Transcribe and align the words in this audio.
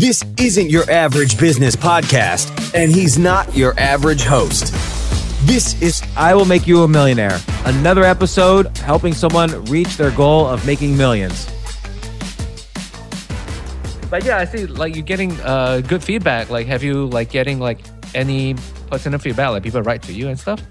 This 0.00 0.24
isn't 0.38 0.70
your 0.70 0.90
average 0.90 1.38
business 1.38 1.76
podcast, 1.76 2.72
and 2.74 2.90
he's 2.90 3.18
not 3.18 3.54
your 3.54 3.78
average 3.78 4.22
host. 4.22 4.72
This 5.46 5.78
is 5.82 6.02
I 6.16 6.34
Will 6.34 6.46
Make 6.46 6.66
You 6.66 6.84
a 6.84 6.88
Millionaire, 6.88 7.38
another 7.66 8.02
episode 8.04 8.74
helping 8.78 9.12
someone 9.12 9.62
reach 9.66 9.98
their 9.98 10.10
goal 10.10 10.46
of 10.46 10.64
making 10.64 10.96
millions. 10.96 11.44
But 14.08 14.24
yeah, 14.24 14.38
I 14.38 14.46
see 14.46 14.64
like 14.64 14.94
you're 14.94 15.04
getting 15.04 15.38
uh, 15.42 15.82
good 15.86 16.02
feedback. 16.02 16.48
Like, 16.48 16.66
have 16.66 16.82
you 16.82 17.04
like 17.04 17.28
getting 17.28 17.60
like 17.60 17.80
any 18.14 18.54
positive 18.88 19.20
feedback? 19.20 19.50
Like 19.50 19.62
people 19.62 19.82
write 19.82 20.00
to 20.04 20.14
you 20.14 20.28
and 20.28 20.40
stuff. 20.40 20.62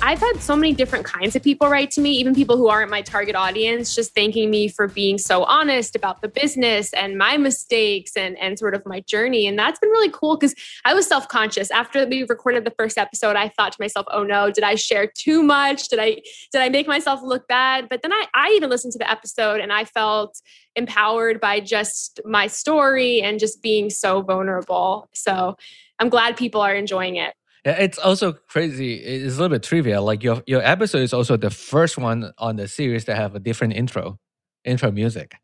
I've 0.00 0.20
had 0.20 0.40
so 0.40 0.54
many 0.54 0.72
different 0.72 1.04
kinds 1.04 1.34
of 1.34 1.42
people 1.42 1.68
write 1.68 1.90
to 1.92 2.00
me, 2.00 2.12
even 2.12 2.32
people 2.32 2.56
who 2.56 2.68
aren't 2.68 2.88
my 2.88 3.02
target 3.02 3.34
audience, 3.34 3.96
just 3.96 4.14
thanking 4.14 4.48
me 4.48 4.68
for 4.68 4.86
being 4.86 5.18
so 5.18 5.42
honest 5.42 5.96
about 5.96 6.22
the 6.22 6.28
business 6.28 6.92
and 6.92 7.18
my 7.18 7.36
mistakes 7.36 8.16
and, 8.16 8.38
and 8.38 8.58
sort 8.58 8.76
of 8.76 8.86
my 8.86 9.00
journey. 9.00 9.46
And 9.48 9.58
that's 9.58 9.80
been 9.80 9.90
really 9.90 10.10
cool 10.10 10.36
because 10.36 10.54
I 10.84 10.94
was 10.94 11.06
self 11.08 11.26
conscious. 11.26 11.70
After 11.72 12.06
we 12.06 12.22
recorded 12.22 12.64
the 12.64 12.72
first 12.78 12.96
episode, 12.96 13.34
I 13.34 13.48
thought 13.48 13.72
to 13.72 13.78
myself, 13.80 14.06
oh 14.10 14.22
no, 14.22 14.52
did 14.52 14.62
I 14.62 14.76
share 14.76 15.10
too 15.12 15.42
much? 15.42 15.88
Did 15.88 15.98
I 15.98 16.18
did 16.52 16.62
I 16.62 16.68
make 16.68 16.86
myself 16.86 17.20
look 17.22 17.48
bad? 17.48 17.88
But 17.88 18.02
then 18.02 18.12
I, 18.12 18.26
I 18.34 18.52
even 18.56 18.70
listened 18.70 18.92
to 18.92 18.98
the 18.98 19.10
episode 19.10 19.60
and 19.60 19.72
I 19.72 19.84
felt 19.84 20.40
empowered 20.76 21.40
by 21.40 21.58
just 21.58 22.20
my 22.24 22.46
story 22.46 23.20
and 23.20 23.40
just 23.40 23.62
being 23.62 23.90
so 23.90 24.22
vulnerable. 24.22 25.08
So 25.12 25.56
I'm 25.98 26.08
glad 26.08 26.36
people 26.36 26.60
are 26.60 26.74
enjoying 26.74 27.16
it. 27.16 27.34
Yeah, 27.68 27.82
it's 27.82 27.98
also 27.98 28.32
crazy. 28.32 28.94
It's 28.94 29.34
a 29.36 29.40
little 29.40 29.54
bit 29.54 29.62
trivial. 29.62 30.02
Like 30.04 30.22
your 30.22 30.42
your 30.46 30.62
episode 30.62 31.02
is 31.02 31.12
also 31.12 31.36
the 31.36 31.50
first 31.50 31.98
one 31.98 32.32
on 32.38 32.56
the 32.56 32.66
series 32.66 33.04
that 33.04 33.16
have 33.16 33.34
a 33.34 33.38
different 33.40 33.74
intro, 33.74 34.18
intro 34.64 34.90
music. 34.90 35.34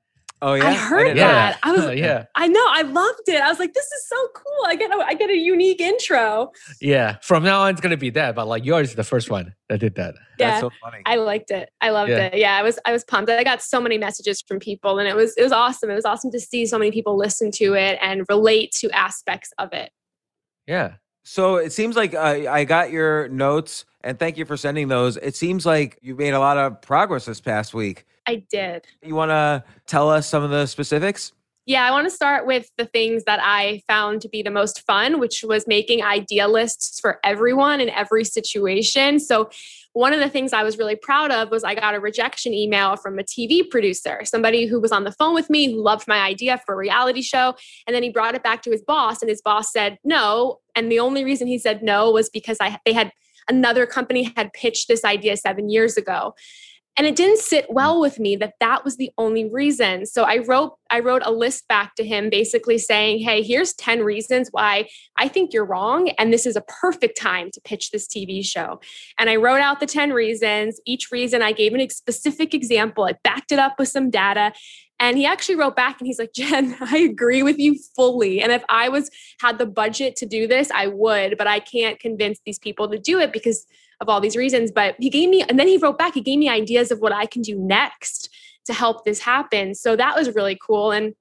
Oh 0.41 0.55
yeah, 0.55 0.67
I 0.69 0.73
heard 0.75 1.09
know. 1.17 1.23
that. 1.23 1.59
I 1.63 1.73
was 1.73 1.85
yeah, 1.99 2.25
I 2.35 2.49
know, 2.49 2.65
I 2.67 2.81
loved 2.83 3.29
it. 3.29 3.41
I 3.43 3.49
was 3.51 3.59
like, 3.59 3.75
this 3.75 3.85
is 3.85 4.09
so 4.09 4.17
cool. 4.35 4.67
I 4.67 4.75
get 4.75 4.91
a, 4.91 4.97
I 5.05 5.13
get 5.15 5.29
a 5.29 5.37
unique 5.37 5.81
intro. 5.83 6.51
yeah. 6.81 7.17
From 7.23 7.43
now 7.45 7.61
on, 7.63 7.73
it's 7.73 7.81
gonna 7.83 7.97
be 7.99 8.11
that. 8.11 8.35
But 8.35 8.47
like 8.49 8.65
yours 8.65 8.91
is 8.91 8.95
the 8.95 9.05
first 9.05 9.31
one 9.31 9.55
that 9.69 9.81
did 9.81 9.95
that. 9.97 10.15
Yeah. 10.39 10.49
That's 10.49 10.61
so 10.63 10.71
funny. 10.83 11.03
I 11.05 11.17
liked 11.17 11.51
it. 11.51 11.69
I 11.83 11.91
loved 11.91 12.11
Yeah. 12.11 12.25
it. 12.33 12.39
Yeah, 12.39 12.57
I 12.57 12.63
was 12.63 12.79
I 12.87 12.93
was 12.93 13.05
pumped. 13.05 13.31
I 13.31 13.45
got 13.45 13.61
so 13.63 13.81
many 13.83 13.99
messages 13.99 14.43
from 14.49 14.61
people 14.61 14.99
and 14.99 15.07
it 15.09 15.15
was 15.17 15.35
it 15.37 15.43
was 15.43 15.53
awesome. 15.53 15.91
It 15.91 15.95
was 15.95 16.07
awesome 16.07 16.31
to 16.33 16.41
see 16.41 16.65
so 16.65 16.79
many 16.79 16.91
people 16.91 17.19
listen 17.19 17.51
to 17.53 17.75
it 17.75 17.99
and 18.01 18.25
relate 18.31 18.73
to 18.81 18.91
aspects 18.91 19.53
of 19.59 19.75
it. 19.75 19.91
Yeah. 20.67 20.95
So 21.25 21.57
it 21.57 21.73
seems 21.73 21.97
like 21.97 22.15
I, 22.15 22.61
I 22.61 22.65
got 22.65 22.93
your 22.93 23.29
notes, 23.29 23.87
and 24.03 24.19
thank 24.19 24.37
you 24.37 24.45
for 24.45 24.57
sending 24.57 24.89
those. 24.89 25.17
It 25.17 25.35
seems 25.35 25.65
like 25.65 25.99
you 26.03 26.15
made 26.15 26.35
a 26.35 26.39
lot 26.39 26.59
of 26.59 26.81
progress 26.83 27.25
this 27.25 27.41
past 27.41 27.73
week. 27.73 28.07
I 28.27 28.45
did. 28.51 28.87
You 29.03 29.15
want 29.15 29.31
to 29.31 29.65
tell 29.87 30.11
us 30.11 30.29
some 30.29 30.43
of 30.43 30.51
the 30.51 30.67
specifics? 30.67 31.33
Yeah, 31.67 31.87
I 31.87 31.93
want 31.93 32.07
to 32.07 32.11
start 32.11 32.47
with 32.47 32.71
the 32.77 32.85
things 32.85 33.25
that 33.25 33.41
I 33.43 33.83
found 33.89 34.21
to 34.21 34.29
be 34.29 34.43
the 34.43 34.51
most 34.51 34.83
fun, 34.83 35.19
which 35.19 35.43
was 35.43 35.67
making 35.67 36.03
idea 36.03 36.47
lists 36.47 37.01
for 37.01 37.21
everyone 37.25 37.81
in 37.81 37.89
every 37.89 38.25
situation. 38.25 39.19
So, 39.19 39.49
one 39.95 40.13
of 40.13 40.19
the 40.19 40.29
things 40.29 40.53
I 40.53 40.65
was 40.65 40.77
really 40.77 40.97
proud 40.97 41.31
of 41.31 41.51
was 41.51 41.65
I 41.65 41.75
got 41.75 41.95
a 41.95 42.01
rejection 42.01 42.53
email 42.53 42.97
from 42.97 43.19
a 43.19 43.23
TV 43.23 43.63
producer, 43.69 44.23
somebody 44.25 44.67
who 44.67 44.81
was 44.81 44.91
on 44.93 45.05
the 45.05 45.13
phone 45.13 45.35
with 45.35 45.49
me, 45.49 45.73
who 45.73 45.81
loved 45.81 46.07
my 46.09 46.19
idea 46.19 46.61
for 46.67 46.75
a 46.75 46.77
reality 46.77 47.23
show. 47.23 47.55
And 47.87 47.95
then 47.95 48.03
he 48.03 48.11
brought 48.11 48.35
it 48.35 48.43
back 48.43 48.61
to 48.63 48.71
his 48.71 48.83
boss, 48.83 49.23
and 49.23 49.31
his 49.31 49.41
boss 49.41 49.73
said 49.73 49.99
no. 50.05 50.59
And 50.75 50.91
the 50.91 51.01
only 51.01 51.25
reason 51.25 51.47
he 51.47 51.59
said 51.59 51.83
no 51.83 52.11
was 52.11 52.29
because 52.29 52.59
I, 52.61 52.79
they 52.85 52.93
had 52.93 53.13
another 53.49 53.87
company 53.87 54.33
had 54.37 54.53
pitched 54.53 54.89
this 54.89 55.05
idea 55.05 55.37
seven 55.37 55.69
years 55.69 55.97
ago. 55.97 56.35
And 56.97 57.09
it 57.09 57.17
didn't 57.17 57.41
sit 57.41 57.67
well 57.69 58.01
with 58.01 58.21
me 58.21 58.37
that 58.37 58.55
that 58.61 58.85
was 58.85 58.97
the 58.97 59.11
only 59.19 59.51
reason. 59.51 60.07
So 60.07 60.23
i 60.23 60.39
wrote 60.39 60.75
i 60.91 61.01
wrote 61.01 61.23
a 61.25 61.33
list 61.33 61.67
back 61.67 61.97
to 61.97 62.05
him 62.05 62.31
basically 62.31 62.79
saying 62.79 63.19
hey 63.19 63.43
here's 63.43 63.75
10 63.75 64.05
reasons 64.05 64.49
why 64.53 64.89
i 65.17 65.27
think 65.27 65.53
you're 65.53 65.65
wrong 65.65 66.11
and 66.19 66.33
this 66.33 66.47
is 66.47 66.57
a 66.57 66.61
perfect 66.61 67.19
time 67.19 67.51
to 67.51 67.61
pitch 67.63 67.91
this 67.91 68.07
tv 68.07 68.45
show. 68.45 68.81
And 69.19 69.29
i 69.29 69.37
wrote 69.37 69.61
out 69.61 69.81
the 69.81 69.87
10 69.87 70.13
reasons. 70.13 70.81
Each 70.87 71.11
reason 71.11 71.43
i 71.43 71.53
gave 71.53 71.75
a 71.75 71.89
specific 71.89 72.55
example. 72.55 73.05
I 73.05 73.15
backed 73.25 73.51
it 73.51 73.59
up 73.59 73.75
with 73.79 73.89
some 73.89 74.11
data 74.11 74.53
and 75.01 75.17
he 75.17 75.27
actually 75.27 75.57
wrote 75.57 75.77
back 75.77 76.01
and 76.01 76.07
he's 76.07 76.19
like, 76.19 76.33
Jen, 76.35 76.77
I 76.81 76.99
agree 76.99 77.43
with 77.43 77.59
you 77.59 77.77
fully. 77.97 78.41
And 78.41 78.53
if 78.53 78.65
I 78.69 78.89
was 78.89 79.11
had 79.41 79.59
the 79.59 79.67
budget 79.67 80.17
to 80.17 80.27
do 80.27 80.47
this, 80.47 80.71
I 80.71 80.87
would, 80.87 81.37
but 81.37 81.47
I 81.47 81.61
can't 81.61 81.99
convince 81.99 82.41
these 82.45 82.59
people 82.59 82.89
to 82.89 82.99
do 82.99 83.19
it 83.19 83.33
because 83.33 83.67
of 84.01 84.09
all 84.09 84.21
these 84.21 84.37
reasons. 84.37 84.71
But 84.71 84.97
he 84.99 85.11
gave 85.11 85.29
me, 85.29 85.43
and 85.43 85.59
then 85.59 85.69
he 85.69 85.79
wrote 85.79 85.99
back, 85.99 86.15
he 86.15 86.21
gave 86.21 86.39
me 86.39 86.49
ideas 86.49 86.91
of 86.91 87.01
what 87.01 87.13
I 87.13 87.27
can 87.27 87.43
do 87.43 87.59
next 87.59 88.29
to 88.67 88.73
help 88.73 89.05
this 89.05 89.21
happen. 89.21 89.75
So 89.75 89.97
that 89.97 90.17
was 90.17 90.35
really 90.35 90.59
cool. 90.65 90.91
And 90.91 91.15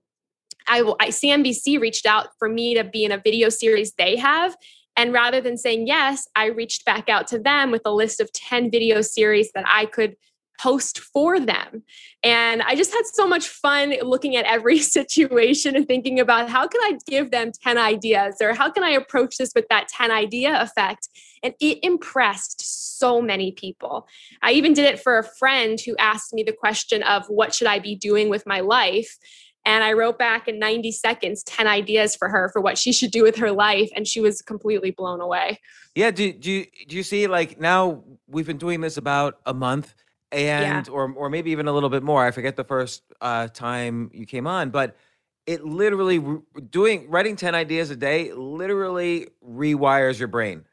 I, 0.68 0.80
I 1.00 1.10
CNBC 1.10 1.80
reached 1.80 2.06
out 2.06 2.30
for 2.40 2.48
me 2.48 2.74
to 2.76 2.84
be 2.84 3.04
in 3.04 3.12
a 3.12 3.18
video 3.18 3.50
series 3.50 3.94
they 3.94 4.16
have. 4.18 4.56
And 4.96 5.12
rather 5.12 5.42
than 5.42 5.58
saying 5.58 5.88
yes, 5.88 6.28
I 6.36 6.46
reached 6.46 6.86
back 6.86 7.10
out 7.10 7.28
to 7.28 7.40
them 7.40 7.72
with 7.72 7.82
a 7.86 7.92
list 7.92 8.22
of 8.22 8.32
10 8.32 8.72
video 8.72 9.02
series 9.02 9.52
that 9.54 9.66
I 9.68 9.88
could 9.88 10.16
host 10.60 11.00
for 11.00 11.40
them. 11.40 11.84
And 12.24 12.62
I 12.62 12.76
just 12.76 12.92
had 12.94 13.04
so 13.06 13.28
much 13.28 13.48
fun 13.48 13.94
looking 14.02 14.36
at 14.36 14.46
every 14.46 14.80
situation 14.98 15.76
and 15.76 15.88
thinking 15.88 16.20
about 16.20 16.50
how 16.50 16.68
can 16.68 16.82
I 16.82 16.98
give 17.08 17.32
them 17.32 17.52
10 17.64 17.78
ideas 17.78 18.36
or 18.42 18.54
how 18.54 18.70
can 18.70 18.84
I 18.84 18.92
approach 18.92 19.38
this 19.38 19.52
with 19.56 19.66
that 19.70 19.88
10 19.90 20.12
idea 20.12 20.62
effect. 20.62 21.10
And 21.42 21.54
it 21.60 21.80
impressed 21.84 23.00
so 23.00 23.22
many 23.22 23.52
people. 23.52 24.08
I 24.42 24.52
even 24.54 24.74
did 24.74 24.86
it 24.86 25.00
for 25.00 25.18
a 25.18 25.24
friend 25.24 25.80
who 25.80 25.96
asked 25.98 26.34
me 26.34 26.44
the 26.44 26.54
question 26.54 27.04
of 27.04 27.26
what 27.28 27.54
should 27.54 27.68
I 27.68 27.80
be 27.80 27.96
doing 27.96 28.30
with 28.30 28.46
my 28.46 28.62
life? 28.62 29.18
And 29.66 29.84
I 29.84 29.94
wrote 29.94 30.20
back 30.20 30.48
in 30.48 30.60
90 30.60 30.92
seconds 30.92 31.42
10 31.44 31.68
ideas 31.68 32.16
for 32.16 32.30
her 32.30 32.50
for 32.52 32.62
what 32.62 32.78
she 32.78 32.92
should 32.92 33.12
do 33.12 33.24
with 33.24 33.38
her 33.38 33.52
life. 33.52 33.90
And 33.96 34.06
she 34.06 34.20
was 34.20 34.42
completely 34.42 34.92
blown 34.92 35.22
away. 35.22 35.60
Yeah. 35.96 36.12
Do, 36.12 36.34
do, 36.34 36.66
do 36.88 36.96
you 36.98 37.04
see, 37.04 37.28
like, 37.28 37.60
now 37.60 38.04
we've 38.28 38.48
been 38.48 38.58
doing 38.58 38.82
this 38.82 38.98
about 38.98 39.40
a 39.46 39.54
month 39.54 39.94
and 40.34 40.90
or 40.90 41.14
or 41.14 41.30
maybe 41.30 41.52
even 41.52 41.68
a 41.68 41.74
little 41.74 41.90
bit 41.90 42.04
more. 42.04 42.26
I 42.26 42.32
forget 42.32 42.56
the 42.56 42.64
first 42.64 43.04
uh, 43.22 43.48
time 43.48 44.12
you 44.14 44.26
came 44.26 44.48
on, 44.48 44.70
but 44.70 44.98
it 45.46 45.66
literally 45.66 46.24
doing 46.70 47.10
writing 47.10 47.36
10 47.36 47.54
ideas 47.56 47.90
a 47.90 47.96
day 47.96 48.32
literally 48.34 49.28
rewires 49.46 50.18
your 50.20 50.28
brain. 50.28 50.66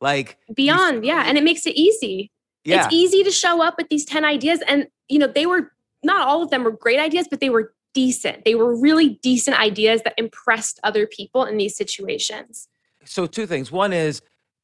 Like 0.00 0.38
you 0.48 0.54
Beyond, 0.54 1.04
yeah. 1.04 1.24
And 1.26 1.36
it 1.38 1.44
makes 1.44 1.66
it 1.66 1.74
easy. 1.74 2.30
yeah. 2.64 2.84
It's 2.84 2.94
easy 2.94 3.24
to 3.24 3.30
show 3.30 3.62
up 3.62 3.74
with 3.78 3.88
these 3.88 4.04
10 4.04 4.24
ideas. 4.24 4.60
And, 4.68 4.86
you 5.08 5.18
know, 5.18 5.26
they 5.26 5.46
were 5.46 5.72
not 6.02 6.26
all 6.28 6.42
of 6.42 6.50
them 6.50 6.64
were 6.64 6.70
great 6.70 7.00
ideas, 7.00 7.26
but 7.28 7.40
they 7.40 7.50
were 7.50 7.74
decent. 7.94 8.44
They 8.44 8.54
were 8.54 8.78
really 8.78 9.20
decent 9.22 9.58
ideas 9.58 10.02
that 10.02 10.14
impressed 10.18 10.78
other 10.84 11.06
people 11.06 11.44
in 11.44 11.56
these 11.56 11.76
situations. 11.76 12.68
so 13.04 13.26
two 13.26 13.46
things. 13.46 13.72
One 13.72 13.92
is 13.92 14.20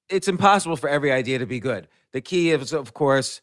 it's 0.08 0.28
impossible 0.28 0.76
for 0.76 0.88
every 0.88 1.12
idea 1.12 1.38
to 1.38 1.46
be 1.46 1.60
good. 1.60 1.88
The 2.12 2.20
key 2.20 2.50
is 2.50 2.72
of 2.72 2.92
course 2.94 3.40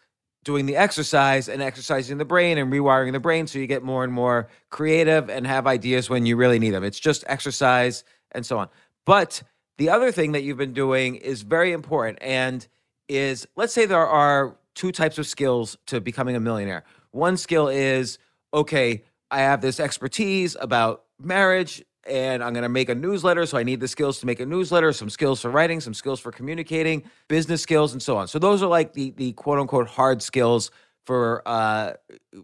doing 0.48 0.66
the 0.66 0.78
exercise 0.78 1.50
and 1.50 1.62
exercising 1.62 2.18
the 2.18 2.24
brain 2.24 2.58
and 2.58 2.72
rewiring 2.72 3.12
the 3.12 3.20
brain 3.20 3.46
so 3.46 3.60
you 3.60 3.68
get 3.68 3.84
more 3.84 4.06
and 4.06 4.14
more 4.14 4.48
creative 4.70 5.30
and 5.30 5.46
have 5.46 5.68
ideas 5.68 6.10
when 6.10 6.26
you 6.26 6.38
really 6.38 6.58
need 6.58 6.70
them. 6.70 6.86
It's 6.86 7.02
just 7.02 7.26
exercise 7.28 8.06
and 8.32 8.46
so 8.46 8.58
on. 8.58 8.70
But 9.06 9.44
the 9.78 9.90
other 9.90 10.10
thing 10.10 10.32
that 10.32 10.44
you've 10.44 10.58
been 10.58 10.72
doing 10.72 11.16
is 11.16 11.42
very 11.42 11.74
important 11.74 12.20
and 12.22 12.66
is 13.10 13.46
let's 13.58 13.74
say 13.74 13.86
there 13.86 14.08
are 14.08 14.56
two 14.74 14.94
types 14.94 15.18
of 15.18 15.28
skills 15.28 15.78
to 15.88 16.00
becoming 16.00 16.38
a 16.38 16.40
millionaire. 16.40 16.86
One 17.12 17.36
skill 17.36 17.68
is 17.68 18.18
okay, 18.54 19.04
I 19.30 19.40
have 19.40 19.60
this 19.60 19.82
expertise 19.82 20.56
about 20.62 21.04
marriage 21.20 21.84
and 22.08 22.44
I'm 22.44 22.54
going 22.54 22.64
to 22.64 22.70
make 22.70 22.90
a 22.90 22.96
newsletter. 22.96 23.46
So 23.46 23.58
I 23.58 23.64
need 23.64 23.80
the 23.80 23.88
skills 23.88 24.20
to 24.20 24.26
make 24.26 24.40
a 24.40 24.46
newsletter, 24.46 24.92
some 24.94 25.10
skills 25.10 25.42
for 25.42 25.50
writing, 25.50 25.80
some 25.80 25.94
skills 25.94 26.20
for 26.20 26.32
communicating, 26.32 27.04
business 27.28 27.62
skills, 27.62 27.94
and 27.94 28.02
so 28.02 28.18
on. 28.18 28.28
So 28.28 28.40
those 28.40 28.64
are 28.64 28.68
like 28.68 28.94
the, 28.94 29.12
the 29.12 29.34
quote 29.34 29.60
unquote 29.60 29.88
hard 29.88 30.22
skills 30.22 30.72
for 31.06 31.42
uh, 31.46 31.94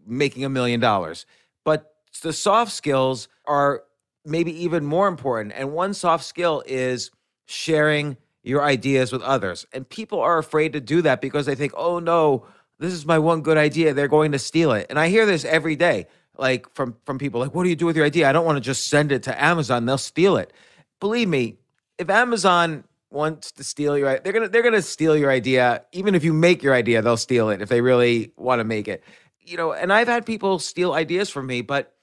making 0.06 0.46
a 0.46 0.50
million 0.50 0.80
dollars. 0.80 1.26
But 1.66 1.94
the 2.22 2.34
soft 2.34 2.72
skills 2.72 3.28
are 3.46 3.84
maybe 4.26 4.64
even 4.64 4.86
more 4.86 5.08
important. 5.08 5.54
And 5.56 5.74
one 5.74 5.94
soft 5.94 6.24
skill 6.24 6.64
is 6.66 7.12
sharing 7.46 8.18
your 8.44 8.64
ideas 8.64 9.12
with 9.12 9.22
others. 9.22 9.66
And 9.74 9.88
people 9.88 10.20
are 10.20 10.38
afraid 10.38 10.74
to 10.74 10.82
do 10.82 11.02
that 11.02 11.22
because 11.22 11.46
they 11.46 11.56
think, 11.56 11.74
oh 11.76 12.00
no, 12.00 12.46
this 12.80 12.94
is 12.94 13.06
my 13.06 13.20
one 13.20 13.42
good 13.42 13.58
idea. 13.58 13.94
They're 13.94 14.08
going 14.08 14.34
to 14.34 14.40
steal 14.40 14.72
it. 14.74 14.88
And 14.90 15.00
I 15.00 15.10
hear 15.10 15.26
this 15.26 15.46
every 15.46 15.76
day, 15.76 16.08
like 16.38 16.74
from 16.74 16.96
from 17.06 17.18
people, 17.18 17.40
like, 17.40 17.54
what 17.54 17.64
do 17.64 17.70
you 17.70 17.76
do 17.76 17.86
with 17.86 17.96
your 17.96 18.06
idea? 18.06 18.30
I 18.30 18.32
don't 18.32 18.46
want 18.46 18.58
to 18.58 18.62
just 18.62 18.88
send 18.88 19.12
it 19.12 19.24
to 19.24 19.44
Amazon. 19.44 19.86
They'll 19.86 19.98
steal 19.98 20.38
it. 20.38 20.54
Believe 21.00 21.28
me, 21.28 21.58
if 21.98 22.10
Amazon 22.10 22.86
wants 23.14 23.52
to 23.52 23.64
steal 23.64 23.98
your 23.98 24.20
they're 24.20 24.34
gonna 24.34 24.50
they're 24.50 24.64
gonna 24.64 24.82
steal 24.82 25.16
your 25.16 25.32
idea. 25.32 25.84
Even 25.92 26.16
if 26.16 26.24
you 26.24 26.34
make 26.34 26.64
your 26.64 26.74
idea, 26.74 27.02
they'll 27.02 27.18
steal 27.18 27.50
it 27.50 27.62
if 27.62 27.70
they 27.70 27.82
really 27.82 28.32
want 28.36 28.60
to 28.60 28.64
make 28.64 28.88
it. 28.88 29.04
You 29.40 29.58
know, 29.58 29.74
and 29.74 29.94
I've 29.94 30.08
had 30.08 30.26
people 30.26 30.60
steal 30.60 30.94
ideas 30.94 31.30
from 31.30 31.46
me, 31.46 31.62
but 31.62 31.94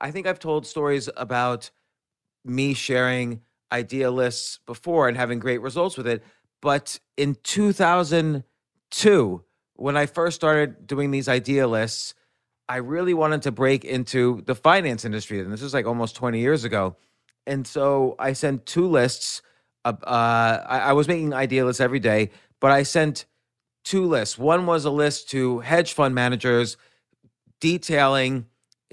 I 0.00 0.10
think 0.10 0.26
I've 0.26 0.38
told 0.38 0.66
stories 0.66 1.08
about 1.16 1.70
me 2.44 2.74
sharing 2.74 3.40
idea 3.72 4.10
lists 4.10 4.60
before 4.66 5.08
and 5.08 5.16
having 5.16 5.38
great 5.38 5.60
results 5.60 5.96
with 5.96 6.06
it. 6.06 6.22
But 6.62 6.98
in 7.16 7.36
2002, 7.42 9.44
when 9.74 9.96
I 9.96 10.06
first 10.06 10.36
started 10.36 10.86
doing 10.86 11.10
these 11.10 11.28
idea 11.28 11.66
lists, 11.66 12.14
I 12.68 12.76
really 12.76 13.14
wanted 13.14 13.42
to 13.42 13.52
break 13.52 13.84
into 13.84 14.42
the 14.46 14.54
finance 14.54 15.04
industry. 15.04 15.40
And 15.40 15.52
this 15.52 15.62
was 15.62 15.74
like 15.74 15.86
almost 15.86 16.16
20 16.16 16.40
years 16.40 16.64
ago. 16.64 16.96
And 17.46 17.66
so 17.66 18.16
I 18.18 18.32
sent 18.32 18.66
two 18.66 18.88
lists. 18.88 19.42
Uh, 19.84 19.94
I, 20.04 20.78
I 20.78 20.92
was 20.92 21.06
making 21.06 21.32
idea 21.32 21.64
lists 21.64 21.80
every 21.80 22.00
day, 22.00 22.30
but 22.60 22.72
I 22.72 22.82
sent 22.82 23.26
two 23.84 24.04
lists. 24.04 24.36
One 24.36 24.66
was 24.66 24.84
a 24.84 24.90
list 24.90 25.30
to 25.30 25.60
hedge 25.60 25.92
fund 25.92 26.14
managers 26.14 26.76
detailing 27.60 28.46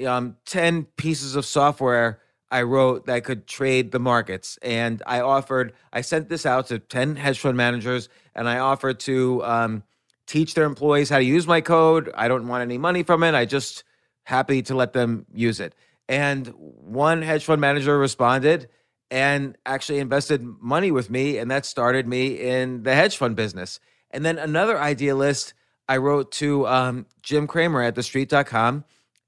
um, 0.06 0.38
10 0.46 0.86
pieces 0.98 1.36
of 1.36 1.46
software 1.46 2.20
I 2.52 2.62
wrote 2.62 3.08
that 3.08 3.24
could 3.24 3.48
trade 3.48 3.92
the 3.92 4.00
markets. 4.00 4.60
And 4.62 5.02
I 5.08 5.22
offered, 5.22 5.74
I 5.92 6.02
sent 6.02 6.30
this 6.30 6.46
out 6.46 6.68
to 6.68 6.78
10 6.78 7.16
hedge 7.16 7.40
fund 7.40 7.58
managers 7.58 8.10
and 8.36 8.48
I 8.48 8.60
offered 8.60 9.00
to 9.02 9.44
um, 9.44 9.84
teach 10.28 10.54
their 10.54 10.66
employees 10.66 11.10
how 11.10 11.18
to 11.18 11.24
use 11.24 11.48
my 11.48 11.62
code. 11.62 12.12
I 12.16 12.28
don't 12.28 12.48
want 12.48 12.62
any 12.62 12.78
money 12.78 13.04
from 13.04 13.24
it. 13.24 13.36
I 13.36 13.46
just 13.46 13.84
happy 14.24 14.62
to 14.64 14.76
let 14.76 14.94
them 14.94 15.26
use 15.34 15.60
it. 15.60 15.76
And 16.08 16.48
one 16.58 17.22
hedge 17.22 17.46
fund 17.46 17.62
manager 17.62 17.98
responded 17.98 18.70
and 19.12 19.58
actually 19.66 20.00
invested 20.00 20.44
money 20.44 20.92
with 20.92 21.10
me. 21.10 21.38
And 21.38 21.52
that 21.52 21.66
started 21.66 22.08
me 22.08 22.40
in 22.40 22.84
the 22.84 22.96
hedge 22.96 23.18
fund 23.18 23.36
business. 23.36 23.80
And 24.12 24.26
then 24.26 24.38
another 24.38 24.80
idea 24.80 25.16
list 25.16 25.54
I 25.88 25.98
wrote 25.98 26.32
to 26.34 26.68
um, 26.68 27.06
Jim 27.22 27.48
Cramer 27.48 27.82
at 27.82 27.96
thestreet.com 27.96 28.86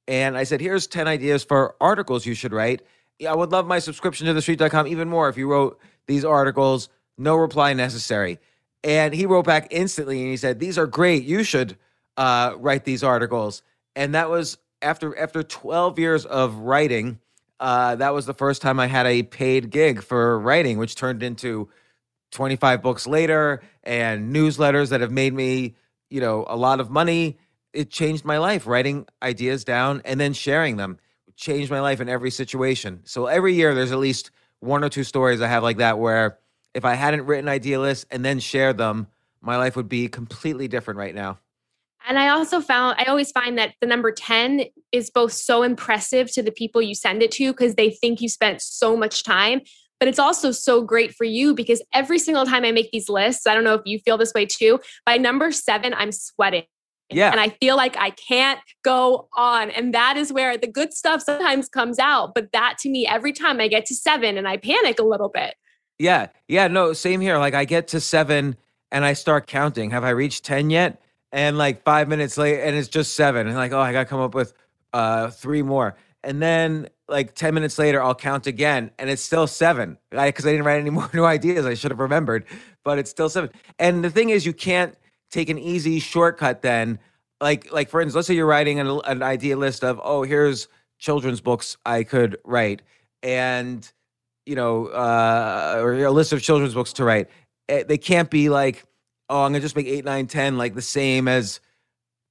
and 0.07 0.38
I 0.38 0.44
said, 0.44 0.62
here's 0.62 0.88
10 0.88 1.07
ideas 1.07 1.44
for 1.44 1.75
articles 1.81 2.25
you 2.25 2.36
should 2.36 2.53
write. 2.53 2.81
I 3.27 3.33
would 3.33 3.51
love 3.51 3.65
my 3.65 3.80
subscription 3.80 4.27
to 4.27 4.33
thestreet.com 4.33 4.88
even 4.88 5.09
more 5.09 5.30
if 5.30 5.38
you 5.38 5.50
wrote 5.50 5.80
these 6.07 6.24
articles, 6.24 6.89
no 7.18 7.36
reply 7.36 7.74
necessary. 7.74 8.39
And 8.85 9.13
he 9.13 9.25
wrote 9.25 9.45
back 9.45 9.67
instantly 9.71 10.21
and 10.21 10.29
he 10.29 10.37
said, 10.37 10.59
These 10.59 10.77
are 10.77 10.87
great. 10.87 11.25
You 11.25 11.43
should 11.43 11.75
uh, 12.15 12.53
write 12.57 12.85
these 12.85 13.03
articles. 13.03 13.61
And 13.97 14.15
that 14.15 14.29
was 14.29 14.57
after 14.81 15.17
after 15.17 15.43
12 15.43 15.99
years 15.99 16.25
of 16.25 16.55
writing, 16.59 17.19
uh, 17.59 17.95
that 17.95 18.13
was 18.13 18.25
the 18.25 18.33
first 18.33 18.61
time 18.61 18.79
I 18.79 18.87
had 18.87 19.07
a 19.07 19.23
paid 19.23 19.69
gig 19.71 20.01
for 20.01 20.39
writing, 20.39 20.77
which 20.77 20.95
turned 20.95 21.23
into 21.23 21.67
25 22.31 22.81
books 22.81 23.07
later 23.07 23.61
and 23.83 24.33
newsletters 24.33 24.89
that 24.89 25.01
have 25.01 25.11
made 25.11 25.33
me, 25.33 25.75
you 26.09 26.21
know, 26.21 26.45
a 26.47 26.55
lot 26.55 26.79
of 26.79 26.89
money 26.89 27.38
it 27.75 27.89
changed 27.89 28.25
my 28.25 28.38
life 28.38 28.65
writing 28.65 29.05
ideas 29.21 29.63
down 29.63 30.01
and 30.05 30.19
then 30.19 30.33
sharing 30.33 30.77
them 30.77 30.97
changed 31.35 31.69
my 31.69 31.81
life 31.81 31.99
in 31.99 32.07
every 32.07 32.31
situation 32.31 33.01
so 33.03 33.25
every 33.25 33.53
year 33.53 33.75
there's 33.75 33.91
at 33.91 33.99
least 33.99 34.31
one 34.61 34.83
or 34.85 34.89
two 34.89 35.03
stories 35.03 35.41
i 35.41 35.47
have 35.47 35.63
like 35.63 35.77
that 35.77 35.99
where 35.99 36.39
if 36.75 36.86
i 36.86 36.94
hadn't 36.94 37.25
written 37.25 37.50
idea 37.50 37.80
lists 37.80 38.06
and 38.12 38.24
then 38.24 38.39
shared 38.39 38.77
them 38.77 39.07
my 39.42 39.57
life 39.57 39.75
would 39.75 39.89
be 39.89 40.07
completely 40.07 40.68
different 40.68 41.00
right 41.00 41.16
now 41.16 41.39
and 42.07 42.19
I 42.19 42.30
also 42.30 42.62
found, 42.62 42.98
I 43.00 43.06
always 43.06 43.31
find 43.31 43.57
that 43.57 43.74
the 43.81 43.88
number 43.88 44.12
10 44.12 44.66
is 44.92 45.10
both 45.10 45.31
so 45.31 45.63
impressive 45.63 46.31
to 46.33 46.44
the 46.44 46.51
people 46.51 46.81
you 46.81 46.94
send 46.94 47.24
it 47.24 47.31
to 47.31 47.51
because 47.51 47.75
they 47.75 47.89
think 47.89 48.22
you 48.22 48.30
spent 48.30 48.62
so 48.62 48.95
much 48.95 49.24
time, 49.24 49.62
but 50.00 50.07
it's 50.07 50.19
also 50.19 50.51
so 50.51 50.83
great 50.83 51.16
for 51.16 51.24
you 51.24 51.56
because 51.56 51.81
every 51.94 52.19
single 52.19 52.45
time 52.45 52.63
I 52.63 52.72
make 52.72 52.92
these 52.92 53.10
lists, 53.10 53.48
I 53.48 53.56
don't 53.56 53.63
know 53.63 53.74
if 53.74 53.81
you 53.86 54.00
feel 54.00 54.18
this 54.18 54.33
way 54.33 54.45
too, 54.45 54.80
by 55.06 55.18
number 55.18 55.51
seven, 55.51 55.94
I'm 55.94 56.12
sweating. 56.12 56.63
Yeah. 57.10 57.31
And 57.31 57.39
I 57.39 57.50
feel 57.50 57.75
like 57.75 57.95
I 57.98 58.12
can't 58.12 58.60
go 58.83 59.27
on. 59.36 59.69
And 59.72 59.94
that 59.94 60.18
is 60.18 60.33
where 60.33 60.57
the 60.57 60.68
good 60.68 60.94
stuff 60.94 61.22
sometimes 61.22 61.69
comes 61.69 62.00
out. 62.00 62.33
But 62.33 62.51
that 62.51 62.77
to 62.80 62.89
me, 62.89 63.06
every 63.06 63.31
time 63.31 63.60
I 63.60 63.68
get 63.68 63.86
to 63.88 63.95
seven 63.95 64.38
and 64.38 64.48
I 64.48 64.57
panic 64.57 65.00
a 65.00 65.04
little 65.04 65.30
bit. 65.30 65.56
Yeah. 66.00 66.27
Yeah. 66.47 66.68
No, 66.68 66.94
same 66.94 67.21
here. 67.21 67.38
Like 67.38 67.53
I 67.53 67.65
get 67.65 67.89
to 67.89 68.00
seven 68.00 68.57
and 68.92 69.06
I 69.06 69.13
start 69.13 69.47
counting. 69.47 69.92
Have 69.92 70.03
I 70.03 70.12
reached 70.12 70.44
10 70.45 70.69
yet? 70.69 71.01
And 71.31 71.57
like 71.57 71.83
five 71.83 72.07
minutes 72.07 72.38
later, 72.38 72.62
and 72.62 72.75
it's 72.75 72.88
just 72.88 73.15
seven. 73.15 73.47
And 73.47 73.56
like, 73.56 73.74
oh, 73.74 73.80
I 73.80 73.92
got 73.92 74.00
to 74.01 74.06
come 74.06 74.21
up 74.21 74.33
with 74.33 74.53
uh, 74.94 75.30
three 75.30 75.62
more. 75.62 75.95
And 76.24 76.42
then 76.42 76.88
like 77.07 77.36
10 77.36 77.53
minutes 77.53 77.77
later, 77.77 78.01
I'll 78.01 78.15
count 78.15 78.47
again 78.47 78.92
and 78.97 79.09
it's 79.09 79.21
still 79.21 79.47
seven. 79.47 79.97
Because 80.12 80.45
I, 80.45 80.50
I 80.50 80.51
didn't 80.53 80.65
write 80.65 80.80
any 80.80 80.89
more 80.92 81.09
new 81.13 81.25
ideas. 81.25 81.65
I 81.65 81.74
should 81.74 81.92
have 81.92 82.00
remembered, 82.00 82.45
but 82.83 83.00
it's 83.00 83.09
still 83.09 83.30
seven. 83.30 83.50
And 83.80 84.03
the 84.03 84.09
thing 84.09 84.30
is, 84.30 84.45
you 84.45 84.53
can't, 84.53 84.95
take 85.36 85.50
an 85.50 85.59
easy 85.59 86.00
shortcut 86.00 86.62
then 86.62 87.00
like 87.41 87.71
like 87.71 87.89
for 87.89 88.00
instance 88.00 88.15
let's 88.15 88.27
say 88.27 88.33
you're 88.33 88.45
writing 88.45 88.80
an, 88.80 89.01
an 89.06 89.21
idea 89.21 89.57
list 89.57 89.83
of 89.83 90.00
oh 90.03 90.24
here's 90.24 90.68
children's 90.98 91.41
books 91.41 91.75
i 91.86 92.03
could 92.03 92.38
write 92.45 92.81
and 93.21 93.91
you 94.45 94.56
know 94.56 94.88
uh 94.88 95.77
or 95.80 95.94
a 95.94 96.12
list 96.12 96.33
of 96.33 96.42
children's 96.42 96.74
books 96.74 96.94
to 96.94 97.03
write 97.03 97.30
eh, 97.69 97.83
they 97.88 97.97
can't 97.97 98.30
be 98.30 98.50
like 98.50 98.86
oh 99.30 99.44
i'm 99.44 99.51
gonna 99.51 99.59
just 99.59 99.75
make 99.75 99.88
eight 99.88 100.06
nine 100.06 100.27
ten 100.27 100.57
like 100.57 100.75
the 100.75 100.81
same 100.81 101.27
as 101.27 101.59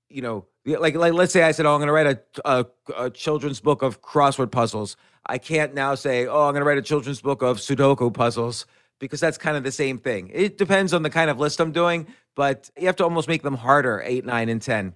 you 0.09 0.23
know 0.23 0.47
like 0.65 0.95
like 0.95 1.13
let's 1.13 1.33
say 1.33 1.43
i 1.43 1.51
said 1.51 1.67
oh 1.67 1.75
i'm 1.75 1.81
gonna 1.81 1.93
write 1.93 2.07
a, 2.07 2.21
a, 2.45 2.67
a 2.97 3.11
children's 3.11 3.61
book 3.61 3.83
of 3.83 4.01
crossword 4.03 4.51
puzzles 4.51 4.97
i 5.27 5.39
can't 5.39 5.75
now 5.75 5.95
say 5.95 6.27
oh 6.27 6.43
i'm 6.43 6.53
gonna 6.55 6.65
write 6.65 6.79
a 6.79 6.83
children's 6.83 7.21
book 7.21 7.43
of 7.43 7.59
sudoku 7.59 8.13
puzzles 8.13 8.67
because 8.99 9.21
that's 9.21 9.39
kind 9.39 9.57
of 9.57 9.65
the 9.65 9.73
same 9.73 9.99
thing. 9.99 10.31
It 10.33 10.59
depends 10.59 10.95
on 10.95 11.03
the 11.03 11.11
kind 11.11 11.31
of 11.31 11.39
list 11.39 11.61
I'm 11.61 11.73
doing, 11.73 12.07
but 12.35 12.71
you 12.79 12.87
have 12.87 12.97
to 12.97 13.05
almost 13.05 13.29
make 13.29 13.43
them 13.43 13.55
harder 13.55 14.03
eight, 14.05 14.25
nine, 14.25 14.49
and 14.49 14.61
10. 14.61 14.95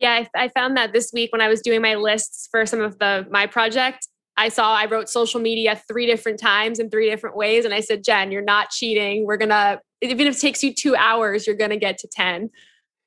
Yeah, 0.00 0.24
I, 0.34 0.44
I 0.44 0.48
found 0.48 0.76
that 0.76 0.92
this 0.92 1.12
week 1.12 1.32
when 1.32 1.40
I 1.40 1.48
was 1.48 1.60
doing 1.60 1.82
my 1.82 1.94
lists 1.96 2.48
for 2.50 2.66
some 2.66 2.80
of 2.80 2.98
the 2.98 3.26
my 3.30 3.46
project. 3.46 4.08
I 4.38 4.48
saw 4.48 4.74
I 4.74 4.86
wrote 4.86 5.08
social 5.10 5.40
media 5.40 5.80
three 5.88 6.06
different 6.06 6.38
times 6.38 6.78
in 6.78 6.88
three 6.88 7.10
different 7.10 7.36
ways. 7.36 7.64
And 7.64 7.74
I 7.74 7.80
said, 7.80 8.04
Jen, 8.04 8.30
you're 8.30 8.40
not 8.40 8.70
cheating. 8.70 9.26
We're 9.26 9.36
going 9.36 9.50
to, 9.50 9.80
even 10.00 10.26
if 10.26 10.36
it 10.36 10.40
takes 10.40 10.62
you 10.62 10.72
two 10.72 10.96
hours, 10.96 11.46
you're 11.46 11.56
going 11.56 11.70
to 11.70 11.76
get 11.76 11.98
to 11.98 12.08
10. 12.08 12.48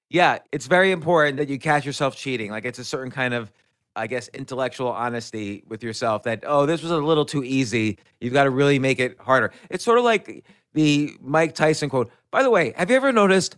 Yeah, 0.10 0.40
it's 0.52 0.68
very 0.68 0.92
important 0.92 1.38
that 1.38 1.48
you 1.48 1.58
catch 1.58 1.86
yourself 1.86 2.18
cheating. 2.18 2.52
Like 2.52 2.66
it's 2.66 2.80
a 2.80 2.84
certain 2.84 3.12
kind 3.12 3.34
of 3.34 3.52
I 3.96 4.08
guess, 4.08 4.30
intellectual 4.30 4.88
honesty 4.90 5.64
with 5.68 5.84
yourself 5.84 6.24
that, 6.24 6.44
oh, 6.48 6.66
this 6.66 6.82
was 6.82 6.92
a 6.92 6.98
little 6.98 7.26
too 7.26 7.44
easy. 7.44 7.98
You've 8.22 8.34
got 8.34 8.46
to 8.46 8.50
really 8.50 8.80
make 8.80 9.00
it 9.00 9.18
harder. 9.20 9.52
It's 9.70 9.84
sort 9.84 9.98
of 9.98 10.06
like 10.06 10.46
the 10.74 11.12
Mike 11.22 11.56
Tyson 11.56 11.90
quote. 11.90 12.10
By 12.32 12.44
the 12.44 12.50
way, 12.50 12.74
have 12.78 12.90
you 12.90 12.96
ever 12.96 13.12
noticed 13.12 13.58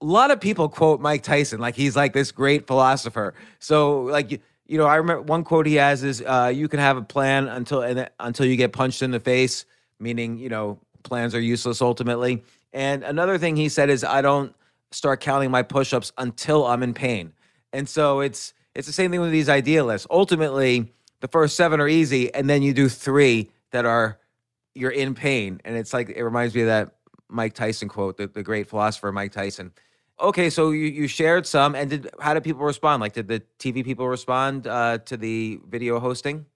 a 0.00 0.04
lot 0.06 0.30
of 0.30 0.40
people 0.40 0.68
quote 0.68 1.00
Mike 1.00 1.22
Tyson 1.22 1.60
like 1.60 1.74
he's 1.74 1.96
like 1.96 2.14
this 2.14 2.32
great 2.32 2.66
philosopher? 2.66 3.34
So, 3.58 4.02
like, 4.02 4.40
you, 4.66 4.78
know, 4.78 4.86
I 4.86 4.96
remember 4.96 5.22
one 5.22 5.44
quote 5.44 5.66
he 5.66 5.74
has 5.76 6.02
is, 6.02 6.22
uh, 6.22 6.52
"You 6.54 6.68
can 6.68 6.80
have 6.80 6.96
a 6.96 7.02
plan 7.02 7.48
until 7.48 7.82
and 7.82 8.08
until 8.18 8.46
you 8.46 8.56
get 8.56 8.72
punched 8.72 9.02
in 9.02 9.10
the 9.10 9.20
face," 9.20 9.64
meaning 10.00 10.38
you 10.38 10.48
know 10.48 10.78
plans 11.02 11.34
are 11.34 11.40
useless 11.40 11.80
ultimately. 11.80 12.42
And 12.72 13.04
another 13.04 13.38
thing 13.38 13.56
he 13.56 13.68
said 13.68 13.90
is, 13.90 14.04
"I 14.04 14.22
don't 14.22 14.54
start 14.90 15.20
counting 15.20 15.50
my 15.50 15.62
push-ups 15.62 16.12
until 16.18 16.66
I'm 16.66 16.82
in 16.82 16.94
pain." 16.94 17.32
And 17.72 17.88
so 17.88 18.20
it's 18.20 18.54
it's 18.74 18.86
the 18.86 18.92
same 18.92 19.10
thing 19.10 19.20
with 19.20 19.32
these 19.32 19.48
idea 19.48 19.84
lists. 19.84 20.06
Ultimately, 20.10 20.92
the 21.20 21.28
first 21.28 21.56
seven 21.56 21.80
are 21.80 21.88
easy, 21.88 22.32
and 22.34 22.48
then 22.48 22.62
you 22.62 22.74
do 22.74 22.88
three 22.88 23.50
that 23.70 23.84
are 23.84 24.18
you're 24.74 24.90
in 24.90 25.14
pain. 25.14 25.60
And 25.64 25.76
it's 25.76 25.92
like 25.92 26.10
it 26.10 26.22
reminds 26.22 26.54
me 26.54 26.62
of 26.62 26.66
that 26.68 26.96
Mike 27.28 27.54
Tyson 27.54 27.88
quote, 27.88 28.16
the, 28.16 28.26
the 28.26 28.42
great 28.42 28.68
philosopher 28.68 29.10
Mike 29.12 29.32
Tyson. 29.32 29.72
Okay, 30.18 30.48
so 30.48 30.70
you, 30.70 30.86
you 30.86 31.08
shared 31.08 31.46
some, 31.46 31.74
and 31.74 31.90
did 31.90 32.08
how 32.20 32.32
did 32.32 32.42
people 32.42 32.62
respond? 32.64 33.02
Like, 33.02 33.12
did 33.12 33.28
the 33.28 33.42
TV 33.58 33.84
people 33.84 34.08
respond 34.08 34.66
uh, 34.66 34.98
to 34.98 35.16
the 35.16 35.60
video 35.68 36.00
hosting? 36.00 36.46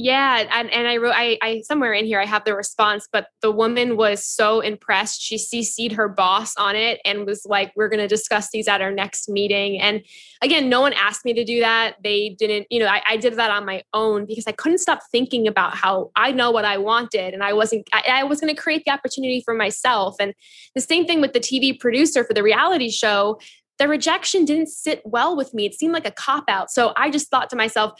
Yeah, 0.00 0.46
and, 0.52 0.72
and 0.72 0.86
I 0.86 0.96
wrote 0.98 1.12
I, 1.16 1.38
I 1.42 1.62
somewhere 1.66 1.92
in 1.92 2.04
here 2.04 2.20
I 2.20 2.24
have 2.24 2.44
the 2.44 2.54
response, 2.54 3.08
but 3.12 3.26
the 3.42 3.50
woman 3.50 3.96
was 3.96 4.24
so 4.24 4.60
impressed. 4.60 5.20
She 5.20 5.34
CC'd 5.34 5.90
her 5.94 6.08
boss 6.08 6.54
on 6.56 6.76
it 6.76 7.00
and 7.04 7.26
was 7.26 7.44
like, 7.44 7.72
"We're 7.74 7.88
going 7.88 7.98
to 7.98 8.06
discuss 8.06 8.48
these 8.52 8.68
at 8.68 8.80
our 8.80 8.92
next 8.92 9.28
meeting." 9.28 9.80
And 9.80 10.02
again, 10.40 10.68
no 10.68 10.80
one 10.80 10.92
asked 10.92 11.24
me 11.24 11.34
to 11.34 11.44
do 11.44 11.58
that. 11.58 11.96
They 12.00 12.36
didn't, 12.38 12.68
you 12.70 12.78
know, 12.78 12.86
I, 12.86 13.02
I 13.08 13.16
did 13.16 13.34
that 13.34 13.50
on 13.50 13.66
my 13.66 13.82
own 13.92 14.24
because 14.24 14.46
I 14.46 14.52
couldn't 14.52 14.78
stop 14.78 15.00
thinking 15.10 15.48
about 15.48 15.74
how 15.74 16.12
I 16.14 16.30
know 16.30 16.52
what 16.52 16.64
I 16.64 16.78
wanted, 16.78 17.34
and 17.34 17.42
I 17.42 17.52
wasn't. 17.52 17.88
I, 17.92 18.04
I 18.08 18.22
was 18.22 18.40
going 18.40 18.54
to 18.54 18.60
create 18.60 18.84
the 18.86 18.92
opportunity 18.92 19.42
for 19.44 19.52
myself. 19.52 20.14
And 20.20 20.32
the 20.76 20.80
same 20.80 21.06
thing 21.06 21.20
with 21.20 21.32
the 21.32 21.40
TV 21.40 21.76
producer 21.76 22.22
for 22.22 22.34
the 22.34 22.44
reality 22.44 22.88
show 22.88 23.40
the 23.78 23.88
rejection 23.88 24.44
didn't 24.44 24.68
sit 24.68 25.00
well 25.04 25.36
with 25.36 25.54
me. 25.54 25.64
It 25.64 25.74
seemed 25.74 25.92
like 25.92 26.06
a 26.06 26.10
cop 26.10 26.44
out. 26.48 26.70
So 26.70 26.92
I 26.96 27.10
just 27.10 27.30
thought 27.30 27.48
to 27.50 27.56
myself, 27.56 27.92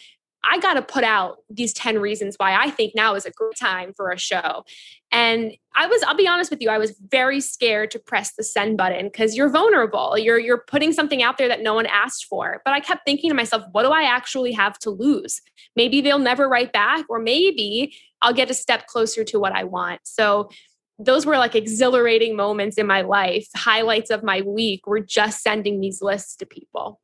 I 0.45 0.59
got 0.61 0.75
to 0.75 0.83
put 0.83 1.04
out 1.04 1.38
these 1.50 1.73
10 1.73 1.99
reasons 1.99 2.37
why 2.37 2.54
I 2.54 2.71
think 2.71 2.95
now 2.95 3.14
is 3.14 3.26
a 3.26 3.30
great 3.30 3.57
time 3.61 3.92
for 3.97 4.11
a 4.11 4.18
show. 4.18 4.64
And 5.11 5.52
I 5.75 5.87
was, 5.87 6.02
I'll 6.04 6.16
be 6.16 6.28
honest 6.28 6.50
with 6.50 6.61
you, 6.61 6.71
I 6.71 6.78
was 6.78 6.99
very 7.11 7.40
scared 7.40 7.90
to 7.92 7.99
press 7.99 8.33
the 8.37 8.45
send 8.45 8.76
button 8.76 9.07
because 9.07 9.37
you're 9.37 9.49
vulnerable. 9.49 10.16
You're 10.18 10.38
you're 10.38 10.64
putting 10.66 10.92
something 10.92 11.23
out 11.23 11.38
there 11.38 11.49
that 11.49 11.62
no 11.62 11.75
one 11.75 11.87
asked 11.87 12.26
for. 12.26 12.62
But 12.64 12.75
I 12.75 12.80
kept 12.80 13.04
thinking 13.04 13.30
to 13.30 13.35
myself, 13.35 13.62
what 13.73 13.83
do 13.83 13.90
I 13.90 14.02
actually 14.02 14.52
have 14.52 14.78
to 14.80 14.90
lose? 14.90 15.40
Maybe 15.76 16.00
they'll 16.00 16.18
never 16.18 16.49
write 16.49 16.73
back, 16.73 17.04
or 17.09 17.18
maybe 17.18 17.95
I'll 18.23 18.35
get 18.35 18.50
a 18.50 18.54
step 18.54 18.87
closer 18.87 19.25
to 19.25 19.38
what 19.38 19.52
I 19.52 19.64
want. 19.64 20.00
So 20.04 20.50
those 20.99 21.25
were 21.25 21.38
like 21.38 21.54
exhilarating 21.54 22.37
moments 22.37 22.76
in 22.76 22.87
my 22.87 23.02
life. 23.02 23.49
Highlights 23.57 24.11
of 24.11 24.23
my 24.23 24.42
week 24.42 24.87
were 24.87 25.00
just 25.00 25.42
sending 25.42 25.80
these 25.80 26.02
lists 26.02 26.37
to 26.37 26.47
people. 26.47 27.00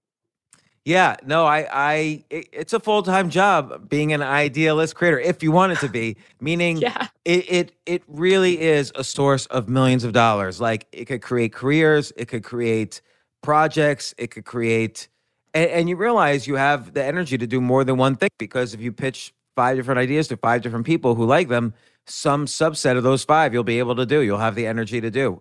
Yeah, 0.85 1.17
no, 1.25 1.47
I, 1.47 1.67
I, 1.73 2.25
it, 2.29 2.49
it's 2.53 2.73
a 2.75 2.81
full 2.81 3.03
time 3.03 3.31
job 3.31 3.89
being 3.89 4.13
an 4.13 4.23
idea 4.23 4.75
list 4.75 4.95
creator 4.95 5.19
if 5.19 5.43
you 5.43 5.51
want 5.51 5.73
it 5.73 5.79
to 5.79 5.89
be. 5.89 6.17
Meaning, 6.41 6.77
yeah. 6.77 7.09
it, 7.25 7.51
it, 7.51 7.73
it 7.87 8.03
really 8.07 8.61
is 8.61 8.93
a 8.95 9.03
source 9.03 9.47
of 9.47 9.69
millions 9.69 10.05
of 10.05 10.13
dollars. 10.13 10.61
Like 10.61 10.87
it 10.93 11.07
could 11.07 11.23
create 11.23 11.53
careers, 11.55 12.13
it 12.17 12.29
could 12.29 12.45
create 12.45 13.01
projects, 13.43 14.15
it 14.19 14.31
could 14.31 14.45
create, 14.45 15.09
and, 15.55 15.71
and 15.71 15.89
you 15.89 15.97
realize 15.97 16.47
you 16.47 16.57
have 16.57 16.93
the 16.93 17.03
energy 17.03 17.39
to 17.39 17.47
do 17.47 17.63
more 17.63 17.83
than 17.85 17.97
one 17.97 18.17
thing 18.17 18.31
because 18.39 18.75
if 18.75 18.81
you 18.83 18.93
pitch 18.93 19.33
five 19.57 19.77
different 19.77 20.01
ideas 20.01 20.29
to 20.29 20.37
five 20.37 20.61
different 20.61 20.85
people 20.85 21.15
who 21.15 21.25
like 21.25 21.49
them, 21.49 21.73
some 22.07 22.45
subset 22.45 22.99
of 22.99 23.03
those 23.03 23.25
five 23.25 23.55
you'll 23.55 23.65
be 23.65 23.79
able 23.79 23.97
to 23.97 24.05
do. 24.05 24.21
You'll 24.21 24.37
have 24.37 24.55
the 24.55 24.67
energy 24.67 25.01
to 25.01 25.11
do. 25.11 25.41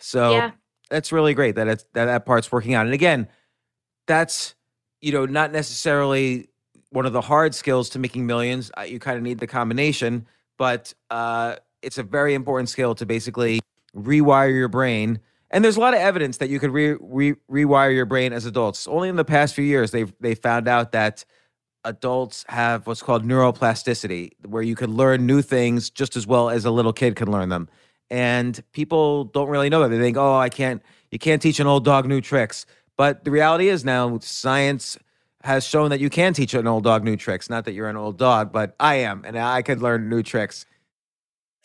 So 0.00 0.32
yeah. 0.32 0.50
that's 0.90 1.12
really 1.12 1.34
great 1.34 1.54
that 1.54 1.68
it's 1.68 1.84
that 1.92 2.06
that 2.06 2.26
part's 2.26 2.50
working 2.50 2.74
out. 2.74 2.86
And 2.86 2.94
again, 2.94 3.28
that's 4.08 4.56
you 5.04 5.12
know, 5.12 5.26
not 5.26 5.52
necessarily 5.52 6.48
one 6.88 7.04
of 7.04 7.12
the 7.12 7.20
hard 7.20 7.54
skills 7.54 7.90
to 7.90 7.98
making 7.98 8.24
millions. 8.24 8.70
Uh, 8.78 8.82
you 8.82 8.98
kind 8.98 9.18
of 9.18 9.22
need 9.22 9.38
the 9.38 9.46
combination, 9.46 10.26
but 10.56 10.94
uh, 11.10 11.56
it's 11.82 11.98
a 11.98 12.02
very 12.02 12.32
important 12.32 12.70
skill 12.70 12.94
to 12.94 13.04
basically 13.04 13.60
rewire 13.94 14.50
your 14.50 14.68
brain. 14.68 15.20
And 15.50 15.62
there's 15.62 15.76
a 15.76 15.80
lot 15.80 15.92
of 15.92 16.00
evidence 16.00 16.38
that 16.38 16.48
you 16.48 16.58
could 16.58 16.70
re- 16.70 16.96
re- 17.00 17.34
rewire 17.50 17.94
your 17.94 18.06
brain 18.06 18.32
as 18.32 18.46
adults. 18.46 18.88
Only 18.88 19.10
in 19.10 19.16
the 19.16 19.26
past 19.26 19.54
few 19.54 19.64
years, 19.64 19.90
they've 19.90 20.12
they 20.20 20.34
found 20.34 20.68
out 20.68 20.92
that 20.92 21.22
adults 21.84 22.46
have 22.48 22.86
what's 22.86 23.02
called 23.02 23.26
neuroplasticity, 23.26 24.30
where 24.46 24.62
you 24.62 24.74
can 24.74 24.96
learn 24.96 25.26
new 25.26 25.42
things 25.42 25.90
just 25.90 26.16
as 26.16 26.26
well 26.26 26.48
as 26.48 26.64
a 26.64 26.70
little 26.70 26.94
kid 26.94 27.14
can 27.14 27.30
learn 27.30 27.50
them. 27.50 27.68
And 28.08 28.62
people 28.72 29.24
don't 29.24 29.50
really 29.50 29.68
know 29.68 29.82
that. 29.82 29.88
They 29.90 29.98
think, 29.98 30.16
"Oh, 30.16 30.38
I 30.38 30.48
can't. 30.48 30.82
You 31.10 31.18
can't 31.18 31.42
teach 31.42 31.60
an 31.60 31.66
old 31.66 31.84
dog 31.84 32.06
new 32.06 32.22
tricks." 32.22 32.64
But 32.96 33.24
the 33.24 33.30
reality 33.30 33.68
is 33.68 33.84
now 33.84 34.18
science 34.20 34.98
has 35.42 35.66
shown 35.66 35.90
that 35.90 36.00
you 36.00 36.08
can 36.08 36.32
teach 36.32 36.54
an 36.54 36.66
old 36.66 36.84
dog 36.84 37.04
new 37.04 37.16
tricks. 37.16 37.50
Not 37.50 37.64
that 37.66 37.72
you're 37.72 37.88
an 37.88 37.96
old 37.96 38.16
dog, 38.16 38.52
but 38.52 38.74
I 38.80 38.96
am, 38.96 39.24
and 39.26 39.38
I 39.38 39.62
could 39.62 39.82
learn 39.82 40.08
new 40.08 40.22
tricks. 40.22 40.64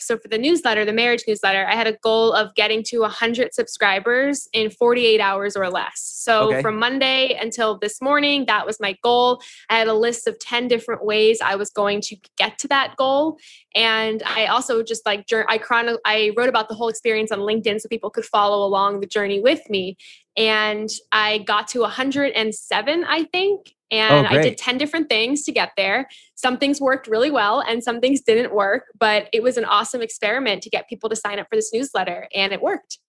So 0.02 0.18
for 0.18 0.30
the 0.30 0.38
newsletter, 0.38 0.86
the 0.86 0.94
marriage 0.94 1.24
newsletter, 1.28 1.68
I 1.68 1.76
had 1.76 1.86
a 1.86 1.98
goal 2.02 2.32
of 2.32 2.56
getting 2.56 2.84
to 2.84 3.00
100 3.00 3.54
subscribers 3.54 4.48
in 4.54 4.70
48 4.70 5.20
hours 5.20 5.58
or 5.58 5.70
less. 5.70 6.00
So 6.00 6.48
okay. 6.48 6.62
from 6.62 6.80
Monday 6.80 7.38
until 7.40 7.78
this 7.78 8.02
morning, 8.02 8.46
that 8.48 8.66
was 8.66 8.80
my 8.80 8.96
goal. 9.04 9.42
I 9.70 9.78
had 9.78 9.90
a 9.90 9.94
list 9.94 10.26
of 10.26 10.40
10 10.40 10.70
different 10.70 11.04
ways 11.04 11.40
I 11.44 11.56
was 11.56 11.70
going 11.70 12.00
to 12.02 12.16
get 12.38 12.58
to 12.60 12.68
that 12.70 12.96
goal. 12.96 13.38
And 13.76 14.24
I 14.26 14.46
also 14.46 14.84
just 14.84 15.06
like 15.06 15.26
I 15.50 15.58
chrono 15.58 15.98
I 16.06 16.32
wrote 16.36 16.50
about 16.50 16.70
the 16.70 16.76
whole 16.76 16.88
experience 16.88 17.32
on 17.32 17.40
LinkedIn 17.40 17.82
so 17.82 17.90
people 17.90 18.10
could 18.10 18.26
follow 18.26 18.66
along 18.66 19.02
the 19.02 19.08
journey 19.08 19.42
with 19.42 19.70
me 19.70 19.98
and 20.38 20.90
I 21.12 21.40
got 21.40 21.68
to 21.70 21.82
107, 21.82 23.04
I 23.04 23.24
think. 23.26 23.76
And 23.92 24.28
oh, 24.28 24.30
I 24.30 24.42
did 24.42 24.58
10 24.58 24.78
different 24.78 25.10
things 25.10 25.44
to 25.44 25.52
get 25.52 25.72
there. 25.76 26.08
Some 26.36 26.58
things 26.58 26.80
worked 26.80 27.08
really 27.08 27.32
well 27.32 27.62
and 27.62 27.84
some 27.84 28.00
things 28.00 28.22
didn't 28.22 28.54
work, 28.54 28.84
but 29.00 29.28
it 29.34 29.42
was 29.42 29.58
an 29.58 29.66
awesome 29.66 30.02
experiment 30.02 30.62
to 30.64 30.70
get 30.70 30.88
people 30.88 31.10
to 31.10 31.16
sign 31.16 31.40
up 31.40 31.48
for 31.50 31.56
this 31.56 31.74
newsletter 31.74 32.28
and 32.36 32.54
it 32.54 32.62
worked. 32.62 33.00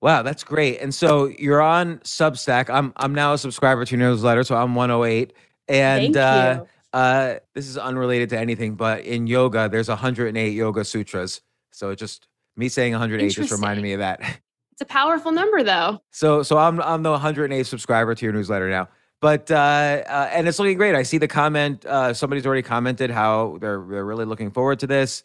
Wow, 0.00 0.22
that's 0.22 0.42
great. 0.42 0.80
And 0.80 0.92
so 0.92 1.26
you're 1.26 1.62
on 1.62 1.98
Substack. 1.98 2.68
I'm 2.68 2.92
I'm 2.96 3.14
now 3.14 3.34
a 3.34 3.38
subscriber 3.38 3.84
to 3.84 3.96
your 3.96 4.08
newsletter, 4.08 4.42
so 4.42 4.56
I'm 4.56 4.74
108. 4.74 5.32
And 5.68 6.16
uh, 6.16 6.64
uh, 6.92 7.34
this 7.54 7.68
is 7.68 7.78
unrelated 7.78 8.28
to 8.30 8.38
anything, 8.38 8.74
but 8.74 9.04
in 9.04 9.28
yoga, 9.28 9.68
there's 9.68 9.88
108 9.88 10.48
yoga 10.48 10.84
sutras. 10.84 11.40
So 11.70 11.94
just 11.94 12.26
me 12.56 12.68
saying 12.68 12.92
108 12.92 13.28
just 13.28 13.52
reminded 13.52 13.82
me 13.82 13.92
of 13.92 14.00
that. 14.00 14.40
A 14.82 14.84
powerful 14.84 15.30
number, 15.30 15.62
though. 15.62 16.00
So, 16.10 16.42
so 16.42 16.58
I'm 16.58 16.80
I'm 16.80 17.04
the 17.04 17.12
108 17.12 17.64
subscriber 17.64 18.16
to 18.16 18.26
your 18.26 18.32
newsletter 18.32 18.68
now. 18.68 18.88
But 19.20 19.48
uh, 19.48 19.54
uh, 19.54 20.28
and 20.32 20.48
it's 20.48 20.58
looking 20.58 20.76
great. 20.76 20.96
I 20.96 21.04
see 21.04 21.18
the 21.18 21.28
comment. 21.28 21.86
Uh, 21.86 22.12
somebody's 22.12 22.44
already 22.44 22.62
commented 22.62 23.08
how 23.08 23.58
they're 23.60 23.80
they're 23.88 24.04
really 24.04 24.24
looking 24.24 24.50
forward 24.50 24.80
to 24.80 24.88
this. 24.88 25.22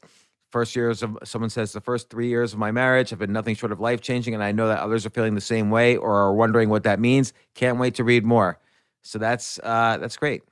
First 0.51 0.75
years 0.75 1.01
of 1.01 1.17
someone 1.23 1.49
says 1.49 1.73
the 1.73 1.81
first 1.81 2.11
three 2.11 2.27
years 2.27 2.53
of 2.53 2.59
my 2.59 2.69
marriage 2.69 3.09
have 3.09 3.17
been 3.17 3.33
nothing 3.33 3.55
short 3.55 3.71
of 3.71 3.79
life 3.79 3.99
changing, 3.99 4.35
and 4.35 4.43
I 4.43 4.51
know 4.51 4.67
that 4.67 4.77
others 4.77 5.07
are 5.07 5.09
feeling 5.09 5.33
the 5.33 5.41
same 5.41 5.71
way 5.71 5.97
or 5.97 6.15
are 6.17 6.33
wondering 6.35 6.69
what 6.69 6.83
that 6.83 6.99
means. 6.99 7.33
Can't 7.55 7.79
wait 7.79 7.95
to 7.95 8.03
read 8.03 8.23
more. 8.25 8.59
So 9.01 9.17
that's 9.17 9.59
uh, 9.63 9.97
that's 9.99 10.17
great. 10.17 10.43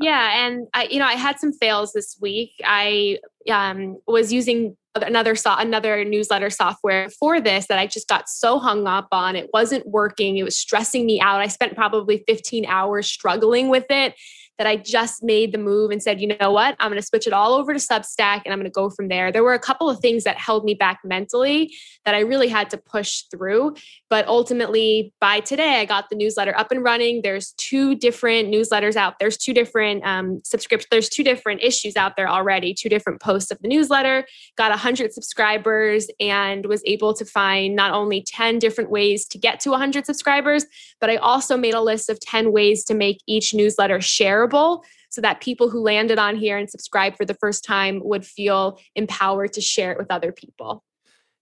Yeah, 0.00 0.44
and 0.44 0.66
I, 0.74 0.88
you 0.90 0.98
know, 0.98 1.06
I 1.06 1.14
had 1.14 1.38
some 1.38 1.52
fails 1.52 1.92
this 1.92 2.18
week. 2.20 2.54
I 2.64 3.20
um, 3.48 4.00
was 4.08 4.32
using 4.32 4.76
another 4.94 5.34
so- 5.34 5.56
another 5.56 6.04
newsletter 6.04 6.50
software 6.50 7.08
for 7.10 7.40
this 7.40 7.66
that 7.66 7.78
I 7.78 7.86
just 7.86 8.08
got 8.08 8.28
so 8.28 8.58
hung 8.58 8.86
up 8.86 9.08
on. 9.12 9.36
It 9.36 9.50
wasn't 9.52 9.86
working. 9.86 10.36
It 10.36 10.44
was 10.44 10.56
stressing 10.56 11.04
me 11.04 11.20
out. 11.20 11.40
I 11.40 11.48
spent 11.48 11.74
probably 11.74 12.24
15 12.26 12.66
hours 12.66 13.06
struggling 13.06 13.68
with 13.68 13.86
it 13.90 14.14
that 14.58 14.66
I 14.66 14.76
just 14.76 15.22
made 15.22 15.52
the 15.52 15.58
move 15.58 15.90
and 15.90 16.02
said, 16.02 16.20
you 16.20 16.36
know 16.40 16.52
what, 16.52 16.76
I'm 16.78 16.90
going 16.90 17.00
to 17.00 17.06
switch 17.06 17.26
it 17.26 17.32
all 17.32 17.54
over 17.54 17.72
to 17.72 17.78
Substack 17.78 18.42
and 18.44 18.52
I'm 18.52 18.58
going 18.58 18.64
to 18.64 18.70
go 18.70 18.90
from 18.90 19.08
there. 19.08 19.32
There 19.32 19.42
were 19.42 19.54
a 19.54 19.58
couple 19.58 19.90
of 19.90 19.98
things 19.98 20.24
that 20.24 20.36
held 20.36 20.64
me 20.64 20.74
back 20.74 21.00
mentally 21.04 21.74
that 22.04 22.14
I 22.14 22.20
really 22.20 22.48
had 22.48 22.70
to 22.70 22.76
push 22.76 23.22
through. 23.30 23.74
But 24.08 24.28
ultimately, 24.28 25.12
by 25.20 25.40
today, 25.40 25.80
I 25.80 25.84
got 25.84 26.08
the 26.08 26.16
newsletter 26.16 26.56
up 26.56 26.70
and 26.70 26.84
running. 26.84 27.22
There's 27.22 27.52
two 27.56 27.96
different 27.96 28.48
newsletters 28.48 28.96
out. 28.96 29.14
There's 29.18 29.36
two 29.36 29.52
different 29.52 30.04
um, 30.04 30.40
subscriptions. 30.44 30.88
There's 30.90 31.08
two 31.08 31.24
different 31.24 31.62
issues 31.62 31.96
out 31.96 32.16
there 32.16 32.28
already. 32.28 32.74
Two 32.74 32.88
different 32.88 33.20
posts 33.20 33.50
of 33.50 33.58
the 33.60 33.68
newsletter. 33.68 34.24
Got 34.56 34.70
100 34.70 35.12
subscribers 35.12 36.08
and 36.20 36.66
was 36.66 36.82
able 36.86 37.14
to 37.14 37.24
find 37.24 37.74
not 37.74 37.92
only 37.92 38.22
10 38.22 38.58
different 38.58 38.90
ways 38.90 39.26
to 39.26 39.38
get 39.38 39.58
to 39.60 39.70
100 39.70 40.06
subscribers, 40.06 40.66
but 41.00 41.10
I 41.10 41.16
also 41.16 41.56
made 41.56 41.74
a 41.74 41.80
list 41.80 42.08
of 42.08 42.20
10 42.20 42.52
ways 42.52 42.84
to 42.84 42.94
make 42.94 43.18
each 43.26 43.54
newsletter 43.54 44.00
shareable 44.44 44.84
so 45.10 45.20
that 45.20 45.40
people 45.40 45.70
who 45.70 45.80
landed 45.80 46.18
on 46.18 46.36
here 46.36 46.58
and 46.58 46.68
subscribed 46.68 47.16
for 47.16 47.24
the 47.24 47.34
first 47.34 47.64
time 47.64 48.00
would 48.04 48.24
feel 48.24 48.78
empowered 48.94 49.52
to 49.54 49.60
share 49.60 49.92
it 49.92 49.98
with 49.98 50.10
other 50.10 50.32
people. 50.32 50.84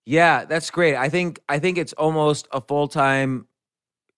Yeah, 0.04 0.44
that's 0.44 0.70
great. 0.70 0.96
I 0.96 1.08
think 1.08 1.40
I 1.48 1.58
think 1.58 1.78
it's 1.78 1.92
almost 1.92 2.48
a 2.52 2.60
full 2.60 2.88
time. 2.88 3.46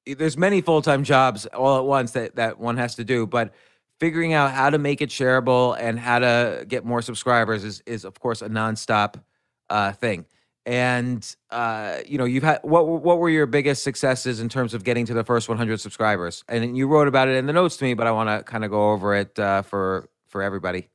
There's 0.06 0.36
many 0.36 0.60
full 0.60 0.82
time 0.82 1.04
jobs 1.04 1.46
all 1.46 1.78
at 1.78 1.84
once 1.84 2.12
that 2.12 2.36
that 2.36 2.58
one 2.58 2.76
has 2.78 2.94
to 2.96 3.04
do, 3.04 3.26
but 3.26 3.52
figuring 4.00 4.32
out 4.32 4.50
how 4.50 4.70
to 4.70 4.78
make 4.78 5.00
it 5.02 5.10
shareable 5.10 5.76
and 5.78 5.98
how 5.98 6.18
to 6.18 6.64
get 6.66 6.84
more 6.84 7.02
subscribers 7.02 7.64
is 7.64 7.82
is 7.86 8.04
of 8.04 8.18
course 8.18 8.40
a 8.40 8.48
nonstop 8.48 9.22
uh, 9.68 9.92
thing. 9.92 10.24
And 10.66 11.36
uh, 11.50 11.98
you 12.06 12.16
know, 12.16 12.24
you've 12.24 12.42
had 12.42 12.60
what 12.62 12.86
what 12.86 13.18
were 13.18 13.28
your 13.28 13.46
biggest 13.46 13.82
successes 13.82 14.40
in 14.40 14.48
terms 14.48 14.72
of 14.72 14.82
getting 14.84 15.04
to 15.06 15.14
the 15.14 15.24
first 15.24 15.48
100 15.48 15.78
subscribers? 15.80 16.42
And 16.48 16.76
you 16.76 16.86
wrote 16.86 17.08
about 17.08 17.28
it 17.28 17.36
in 17.36 17.46
the 17.46 17.52
notes 17.52 17.76
to 17.78 17.84
me, 17.84 17.94
but 17.94 18.06
I 18.06 18.12
want 18.12 18.30
to 18.30 18.42
kind 18.50 18.64
of 18.64 18.70
go 18.70 18.92
over 18.92 19.14
it 19.14 19.38
uh, 19.38 19.62
for 19.62 20.08
for 20.26 20.42
everybody. 20.42 20.88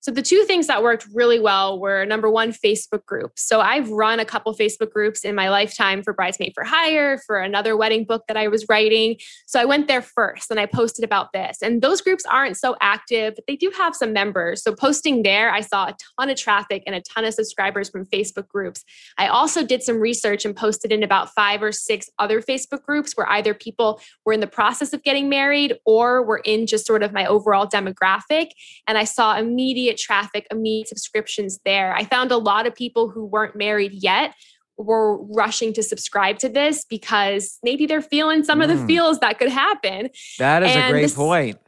So 0.00 0.12
the 0.12 0.22
two 0.22 0.44
things 0.44 0.68
that 0.68 0.82
worked 0.82 1.06
really 1.12 1.40
well 1.40 1.78
were 1.78 2.04
number 2.06 2.30
one, 2.30 2.52
Facebook 2.52 3.04
groups. 3.04 3.46
So 3.46 3.60
I've 3.60 3.90
run 3.90 4.20
a 4.20 4.24
couple 4.24 4.54
Facebook 4.54 4.90
groups 4.92 5.24
in 5.24 5.34
my 5.34 5.48
lifetime 5.50 6.02
for 6.02 6.12
Bridesmaid 6.12 6.52
for 6.54 6.64
Hire, 6.64 7.18
for 7.26 7.38
another 7.38 7.76
wedding 7.76 8.04
book 8.04 8.22
that 8.28 8.36
I 8.36 8.48
was 8.48 8.66
writing. 8.68 9.16
So 9.46 9.60
I 9.60 9.64
went 9.64 9.88
there 9.88 10.02
first 10.02 10.50
and 10.50 10.60
I 10.60 10.66
posted 10.66 11.04
about 11.04 11.32
this. 11.32 11.58
And 11.62 11.82
those 11.82 12.00
groups 12.00 12.24
aren't 12.24 12.56
so 12.56 12.76
active, 12.80 13.34
but 13.34 13.44
they 13.48 13.56
do 13.56 13.72
have 13.76 13.94
some 13.94 14.12
members. 14.12 14.62
So 14.62 14.74
posting 14.74 15.22
there, 15.24 15.50
I 15.50 15.60
saw 15.60 15.88
a 15.88 15.96
ton 16.18 16.30
of 16.30 16.36
traffic 16.36 16.84
and 16.86 16.94
a 16.94 17.00
ton 17.00 17.24
of 17.24 17.34
subscribers 17.34 17.88
from 17.88 18.06
Facebook 18.06 18.48
groups. 18.48 18.84
I 19.18 19.26
also 19.26 19.64
did 19.64 19.82
some 19.82 19.98
research 19.98 20.44
and 20.44 20.54
posted 20.54 20.92
in 20.92 21.02
about 21.02 21.34
five 21.34 21.62
or 21.62 21.72
six 21.72 22.08
other 22.18 22.40
Facebook 22.40 22.82
groups 22.82 23.14
where 23.14 23.28
either 23.30 23.52
people 23.52 24.00
were 24.24 24.32
in 24.32 24.40
the 24.40 24.46
process 24.46 24.92
of 24.92 25.02
getting 25.02 25.28
married 25.28 25.74
or 25.84 26.22
were 26.22 26.40
in 26.44 26.66
just 26.66 26.86
sort 26.86 27.02
of 27.02 27.12
my 27.12 27.26
overall 27.26 27.66
demographic. 27.66 28.50
And 28.86 28.96
I 28.96 29.04
saw 29.04 29.36
immediate 29.36 29.97
immediate 29.98 30.06
traffic, 30.06 30.46
immediate 30.50 30.88
subscriptions 30.88 31.58
there. 31.64 31.94
I 31.94 32.04
found 32.04 32.30
a 32.32 32.36
lot 32.36 32.66
of 32.66 32.74
people 32.74 33.10
who 33.10 33.24
weren't 33.24 33.56
married 33.56 33.92
yet 33.92 34.34
were 34.76 35.18
rushing 35.24 35.72
to 35.72 35.82
subscribe 35.82 36.38
to 36.38 36.48
this 36.48 36.84
because 36.88 37.58
maybe 37.62 37.86
they're 37.86 38.00
feeling 38.00 38.44
some 38.44 38.60
mm. 38.60 38.64
of 38.64 38.68
the 38.68 38.76
mm. 38.76 38.86
feels 38.86 39.18
that 39.18 39.38
could 39.38 39.48
happen. 39.48 40.08
That 40.38 40.62
is 40.62 40.70
and 40.70 40.86
a 40.86 40.90
great 40.90 41.02
this, 41.02 41.14
point. 41.14 41.58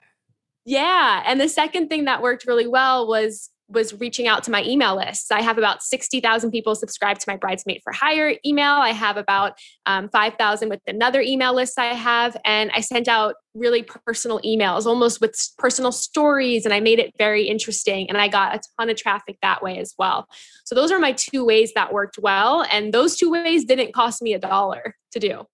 Yeah. 0.65 1.23
And 1.27 1.41
the 1.41 1.49
second 1.49 1.89
thing 1.89 2.05
that 2.05 2.23
worked 2.23 2.47
really 2.47 2.69
well 2.69 3.09
was 3.09 3.51
was 3.71 3.99
reaching 4.01 4.27
out 4.27 4.43
to 4.45 4.51
my 4.51 4.63
email 4.65 4.97
lists. 4.97 5.31
I 5.31 5.43
have 5.43 5.59
about 5.59 5.83
60,000 5.83 6.51
people 6.51 6.75
subscribed 6.75 7.21
to 7.21 7.31
my 7.31 7.37
Bridesmaid 7.37 7.81
for 7.83 7.93
Hire 7.93 8.37
email. 8.45 8.73
I 8.73 8.91
have 8.91 9.17
about 9.17 9.53
um, 9.87 10.09
5,000 10.11 10.69
with 10.69 10.81
another 10.87 11.21
email 11.21 11.55
list 11.55 11.79
I 11.79 11.95
have. 11.95 12.37
And 12.45 12.71
I 12.75 12.81
sent 12.81 13.09
out 13.09 13.37
really 13.55 13.83
personal 13.83 14.41
emails, 14.41 14.87
almost 14.87 15.21
with 15.21 15.35
personal 15.59 15.93
stories. 15.93 16.65
And 16.65 16.75
I 16.75 16.81
made 16.81 16.99
it 16.99 17.13
very 17.19 17.49
interesting. 17.49 18.09
And 18.09 18.19
I 18.19 18.29
got 18.29 18.57
a 18.57 18.61
ton 18.79 18.91
of 18.91 18.97
traffic 18.97 19.39
that 19.43 19.63
way 19.63 19.79
as 19.79 19.95
well. 19.99 20.27
So 20.65 20.75
those 20.75 20.91
are 20.91 20.99
my 20.99 21.13
two 21.13 21.45
ways 21.45 21.73
that 21.75 21.93
worked 21.93 22.19
well. 22.19 22.67
And 22.71 22.93
those 22.93 23.17
two 23.17 23.31
ways 23.31 23.65
didn't 23.65 23.95
cost 23.95 24.23
me 24.23 24.35
a 24.35 24.39
dollar 24.39 24.97
to 25.13 25.19
do 25.19 25.45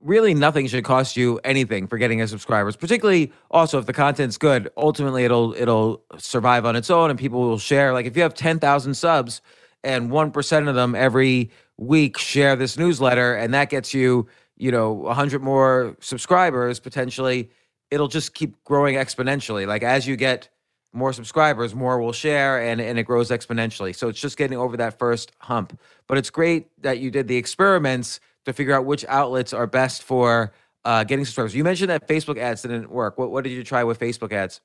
really 0.00 0.34
nothing 0.34 0.66
should 0.66 0.84
cost 0.84 1.16
you 1.16 1.40
anything 1.42 1.86
for 1.86 1.98
getting 1.98 2.20
a 2.20 2.28
subscribers 2.28 2.76
particularly 2.76 3.32
also 3.50 3.78
if 3.78 3.86
the 3.86 3.92
content's 3.92 4.36
good 4.36 4.70
ultimately 4.76 5.24
it'll 5.24 5.54
it'll 5.54 6.02
survive 6.18 6.66
on 6.66 6.76
its 6.76 6.90
own 6.90 7.10
and 7.10 7.18
people 7.18 7.40
will 7.40 7.58
share. 7.58 7.92
Like 7.92 8.06
if 8.06 8.16
you 8.16 8.22
have 8.22 8.34
10,000 8.34 8.94
subs 8.94 9.40
and 9.82 10.10
1% 10.10 10.68
of 10.68 10.74
them 10.74 10.94
every 10.94 11.50
week 11.76 12.18
share 12.18 12.56
this 12.56 12.76
newsletter 12.76 13.34
and 13.34 13.54
that 13.54 13.70
gets 13.70 13.94
you 13.94 14.26
you 14.56 14.70
know 14.70 14.92
100 14.92 15.42
more 15.42 15.96
subscribers 16.00 16.78
potentially 16.78 17.50
it'll 17.90 18.08
just 18.08 18.34
keep 18.34 18.62
growing 18.64 18.96
exponentially. 18.96 19.66
Like 19.66 19.82
as 19.82 20.06
you 20.06 20.16
get 20.16 20.48
more 20.92 21.12
subscribers 21.12 21.74
more 21.74 22.00
will 22.00 22.12
share 22.12 22.60
and 22.60 22.80
and 22.80 22.98
it 22.98 23.04
grows 23.04 23.30
exponentially. 23.30 23.94
So 23.94 24.08
it's 24.08 24.20
just 24.20 24.36
getting 24.36 24.58
over 24.58 24.76
that 24.76 24.98
first 24.98 25.32
hump. 25.40 25.78
But 26.06 26.18
it's 26.18 26.30
great 26.30 26.68
that 26.82 26.98
you 26.98 27.10
did 27.10 27.28
the 27.28 27.36
experiments 27.36 28.20
to 28.46 28.52
figure 28.52 28.74
out 28.74 28.86
which 28.86 29.04
outlets 29.08 29.52
are 29.52 29.66
best 29.66 30.02
for 30.02 30.52
uh, 30.84 31.04
getting 31.04 31.24
subscribers. 31.24 31.54
You 31.54 31.64
mentioned 31.64 31.90
that 31.90 32.08
Facebook 32.08 32.38
ads 32.38 32.62
didn't 32.62 32.90
work. 32.90 33.18
What, 33.18 33.30
what 33.30 33.44
did 33.44 33.50
you 33.50 33.64
try 33.64 33.84
with 33.84 33.98
Facebook 33.98 34.32
ads? 34.32 34.60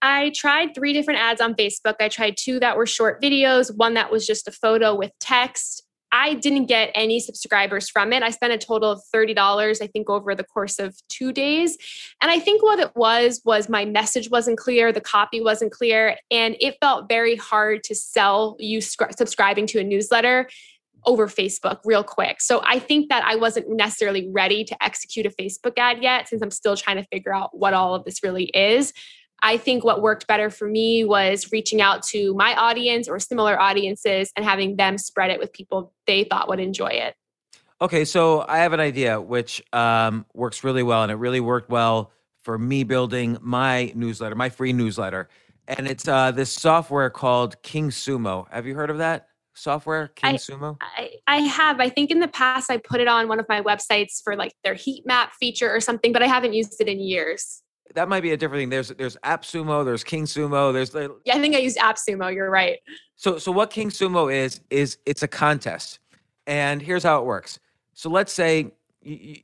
I 0.00 0.32
tried 0.34 0.74
three 0.74 0.92
different 0.92 1.20
ads 1.20 1.40
on 1.40 1.54
Facebook. 1.54 1.94
I 2.00 2.08
tried 2.08 2.36
two 2.36 2.58
that 2.58 2.76
were 2.76 2.86
short 2.86 3.22
videos, 3.22 3.74
one 3.76 3.94
that 3.94 4.10
was 4.10 4.26
just 4.26 4.48
a 4.48 4.52
photo 4.52 4.94
with 4.94 5.12
text. 5.20 5.84
I 6.14 6.34
didn't 6.34 6.66
get 6.66 6.90
any 6.94 7.20
subscribers 7.20 7.88
from 7.88 8.12
it. 8.12 8.22
I 8.22 8.30
spent 8.30 8.52
a 8.52 8.58
total 8.58 8.90
of 8.90 9.00
$30, 9.14 9.80
I 9.80 9.86
think, 9.86 10.10
over 10.10 10.34
the 10.34 10.44
course 10.44 10.78
of 10.78 10.96
two 11.08 11.32
days. 11.32 11.78
And 12.20 12.30
I 12.30 12.38
think 12.38 12.62
what 12.62 12.78
it 12.78 12.94
was 12.96 13.40
was 13.44 13.68
my 13.68 13.84
message 13.84 14.30
wasn't 14.30 14.58
clear, 14.58 14.92
the 14.92 15.00
copy 15.00 15.40
wasn't 15.40 15.72
clear, 15.72 16.16
and 16.30 16.56
it 16.60 16.76
felt 16.82 17.08
very 17.08 17.36
hard 17.36 17.82
to 17.84 17.94
sell 17.94 18.56
you 18.58 18.80
subscribing 18.80 19.66
to 19.68 19.78
a 19.78 19.84
newsletter 19.84 20.48
over 21.04 21.26
Facebook 21.26 21.80
real 21.84 22.04
quick. 22.04 22.40
So 22.40 22.60
I 22.64 22.78
think 22.78 23.08
that 23.08 23.24
I 23.24 23.36
wasn't 23.36 23.68
necessarily 23.68 24.28
ready 24.30 24.64
to 24.64 24.82
execute 24.82 25.26
a 25.26 25.30
Facebook 25.30 25.72
ad 25.76 26.02
yet 26.02 26.28
since 26.28 26.42
I'm 26.42 26.50
still 26.50 26.76
trying 26.76 26.96
to 26.96 27.04
figure 27.04 27.34
out 27.34 27.56
what 27.56 27.74
all 27.74 27.94
of 27.94 28.04
this 28.04 28.22
really 28.22 28.44
is. 28.44 28.92
I 29.42 29.56
think 29.56 29.84
what 29.84 30.02
worked 30.02 30.28
better 30.28 30.50
for 30.50 30.68
me 30.68 31.04
was 31.04 31.50
reaching 31.50 31.80
out 31.80 32.04
to 32.04 32.32
my 32.34 32.54
audience 32.54 33.08
or 33.08 33.18
similar 33.18 33.60
audiences 33.60 34.30
and 34.36 34.44
having 34.44 34.76
them 34.76 34.98
spread 34.98 35.30
it 35.30 35.40
with 35.40 35.52
people 35.52 35.92
they 36.06 36.24
thought 36.24 36.48
would 36.48 36.60
enjoy 36.60 36.88
it. 36.88 37.16
Okay, 37.80 38.04
so 38.04 38.44
I 38.46 38.58
have 38.58 38.72
an 38.72 38.78
idea 38.78 39.20
which 39.20 39.60
um, 39.72 40.24
works 40.34 40.62
really 40.62 40.84
well, 40.84 41.02
and 41.02 41.10
it 41.10 41.16
really 41.16 41.40
worked 41.40 41.68
well 41.68 42.12
for 42.44 42.56
me 42.56 42.84
building 42.84 43.36
my 43.40 43.92
newsletter, 43.96 44.36
my 44.36 44.50
free 44.50 44.72
newsletter. 44.72 45.28
And 45.66 45.88
it's 45.88 46.06
uh, 46.06 46.30
this 46.30 46.52
software 46.52 47.10
called 47.10 47.60
King 47.62 47.90
Sumo. 47.90 48.46
Have 48.52 48.66
you 48.66 48.76
heard 48.76 48.90
of 48.90 48.98
that? 48.98 49.26
Software, 49.54 50.08
King 50.08 50.30
I, 50.30 50.34
Sumo? 50.34 50.76
I, 50.80 51.10
I 51.26 51.36
have. 51.38 51.80
I 51.80 51.88
think 51.88 52.10
in 52.10 52.20
the 52.20 52.28
past 52.28 52.70
I 52.70 52.78
put 52.78 53.00
it 53.00 53.08
on 53.08 53.28
one 53.28 53.40
of 53.40 53.46
my 53.48 53.60
websites 53.60 54.22
for 54.22 54.36
like 54.36 54.54
their 54.64 54.74
heat 54.74 55.06
map 55.06 55.32
feature 55.34 55.74
or 55.74 55.80
something, 55.80 56.12
but 56.12 56.22
I 56.22 56.26
haven't 56.26 56.54
used 56.54 56.80
it 56.80 56.88
in 56.88 57.00
years. 57.00 57.62
That 57.94 58.08
might 58.08 58.22
be 58.22 58.32
a 58.32 58.36
different 58.36 58.62
thing. 58.62 58.70
There's 58.70 58.88
there's 58.88 59.16
AppSumo, 59.24 59.84
there's 59.84 60.04
King 60.04 60.24
Sumo, 60.24 60.72
there's 60.72 60.94
Yeah, 61.24 61.34
I 61.36 61.40
think 61.40 61.54
I 61.54 61.58
used 61.58 61.76
AppSumo, 61.78 62.34
you're 62.34 62.50
right. 62.50 62.78
So 63.16 63.38
so 63.38 63.52
what 63.52 63.70
King 63.70 63.90
Sumo 63.90 64.32
is 64.32 64.60
is 64.70 64.98
it's 65.04 65.22
a 65.22 65.28
contest. 65.28 65.98
And 66.46 66.82
here's 66.82 67.04
how 67.04 67.20
it 67.20 67.24
works. 67.24 67.60
So 67.92 68.10
let's 68.10 68.32
say 68.32 68.72
you, 69.02 69.16
you, 69.16 69.36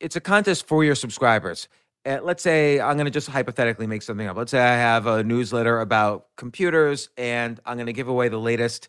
it's 0.00 0.16
a 0.16 0.20
contest 0.20 0.66
for 0.66 0.84
your 0.84 0.94
subscribers. 0.94 1.68
Uh, 2.06 2.18
let's 2.22 2.42
say 2.42 2.80
I'm 2.80 2.96
going 2.96 3.06
to 3.06 3.10
just 3.10 3.28
hypothetically 3.28 3.86
make 3.86 4.02
something 4.02 4.26
up. 4.26 4.36
Let's 4.36 4.50
say 4.50 4.60
I 4.60 4.76
have 4.76 5.06
a 5.06 5.24
newsletter 5.24 5.80
about 5.80 6.26
computers 6.36 7.08
and 7.16 7.58
I'm 7.64 7.76
going 7.76 7.86
to 7.86 7.92
give 7.92 8.08
away 8.08 8.28
the 8.28 8.38
latest 8.38 8.88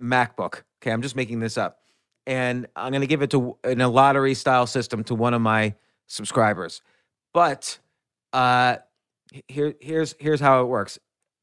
MacBook. 0.00 0.62
Okay, 0.80 0.90
I'm 0.92 1.02
just 1.02 1.16
making 1.16 1.40
this 1.40 1.56
up. 1.58 1.78
And 2.26 2.66
I'm 2.76 2.92
going 2.92 3.00
to 3.00 3.06
give 3.06 3.22
it 3.22 3.30
to 3.30 3.56
in 3.64 3.80
a 3.80 3.88
lottery 3.88 4.34
style 4.34 4.66
system 4.66 5.02
to 5.04 5.14
one 5.14 5.34
of 5.34 5.40
my 5.40 5.74
subscribers. 6.06 6.82
But 7.32 7.78
uh 8.32 8.76
here 9.46 9.74
here's 9.80 10.14
here's 10.18 10.40
how 10.40 10.62
it 10.62 10.66
works. 10.66 10.98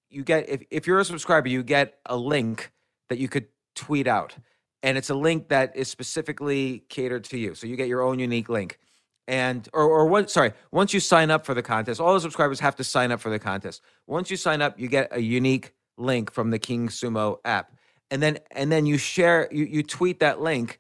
You 0.10 0.24
get 0.24 0.50
if 0.50 0.64
if 0.72 0.88
you're 0.88 1.00
a 1.00 1.06
subscriber, 1.06 1.48
you 1.48 1.64
get 1.64 2.00
a 2.06 2.18
link 2.18 2.72
that 3.10 3.18
you 3.18 3.28
could 3.28 3.48
tweet 3.76 4.08
out. 4.08 4.36
And 4.84 4.98
it's 4.98 5.10
a 5.10 5.16
link 5.16 5.50
that 5.50 5.76
is 5.76 5.88
specifically 5.88 6.84
catered 6.90 7.24
to 7.26 7.38
you. 7.38 7.56
So 7.56 7.66
you 7.68 7.76
get 7.76 7.88
your 7.88 8.02
own 8.02 8.20
unique 8.20 8.50
link. 8.50 8.80
And 9.28 9.68
or 9.74 9.84
or 9.84 10.06
what 10.06 10.30
sorry, 10.30 10.54
once 10.72 10.94
you 10.94 11.00
sign 11.00 11.32
up 11.32 11.46
for 11.46 11.56
the 11.56 11.64
contest, 11.64 12.00
all 12.00 12.14
the 12.14 12.20
subscribers 12.20 12.60
have 12.60 12.76
to 12.76 12.84
sign 12.84 13.12
up 13.12 13.20
for 13.20 13.30
the 13.30 13.40
contest. 13.40 13.82
Once 14.06 14.30
you 14.30 14.38
sign 14.38 14.62
up, 14.62 14.80
you 14.80 14.88
get 14.88 15.08
a 15.12 15.20
unique 15.20 15.74
link 15.98 16.32
from 16.32 16.52
the 16.52 16.60
King 16.60 16.90
Sumo 16.90 17.38
app 17.44 17.72
and 18.12 18.22
then 18.22 18.40
and 18.52 18.72
then 18.72 18.86
you 18.86 18.98
share 18.98 19.48
you 19.52 19.66
you 19.66 19.84
tweet 19.84 20.20
that 20.20 20.42
link 20.42 20.80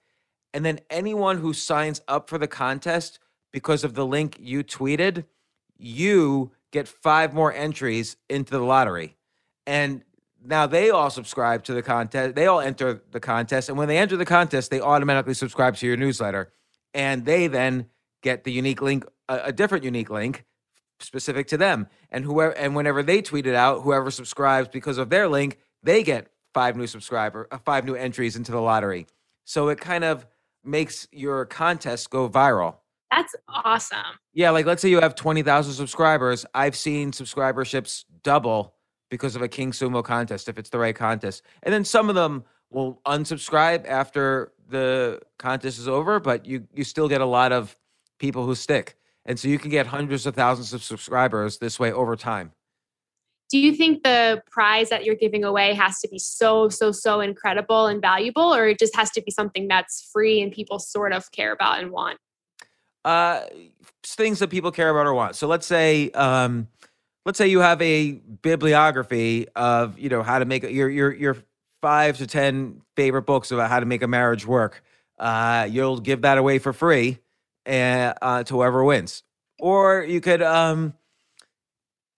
and 0.54 0.64
then 0.64 0.80
anyone 0.90 1.38
who 1.38 1.54
signs 1.54 2.02
up 2.08 2.30
for 2.30 2.38
the 2.38 2.48
contest 2.48 3.20
because 3.52 3.84
of 3.84 3.94
the 3.94 4.06
link 4.06 4.38
you 4.40 4.64
tweeted 4.64 5.26
you 5.78 6.52
get 6.72 6.88
five 6.88 7.34
more 7.34 7.54
entries 7.54 8.18
into 8.30 8.52
the 8.52 8.64
lottery. 8.64 9.16
And 9.68 10.04
now 10.44 10.68
they 10.68 10.90
all 10.90 11.10
subscribe 11.10 11.64
to 11.64 11.74
the 11.74 11.82
contest 11.82 12.36
they 12.36 12.46
all 12.46 12.60
enter 12.60 13.02
the 13.12 13.20
contest 13.20 13.68
and 13.68 13.78
when 13.78 13.88
they 13.88 13.98
enter 13.98 14.16
the 14.16 14.26
contest 14.26 14.70
they 14.70 14.80
automatically 14.80 15.34
subscribe 15.34 15.76
to 15.78 15.88
your 15.88 15.98
newsletter. 15.98 16.52
And 16.94 17.26
they 17.26 17.48
then 17.48 17.88
get 18.22 18.44
the 18.44 18.52
unique 18.52 18.82
link 18.82 19.06
a, 19.28 19.46
a 19.46 19.52
different 19.52 19.84
unique 19.84 20.10
link 20.10 20.46
specific 21.00 21.48
to 21.48 21.58
them. 21.58 21.88
And 22.12 22.24
whoever 22.24 22.54
and 22.54 22.76
whenever 22.76 23.04
they 23.04 23.22
tweet 23.22 23.48
it 23.48 23.56
out 23.56 23.82
whoever 23.82 24.12
subscribes 24.12 24.70
because 24.70 24.98
of 24.98 25.10
their 25.10 25.28
link 25.28 25.60
they 25.84 26.04
get 26.04 26.30
five 26.56 26.78
new 26.78 26.88
subscriber, 26.88 27.48
uh, 27.52 27.60
five 27.60 27.86
new 27.86 27.94
entries 27.94 28.36
into 28.38 28.52
the 28.52 28.62
lottery. 28.62 29.06
So 29.44 29.68
it 29.68 29.80
kind 29.80 30.04
of 30.04 30.26
makes 30.63 31.08
your 31.12 31.46
contest 31.46 32.10
go 32.10 32.28
viral. 32.28 32.78
That's 33.12 33.36
awesome. 33.48 34.00
Yeah, 34.34 34.50
like 34.50 34.65
let's 34.65 34.82
say 34.82 34.89
you 34.89 35.02
have 35.02 35.13
20,000 35.15 35.74
subscribers. 35.74 36.46
I've 36.56 36.76
seen 36.76 37.12
subscriberships 37.12 38.06
double 38.24 38.74
because 39.12 39.36
of 39.36 39.41
a 39.41 39.48
King 39.48 39.72
Sumo 39.72 40.04
contest 40.04 40.50
if 40.50 40.58
it's 40.58 40.70
the 40.70 40.80
right 40.80 40.96
contest. 40.96 41.44
And 41.62 41.74
then 41.74 41.86
some 41.86 42.10
of 42.10 42.15
them 42.15 42.46
will 42.72 43.02
unsubscribe 43.06 43.86
after 43.88 44.54
the 44.68 45.20
contest 45.38 45.78
is 45.78 45.88
over, 45.88 46.20
but 46.20 46.46
you 46.46 46.68
you 46.74 46.84
still 46.84 47.08
get 47.08 47.22
a 47.22 47.26
lot 47.26 47.52
of 47.52 47.78
people 48.18 48.46
who 48.46 48.56
stick. 48.56 48.98
And 49.26 49.39
so 49.39 49.48
you 49.48 49.60
can 49.60 49.70
get 49.72 49.88
hundreds 49.88 50.26
of 50.26 50.36
thousands 50.36 50.74
of 50.74 50.84
subscribers 50.84 51.58
this 51.60 51.80
way 51.80 51.91
over 51.91 52.15
time 52.15 52.52
do 53.49 53.60
you 53.60 53.73
think 53.75 54.03
the 54.03 54.41
prize 54.49 54.89
that 54.89 55.05
you're 55.05 55.15
giving 55.15 55.43
away 55.43 55.73
has 55.73 55.99
to 55.99 56.08
be 56.08 56.17
so 56.19 56.69
so 56.69 56.91
so 56.91 57.19
incredible 57.19 57.88
and 57.88 58.01
valuable 58.01 58.53
or 58.53 58.67
it 58.67 58.79
just 58.79 58.95
has 58.95 59.12
to 59.12 59.21
be 59.21 59.31
something 59.31 59.67
that's 59.67 60.10
free 60.12 60.41
and 60.41 60.51
people 60.51 60.79
sort 60.79 61.13
of 61.13 61.31
care 61.31 61.51
about 61.51 61.79
and 61.79 61.91
want? 61.91 62.17
Uh 63.03 63.41
things 64.03 64.39
that 64.39 64.49
people 64.49 64.71
care 64.71 64.89
about 64.89 65.05
or 65.05 65.13
want. 65.13 65.36
So 65.36 65.47
let's 65.47 65.67
say 65.67 66.10
um 66.12 66.67
let's 67.25 67.38
say 67.38 67.47
you 67.47 67.60
have 67.60 67.81
a 67.81 68.13
bibliography 68.41 69.47
of 69.55 69.97
you 69.99 70.10
know 70.10 70.23
how 70.23 70.39
to 70.39 70.45
make 70.45 70.63
your 70.63 70.89
your 70.89 71.13
your 71.13 71.38
five 71.81 72.17
to 72.17 72.27
ten 72.27 72.81
favorite 72.95 73.23
books 73.23 73.51
about 73.51 73.69
how 73.69 73.79
to 73.79 73.86
make 73.86 74.01
a 74.01 74.08
marriage 74.08 74.45
work. 74.45 74.84
Uh 75.19 75.67
you'll 75.69 75.99
give 75.99 76.21
that 76.23 76.38
away 76.38 76.60
for 76.60 76.73
free 76.73 77.19
and 77.65 78.15
uh, 78.21 78.43
to 78.43 78.55
whoever 78.55 78.84
wins. 78.84 79.23
Or 79.60 80.03
you 80.03 80.21
could 80.21 80.41
um 80.41 80.93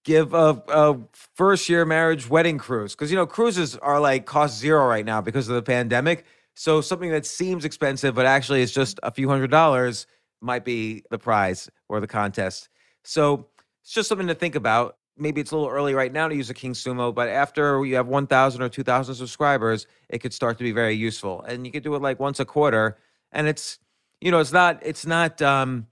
give 0.07 0.33
a, 0.33 0.63
a 0.69 0.97
first 1.35 1.67
year 1.67 1.83
marriage 1.83 2.29
wedding 2.29 2.57
cruise 2.57 2.95
because 2.95 3.11
you 3.11 3.17
know 3.17 3.27
cruises 3.27 3.75
are 3.75 3.99
like 3.99 4.25
cost 4.25 4.57
zero 4.57 4.87
right 4.87 5.05
now 5.05 5.19
because 5.19 5.49
of 5.49 5.55
the 5.55 5.61
pandemic. 5.61 6.25
So 6.55 6.79
something 6.79 7.11
that 7.11 7.25
seems 7.25 7.65
expensive 7.65 8.15
but 8.15 8.25
actually 8.25 8.61
is 8.61 8.71
just 8.71 8.99
a 9.03 9.11
few 9.11 9.27
hundred 9.27 9.51
dollars 9.51 10.07
might 10.41 10.63
be 10.63 11.03
the 11.11 11.19
prize 11.19 11.69
or 11.89 11.99
the 11.99 12.07
contest. 12.07 12.69
So 13.03 13.47
it's 13.83 13.91
just 13.91 14.07
something 14.07 14.27
to 14.27 14.33
think 14.33 14.55
about. 14.55 14.95
Maybe 15.17 15.41
it's 15.41 15.51
a 15.51 15.57
little 15.57 15.69
early 15.69 15.93
right 15.93 16.13
now 16.13 16.29
to 16.29 16.35
use 16.35 16.49
a 16.49 16.53
King 16.53 16.73
Sumo, 16.73 17.13
but 17.13 17.27
after 17.27 17.83
you 17.83 17.95
have 17.95 18.07
1,000 18.07 18.61
or 18.61 18.69
2,000 18.69 19.15
subscribers, 19.15 19.87
it 20.09 20.19
could 20.19 20.33
start 20.33 20.57
to 20.59 20.63
be 20.63 20.71
very 20.71 20.93
useful. 20.95 21.41
And 21.41 21.65
you 21.65 21.71
could 21.71 21.83
do 21.83 21.95
it 21.95 22.01
like 22.01 22.19
once 22.19 22.39
a 22.39 22.45
quarter. 22.45 22.97
And 23.31 23.47
it's, 23.47 23.79
you 24.21 24.31
know, 24.31 24.39
it's 24.39 24.53
not, 24.53 24.79
it's 24.83 25.05
not, 25.05 25.41
um, 25.41 25.87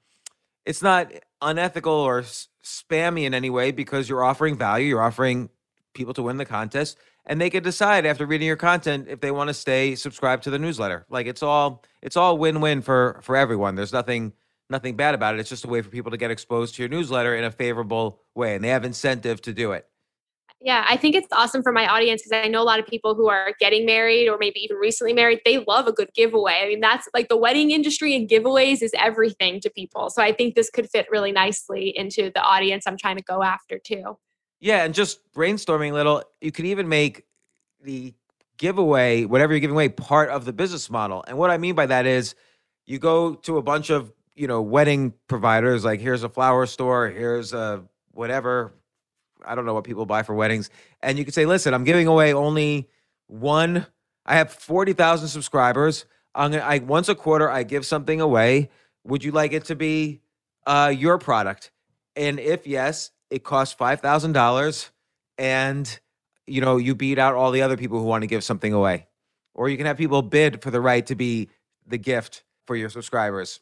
it's 0.64 0.84
not 0.84 1.12
unethical 1.42 1.92
or 1.94 2.24
spammy 2.66 3.24
in 3.24 3.34
any 3.34 3.50
way 3.50 3.72
because 3.72 4.10
you're 4.10 4.24
offering 4.24 4.58
value. 4.58 4.88
You're 4.88 5.02
offering 5.02 5.50
people 5.94 6.14
to 6.16 6.24
win 6.24 6.38
the 6.38 6.46
contest, 6.46 6.98
and 7.26 7.40
they 7.40 7.50
can 7.50 7.64
decide 7.64 8.06
after 8.06 8.26
reading 8.26 8.48
your 8.48 8.58
content 8.58 9.08
if 9.08 9.22
they 9.22 9.32
want 9.32 9.48
to 9.48 9.54
stay 9.54 9.96
subscribed 9.96 10.44
to 10.44 10.50
the 10.50 10.60
newsletter. 10.60 11.06
Like 11.10 11.28
it's 11.28 11.44
all 11.44 11.84
it's 12.02 12.18
all 12.18 12.38
win 12.38 12.62
win 12.62 12.82
for 12.82 13.20
for 13.24 13.36
everyone. 13.38 13.76
There's 13.76 13.94
nothing 13.94 14.34
nothing 14.70 14.96
bad 14.96 15.16
about 15.16 15.36
it. 15.36 15.40
It's 15.40 15.50
just 15.50 15.66
a 15.66 15.70
way 15.70 15.82
for 15.82 15.90
people 15.90 16.12
to 16.12 16.18
get 16.18 16.32
exposed 16.32 16.76
to 16.76 16.82
your 16.82 16.90
newsletter 16.90 17.36
in 17.36 17.44
a 17.44 17.52
favorable 17.52 18.22
way, 18.34 18.56
and 18.56 18.64
they 18.64 18.70
have 18.70 18.84
incentive 18.84 19.42
to 19.44 19.54
do 19.54 19.72
it. 19.72 19.88
Yeah, 20.62 20.86
I 20.88 20.98
think 20.98 21.16
it's 21.16 21.28
awesome 21.32 21.62
for 21.62 21.72
my 21.72 21.88
audience 21.88 22.24
because 22.24 22.44
I 22.44 22.48
know 22.48 22.62
a 22.62 22.64
lot 22.64 22.80
of 22.80 22.88
people 22.88 23.14
who 23.14 23.28
are 23.28 23.54
getting 23.60 23.86
married 23.86 24.28
or 24.28 24.38
maybe 24.40 24.60
even 24.62 24.78
recently 24.78 25.14
married. 25.14 25.42
They 25.46 25.60
love 25.60 25.86
a 25.86 25.92
good 25.92 26.10
giveaway. 26.16 26.62
I 26.64 26.68
mean, 26.68 26.80
that's 26.80 27.08
like 27.14 27.30
the 27.30 27.38
wedding 27.38 27.72
industry 27.72 28.16
and 28.16 28.28
giveaways 28.28 28.82
is 28.82 28.92
everything 28.98 29.60
to 29.62 29.70
people. 29.70 30.10
So 30.10 30.24
I 30.24 30.32
think 30.32 30.56
this 30.56 30.70
could 30.70 30.90
fit 30.90 31.08
really 31.12 31.32
nicely 31.32 31.96
into 31.96 32.32
the 32.34 32.42
audience 32.42 32.86
I'm 32.88 32.98
trying 32.98 33.18
to 33.18 33.24
go 33.24 33.44
after 33.44 33.78
too. 33.78 34.18
Yeah, 34.60 34.84
and 34.84 34.94
just 34.94 35.20
brainstorming 35.34 35.92
a 35.92 35.94
little, 35.94 36.24
you 36.42 36.52
could 36.52 36.66
even 36.66 36.88
make 36.88 37.26
the 37.84 38.14
giveaway, 38.58 39.26
whatever 39.26 39.54
you're 39.54 39.60
giving 39.60 39.76
away, 39.76 39.90
part 39.90 40.30
of 40.30 40.46
the 40.46 40.54
business 40.54 40.90
model. 40.90 41.24
And 41.28 41.38
what 41.38 41.52
I 41.52 41.58
mean 41.58 41.76
by 41.76 41.86
that 41.86 42.06
is 42.06 42.34
you 42.86 42.98
go 42.98 43.36
to 43.36 43.58
a 43.58 43.62
bunch 43.62 43.90
of, 43.90 44.12
you 44.36 44.48
know, 44.48 44.62
wedding 44.62 45.14
providers, 45.28 45.86
like 45.86 46.00
here's 46.00 46.24
a 46.24 46.30
flower 46.30 46.66
store, 46.66 47.10
here's 47.10 47.54
a 47.54 47.84
whatever, 48.12 48.74
I 49.46 49.56
don't 49.56 49.66
know 49.66 49.74
what 49.74 49.84
people 49.84 50.06
buy 50.06 50.24
for 50.24 50.34
weddings. 50.34 50.70
And 51.02 51.18
you 51.18 51.26
could 51.26 51.34
say, 51.34 51.46
listen, 51.46 51.74
I'm 51.74 51.84
giving 51.84 52.08
away 52.08 52.34
only 52.34 52.90
one, 53.28 53.86
I 54.26 54.36
have 54.36 54.52
40,000 54.52 55.28
subscribers. 55.28 56.06
I'm 56.36 56.52
gonna, 56.52 56.64
I 56.64 56.80
once 56.80 57.10
a 57.10 57.16
quarter, 57.16 57.50
I 57.50 57.64
give 57.64 57.86
something 57.86 58.20
away. 58.20 58.70
Would 59.06 59.24
you 59.24 59.32
like 59.32 59.54
it 59.54 59.66
to 59.66 59.76
be 59.76 60.22
uh, 60.66 60.94
your 60.96 61.18
product? 61.18 61.72
And 62.16 62.40
if 62.40 62.68
yes, 62.68 63.12
it 63.30 63.44
costs 63.44 63.74
five 63.74 64.02
thousand 64.02 64.34
dollars, 64.34 64.92
and 65.38 66.00
you 66.46 66.62
know 66.62 66.78
you 66.78 66.96
beat 66.96 67.20
out 67.20 67.36
all 67.36 67.52
the 67.52 67.62
other 67.62 67.78
people 67.78 68.00
who 68.00 68.06
want 68.06 68.24
to 68.24 68.28
give 68.28 68.44
something 68.44 68.74
away, 68.74 69.08
or 69.54 69.70
you 69.70 69.78
can 69.78 69.86
have 69.86 69.98
people 69.98 70.22
bid 70.22 70.62
for 70.62 70.72
the 70.72 70.82
right 70.82 71.06
to 71.08 71.16
be 71.16 71.50
the 71.88 71.98
gift 71.98 72.44
for 72.68 72.76
your 72.76 72.90
subscribers. 72.90 73.60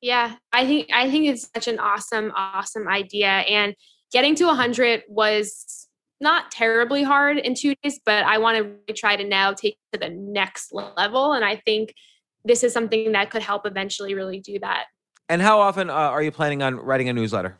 Yeah, 0.00 0.34
I 0.52 0.66
think 0.66 0.90
I 0.92 1.10
think 1.10 1.26
it's 1.26 1.48
such 1.54 1.68
an 1.68 1.78
awesome, 1.78 2.32
awesome 2.36 2.88
idea. 2.88 3.28
And 3.28 3.74
getting 4.14 4.36
to 4.36 4.46
100 4.46 5.02
was 5.08 5.88
not 6.20 6.50
terribly 6.52 7.02
hard 7.02 7.36
in 7.36 7.54
two 7.54 7.74
days, 7.82 8.00
but 8.06 8.24
I 8.24 8.38
want 8.38 8.56
to 8.56 8.62
really 8.62 8.94
try 8.96 9.16
to 9.16 9.24
now 9.24 9.52
take 9.52 9.76
to 9.92 9.98
the 9.98 10.08
next 10.08 10.72
level. 10.72 11.32
And 11.32 11.44
I 11.44 11.56
think 11.56 11.92
this 12.44 12.62
is 12.62 12.72
something 12.72 13.12
that 13.12 13.30
could 13.30 13.42
help 13.42 13.66
eventually 13.66 14.14
really 14.14 14.38
do 14.38 14.58
that. 14.60 14.84
And 15.28 15.42
how 15.42 15.60
often 15.60 15.90
uh, 15.90 15.94
are 15.94 16.22
you 16.22 16.30
planning 16.30 16.62
on 16.62 16.76
writing 16.76 17.08
a 17.08 17.12
newsletter? 17.12 17.58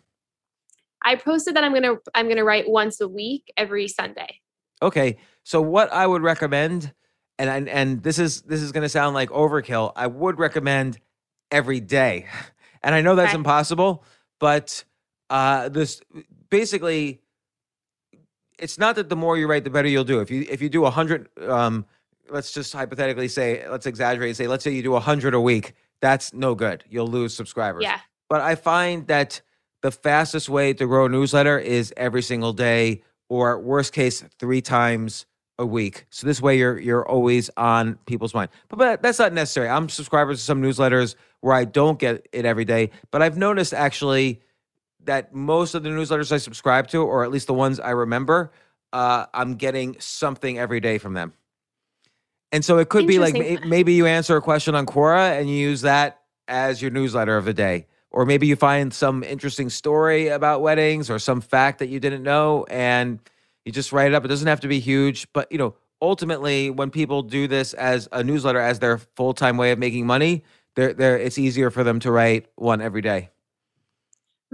I 1.04 1.16
posted 1.16 1.56
that 1.56 1.64
I'm 1.64 1.74
gonna 1.74 1.96
I'm 2.14 2.28
gonna 2.28 2.44
write 2.44 2.68
once 2.68 3.00
a 3.00 3.08
week 3.08 3.52
every 3.56 3.88
Sunday. 3.88 4.40
Okay, 4.80 5.18
so 5.42 5.60
what 5.60 5.92
I 5.92 6.06
would 6.06 6.22
recommend, 6.22 6.94
and 7.38 7.50
and, 7.50 7.68
and 7.68 8.02
this 8.02 8.18
is 8.18 8.42
this 8.42 8.62
is 8.62 8.72
going 8.72 8.82
to 8.84 8.88
sound 8.88 9.14
like 9.14 9.30
overkill. 9.30 9.92
I 9.96 10.06
would 10.06 10.38
recommend 10.38 10.98
every 11.50 11.80
day, 11.80 12.26
and 12.82 12.94
I 12.94 13.02
know 13.02 13.16
that's 13.16 13.30
Okay. 13.30 13.38
impossible, 13.38 14.04
but 14.40 14.84
uh, 15.30 15.68
this 15.68 16.00
basically, 16.54 17.20
it's 18.60 18.78
not 18.78 18.94
that 18.94 19.08
the 19.08 19.16
more 19.16 19.36
you 19.36 19.48
write, 19.48 19.64
the 19.64 19.70
better 19.70 19.88
you'll 19.88 20.04
do. 20.04 20.20
If 20.20 20.30
you 20.30 20.46
if 20.48 20.62
you 20.62 20.68
do 20.68 20.84
a 20.84 20.90
hundred, 20.90 21.28
um, 21.48 21.84
let's 22.30 22.52
just 22.52 22.72
hypothetically 22.72 23.28
say, 23.28 23.68
let's 23.68 23.86
exaggerate, 23.86 24.28
and 24.28 24.36
say, 24.36 24.46
let's 24.46 24.62
say 24.62 24.70
you 24.70 24.82
do 24.82 24.94
a 24.94 25.00
hundred 25.00 25.34
a 25.34 25.40
week, 25.40 25.74
that's 26.00 26.32
no 26.32 26.54
good. 26.54 26.84
You'll 26.88 27.08
lose 27.08 27.34
subscribers. 27.34 27.82
Yeah. 27.82 27.98
But 28.28 28.40
I 28.40 28.54
find 28.54 29.06
that 29.08 29.40
the 29.82 29.90
fastest 29.90 30.48
way 30.48 30.72
to 30.74 30.86
grow 30.86 31.06
a 31.06 31.08
newsletter 31.08 31.58
is 31.58 31.92
every 31.96 32.22
single 32.22 32.52
day, 32.52 33.02
or 33.28 33.58
worst 33.58 33.92
case, 33.92 34.24
three 34.38 34.62
times 34.62 35.26
a 35.58 35.66
week. 35.66 36.06
So 36.10 36.26
this 36.26 36.40
way 36.40 36.56
you're 36.58 36.78
you're 36.78 37.06
always 37.06 37.50
on 37.56 37.96
people's 38.06 38.32
mind. 38.32 38.50
But, 38.68 38.78
but 38.78 39.02
that's 39.02 39.18
not 39.18 39.32
necessary. 39.32 39.68
I'm 39.68 39.88
subscribers 39.88 40.38
to 40.38 40.44
some 40.44 40.62
newsletters 40.62 41.16
where 41.40 41.54
I 41.54 41.64
don't 41.64 41.98
get 41.98 42.28
it 42.32 42.44
every 42.44 42.64
day. 42.64 42.90
But 43.10 43.22
I've 43.22 43.36
noticed 43.36 43.74
actually 43.74 44.40
that 45.06 45.34
most 45.34 45.74
of 45.74 45.82
the 45.82 45.88
newsletters 45.88 46.32
I 46.32 46.38
subscribe 46.38 46.88
to, 46.88 46.98
or 46.98 47.24
at 47.24 47.30
least 47.30 47.46
the 47.46 47.54
ones 47.54 47.80
I 47.80 47.90
remember, 47.90 48.52
uh, 48.92 49.26
I'm 49.34 49.56
getting 49.56 49.96
something 49.98 50.58
every 50.58 50.80
day 50.80 50.98
from 50.98 51.14
them. 51.14 51.32
And 52.52 52.64
so 52.64 52.78
it 52.78 52.88
could 52.88 53.08
be 53.08 53.18
like 53.18 53.34
may- 53.34 53.58
maybe 53.66 53.94
you 53.94 54.06
answer 54.06 54.36
a 54.36 54.40
question 54.40 54.76
on 54.76 54.86
Quora 54.86 55.38
and 55.38 55.50
you 55.50 55.56
use 55.56 55.80
that 55.80 56.20
as 56.46 56.80
your 56.80 56.92
newsletter 56.92 57.36
of 57.36 57.44
the 57.44 57.54
day. 57.54 57.86
Or 58.12 58.24
maybe 58.24 58.46
you 58.46 58.54
find 58.54 58.94
some 58.94 59.24
interesting 59.24 59.68
story 59.68 60.28
about 60.28 60.62
weddings 60.62 61.10
or 61.10 61.18
some 61.18 61.40
fact 61.40 61.80
that 61.80 61.88
you 61.88 61.98
didn't 61.98 62.22
know 62.22 62.64
and 62.70 63.18
you 63.64 63.72
just 63.72 63.92
write 63.92 64.06
it 64.06 64.14
up. 64.14 64.24
It 64.24 64.28
doesn't 64.28 64.46
have 64.46 64.60
to 64.60 64.68
be 64.68 64.78
huge, 64.78 65.26
but 65.32 65.50
you 65.50 65.58
know, 65.58 65.74
ultimately 66.00 66.70
when 66.70 66.90
people 66.90 67.22
do 67.22 67.48
this 67.48 67.74
as 67.74 68.08
a 68.12 68.22
newsletter 68.22 68.60
as 68.60 68.78
their 68.78 68.98
full-time 68.98 69.56
way 69.56 69.72
of 69.72 69.80
making 69.80 70.06
money, 70.06 70.44
they're, 70.76 70.92
they're, 70.92 71.18
it's 71.18 71.38
easier 71.38 71.70
for 71.70 71.82
them 71.82 71.98
to 72.00 72.12
write 72.12 72.46
one 72.54 72.80
every 72.80 73.02
day. 73.02 73.30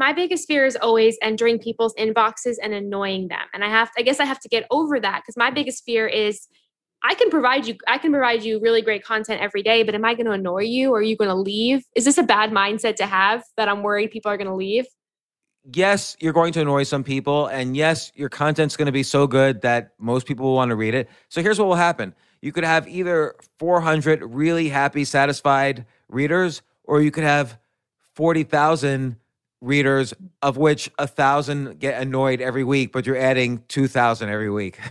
My 0.01 0.15
biggest 0.15 0.49
fear 0.49 0.65
is 0.65 0.77
always 0.77 1.19
entering 1.21 1.59
people's 1.59 1.95
inboxes 1.95 2.57
and 2.63 2.73
annoying 2.73 3.29
them. 3.29 3.47
And 3.53 3.63
i 3.63 3.69
have 3.69 3.91
i 3.99 4.03
guess 4.03 4.19
i 4.19 4.25
have 4.25 4.41
to 4.41 4.49
get 4.49 4.67
over 4.71 4.99
that 4.99 5.21
because 5.23 5.37
my 5.37 5.51
biggest 5.51 5.85
fear 5.85 6.07
is 6.09 6.49
i 7.05 7.15
can 7.15 7.31
provide 7.31 7.67
you 7.67 7.75
i 7.87 7.99
can 7.99 8.11
provide 8.11 8.43
you 8.43 8.59
really 8.61 8.83
great 8.83 9.05
content 9.05 9.41
every 9.41 9.63
day 9.63 9.83
but 9.83 9.95
am 9.95 10.05
i 10.05 10.15
going 10.15 10.27
to 10.27 10.33
annoy 10.33 10.63
you? 10.63 10.91
Or 10.91 10.99
are 10.99 11.03
you 11.03 11.17
going 11.17 11.29
to 11.29 11.43
leave? 11.53 11.85
Is 11.95 12.07
this 12.07 12.19
a 12.19 12.23
bad 12.23 12.51
mindset 12.51 12.97
to 12.97 13.07
have 13.07 13.45
that 13.59 13.69
i'm 13.69 13.83
worried 13.83 14.11
people 14.11 14.31
are 14.33 14.39
going 14.39 14.49
to 14.49 14.55
leave? 14.55 14.87
Yes, 15.75 16.17
you're 16.21 16.33
going 16.33 16.55
to 16.55 16.63
annoy 16.63 16.85
some 16.85 17.05
people, 17.05 17.47
and 17.49 17.77
yes, 17.77 18.11
your 18.15 18.31
content's 18.31 18.79
going 18.79 18.87
to 18.87 18.93
be 18.93 19.03
so 19.03 19.27
good 19.27 19.61
that 19.61 19.91
most 19.99 20.27
people 20.27 20.47
will 20.47 20.55
want 20.55 20.71
to 20.71 20.75
read 20.75 20.95
it. 20.95 21.11
So 21.29 21.43
here's 21.43 21.59
what 21.59 21.69
will 21.69 21.83
happen: 21.89 22.15
you 22.41 22.51
could 22.51 22.65
have 22.65 22.89
either 22.89 23.35
400 23.59 24.23
really 24.25 24.71
happy, 24.71 25.05
satisfied 25.05 25.85
readers, 26.09 26.63
or 26.85 27.03
you 27.03 27.11
could 27.11 27.25
have 27.25 27.59
40,000 28.15 29.20
readers, 29.61 30.15
of 30.43 30.57
which 30.57 30.91
a 30.99 31.07
thousand 31.07 31.79
get 31.79 32.01
annoyed 32.01 32.41
every 32.41 32.65
week, 32.65 32.93
but 32.93 33.07
you're 33.07 33.17
adding 33.17 33.63
2,000 33.69 34.29
every 34.29 34.51
week. 34.51 34.79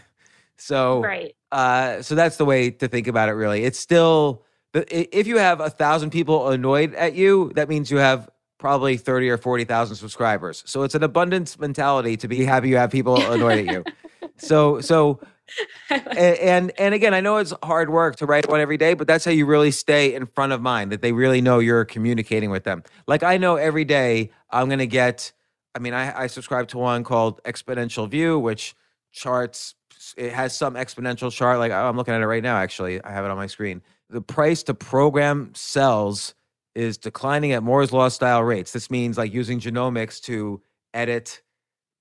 So 0.61 1.01
right 1.01 1.33
uh, 1.53 2.01
so 2.01 2.15
that's 2.15 2.35
the 2.35 2.43
way 2.43 2.69
to 2.69 2.89
think 2.89 3.07
about 3.07 3.29
it. 3.29 3.31
Really, 3.31 3.63
it's 3.63 3.79
still 3.79 4.43
the- 4.73 5.17
if 5.17 5.25
you 5.25 5.37
have 5.37 5.61
a 5.61 5.69
thousand 5.69 6.09
people 6.09 6.49
annoyed 6.49 6.93
at 6.95 7.13
you, 7.15 7.51
that 7.55 7.69
means 7.69 7.89
you 7.89 7.95
have 7.97 8.29
probably 8.57 8.97
thirty 8.97 9.29
or 9.29 9.37
forty 9.37 9.63
thousand 9.63 9.95
subscribers. 9.95 10.61
So 10.65 10.83
it's 10.83 10.95
an 10.95 11.03
abundance 11.03 11.57
mentality 11.57 12.17
to 12.17 12.27
be 12.27 12.43
happy 12.43 12.67
you 12.67 12.75
have 12.75 12.91
people 12.91 13.15
annoyed 13.31 13.59
at 13.67 13.73
you. 13.73 13.83
So 14.37 14.81
so 14.81 15.21
and 15.89 16.71
and 16.77 16.93
again, 16.93 17.13
I 17.13 17.21
know 17.21 17.37
it's 17.37 17.53
hard 17.63 17.89
work 17.89 18.15
to 18.17 18.25
write 18.25 18.49
one 18.49 18.59
every 18.59 18.77
day, 18.77 18.93
but 18.93 19.07
that's 19.07 19.25
how 19.25 19.31
you 19.31 19.45
really 19.45 19.71
stay 19.71 20.13
in 20.13 20.25
front 20.25 20.53
of 20.53 20.61
mind. 20.61 20.91
That 20.91 21.01
they 21.01 21.11
really 21.11 21.41
know 21.41 21.59
you're 21.59 21.85
communicating 21.85 22.49
with 22.49 22.63
them. 22.63 22.83
Like 23.07 23.23
I 23.23 23.37
know 23.37 23.55
every 23.55 23.85
day 23.85 24.31
I'm 24.49 24.69
gonna 24.69 24.85
get. 24.85 25.31
I 25.75 25.79
mean, 25.79 25.93
I, 25.93 26.23
I 26.23 26.27
subscribe 26.27 26.67
to 26.69 26.77
one 26.77 27.03
called 27.03 27.41
Exponential 27.43 28.09
View, 28.09 28.39
which 28.39 28.75
charts. 29.11 29.75
It 30.17 30.31
has 30.31 30.55
some 30.55 30.75
exponential 30.75 31.31
chart. 31.31 31.59
Like 31.59 31.71
I'm 31.71 31.97
looking 31.97 32.13
at 32.13 32.21
it 32.21 32.27
right 32.27 32.43
now. 32.43 32.57
Actually, 32.57 33.03
I 33.03 33.11
have 33.11 33.25
it 33.25 33.31
on 33.31 33.37
my 33.37 33.47
screen. 33.47 33.81
The 34.09 34.21
price 34.21 34.63
to 34.63 34.73
program 34.73 35.51
cells 35.53 36.33
is 36.75 36.97
declining 36.97 37.51
at 37.51 37.61
Moore's 37.63 37.91
law 37.91 38.07
style 38.07 38.43
rates. 38.43 38.71
This 38.71 38.89
means 38.89 39.17
like 39.17 39.33
using 39.33 39.59
genomics 39.59 40.21
to 40.23 40.61
edit 40.93 41.41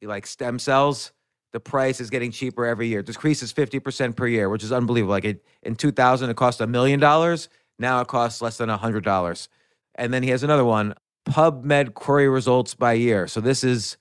like 0.03 0.27
stem 0.27 0.59
cells. 0.59 1.13
The 1.53 1.61
price 1.61 2.01
is 2.01 2.11
getting 2.11 2.31
cheaper 2.31 2.67
every 2.67 2.89
year. 2.89 3.03
Decreases 3.03 3.53
50% 3.53 4.17
per 4.17 4.27
year, 4.27 4.49
which 4.49 4.63
is 4.63 4.73
unbelievable. 4.73 5.13
Like 5.13 5.25
it, 5.25 5.45
in 5.63 5.77
2000, 5.77 6.29
it 6.29 6.37
cost 6.37 6.61
a 6.61 6.67
million 6.67 7.01
dollars. 7.01 7.49
Now 7.79 8.01
it 8.01 8.09
costs 8.09 8.43
less 8.43 8.59
than 8.59 8.69
a 8.69 8.77
hundred 8.77 9.05
dollars. 9.05 9.49
And 9.95 10.13
then 10.13 10.23
he 10.23 10.31
has 10.31 10.43
another 10.43 10.65
one, 10.65 10.95
PubMed 11.27 11.95
query 11.95 12.29
results 12.29 12.75
by 12.75 12.93
year. 12.95 13.27
So 13.27 13.41
this 13.41 13.65
is 13.65 13.97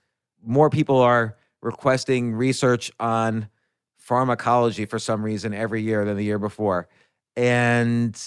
more 0.46 0.70
people 0.70 1.00
are 1.00 1.38
requesting 1.62 2.34
research 2.34 2.92
on 3.00 3.50
pharmacology 3.98 4.86
for 4.86 5.00
some 5.00 5.24
reason 5.24 5.54
every 5.54 5.82
year 5.82 6.06
than 6.06 6.16
the 6.18 6.24
year 6.24 6.40
before. 6.40 6.88
And 7.36 8.18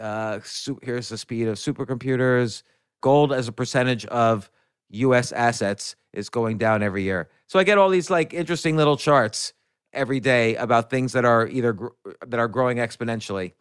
uh, 0.00 0.40
here's 0.82 1.08
the 1.08 1.18
speed 1.18 1.48
of 1.48 1.56
supercomputers. 1.56 2.62
Gold 3.00 3.32
as 3.32 3.48
a 3.48 3.52
percentage 3.52 4.06
of 4.06 4.50
U.S. 4.90 5.32
assets 5.32 5.96
is 6.16 6.28
going 6.28 6.58
down 6.58 6.82
every 6.82 7.02
year. 7.02 7.28
So 7.46 7.58
I 7.58 7.64
get 7.64 7.78
all 7.78 7.90
these 7.90 8.10
like 8.10 8.34
interesting 8.34 8.76
little 8.76 8.96
charts 8.96 9.52
every 9.92 10.18
day 10.18 10.56
about 10.56 10.90
things 10.90 11.12
that 11.12 11.24
are 11.24 11.46
either 11.46 11.72
gr- 11.74 11.88
that 12.26 12.40
are 12.40 12.48
growing 12.48 12.78
exponentially. 12.78 13.52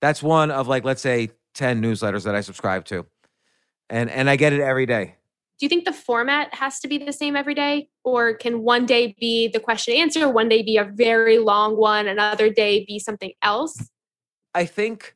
That's 0.00 0.22
one 0.22 0.50
of 0.50 0.68
like 0.68 0.84
let's 0.84 1.00
say 1.00 1.30
10 1.54 1.80
newsletters 1.82 2.24
that 2.24 2.34
I 2.34 2.42
subscribe 2.42 2.84
to. 2.86 3.06
And 3.88 4.10
and 4.10 4.28
I 4.28 4.36
get 4.36 4.52
it 4.52 4.60
every 4.60 4.86
day. 4.86 5.16
Do 5.58 5.66
you 5.66 5.68
think 5.68 5.84
the 5.84 5.92
format 5.92 6.54
has 6.54 6.80
to 6.80 6.88
be 6.88 6.96
the 6.96 7.12
same 7.12 7.36
every 7.36 7.54
day 7.54 7.90
or 8.02 8.34
can 8.34 8.62
one 8.62 8.86
day 8.86 9.14
be 9.20 9.48
the 9.48 9.60
question 9.60 9.94
answer, 9.94 10.28
one 10.28 10.48
day 10.48 10.62
be 10.62 10.78
a 10.78 10.84
very 10.84 11.38
long 11.38 11.76
one, 11.76 12.08
another 12.08 12.48
day 12.48 12.84
be 12.86 12.98
something 12.98 13.32
else? 13.42 13.90
I 14.54 14.64
think 14.64 15.14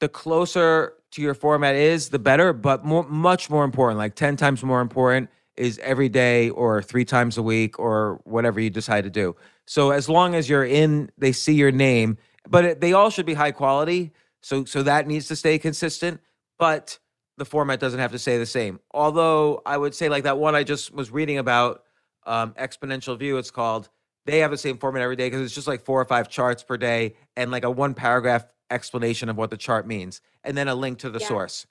the 0.00 0.08
closer 0.08 0.94
to 1.12 1.22
your 1.22 1.34
format 1.34 1.74
is, 1.74 2.08
the 2.08 2.18
better, 2.18 2.52
but 2.52 2.84
more, 2.84 3.04
much 3.04 3.50
more 3.50 3.64
important, 3.64 3.98
like 3.98 4.14
10 4.14 4.36
times 4.36 4.62
more 4.62 4.80
important, 4.80 5.30
is 5.56 5.78
every 5.82 6.08
day 6.08 6.50
or 6.50 6.82
three 6.82 7.04
times 7.04 7.38
a 7.38 7.42
week 7.42 7.78
or 7.78 8.20
whatever 8.24 8.60
you 8.60 8.70
decide 8.70 9.04
to 9.04 9.10
do. 9.10 9.34
So 9.66 9.90
as 9.90 10.08
long 10.08 10.34
as 10.34 10.48
you're 10.48 10.64
in, 10.64 11.10
they 11.18 11.32
see 11.32 11.54
your 11.54 11.72
name, 11.72 12.18
but 12.48 12.64
it, 12.64 12.80
they 12.80 12.92
all 12.92 13.10
should 13.10 13.26
be 13.26 13.34
high 13.34 13.52
quality. 13.52 14.12
So 14.42 14.64
so 14.64 14.82
that 14.82 15.06
needs 15.06 15.28
to 15.28 15.36
stay 15.36 15.58
consistent, 15.58 16.20
but 16.58 16.98
the 17.36 17.44
format 17.44 17.80
doesn't 17.80 18.00
have 18.00 18.12
to 18.12 18.18
stay 18.18 18.38
the 18.38 18.46
same. 18.46 18.80
Although 18.92 19.62
I 19.66 19.76
would 19.76 19.94
say 19.94 20.08
like 20.08 20.24
that 20.24 20.38
one 20.38 20.54
I 20.54 20.62
just 20.62 20.92
was 20.92 21.10
reading 21.10 21.38
about, 21.38 21.82
um, 22.26 22.52
Exponential 22.54 23.18
View, 23.18 23.36
it's 23.38 23.50
called. 23.50 23.88
They 24.24 24.40
have 24.40 24.50
the 24.50 24.58
same 24.58 24.78
format 24.78 25.02
every 25.02 25.16
day 25.16 25.26
because 25.26 25.42
it's 25.42 25.54
just 25.54 25.68
like 25.68 25.84
four 25.84 26.00
or 26.00 26.04
five 26.04 26.28
charts 26.28 26.62
per 26.64 26.76
day 26.76 27.14
and 27.36 27.50
like 27.50 27.64
a 27.64 27.70
one 27.70 27.94
paragraph 27.94 28.44
explanation 28.70 29.28
of 29.28 29.36
what 29.36 29.50
the 29.50 29.56
chart 29.56 29.86
means, 29.86 30.20
and 30.42 30.56
then 30.56 30.66
a 30.68 30.74
link 30.74 30.98
to 30.98 31.10
the 31.10 31.20
Yeah. 31.20 31.28
source. 31.28 31.66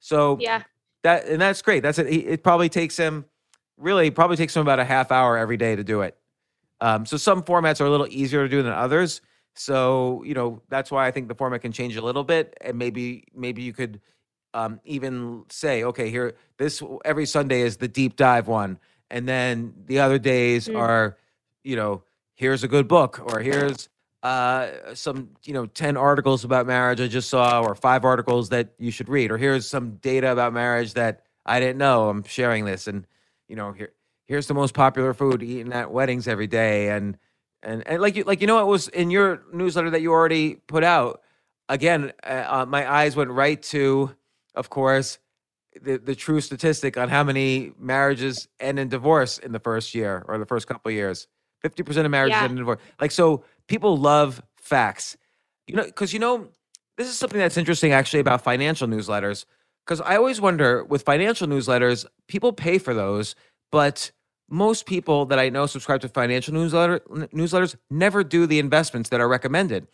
So 0.00 0.38
Yeah. 0.40 0.62
That 1.08 1.26
and 1.26 1.40
that's 1.40 1.62
great. 1.62 1.82
That's 1.82 1.98
it. 1.98 2.06
It 2.06 2.42
probably 2.42 2.68
takes 2.68 2.96
him 2.96 3.24
really 3.76 4.10
probably 4.10 4.36
takes 4.36 4.54
him 4.54 4.62
about 4.62 4.78
a 4.80 4.84
half 4.84 5.10
hour 5.10 5.36
every 5.38 5.56
day 5.56 5.76
to 5.76 5.84
do 5.84 6.02
it. 6.02 6.16
Um, 6.80 7.06
so 7.06 7.16
some 7.16 7.42
formats 7.42 7.80
are 7.80 7.86
a 7.86 7.90
little 7.90 8.08
easier 8.10 8.42
to 8.42 8.48
do 8.48 8.62
than 8.62 8.72
others. 8.72 9.20
So 9.54 10.22
you 10.24 10.34
know 10.34 10.62
that's 10.68 10.90
why 10.90 11.06
I 11.06 11.10
think 11.10 11.28
the 11.28 11.34
format 11.34 11.62
can 11.62 11.72
change 11.72 11.96
a 11.96 12.02
little 12.02 12.24
bit, 12.24 12.56
and 12.60 12.78
maybe 12.78 13.24
maybe 13.34 13.62
you 13.62 13.72
could 13.72 14.00
um, 14.54 14.80
even 14.84 15.44
say, 15.50 15.84
okay, 15.84 16.10
here 16.10 16.34
this 16.58 16.82
every 17.04 17.26
Sunday 17.26 17.62
is 17.62 17.76
the 17.76 17.88
deep 17.88 18.16
dive 18.16 18.46
one, 18.46 18.78
and 19.10 19.28
then 19.28 19.74
the 19.86 19.98
other 20.00 20.18
days 20.18 20.68
Mm. 20.68 20.78
are 20.78 21.16
you 21.64 21.76
know 21.76 22.02
here's 22.34 22.62
a 22.62 22.68
good 22.68 22.86
book 22.86 23.20
or 23.24 23.40
here's 23.40 23.88
uh 24.28 24.94
some 24.94 25.30
you 25.44 25.54
know 25.54 25.66
10 25.66 25.96
articles 25.96 26.44
about 26.44 26.66
marriage 26.66 27.00
i 27.00 27.06
just 27.06 27.28
saw 27.30 27.62
or 27.62 27.74
five 27.74 28.04
articles 28.04 28.48
that 28.50 28.74
you 28.78 28.90
should 28.90 29.08
read 29.08 29.30
or 29.30 29.38
here's 29.38 29.66
some 29.66 29.96
data 29.96 30.30
about 30.30 30.52
marriage 30.52 30.94
that 30.94 31.22
i 31.46 31.58
didn't 31.58 31.78
know 31.78 32.08
i'm 32.08 32.22
sharing 32.24 32.64
this 32.64 32.86
and 32.86 33.06
you 33.48 33.56
know 33.56 33.72
here 33.72 33.92
here's 34.26 34.46
the 34.46 34.54
most 34.54 34.74
popular 34.74 35.14
food 35.14 35.42
eaten 35.42 35.72
at 35.72 35.90
weddings 35.90 36.28
every 36.28 36.46
day 36.46 36.90
and 36.90 37.16
and 37.62 37.86
and 37.88 38.00
like 38.00 38.14
you 38.14 38.24
like 38.24 38.40
you 38.40 38.46
know 38.46 38.60
it 38.60 38.66
was 38.66 38.88
in 38.88 39.10
your 39.10 39.42
newsletter 39.52 39.90
that 39.90 40.02
you 40.02 40.12
already 40.12 40.54
put 40.54 40.84
out? 40.84 41.22
Again 41.68 42.12
uh, 42.24 42.44
uh, 42.48 42.66
my 42.66 42.90
eyes 42.90 43.16
went 43.16 43.30
right 43.30 43.60
to 43.64 44.14
of 44.54 44.70
course 44.70 45.18
the, 45.80 45.98
the 45.98 46.14
true 46.14 46.40
statistic 46.40 46.96
on 46.96 47.08
how 47.08 47.22
many 47.22 47.72
marriages 47.78 48.48
end 48.58 48.78
in 48.78 48.88
divorce 48.88 49.38
in 49.38 49.52
the 49.52 49.60
first 49.60 49.94
year 49.94 50.24
or 50.28 50.38
the 50.38 50.46
first 50.46 50.66
couple 50.66 50.90
years 50.90 51.28
50% 51.64 52.04
of 52.04 52.10
marriages 52.10 52.36
Yeah. 52.36 52.44
end 52.44 52.52
in 52.52 52.56
divorce. 52.58 52.80
Like 53.00 53.10
so 53.10 53.44
people 53.66 53.96
love 53.96 54.42
facts. 54.56 55.16
You 55.66 55.76
know 55.76 55.84
because 55.84 56.12
you 56.12 56.18
know 56.18 56.48
this 56.96 57.08
is 57.08 57.16
something 57.18 57.38
that's 57.38 57.56
interesting 57.56 57.92
actually 57.92 58.20
about 58.20 58.42
financial 58.42 58.88
newsletters. 58.88 59.44
Because 59.84 60.00
i 60.02 60.16
always 60.16 60.40
wonder 60.40 60.84
with 60.84 61.02
financial 61.02 61.46
newsletters 61.48 62.04
people 62.26 62.52
pay 62.52 62.76
for 62.78 62.92
those 62.94 63.34
but 63.72 64.10
most 64.50 64.86
people 64.86 65.24
that 65.26 65.38
i 65.38 65.48
know 65.48 65.66
subscribe 65.66 66.00
to 66.02 66.08
financial 66.08 66.52
newsletter 66.54 67.00
newsletters 67.34 67.74
never 67.90 68.22
do 68.24 68.46
the 68.46 68.58
investments 68.58 69.08
that 69.10 69.20
are 69.20 69.28
recommended. 69.28 69.86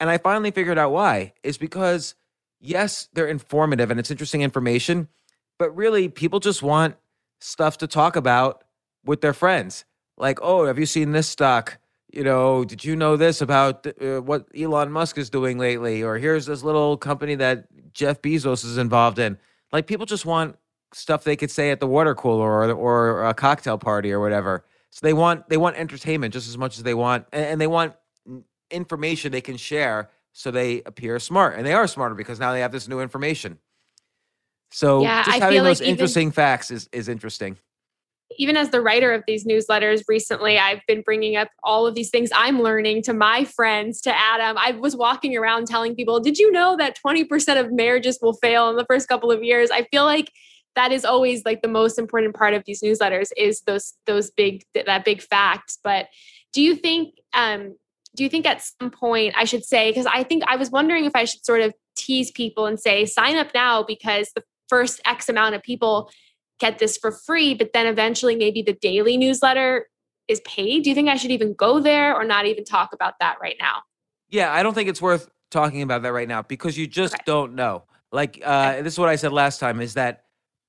And 0.00 0.10
i 0.10 0.18
finally 0.18 0.50
figured 0.50 0.78
out 0.78 0.92
why. 0.92 1.32
Is 1.42 1.58
because 1.58 2.14
yes 2.60 3.08
they're 3.12 3.26
informative 3.28 3.90
and 3.90 3.98
it's 4.00 4.10
interesting 4.10 4.42
information 4.42 5.08
but 5.58 5.70
really 5.76 6.08
people 6.08 6.40
just 6.40 6.62
want 6.62 6.96
stuff 7.40 7.78
to 7.78 7.86
talk 7.86 8.16
about 8.16 8.64
with 9.04 9.20
their 9.20 9.32
friends 9.34 9.84
like 10.16 10.38
oh 10.42 10.66
have 10.66 10.78
you 10.78 10.86
seen 10.86 11.12
this 11.12 11.28
stock 11.28 11.78
you 12.12 12.22
know, 12.22 12.64
did 12.64 12.84
you 12.84 12.94
know 12.94 13.16
this 13.16 13.40
about 13.40 13.84
uh, 14.00 14.20
what 14.20 14.46
Elon 14.56 14.92
Musk 14.92 15.18
is 15.18 15.30
doing 15.30 15.58
lately? 15.58 16.04
Or 16.04 16.16
here's 16.16 16.46
this 16.46 16.62
little 16.62 16.96
company 16.96 17.34
that 17.34 17.66
Jeff 17.92 18.22
Bezos 18.22 18.64
is 18.64 18.78
involved 18.78 19.18
in. 19.18 19.36
Like 19.72 19.88
people 19.88 20.06
just 20.06 20.24
want 20.24 20.54
stuff 20.92 21.24
they 21.24 21.34
could 21.34 21.50
say 21.50 21.72
at 21.72 21.80
the 21.80 21.88
water 21.88 22.14
cooler 22.14 22.48
or 22.48 22.70
or 22.70 23.26
a 23.26 23.34
cocktail 23.34 23.78
party 23.78 24.12
or 24.12 24.20
whatever. 24.20 24.64
So 24.90 25.00
they 25.04 25.12
want 25.12 25.48
they 25.48 25.56
want 25.56 25.74
entertainment 25.74 26.32
just 26.32 26.48
as 26.48 26.56
much 26.56 26.76
as 26.78 26.84
they 26.84 26.94
want, 26.94 27.26
and, 27.32 27.46
and 27.46 27.60
they 27.60 27.66
want 27.66 27.94
information 28.70 29.32
they 29.32 29.40
can 29.40 29.56
share 29.56 30.08
so 30.32 30.52
they 30.52 30.82
appear 30.86 31.18
smart, 31.18 31.56
and 31.56 31.66
they 31.66 31.72
are 31.72 31.88
smarter 31.88 32.14
because 32.14 32.38
now 32.38 32.52
they 32.52 32.60
have 32.60 32.70
this 32.70 32.86
new 32.86 33.00
information. 33.00 33.58
So 34.70 35.02
Yeah, 35.02 35.24
just 35.24 35.36
I 35.36 35.40
having 35.40 35.56
feel 35.56 35.64
like 35.64 35.70
those 35.70 35.80
even- 35.82 35.90
interesting 35.90 36.30
facts 36.30 36.70
is 36.70 36.88
is 36.92 37.08
interesting. 37.08 37.58
Even 38.38 38.56
as 38.56 38.70
the 38.70 38.80
writer 38.80 39.12
of 39.12 39.22
these 39.26 39.44
newsletters 39.44 40.02
recently 40.08 40.58
i've 40.58 40.80
been 40.86 41.02
bringing 41.02 41.36
up 41.36 41.48
all 41.62 41.86
of 41.86 41.94
these 41.94 42.10
things 42.10 42.30
i'm 42.34 42.60
learning 42.60 43.02
to 43.02 43.12
my 43.12 43.44
friends 43.44 44.00
to 44.00 44.14
adam. 44.16 44.56
I 44.58 44.72
was 44.72 44.96
walking 44.96 45.36
around 45.36 45.66
telling 45.66 45.94
people 45.94 46.20
did 46.20 46.38
you 46.38 46.50
know 46.50 46.76
that 46.76 46.98
20% 47.04 47.60
of 47.60 47.72
marriages 47.72 48.18
will 48.20 48.34
fail 48.34 48.68
in 48.70 48.76
the 48.76 48.84
first 48.86 49.08
couple 49.08 49.30
of 49.30 49.42
years? 49.42 49.70
I 49.70 49.84
feel 49.90 50.04
like 50.04 50.30
that 50.74 50.92
is 50.92 51.04
always 51.04 51.44
like 51.44 51.62
the 51.62 51.68
most 51.68 51.98
important 51.98 52.34
part 52.34 52.54
of 52.54 52.64
these 52.66 52.82
newsletters 52.82 53.28
is 53.36 53.60
those 53.62 53.94
those 54.06 54.30
big 54.30 54.64
that 54.74 55.04
big 55.04 55.22
fact 55.22 55.78
but 55.84 56.08
do 56.52 56.60
you 56.60 56.74
think 56.74 57.14
um 57.32 57.76
do 58.16 58.24
you 58.24 58.28
think 58.28 58.46
at 58.46 58.62
some 58.62 58.90
point 58.90 59.34
i 59.36 59.44
should 59.44 59.64
say 59.64 59.90
because 59.90 60.06
i 60.06 60.22
think 60.22 60.42
i 60.46 60.56
was 60.56 60.70
wondering 60.70 61.04
if 61.04 61.12
i 61.14 61.24
should 61.24 61.44
sort 61.44 61.60
of 61.60 61.72
tease 61.96 62.30
people 62.32 62.66
and 62.66 62.80
say 62.80 63.06
sign 63.06 63.36
up 63.36 63.48
now 63.54 63.82
because 63.82 64.30
the 64.34 64.42
first 64.68 65.00
x 65.04 65.28
amount 65.28 65.54
of 65.54 65.62
people 65.62 66.10
get 66.60 66.78
this 66.78 66.96
for 66.96 67.10
free, 67.12 67.54
but 67.54 67.72
then 67.72 67.86
eventually 67.86 68.36
maybe 68.36 68.62
the 68.62 68.74
daily 68.74 69.16
newsletter 69.16 69.86
is 70.28 70.40
paid. 70.40 70.82
Do 70.84 70.90
you 70.90 70.94
think 70.94 71.08
I 71.08 71.16
should 71.16 71.30
even 71.30 71.54
go 71.54 71.80
there 71.80 72.14
or 72.14 72.24
not 72.24 72.46
even 72.46 72.64
talk 72.64 72.92
about 72.92 73.14
that 73.20 73.36
right 73.40 73.56
now? 73.60 73.82
Yeah, 74.30 74.52
I 74.52 74.62
don't 74.62 74.74
think 74.74 74.88
it's 74.88 75.02
worth 75.02 75.28
talking 75.50 75.82
about 75.82 76.02
that 76.02 76.12
right 76.12 76.28
now 76.28 76.42
because 76.42 76.78
you 76.78 76.86
just 76.86 77.14
Okay. 77.14 77.22
don't 77.26 77.54
know. 77.54 77.84
Like 78.12 78.40
uh, 78.44 78.82
this 78.82 78.92
is 78.94 78.98
what 78.98 79.08
I 79.08 79.16
said 79.16 79.32
last 79.32 79.58
time: 79.60 79.80
is 79.80 79.94
that 79.94 80.24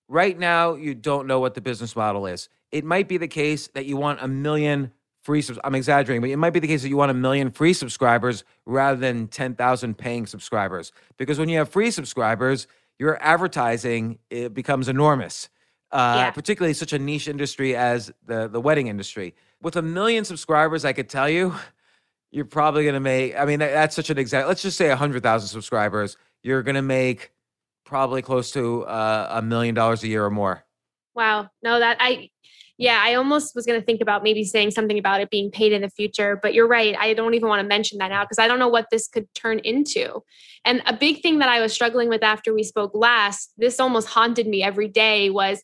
right 0.08 0.38
now 0.38 0.74
you 0.76 0.96
don't 0.96 1.28
know 1.28 1.40
what 1.40 1.54
the 1.54 1.62
business 1.62 1.96
model 1.96 2.26
is. 2.26 2.50
It 2.72 2.84
might 2.84 3.08
be 3.08 3.18
the 3.18 3.28
case 3.28 3.68
that 3.70 3.86
you 3.86 3.98
want 3.98 4.20
a 4.22 4.28
million 4.28 4.92
free. 5.24 5.42
Subs- 5.42 5.60
I'm 5.64 5.76
exaggerating, 5.76 6.22
but 6.22 6.30
it 6.32 6.38
might 6.38 6.54
be 6.54 6.60
the 6.60 6.68
case 6.68 6.82
that 6.82 6.90
you 6.90 6.98
want 6.98 7.12
a 7.12 7.16
million 7.16 7.52
free 7.52 7.74
subscribers 7.74 8.44
rather 8.66 9.00
than 9.00 9.28
ten 9.28 9.56
thousand 9.56 9.98
paying 9.98 10.26
subscribers. 10.26 10.92
Because 11.18 11.40
when 11.40 11.48
you 11.50 11.58
have 11.60 11.70
free 11.70 11.92
subscribers, 11.92 12.68
your 13.00 13.18
advertising 13.22 14.20
it 14.30 14.54
becomes 14.54 14.88
enormous. 14.90 15.50
Uh, 15.92 16.16
Yeah. 16.18 16.32
Particularly 16.32 16.74
such 16.74 16.94
a 16.94 17.00
niche 17.00 17.28
industry 17.28 17.76
as 17.76 18.12
the 18.26 18.48
the 18.48 18.62
wedding 18.62 18.88
industry. 18.88 19.36
With 19.62 19.76
a 19.76 19.82
million 19.82 20.26
subscribers, 20.26 20.86
I 20.86 20.94
could 20.94 21.10
tell 21.10 21.30
you, 21.30 21.56
you're 22.32 22.46
probably 22.46 22.84
going 22.84 22.96
to 22.96 23.00
make 23.00 23.34
i 23.38 23.46
mean 23.46 23.60
that, 23.60 23.72
that's 23.72 23.96
such 23.96 24.10
an 24.10 24.18
exact 24.18 24.46
let's 24.46 24.62
just 24.62 24.78
say 24.78 24.88
a 24.88 24.90
100000 24.90 25.48
subscribers 25.48 26.18
you're 26.44 26.64
going 26.64 26.76
to 26.76 26.82
make 26.82 27.32
probably 27.86 28.22
close 28.22 28.52
to 28.52 28.84
uh, 28.84 29.28
a 29.32 29.42
million 29.42 29.74
dollars 29.74 30.04
a 30.04 30.08
year 30.08 30.26
or 30.26 30.30
more 30.30 30.66
Wow. 31.16 31.50
No, 31.64 31.80
that 31.80 31.98
I, 32.00 32.30
yeah, 32.78 33.02
I 33.02 33.14
almost 33.14 33.56
was 33.56 33.66
going 33.66 33.80
to 33.80 33.86
think 33.86 34.02
about 34.02 34.22
maybe 34.22 34.44
saying 34.44 34.72
something 34.72 35.00
about 35.00 35.22
it 35.22 35.30
being 35.30 35.50
paid 35.50 35.72
in 35.72 35.82
the 35.82 35.90
future, 35.90 36.38
but 36.42 36.54
you're 36.54 36.68
right. 36.68 36.94
I 37.00 37.14
don't 37.14 37.34
even 37.34 37.48
want 37.48 37.62
to 37.62 37.68
mention 37.68 37.98
that 38.00 38.10
now 38.10 38.26
because 38.26 38.38
I 38.38 38.50
don't 38.50 38.60
know 38.60 38.68
what 38.68 38.88
this 38.92 39.08
could 39.08 39.34
turn 39.34 39.60
into. 39.60 40.22
And 40.66 40.84
a 40.86 40.96
big 40.96 41.22
thing 41.22 41.40
that 41.40 41.48
I 41.48 41.62
was 41.62 41.72
struggling 41.72 42.10
with 42.10 42.22
after 42.22 42.54
we 42.54 42.64
spoke 42.64 42.92
last, 42.94 43.54
this 43.58 43.80
almost 43.80 44.10
haunted 44.10 44.46
me 44.46 44.62
every 44.62 44.90
day 44.90 45.30
was 45.30 45.64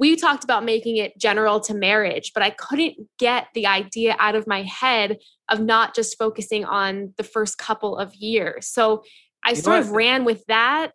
we 0.00 0.16
talked 0.16 0.42
about 0.42 0.64
making 0.64 0.96
it 0.96 1.16
general 1.18 1.60
to 1.60 1.74
marriage, 1.74 2.32
but 2.34 2.42
I 2.42 2.50
couldn't 2.50 2.96
get 3.18 3.48
the 3.54 3.66
idea 3.66 4.16
out 4.18 4.34
of 4.34 4.46
my 4.46 4.62
head 4.62 5.18
of 5.48 5.60
not 5.60 5.94
just 5.94 6.18
focusing 6.18 6.64
on 6.64 7.12
the 7.18 7.22
first 7.22 7.58
couple 7.58 7.96
of 7.98 8.14
years. 8.14 8.66
So 8.66 9.04
I 9.44 9.50
You 9.50 9.56
sort 9.56 9.78
of 9.80 9.90
ran 9.92 10.24
with 10.24 10.44
that 10.46 10.92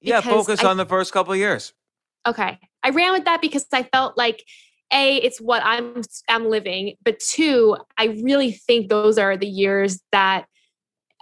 yeah 0.00 0.20
focus 0.20 0.64
I- 0.64 0.68
on 0.70 0.76
the 0.78 0.86
first 0.86 1.12
couple 1.12 1.32
of 1.32 1.38
years 1.38 1.72
Okay. 2.26 2.58
I 2.82 2.90
ran 2.90 3.12
with 3.12 3.24
that 3.24 3.40
because 3.40 3.66
I 3.72 3.84
felt 3.84 4.18
like 4.18 4.44
a 4.92 5.16
it's 5.16 5.40
what 5.40 5.62
I'm 5.64 6.02
I'm 6.28 6.48
living, 6.50 6.94
but 7.02 7.18
two, 7.20 7.76
I 7.96 8.06
really 8.22 8.52
think 8.52 8.88
those 8.88 9.18
are 9.18 9.36
the 9.36 9.46
years 9.46 10.00
that 10.12 10.46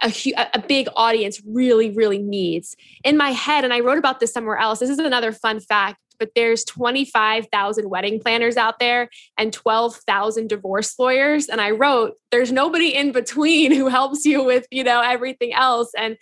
a 0.03 0.11
a 0.53 0.59
big 0.59 0.87
audience 0.95 1.41
really 1.45 1.91
really 1.91 2.21
needs. 2.21 2.75
In 3.03 3.15
my 3.17 3.31
head 3.31 3.63
and 3.63 3.73
I 3.73 3.79
wrote 3.81 3.97
about 3.97 4.19
this 4.19 4.33
somewhere 4.33 4.57
else. 4.57 4.79
This 4.79 4.89
is 4.89 4.99
another 4.99 5.31
fun 5.31 5.59
fact, 5.59 5.97
but 6.19 6.29
there's 6.35 6.63
25,000 6.65 7.89
wedding 7.89 8.19
planners 8.19 8.57
out 8.57 8.79
there 8.79 9.09
and 9.37 9.53
12,000 9.53 10.47
divorce 10.47 10.97
lawyers 10.97 11.47
and 11.47 11.61
I 11.61 11.71
wrote 11.71 12.13
there's 12.31 12.51
nobody 12.51 12.95
in 12.95 13.11
between 13.11 13.71
who 13.71 13.87
helps 13.87 14.25
you 14.25 14.43
with, 14.43 14.65
you 14.71 14.83
know, 14.83 15.01
everything 15.01 15.53
else 15.53 15.91
and 15.97 16.17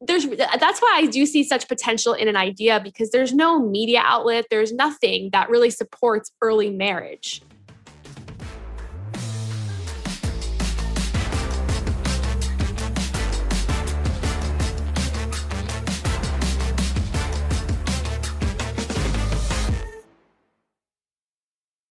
there's 0.00 0.26
that's 0.26 0.80
why 0.80 0.92
I 0.96 1.06
do 1.06 1.24
see 1.24 1.44
such 1.44 1.68
potential 1.68 2.12
in 2.12 2.28
an 2.28 2.36
idea 2.36 2.80
because 2.82 3.10
there's 3.10 3.32
no 3.32 3.58
media 3.58 4.02
outlet, 4.04 4.46
there's 4.50 4.72
nothing 4.72 5.30
that 5.32 5.48
really 5.48 5.70
supports 5.70 6.30
early 6.42 6.70
marriage. 6.70 7.42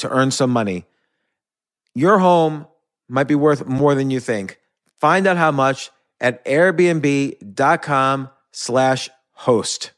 to 0.00 0.10
earn 0.10 0.30
some 0.30 0.50
money. 0.50 0.84
Your 1.94 2.18
home 2.18 2.66
might 3.08 3.28
be 3.28 3.34
worth 3.34 3.66
more 3.66 3.94
than 3.94 4.10
you 4.10 4.20
think. 4.20 4.58
Find 5.00 5.26
out 5.26 5.36
how 5.36 5.50
much 5.50 5.90
at 6.20 6.44
airbnb.com 6.44 8.30
slash 8.52 9.10
host. 9.32 9.92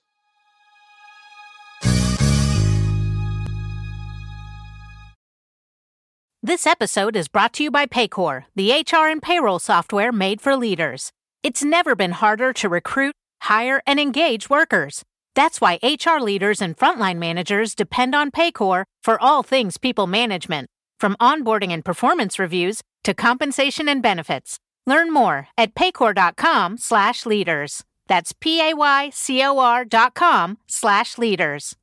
This 6.45 6.67
episode 6.67 7.15
is 7.15 7.29
brought 7.29 7.53
to 7.55 7.62
you 7.62 7.71
by 7.71 7.87
Paycor, 7.87 8.47
the 8.57 8.73
HR 8.73 9.07
and 9.07 9.23
payroll 9.23 9.61
software 9.61 10.11
made 10.11 10.41
for 10.41 10.57
leaders. 10.57 11.12
It's 11.45 11.62
never 11.62 11.95
been 11.95 12.11
harder 12.11 12.53
to 12.55 12.69
recruit, 12.69 13.15
hire, 13.43 13.81
and 13.87 14.01
engage 14.01 14.51
workers. 14.51 15.05
That's 15.35 15.61
why 15.61 15.81
HR 15.83 16.21
leaders 16.21 16.61
and 16.61 16.77
frontline 16.77 17.18
managers 17.18 17.75
depend 17.75 18.14
on 18.14 18.31
Paycor 18.31 18.85
for 19.03 19.21
all 19.21 19.42
things 19.42 19.79
people 19.79 20.07
management, 20.07 20.68
from 21.01 21.16
onboarding 21.21 21.73
and 21.73 21.85
performance 21.85 22.38
reviews 22.38 22.83
to 23.05 23.14
compensation 23.14 23.88
and 23.88 24.03
benefits. 24.03 24.59
Learn 24.87 25.12
more 25.12 25.49
at 25.57 25.75
paycor.com/leaders. 25.75 27.83
That's 28.09 28.33
p 28.33 28.61
a 28.61 28.75
y 28.75 29.11
c 29.12 29.42
o 29.42 29.59
r 29.59 29.85
dot 29.85 30.14
com 30.14 30.59
slash 30.66 31.18
leaders. 31.18 31.77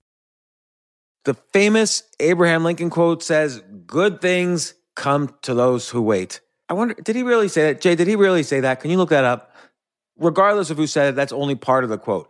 The 1.25 1.33
famous 1.33 2.03
Abraham 2.19 2.63
Lincoln 2.63 2.89
quote 2.89 3.23
says, 3.23 3.61
"Good 3.87 4.21
things 4.21 4.75
come 4.95 5.35
to 5.41 5.53
those 5.53 5.89
who 5.89 6.01
wait." 6.01 6.41
I 6.69 6.73
wonder, 6.73 6.93
did 6.93 7.15
he 7.15 7.23
really 7.23 7.47
say 7.47 7.63
that? 7.63 7.81
Jay, 7.81 7.95
did 7.95 8.07
he 8.07 8.15
really 8.15 8.43
say 8.43 8.59
that? 8.59 8.79
Can 8.79 8.91
you 8.91 8.97
look 8.97 9.09
that 9.09 9.23
up? 9.23 9.55
Regardless 10.17 10.69
of 10.69 10.77
who 10.77 10.85
said 10.85 11.09
it, 11.09 11.15
that's 11.15 11.33
only 11.33 11.55
part 11.55 11.83
of 11.83 11.89
the 11.89 11.97
quote. 11.97 12.29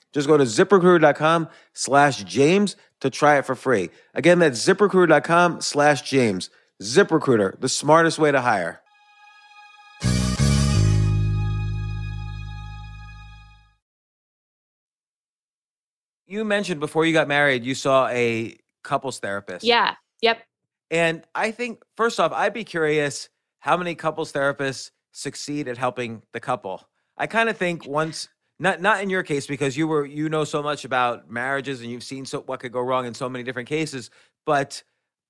Just 0.13 0.27
go 0.27 0.37
to 0.37 0.43
ziprecruiter.com 0.43 1.49
slash 1.73 2.23
James 2.23 2.75
to 2.99 3.09
try 3.09 3.37
it 3.37 3.45
for 3.45 3.55
free. 3.55 3.89
Again, 4.13 4.39
that's 4.39 4.65
ziprecruiter.com 4.65 5.61
slash 5.61 6.01
James. 6.03 6.49
ZipRecruiter, 6.81 7.59
the 7.59 7.69
smartest 7.69 8.17
way 8.17 8.31
to 8.31 8.41
hire. 8.41 8.81
You 16.25 16.45
mentioned 16.45 16.79
before 16.79 17.05
you 17.05 17.11
got 17.11 17.27
married, 17.27 17.65
you 17.65 17.75
saw 17.75 18.07
a 18.07 18.57
couples 18.83 19.19
therapist. 19.19 19.65
Yeah. 19.65 19.95
Yep. 20.21 20.41
And 20.89 21.23
I 21.35 21.51
think, 21.51 21.83
first 21.97 22.19
off, 22.19 22.31
I'd 22.31 22.53
be 22.53 22.63
curious 22.63 23.29
how 23.59 23.77
many 23.77 23.95
couples 23.95 24.31
therapists 24.31 24.91
succeed 25.11 25.67
at 25.67 25.77
helping 25.77 26.21
the 26.31 26.39
couple. 26.39 26.87
I 27.17 27.27
kind 27.27 27.49
of 27.49 27.57
think 27.57 27.85
once 27.85 28.29
not 28.61 28.79
not 28.79 29.01
in 29.01 29.09
your 29.09 29.23
case 29.23 29.47
because 29.47 29.75
you 29.75 29.87
were 29.87 30.05
you 30.05 30.29
know 30.29 30.43
so 30.43 30.61
much 30.63 30.85
about 30.85 31.29
marriages 31.29 31.81
and 31.81 31.89
you've 31.91 32.03
seen 32.03 32.25
so 32.25 32.41
what 32.41 32.59
could 32.59 32.71
go 32.71 32.79
wrong 32.79 33.05
in 33.05 33.13
so 33.13 33.27
many 33.27 33.43
different 33.43 33.67
cases 33.67 34.09
but 34.45 34.83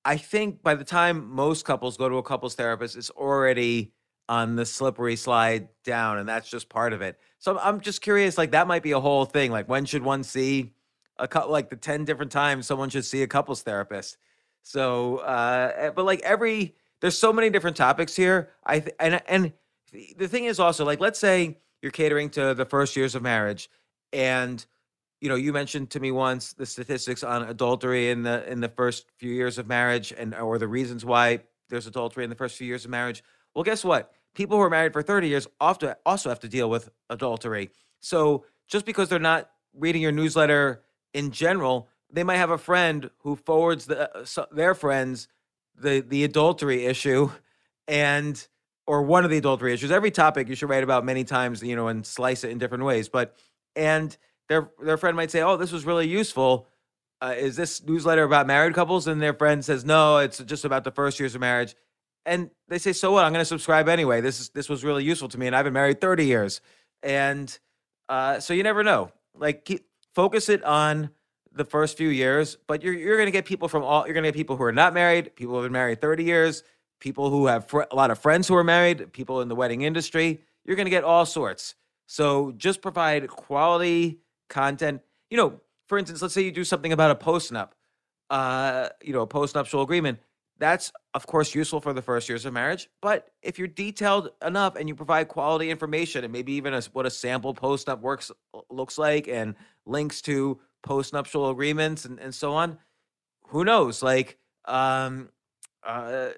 i 0.05 0.17
think 0.17 0.61
by 0.61 0.75
the 0.75 0.83
time 0.83 1.33
most 1.33 1.65
couples 1.65 1.97
go 1.97 2.09
to 2.09 2.17
a 2.17 2.23
couples 2.23 2.55
therapist 2.55 2.95
it's 2.95 3.09
already 3.11 3.91
on 4.29 4.55
the 4.55 4.65
slippery 4.65 5.15
slide 5.15 5.67
down 5.83 6.17
and 6.17 6.29
that's 6.29 6.49
just 6.49 6.69
part 6.69 6.93
of 6.93 7.01
it. 7.01 7.19
So 7.39 7.57
i'm 7.59 7.81
just 7.81 8.01
curious 8.01 8.37
like 8.37 8.51
that 8.51 8.67
might 8.67 8.83
be 8.83 8.91
a 8.91 8.99
whole 8.99 9.25
thing 9.25 9.51
like 9.51 9.67
when 9.67 9.85
should 9.85 10.03
one 10.03 10.23
see 10.23 10.73
a 11.17 11.27
couple 11.27 11.51
like 11.51 11.69
the 11.69 11.75
10 11.75 12.05
different 12.05 12.31
times 12.31 12.65
someone 12.67 12.89
should 12.89 13.05
see 13.05 13.23
a 13.23 13.27
couples 13.27 13.61
therapist? 13.61 14.17
So 14.61 15.17
uh 15.17 15.91
but 15.91 16.05
like 16.05 16.21
every 16.21 16.75
there's 16.99 17.17
so 17.17 17.33
many 17.33 17.49
different 17.49 17.75
topics 17.77 18.15
here 18.15 18.51
i 18.65 18.79
th- 18.79 18.95
and 18.99 19.21
and 19.27 19.53
the 20.17 20.27
thing 20.27 20.45
is 20.45 20.59
also 20.59 20.85
like 20.85 20.99
let's 20.99 21.19
say 21.19 21.57
you're 21.81 21.91
catering 21.91 22.29
to 22.31 22.53
the 22.53 22.65
first 22.65 22.95
years 22.95 23.15
of 23.15 23.21
marriage. 23.21 23.69
And 24.13 24.63
you 25.19 25.29
know 25.29 25.35
you 25.35 25.53
mentioned 25.53 25.91
to 25.91 25.99
me 25.99 26.11
once 26.11 26.53
the 26.53 26.65
statistics 26.65 27.23
on 27.23 27.43
adultery 27.43 28.09
in 28.09 28.23
the 28.23 28.49
in 28.51 28.59
the 28.59 28.69
first 28.69 29.05
few 29.17 29.31
years 29.31 29.57
of 29.57 29.67
marriage 29.67 30.11
and 30.17 30.33
or 30.33 30.57
the 30.57 30.67
reasons 30.67 31.05
why 31.05 31.41
there's 31.69 31.87
adultery 31.87 32.23
in 32.23 32.29
the 32.29 32.35
first 32.35 32.57
few 32.57 32.67
years 32.67 32.85
of 32.85 32.91
marriage. 32.91 33.23
Well 33.53 33.63
guess 33.63 33.83
what? 33.83 34.11
People 34.33 34.57
who 34.57 34.63
are 34.63 34.69
married 34.69 34.93
for 34.93 35.03
30 35.03 35.27
years 35.27 35.47
often 35.59 35.93
also 36.05 36.29
have 36.29 36.39
to 36.39 36.47
deal 36.47 36.69
with 36.69 36.89
adultery. 37.09 37.69
So 37.99 38.45
just 38.67 38.85
because 38.85 39.09
they're 39.09 39.19
not 39.19 39.51
reading 39.73 40.01
your 40.01 40.11
newsletter 40.11 40.81
in 41.13 41.31
general 41.31 41.87
they 42.11 42.23
might 42.23 42.37
have 42.37 42.51
a 42.51 42.57
friend 42.57 43.09
who 43.19 43.35
forwards 43.35 43.85
the, 43.85 44.13
uh, 44.15 44.45
their 44.51 44.75
friends 44.75 45.27
the 45.77 46.01
the 46.01 46.23
adultery 46.23 46.86
issue, 46.86 47.32
and 47.88 48.47
or 48.88 49.01
one 49.03 49.23
of 49.23 49.32
the 49.32 49.38
adultery 49.38 49.73
issues. 49.73 49.91
Every 49.91 50.11
topic 50.11 50.49
you 50.49 50.55
should 50.55 50.69
write 50.69 50.84
about 50.84 51.05
many 51.05 51.23
times, 51.23 51.61
you 51.63 51.75
know, 51.75 51.88
and 51.88 52.05
slice 52.05 52.43
it 52.43 52.51
in 52.51 52.57
different 52.57 52.84
ways. 52.84 53.09
But 53.09 53.36
and 53.75 54.15
their 54.49 54.71
their 54.84 54.97
friend 54.97 55.15
might 55.15 55.32
say, 55.32 55.41
"Oh, 55.41 55.57
this 55.57 55.71
was 55.71 55.86
really 55.86 56.07
useful." 56.07 56.67
Uh, 57.21 57.36
is 57.38 57.55
this 57.55 57.84
newsletter 57.84 58.23
about 58.23 58.47
married 58.47 58.73
couples? 58.73 59.07
And 59.07 59.21
their 59.21 59.34
friend 59.34 59.63
says, 59.63 59.86
"No, 59.86 60.17
it's 60.17 60.39
just 60.39 60.65
about 60.65 60.84
the 60.84 60.91
first 60.91 61.19
years 61.19 61.36
of 61.36 61.41
marriage." 61.41 61.75
And 62.25 62.49
they 62.67 62.77
say, 62.79 62.93
"So 62.93 63.11
what? 63.11 63.23
I'm 63.25 63.32
going 63.32 63.41
to 63.41 63.45
subscribe 63.45 63.88
anyway. 63.88 64.21
This 64.21 64.39
is 64.39 64.49
this 64.49 64.69
was 64.69 64.84
really 64.84 65.03
useful 65.03 65.29
to 65.29 65.39
me, 65.39 65.47
and 65.47 65.55
I've 65.55 65.65
been 65.65 65.73
married 65.73 66.01
30 66.01 66.25
years." 66.25 66.61
And 67.03 67.57
uh, 68.09 68.39
so 68.39 68.53
you 68.53 68.63
never 68.63 68.84
know. 68.84 69.11
Like 69.34 69.65
keep, 69.65 69.86
focus 70.13 70.49
it 70.49 70.63
on 70.63 71.11
the 71.53 71.65
first 71.65 71.97
few 71.97 72.09
years, 72.09 72.57
but 72.67 72.84
you're 72.84 72.93
you're 72.93 73.17
going 73.17 73.27
to 73.27 73.32
get 73.32 73.45
people 73.45 73.67
from 73.67 73.84
all. 73.84 74.05
You're 74.05 74.13
going 74.13 74.23
to 74.23 74.29
get 74.29 74.36
people 74.36 74.57
who 74.57 74.63
are 74.63 74.71
not 74.71 74.93
married, 74.93 75.36
people 75.36 75.53
who 75.53 75.61
have 75.61 75.65
been 75.65 75.73
married 75.73 76.01
30 76.01 76.23
years, 76.23 76.63
people 77.02 77.30
who 77.30 77.47
have 77.47 77.68
fr- 77.68 77.84
a 77.91 77.95
lot 77.95 78.12
of 78.12 78.20
friends 78.20 78.47
who 78.47 78.56
are 78.56 78.64
married, 78.64 79.12
people 79.12 79.41
in 79.41 79.49
the 79.49 79.56
wedding 79.56 79.82
industry. 79.82 80.41
You're 80.64 80.78
going 80.78 80.86
to 80.86 80.91
get 80.91 81.04
all 81.04 81.26
sorts. 81.26 81.76
So 82.08 82.54
just 82.54 82.82
provide 82.82 83.28
quality 83.28 84.20
content. 84.49 85.02
You 85.30 85.38
know, 85.38 85.60
for 85.89 85.97
instance, 85.97 86.22
let's 86.22 86.34
say 86.34 86.41
you 86.41 86.52
do 86.52 86.64
something 86.64 86.93
about 86.93 87.12
a 87.12 87.16
postnup, 87.16 87.72
uh, 88.30 88.89
you 89.04 89.12
know, 89.12 89.22
a 89.22 89.28
postnuptial 89.28 89.84
agreement. 89.84 90.20
That's 90.58 90.91
of 91.16 91.26
course 91.26 91.56
useful 91.56 91.82
for 91.82 91.91
the 91.91 92.04
first 92.04 92.30
years 92.30 92.45
of 92.45 92.54
marriage. 92.54 92.88
But 93.02 93.30
if 93.41 93.58
you're 93.58 93.68
detailed 93.68 94.30
enough 94.45 94.76
and 94.76 94.88
you 94.88 94.95
provide 94.95 95.28
quality 95.28 95.72
information 95.72 96.24
and 96.24 96.32
maybe 96.32 96.54
even 96.54 96.74
a, 96.74 96.82
what 96.93 97.08
a 97.08 97.10
sample 97.10 97.56
postnup 97.56 97.99
works 98.02 98.32
looks 98.70 98.99
like 98.99 99.28
and 99.28 99.56
links 99.88 100.22
to 100.22 100.60
postnuptial 100.86 101.49
agreements 101.49 102.06
and, 102.06 102.20
and 102.20 102.34
so 102.34 102.54
on, 102.54 102.78
who 103.47 103.66
knows? 103.66 104.04
Like, 104.04 104.38
um, 104.66 105.30
uh, 105.84 106.30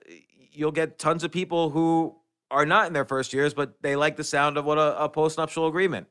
you'll 0.54 0.72
get 0.72 1.00
tons 1.00 1.24
of 1.24 1.32
people 1.32 1.70
who 1.70 2.16
are 2.52 2.66
not 2.66 2.88
in 2.88 2.94
their 2.94 3.06
first 3.06 3.34
years, 3.34 3.54
but 3.54 3.74
they 3.82 3.96
like 3.96 4.16
the 4.16 4.24
sound 4.24 4.58
of 4.58 4.66
what 4.66 4.78
a, 4.78 5.04
a 5.04 5.10
postnuptial 5.10 5.68
agreement. 5.68 6.08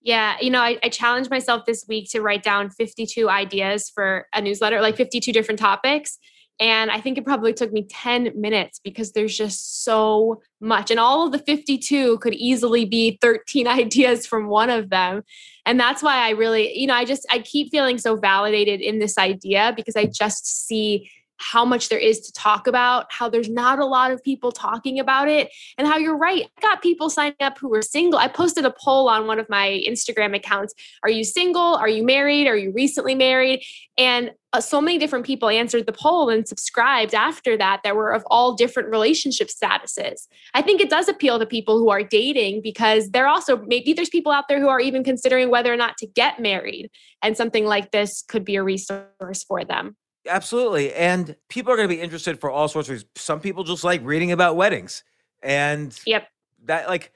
Yeah, 0.00 0.36
you 0.40 0.50
know, 0.50 0.60
I, 0.60 0.78
I, 0.82 0.88
challenged 0.90 1.28
myself 1.28 1.66
this 1.66 1.84
week 1.88 2.08
to 2.12 2.22
write 2.22 2.44
down 2.44 2.70
52 2.70 3.28
ideas 3.28 3.90
for 3.90 4.28
a 4.32 4.40
newsletter, 4.40 4.80
like 4.80 4.96
52 4.96 5.32
different 5.32 5.58
topics. 5.58 6.18
And 6.60 6.90
I 6.90 7.00
think 7.00 7.18
it 7.18 7.24
probably 7.24 7.52
took 7.52 7.72
me 7.72 7.86
10 7.88 8.32
minutes 8.34 8.80
because 8.82 9.12
there's 9.12 9.36
just 9.36 9.84
so 9.84 10.40
much. 10.60 10.90
And 10.90 10.98
all 10.98 11.26
of 11.26 11.32
the 11.32 11.38
52 11.38 12.18
could 12.18 12.34
easily 12.34 12.84
be 12.84 13.18
13 13.20 13.66
ideas 13.68 14.26
from 14.26 14.48
one 14.48 14.70
of 14.70 14.90
them. 14.90 15.22
And 15.66 15.78
that's 15.78 16.02
why 16.02 16.16
I 16.16 16.30
really, 16.30 16.76
you 16.76 16.86
know, 16.86 16.94
I 16.94 17.04
just, 17.04 17.26
I 17.30 17.40
keep 17.40 17.70
feeling 17.70 17.98
so 17.98 18.16
validated 18.16 18.80
in 18.80 18.98
this 18.98 19.18
idea 19.18 19.72
because 19.76 19.96
I 19.96 20.06
just 20.06 20.66
see 20.66 21.10
how 21.38 21.64
much 21.64 21.88
there 21.88 21.98
is 21.98 22.20
to 22.20 22.32
talk 22.32 22.66
about, 22.66 23.06
how 23.10 23.28
there's 23.28 23.48
not 23.48 23.78
a 23.78 23.86
lot 23.86 24.10
of 24.10 24.22
people 24.22 24.52
talking 24.52 24.98
about 24.98 25.28
it, 25.28 25.50
and 25.76 25.86
how 25.86 25.96
you're 25.96 26.16
right. 26.16 26.46
I 26.58 26.60
got 26.60 26.82
people 26.82 27.10
signing 27.10 27.36
up 27.40 27.58
who 27.58 27.68
were 27.68 27.82
single. 27.82 28.18
I 28.18 28.28
posted 28.28 28.64
a 28.64 28.70
poll 28.70 29.08
on 29.08 29.26
one 29.26 29.38
of 29.38 29.48
my 29.48 29.82
Instagram 29.88 30.34
accounts 30.36 30.74
Are 31.02 31.10
you 31.10 31.24
single? 31.24 31.74
Are 31.76 31.88
you 31.88 32.04
married? 32.04 32.46
Are 32.46 32.56
you 32.56 32.72
recently 32.72 33.14
married? 33.14 33.62
And 33.96 34.32
uh, 34.52 34.60
so 34.60 34.80
many 34.80 34.98
different 34.98 35.26
people 35.26 35.48
answered 35.48 35.86
the 35.86 35.92
poll 35.92 36.30
and 36.30 36.48
subscribed 36.48 37.14
after 37.14 37.56
that 37.56 37.80
that 37.84 37.94
were 37.94 38.10
of 38.12 38.24
all 38.28 38.54
different 38.54 38.88
relationship 38.88 39.48
statuses. 39.48 40.26
I 40.54 40.62
think 40.62 40.80
it 40.80 40.88
does 40.88 41.08
appeal 41.08 41.38
to 41.38 41.46
people 41.46 41.78
who 41.78 41.90
are 41.90 42.02
dating 42.02 42.62
because 42.62 43.10
they're 43.10 43.28
also 43.28 43.58
maybe 43.58 43.92
there's 43.92 44.08
people 44.08 44.32
out 44.32 44.48
there 44.48 44.60
who 44.60 44.68
are 44.68 44.80
even 44.80 45.04
considering 45.04 45.50
whether 45.50 45.72
or 45.72 45.76
not 45.76 45.98
to 45.98 46.06
get 46.06 46.40
married, 46.40 46.90
and 47.22 47.36
something 47.36 47.66
like 47.66 47.90
this 47.90 48.24
could 48.26 48.44
be 48.44 48.56
a 48.56 48.62
resource 48.62 49.44
for 49.46 49.64
them. 49.64 49.96
Absolutely. 50.28 50.92
And 50.94 51.36
people 51.48 51.72
are 51.72 51.76
going 51.76 51.88
to 51.88 51.94
be 51.94 52.00
interested 52.00 52.40
for 52.40 52.50
all 52.50 52.68
sorts 52.68 52.88
of 52.88 52.92
reasons. 52.92 53.10
Some 53.16 53.40
people 53.40 53.64
just 53.64 53.84
like 53.84 54.00
reading 54.04 54.32
about 54.32 54.56
weddings. 54.56 55.04
And 55.42 55.98
yep. 56.06 56.28
That 56.64 56.88
like 56.88 57.12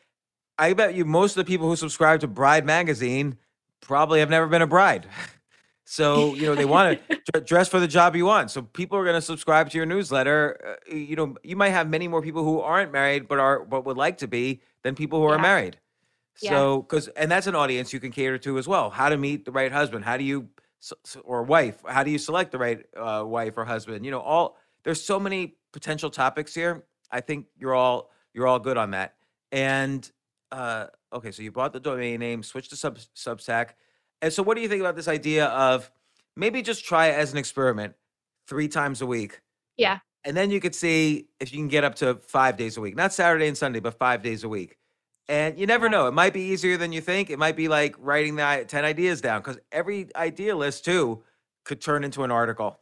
I 0.58 0.72
bet 0.72 0.94
you 0.94 1.04
most 1.04 1.32
of 1.32 1.44
the 1.44 1.50
people 1.50 1.68
who 1.68 1.76
subscribe 1.76 2.20
to 2.20 2.28
Bride 2.28 2.64
magazine 2.64 3.36
probably 3.80 4.20
have 4.20 4.30
never 4.30 4.46
been 4.46 4.62
a 4.62 4.66
bride. 4.66 5.06
So, 5.84 6.34
you 6.34 6.46
know, 6.46 6.54
they 6.54 6.64
want 6.64 7.00
to 7.34 7.40
dress 7.44 7.68
for 7.68 7.78
the 7.78 7.86
job 7.86 8.16
you 8.16 8.24
want. 8.24 8.50
So 8.50 8.62
people 8.62 8.96
are 8.96 9.04
going 9.04 9.16
to 9.16 9.20
subscribe 9.20 9.68
to 9.70 9.76
your 9.76 9.84
newsletter. 9.84 10.78
Uh, 10.90 10.94
you 10.94 11.16
know, 11.16 11.36
you 11.42 11.54
might 11.54 11.68
have 11.68 11.86
many 11.86 12.08
more 12.08 12.22
people 12.22 12.44
who 12.44 12.60
aren't 12.60 12.92
married 12.92 13.28
but 13.28 13.38
are 13.38 13.62
but 13.62 13.84
would 13.84 13.98
like 13.98 14.16
to 14.18 14.26
be 14.26 14.62
than 14.84 14.94
people 14.94 15.20
who 15.20 15.28
yeah. 15.28 15.34
are 15.34 15.38
married. 15.38 15.76
So, 16.36 16.76
yeah. 16.76 16.82
cuz 16.88 17.08
and 17.08 17.30
that's 17.30 17.46
an 17.46 17.54
audience 17.54 17.92
you 17.92 18.00
can 18.00 18.10
cater 18.10 18.38
to 18.38 18.56
as 18.56 18.66
well. 18.66 18.88
How 18.88 19.10
to 19.10 19.18
meet 19.18 19.44
the 19.44 19.52
right 19.52 19.70
husband? 19.70 20.06
How 20.06 20.16
do 20.16 20.24
you 20.24 20.48
or 21.24 21.42
wife? 21.42 21.82
How 21.86 22.02
do 22.02 22.10
you 22.10 22.18
select 22.18 22.52
the 22.52 22.58
right 22.58 22.84
uh, 22.96 23.24
wife 23.26 23.56
or 23.56 23.64
husband? 23.64 24.04
You 24.04 24.10
know, 24.10 24.20
all 24.20 24.56
there's 24.84 25.02
so 25.02 25.18
many 25.20 25.56
potential 25.72 26.10
topics 26.10 26.54
here. 26.54 26.84
I 27.10 27.20
think 27.20 27.46
you're 27.56 27.74
all 27.74 28.10
you're 28.34 28.46
all 28.46 28.58
good 28.58 28.76
on 28.76 28.92
that. 28.92 29.14
And 29.50 30.10
uh, 30.50 30.86
okay, 31.12 31.30
so 31.30 31.42
you 31.42 31.52
bought 31.52 31.72
the 31.72 31.80
domain 31.80 32.20
name, 32.20 32.42
switched 32.42 32.70
to 32.70 32.76
sub 32.76 32.98
Substack, 33.16 33.70
and 34.20 34.32
so 34.32 34.42
what 34.42 34.56
do 34.56 34.62
you 34.62 34.68
think 34.68 34.80
about 34.80 34.96
this 34.96 35.08
idea 35.08 35.46
of 35.46 35.90
maybe 36.36 36.62
just 36.62 36.84
try 36.84 37.08
it 37.08 37.14
as 37.14 37.32
an 37.32 37.38
experiment, 37.38 37.94
three 38.46 38.68
times 38.68 39.02
a 39.02 39.06
week? 39.06 39.40
Yeah. 39.76 39.98
And 40.24 40.36
then 40.36 40.50
you 40.50 40.60
could 40.60 40.74
see 40.74 41.26
if 41.40 41.52
you 41.52 41.58
can 41.58 41.68
get 41.68 41.82
up 41.82 41.96
to 41.96 42.14
five 42.14 42.56
days 42.56 42.76
a 42.76 42.80
week, 42.80 42.94
not 42.94 43.12
Saturday 43.12 43.48
and 43.48 43.58
Sunday, 43.58 43.80
but 43.80 43.98
five 43.98 44.22
days 44.22 44.44
a 44.44 44.48
week. 44.48 44.78
And 45.28 45.58
you 45.58 45.66
never 45.66 45.88
know. 45.88 46.08
It 46.08 46.12
might 46.12 46.32
be 46.32 46.40
easier 46.40 46.76
than 46.76 46.92
you 46.92 47.00
think. 47.00 47.30
It 47.30 47.38
might 47.38 47.56
be 47.56 47.68
like 47.68 47.94
writing 47.98 48.36
the 48.36 48.64
10 48.66 48.84
ideas 48.84 49.20
down 49.20 49.40
because 49.40 49.58
every 49.70 50.08
idea 50.16 50.56
list, 50.56 50.84
too, 50.84 51.22
could 51.64 51.80
turn 51.80 52.04
into 52.04 52.24
an 52.24 52.30
article. 52.30 52.78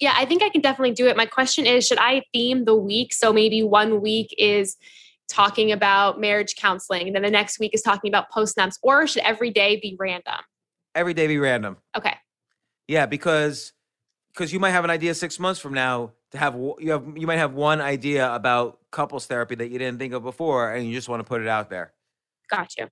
Yeah, 0.00 0.14
I 0.16 0.24
think 0.24 0.42
I 0.42 0.48
can 0.48 0.60
definitely 0.60 0.94
do 0.94 1.06
it. 1.06 1.16
My 1.16 1.26
question 1.26 1.66
is 1.66 1.86
should 1.86 1.98
I 1.98 2.22
theme 2.32 2.64
the 2.64 2.74
week? 2.74 3.12
So 3.12 3.32
maybe 3.32 3.62
one 3.62 4.00
week 4.00 4.34
is 4.38 4.76
talking 5.28 5.72
about 5.72 6.20
marriage 6.20 6.56
counseling, 6.56 7.06
and 7.06 7.14
then 7.14 7.22
the 7.22 7.30
next 7.30 7.58
week 7.58 7.72
is 7.74 7.82
talking 7.82 8.10
about 8.10 8.30
post 8.30 8.56
nups, 8.56 8.78
or 8.82 9.06
should 9.06 9.22
every 9.22 9.50
day 9.50 9.78
be 9.80 9.96
random? 9.98 10.40
Every 10.94 11.14
day 11.14 11.26
be 11.26 11.38
random. 11.38 11.76
Okay. 11.96 12.14
Yeah, 12.88 13.06
because 13.06 13.72
because 14.32 14.52
you 14.52 14.60
might 14.60 14.70
have 14.70 14.84
an 14.84 14.90
idea 14.90 15.14
six 15.14 15.38
months 15.38 15.60
from 15.60 15.74
now 15.74 16.12
to 16.32 16.38
have 16.38 16.54
you 16.54 16.90
have 16.90 17.04
you 17.16 17.26
might 17.26 17.38
have 17.38 17.54
one 17.54 17.80
idea 17.80 18.32
about 18.34 18.78
couples 18.92 19.26
therapy 19.26 19.56
that 19.56 19.70
you 19.70 19.78
didn't 19.78 19.98
think 19.98 20.12
of 20.14 20.22
before 20.22 20.72
and 20.72 20.86
you 20.86 20.94
just 20.94 21.08
want 21.08 21.20
to 21.20 21.24
put 21.24 21.40
it 21.40 21.48
out 21.48 21.70
there. 21.70 21.92
Got 22.48 22.76
you 22.78 22.88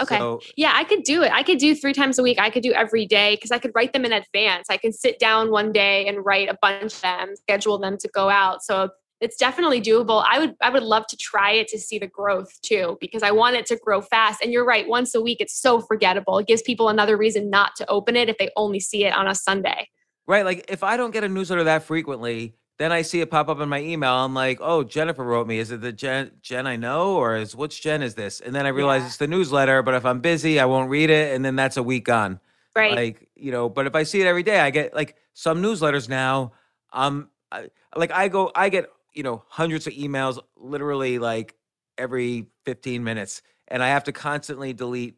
okay. 0.00 0.18
So, 0.18 0.40
yeah 0.56 0.72
i 0.74 0.84
could 0.84 1.02
do 1.02 1.22
it. 1.22 1.32
I 1.32 1.42
could 1.42 1.58
do 1.58 1.74
three 1.74 1.92
times 1.92 2.18
a 2.18 2.22
week. 2.22 2.38
I 2.38 2.50
could 2.50 2.62
do 2.62 2.72
every 2.72 3.06
day 3.06 3.36
because 3.36 3.50
i 3.50 3.58
could 3.58 3.72
write 3.74 3.92
them 3.92 4.04
in 4.04 4.12
advance. 4.12 4.68
I 4.70 4.76
can 4.76 4.92
sit 4.92 5.18
down 5.18 5.50
one 5.50 5.72
day 5.72 6.06
and 6.06 6.24
write 6.24 6.48
a 6.48 6.58
bunch 6.60 6.94
of 6.94 7.00
them 7.02 7.36
schedule 7.36 7.78
them 7.78 7.96
to 7.98 8.08
go 8.08 8.28
out. 8.28 8.62
So 8.62 8.90
it's 9.20 9.36
definitely 9.36 9.80
doable. 9.80 10.24
I 10.28 10.38
would 10.38 10.54
i 10.60 10.70
would 10.70 10.82
love 10.82 11.06
to 11.08 11.16
try 11.16 11.52
it 11.52 11.68
to 11.68 11.78
see 11.78 11.98
the 11.98 12.06
growth 12.06 12.60
too 12.62 12.98
because 13.00 13.22
i 13.22 13.30
want 13.30 13.56
it 13.56 13.66
to 13.66 13.76
grow 13.76 14.00
fast. 14.00 14.42
And 14.42 14.52
you're 14.52 14.66
right 14.66 14.88
once 14.88 15.14
a 15.14 15.22
week 15.22 15.40
it's 15.40 15.58
so 15.58 15.80
forgettable. 15.80 16.38
It 16.38 16.46
gives 16.46 16.62
people 16.62 16.88
another 16.88 17.16
reason 17.16 17.50
not 17.50 17.72
to 17.76 17.88
open 17.88 18.16
it 18.16 18.28
if 18.28 18.38
they 18.38 18.50
only 18.56 18.80
see 18.80 19.04
it 19.04 19.12
on 19.14 19.26
a 19.28 19.34
sunday. 19.34 19.88
Right 20.26 20.44
like 20.44 20.64
if 20.68 20.82
i 20.82 20.96
don't 20.96 21.12
get 21.12 21.24
a 21.24 21.28
newsletter 21.28 21.64
that 21.64 21.84
frequently 21.84 22.56
then 22.78 22.90
I 22.90 23.02
see 23.02 23.20
it 23.20 23.30
pop 23.30 23.48
up 23.48 23.60
in 23.60 23.68
my 23.68 23.80
email. 23.80 24.12
I'm 24.12 24.34
like, 24.34 24.58
oh, 24.60 24.82
Jennifer 24.82 25.22
wrote 25.22 25.46
me. 25.46 25.58
Is 25.58 25.70
it 25.70 25.80
the 25.80 25.92
Jen 25.92 26.32
Jen 26.42 26.66
I 26.66 26.76
know, 26.76 27.14
or 27.14 27.36
is 27.36 27.54
which 27.54 27.82
Jen 27.82 28.02
is 28.02 28.14
this? 28.14 28.40
And 28.40 28.54
then 28.54 28.66
I 28.66 28.70
realize 28.70 29.02
yeah. 29.02 29.06
it's 29.06 29.16
the 29.18 29.28
newsletter. 29.28 29.82
But 29.82 29.94
if 29.94 30.04
I'm 30.04 30.20
busy, 30.20 30.58
I 30.58 30.64
won't 30.64 30.90
read 30.90 31.10
it, 31.10 31.34
and 31.34 31.44
then 31.44 31.54
that's 31.54 31.76
a 31.76 31.82
week 31.82 32.04
gone. 32.04 32.40
Right. 32.74 32.94
Like 32.94 33.28
you 33.36 33.52
know. 33.52 33.68
But 33.68 33.86
if 33.86 33.94
I 33.94 34.02
see 34.02 34.20
it 34.20 34.26
every 34.26 34.42
day, 34.42 34.58
I 34.58 34.70
get 34.70 34.92
like 34.92 35.16
some 35.34 35.62
newsletters 35.62 36.08
now. 36.08 36.52
Um, 36.92 37.28
I, 37.52 37.68
like 37.94 38.10
I 38.10 38.28
go, 38.28 38.50
I 38.54 38.68
get 38.68 38.86
you 39.12 39.22
know 39.22 39.44
hundreds 39.48 39.86
of 39.86 39.92
emails, 39.92 40.40
literally 40.56 41.20
like 41.20 41.54
every 41.96 42.46
15 42.64 43.04
minutes, 43.04 43.42
and 43.68 43.84
I 43.84 43.88
have 43.88 44.02
to 44.04 44.12
constantly 44.12 44.72
delete 44.72 45.16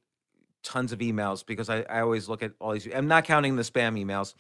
tons 0.62 0.92
of 0.92 0.98
emails 0.98 1.46
because 1.46 1.70
I, 1.70 1.82
I 1.82 2.00
always 2.00 2.28
look 2.28 2.42
at 2.42 2.52
all 2.61 2.72
these. 2.72 2.86
I'm 2.94 3.09
not 3.09 3.24
counting 3.24 3.57
the 3.57 3.62
spam 3.62 3.98
emails, 3.98 4.34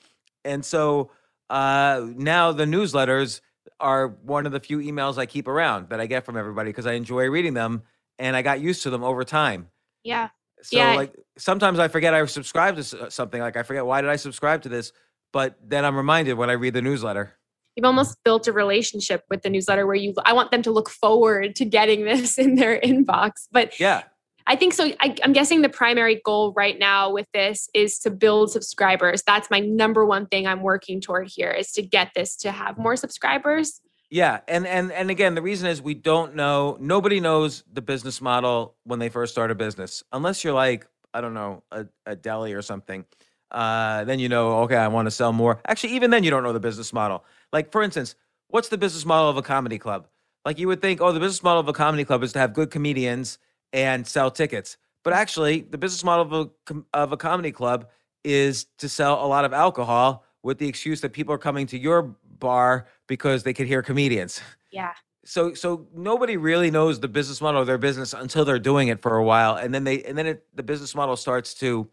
and 0.44 0.62
so 0.62 1.10
uh, 1.50 2.06
now 2.14 2.52
the 2.52 2.64
newsletters 2.64 3.40
are 3.80 4.08
one 4.08 4.46
of 4.46 4.52
the 4.52 4.60
few 4.60 4.78
emails 4.78 5.18
I 5.18 5.26
keep 5.26 5.48
around 5.48 5.90
that 5.90 6.00
I 6.00 6.06
get 6.06 6.24
from 6.24 6.36
everybody 6.36 6.70
because 6.70 6.86
I 6.86 6.92
enjoy 6.92 7.28
reading 7.28 7.54
them 7.54 7.82
and 8.18 8.34
I 8.34 8.42
got 8.42 8.60
used 8.60 8.82
to 8.84 8.90
them 8.90 9.04
over 9.04 9.24
time. 9.24 9.68
Yeah. 10.02 10.28
So 10.62 10.78
yeah. 10.78 10.94
like 10.94 11.14
sometimes 11.36 11.78
I 11.78 11.88
forget 11.88 12.14
I 12.14 12.24
subscribed 12.26 12.82
to 12.82 13.10
something 13.10 13.40
like 13.40 13.56
I 13.56 13.62
forget 13.62 13.84
why 13.84 14.00
did 14.00 14.10
I 14.10 14.16
subscribe 14.16 14.62
to 14.62 14.68
this, 14.68 14.92
but 15.32 15.56
then 15.62 15.84
I'm 15.84 15.96
reminded 15.96 16.34
when 16.34 16.48
I 16.48 16.54
read 16.54 16.74
the 16.74 16.82
newsletter. 16.82 17.34
You've 17.76 17.84
almost 17.84 18.16
built 18.24 18.48
a 18.48 18.52
relationship 18.52 19.24
with 19.28 19.42
the 19.42 19.50
newsletter 19.50 19.86
where 19.86 19.96
you 19.96 20.14
I 20.24 20.32
want 20.32 20.50
them 20.50 20.62
to 20.62 20.70
look 20.70 20.88
forward 20.88 21.54
to 21.56 21.64
getting 21.66 22.04
this 22.06 22.38
in 22.38 22.54
their 22.54 22.80
inbox. 22.80 23.32
But 23.52 23.78
yeah. 23.78 24.04
I 24.46 24.54
think 24.54 24.74
so. 24.74 24.92
I, 25.00 25.16
am 25.22 25.32
guessing 25.32 25.62
the 25.62 25.68
primary 25.68 26.20
goal 26.24 26.52
right 26.52 26.78
now 26.78 27.12
with 27.12 27.26
this 27.32 27.68
is 27.74 27.98
to 28.00 28.10
build 28.10 28.52
subscribers. 28.52 29.22
That's 29.26 29.50
my 29.50 29.58
number 29.58 30.06
one 30.06 30.26
thing 30.26 30.46
I'm 30.46 30.62
working 30.62 31.00
toward 31.00 31.28
here 31.28 31.50
is 31.50 31.72
to 31.72 31.82
get 31.82 32.12
this 32.14 32.36
to 32.38 32.52
have 32.52 32.78
more 32.78 32.94
subscribers. 32.96 33.80
Yeah, 34.08 34.40
and 34.46 34.66
and 34.66 34.92
and 34.92 35.10
again, 35.10 35.34
the 35.34 35.42
reason 35.42 35.68
is 35.68 35.82
we 35.82 35.94
don't 35.94 36.36
know. 36.36 36.76
Nobody 36.80 37.18
knows 37.18 37.64
the 37.72 37.82
business 37.82 38.20
model 38.20 38.76
when 38.84 39.00
they 39.00 39.08
first 39.08 39.32
start 39.32 39.50
a 39.50 39.56
business, 39.56 40.04
unless 40.12 40.44
you're 40.44 40.52
like 40.52 40.86
I 41.12 41.20
don't 41.20 41.34
know 41.34 41.64
a, 41.72 41.86
a 42.04 42.14
deli 42.14 42.52
or 42.52 42.62
something. 42.62 43.04
Uh, 43.50 44.04
then 44.04 44.20
you 44.20 44.28
know, 44.28 44.58
okay, 44.60 44.76
I 44.76 44.86
want 44.88 45.06
to 45.06 45.10
sell 45.10 45.32
more. 45.32 45.60
Actually, 45.66 45.94
even 45.94 46.10
then, 46.10 46.22
you 46.22 46.30
don't 46.30 46.44
know 46.44 46.52
the 46.52 46.60
business 46.60 46.92
model. 46.92 47.24
Like 47.52 47.72
for 47.72 47.82
instance, 47.82 48.14
what's 48.46 48.68
the 48.68 48.78
business 48.78 49.04
model 49.04 49.28
of 49.28 49.36
a 49.36 49.42
comedy 49.42 49.78
club? 49.78 50.06
Like 50.44 50.60
you 50.60 50.68
would 50.68 50.80
think, 50.80 51.00
oh, 51.00 51.10
the 51.10 51.18
business 51.18 51.42
model 51.42 51.58
of 51.58 51.66
a 51.66 51.72
comedy 51.72 52.04
club 52.04 52.22
is 52.22 52.32
to 52.34 52.38
have 52.38 52.54
good 52.54 52.70
comedians 52.70 53.38
and 53.76 54.06
sell 54.06 54.30
tickets. 54.30 54.78
But 55.04 55.12
actually, 55.12 55.60
the 55.60 55.78
business 55.78 56.02
model 56.02 56.24
of 56.24 56.50
a, 56.70 56.82
of 56.94 57.12
a 57.12 57.16
comedy 57.16 57.52
club 57.52 57.88
is 58.24 58.64
to 58.78 58.88
sell 58.88 59.24
a 59.24 59.28
lot 59.28 59.44
of 59.44 59.52
alcohol 59.52 60.24
with 60.42 60.58
the 60.58 60.66
excuse 60.66 61.00
that 61.02 61.12
people 61.12 61.32
are 61.34 61.38
coming 61.38 61.66
to 61.68 61.78
your 61.78 62.16
bar 62.40 62.86
because 63.06 63.44
they 63.44 63.52
could 63.52 63.66
hear 63.68 63.82
comedians. 63.82 64.40
Yeah. 64.72 64.94
So 65.24 65.54
so 65.54 65.86
nobody 65.94 66.36
really 66.36 66.70
knows 66.70 67.00
the 67.00 67.08
business 67.08 67.40
model 67.40 67.60
of 67.60 67.66
their 67.66 67.78
business 67.78 68.12
until 68.14 68.44
they're 68.44 68.58
doing 68.58 68.88
it 68.88 69.00
for 69.00 69.16
a 69.16 69.24
while 69.24 69.56
and 69.56 69.74
then 69.74 69.82
they 69.84 70.02
and 70.04 70.16
then 70.16 70.26
it, 70.26 70.44
the 70.54 70.62
business 70.62 70.94
model 70.94 71.16
starts 71.16 71.52
to 71.54 71.88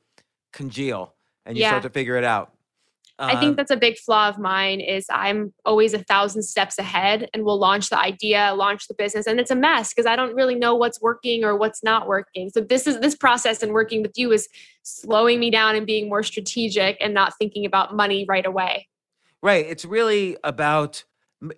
congeal 0.52 1.14
and 1.46 1.58
you 1.58 1.64
Yeah. 1.64 1.70
start 1.72 1.84
to 1.84 1.90
figure 1.90 2.16
it 2.16 2.24
out. 2.24 2.54
I 3.20 3.34
Um, 3.34 3.40
think 3.40 3.58
that's 3.58 3.72
a 3.72 3.78
big 3.78 3.98
flaw 3.98 4.30
of 4.30 4.40
mine 4.40 4.80
is 4.80 5.06
I'm 5.10 5.54
always 5.66 5.94
a 5.94 6.00
thousand 6.00 6.44
steps 6.44 6.80
ahead 6.80 7.30
and 7.34 7.44
will 7.44 7.60
launch 7.60 7.90
the 7.90 8.00
idea, 8.00 8.54
launch 8.56 8.88
the 8.88 8.96
business 8.96 9.28
and 9.28 9.40
it's 9.40 9.52
a 9.52 9.56
mess 9.56 9.94
because 9.94 10.08
I 10.08 10.16
don't 10.16 10.34
really 10.34 10.56
know 10.56 10.76
what's 10.76 11.00
working 11.00 11.44
or 11.44 11.56
what's 11.56 11.84
not 11.84 12.08
working. 12.08 12.50
So 12.50 12.62
this 12.62 12.88
is 12.88 13.00
this 13.02 13.16
process 13.16 13.62
and 13.62 13.72
working 13.72 14.02
with 14.02 14.14
you 14.16 14.32
is 14.32 14.50
slowing 14.82 15.40
me 15.40 15.52
down 15.52 15.76
and 15.76 15.86
being 15.86 16.10
more 16.10 16.24
strategic 16.24 16.98
and 17.00 17.14
not 17.14 17.38
thinking 17.38 17.66
about 17.66 17.96
money 17.96 18.26
right 18.28 18.46
away. 18.46 18.88
Right. 19.42 19.66
It's 19.66 19.86
really 19.86 20.38
about. 20.44 21.04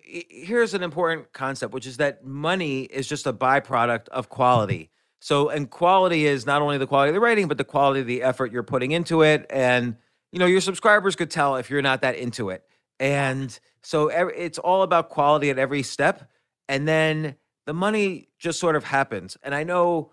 Here's 0.02 0.74
an 0.74 0.82
important 0.82 1.32
concept, 1.32 1.72
which 1.72 1.86
is 1.86 1.98
that 1.98 2.24
money 2.24 2.82
is 2.82 3.06
just 3.06 3.24
a 3.24 3.32
byproduct 3.32 4.08
of 4.08 4.28
quality. 4.28 4.90
So, 5.20 5.48
and 5.48 5.70
quality 5.70 6.26
is 6.26 6.44
not 6.44 6.60
only 6.60 6.76
the 6.76 6.88
quality 6.88 7.10
of 7.10 7.14
the 7.14 7.20
writing, 7.20 7.46
but 7.46 7.56
the 7.56 7.64
quality 7.64 8.00
of 8.00 8.08
the 8.08 8.24
effort 8.24 8.50
you're 8.50 8.64
putting 8.64 8.90
into 8.90 9.22
it. 9.22 9.46
And, 9.48 9.96
you 10.36 10.40
know, 10.40 10.44
your 10.44 10.60
subscribers 10.60 11.16
could 11.16 11.30
tell 11.30 11.56
if 11.56 11.70
you're 11.70 11.80
not 11.80 12.02
that 12.02 12.14
into 12.14 12.50
it. 12.50 12.62
And 13.00 13.58
so 13.82 14.08
it's 14.08 14.58
all 14.58 14.82
about 14.82 15.08
quality 15.08 15.48
at 15.48 15.58
every 15.58 15.82
step. 15.82 16.30
And 16.68 16.86
then 16.86 17.36
the 17.64 17.72
money 17.72 18.28
just 18.38 18.60
sort 18.60 18.76
of 18.76 18.84
happens. 18.84 19.38
And 19.42 19.54
I 19.54 19.64
know 19.64 20.12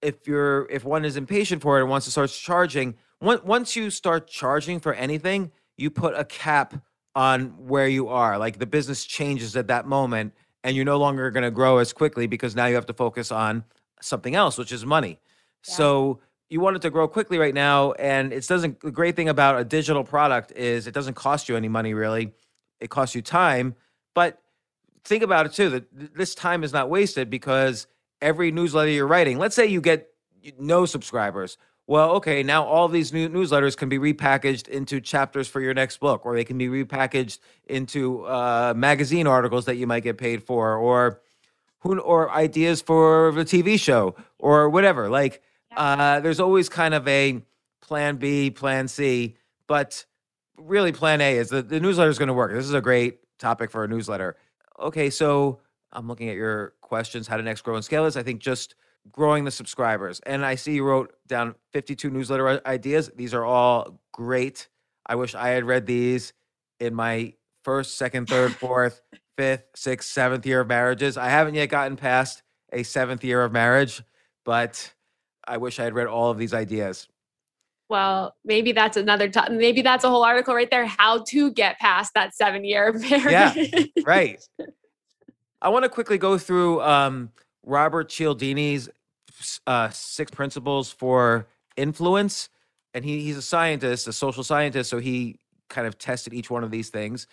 if 0.00 0.28
you're 0.28 0.68
if 0.70 0.84
one 0.84 1.04
is 1.04 1.16
impatient 1.16 1.62
for 1.62 1.78
it 1.78 1.80
and 1.80 1.90
wants 1.90 2.06
to 2.06 2.12
start 2.12 2.30
charging, 2.30 2.94
on- 3.20 3.40
once 3.44 3.74
you 3.74 3.90
start 3.90 4.28
charging 4.28 4.78
for 4.78 4.94
anything, 4.94 5.50
you 5.76 5.90
put 5.90 6.14
a 6.16 6.24
cap 6.24 6.74
on 7.16 7.66
where 7.66 7.88
you 7.88 8.06
are. 8.06 8.38
Like 8.38 8.60
the 8.60 8.66
business 8.66 9.04
changes 9.04 9.56
at 9.56 9.66
that 9.66 9.84
moment, 9.84 10.32
and 10.62 10.76
you're 10.76 10.84
no 10.84 10.96
longer 10.96 11.28
going 11.32 11.42
to 11.42 11.50
grow 11.50 11.78
as 11.78 11.92
quickly 11.92 12.28
because 12.28 12.54
now 12.54 12.66
you 12.66 12.76
have 12.76 12.86
to 12.86 12.94
focus 12.94 13.32
on 13.32 13.64
something 14.00 14.36
else, 14.36 14.58
which 14.58 14.70
is 14.70 14.86
money. 14.86 15.18
So 15.62 16.20
you 16.48 16.60
want 16.60 16.76
it 16.76 16.82
to 16.82 16.90
grow 16.90 17.08
quickly 17.08 17.38
right 17.38 17.54
now, 17.54 17.92
and 17.92 18.32
it 18.32 18.46
doesn't. 18.46 18.80
The 18.80 18.90
great 18.90 19.16
thing 19.16 19.28
about 19.28 19.58
a 19.58 19.64
digital 19.64 20.04
product 20.04 20.52
is 20.52 20.86
it 20.86 20.94
doesn't 20.94 21.14
cost 21.14 21.48
you 21.48 21.56
any 21.56 21.68
money 21.68 21.94
really. 21.94 22.32
It 22.80 22.90
costs 22.90 23.14
you 23.14 23.22
time, 23.22 23.74
but 24.14 24.40
think 25.04 25.22
about 25.22 25.46
it 25.46 25.52
too 25.52 25.70
that 25.70 26.14
this 26.14 26.34
time 26.34 26.62
is 26.62 26.72
not 26.72 26.90
wasted 26.90 27.30
because 27.30 27.86
every 28.20 28.50
newsletter 28.50 28.90
you're 28.90 29.06
writing, 29.06 29.38
let's 29.38 29.56
say 29.56 29.66
you 29.66 29.80
get 29.80 30.08
no 30.58 30.86
subscribers. 30.86 31.58
Well, 31.88 32.10
okay, 32.16 32.42
now 32.42 32.64
all 32.64 32.88
these 32.88 33.12
new 33.12 33.28
newsletters 33.28 33.76
can 33.76 33.88
be 33.88 33.98
repackaged 33.98 34.66
into 34.66 35.00
chapters 35.00 35.46
for 35.46 35.60
your 35.60 35.72
next 35.72 35.98
book, 35.98 36.26
or 36.26 36.34
they 36.34 36.44
can 36.44 36.58
be 36.58 36.66
repackaged 36.66 37.38
into 37.66 38.24
uh, 38.26 38.74
magazine 38.76 39.28
articles 39.28 39.66
that 39.66 39.76
you 39.76 39.86
might 39.86 40.02
get 40.02 40.18
paid 40.18 40.42
for, 40.42 40.74
or 40.74 41.20
who 41.80 41.98
or 42.00 42.30
ideas 42.32 42.82
for 42.82 43.30
the 43.32 43.44
TV 43.44 43.78
show, 43.78 44.16
or 44.38 44.68
whatever. 44.68 45.08
Like, 45.08 45.42
uh, 45.76 46.20
there's 46.20 46.40
always 46.40 46.68
kind 46.68 46.94
of 46.94 47.06
a 47.06 47.42
plan 47.82 48.16
B, 48.16 48.50
plan 48.50 48.88
C, 48.88 49.36
but 49.66 50.04
really 50.58 50.92
plan 50.92 51.20
A 51.20 51.36
is 51.36 51.50
that 51.50 51.68
the 51.68 51.80
newsletter 51.80 52.10
is 52.10 52.18
going 52.18 52.28
to 52.28 52.34
work. 52.34 52.52
This 52.52 52.64
is 52.64 52.74
a 52.74 52.80
great 52.80 53.18
topic 53.38 53.70
for 53.70 53.84
a 53.84 53.88
newsletter. 53.88 54.36
Okay, 54.80 55.10
so 55.10 55.60
I'm 55.92 56.08
looking 56.08 56.28
at 56.28 56.36
your 56.36 56.74
questions. 56.80 57.26
How 57.28 57.36
to 57.36 57.42
next 57.42 57.62
grow 57.62 57.74
and 57.74 57.84
scale 57.84 58.04
this? 58.04 58.16
I 58.16 58.22
think 58.22 58.40
just 58.40 58.74
growing 59.12 59.44
the 59.44 59.50
subscribers. 59.50 60.20
And 60.26 60.44
I 60.44 60.54
see 60.56 60.74
you 60.74 60.84
wrote 60.84 61.14
down 61.26 61.54
52 61.72 62.10
newsletter 62.10 62.60
ideas. 62.66 63.10
These 63.14 63.34
are 63.34 63.44
all 63.44 64.00
great. 64.12 64.68
I 65.06 65.14
wish 65.14 65.34
I 65.34 65.48
had 65.48 65.64
read 65.64 65.86
these 65.86 66.32
in 66.80 66.94
my 66.94 67.34
first, 67.62 67.96
second, 67.96 68.28
third, 68.28 68.52
fourth, 68.56 69.00
fifth, 69.36 69.64
sixth, 69.74 70.10
seventh 70.10 70.46
year 70.46 70.60
of 70.60 70.68
marriages. 70.68 71.16
I 71.16 71.28
haven't 71.28 71.54
yet 71.54 71.66
gotten 71.66 71.96
past 71.96 72.42
a 72.72 72.82
seventh 72.82 73.22
year 73.22 73.44
of 73.44 73.52
marriage, 73.52 74.02
but 74.44 74.92
I 75.46 75.56
wish 75.58 75.78
I 75.78 75.84
had 75.84 75.94
read 75.94 76.06
all 76.06 76.30
of 76.30 76.38
these 76.38 76.54
ideas. 76.54 77.08
Well, 77.88 78.34
maybe 78.44 78.72
that's 78.72 78.96
another 78.96 79.28
time. 79.28 79.58
Maybe 79.58 79.80
that's 79.80 80.02
a 80.02 80.08
whole 80.08 80.24
article 80.24 80.54
right 80.54 80.70
there. 80.70 80.86
How 80.86 81.22
to 81.28 81.52
get 81.52 81.78
past 81.78 82.14
that 82.14 82.34
seven 82.34 82.64
year 82.64 82.92
marriage. 82.92 83.24
Yeah, 83.72 83.84
right. 84.04 84.44
I 85.62 85.68
want 85.68 85.84
to 85.84 85.88
quickly 85.88 86.18
go 86.18 86.36
through 86.36 86.82
um, 86.82 87.30
Robert 87.64 88.08
Cialdini's 88.08 88.88
uh, 89.66 89.88
six 89.90 90.30
principles 90.30 90.90
for 90.90 91.46
influence. 91.76 92.48
And 92.94 93.04
he, 93.04 93.20
he's 93.22 93.36
a 93.36 93.42
scientist, 93.42 94.08
a 94.08 94.12
social 94.12 94.42
scientist. 94.42 94.90
So 94.90 94.98
he 94.98 95.38
kind 95.68 95.86
of 95.86 95.98
tested 95.98 96.32
each 96.32 96.50
one 96.50 96.64
of 96.64 96.70
these 96.70 96.88
things. 96.88 97.26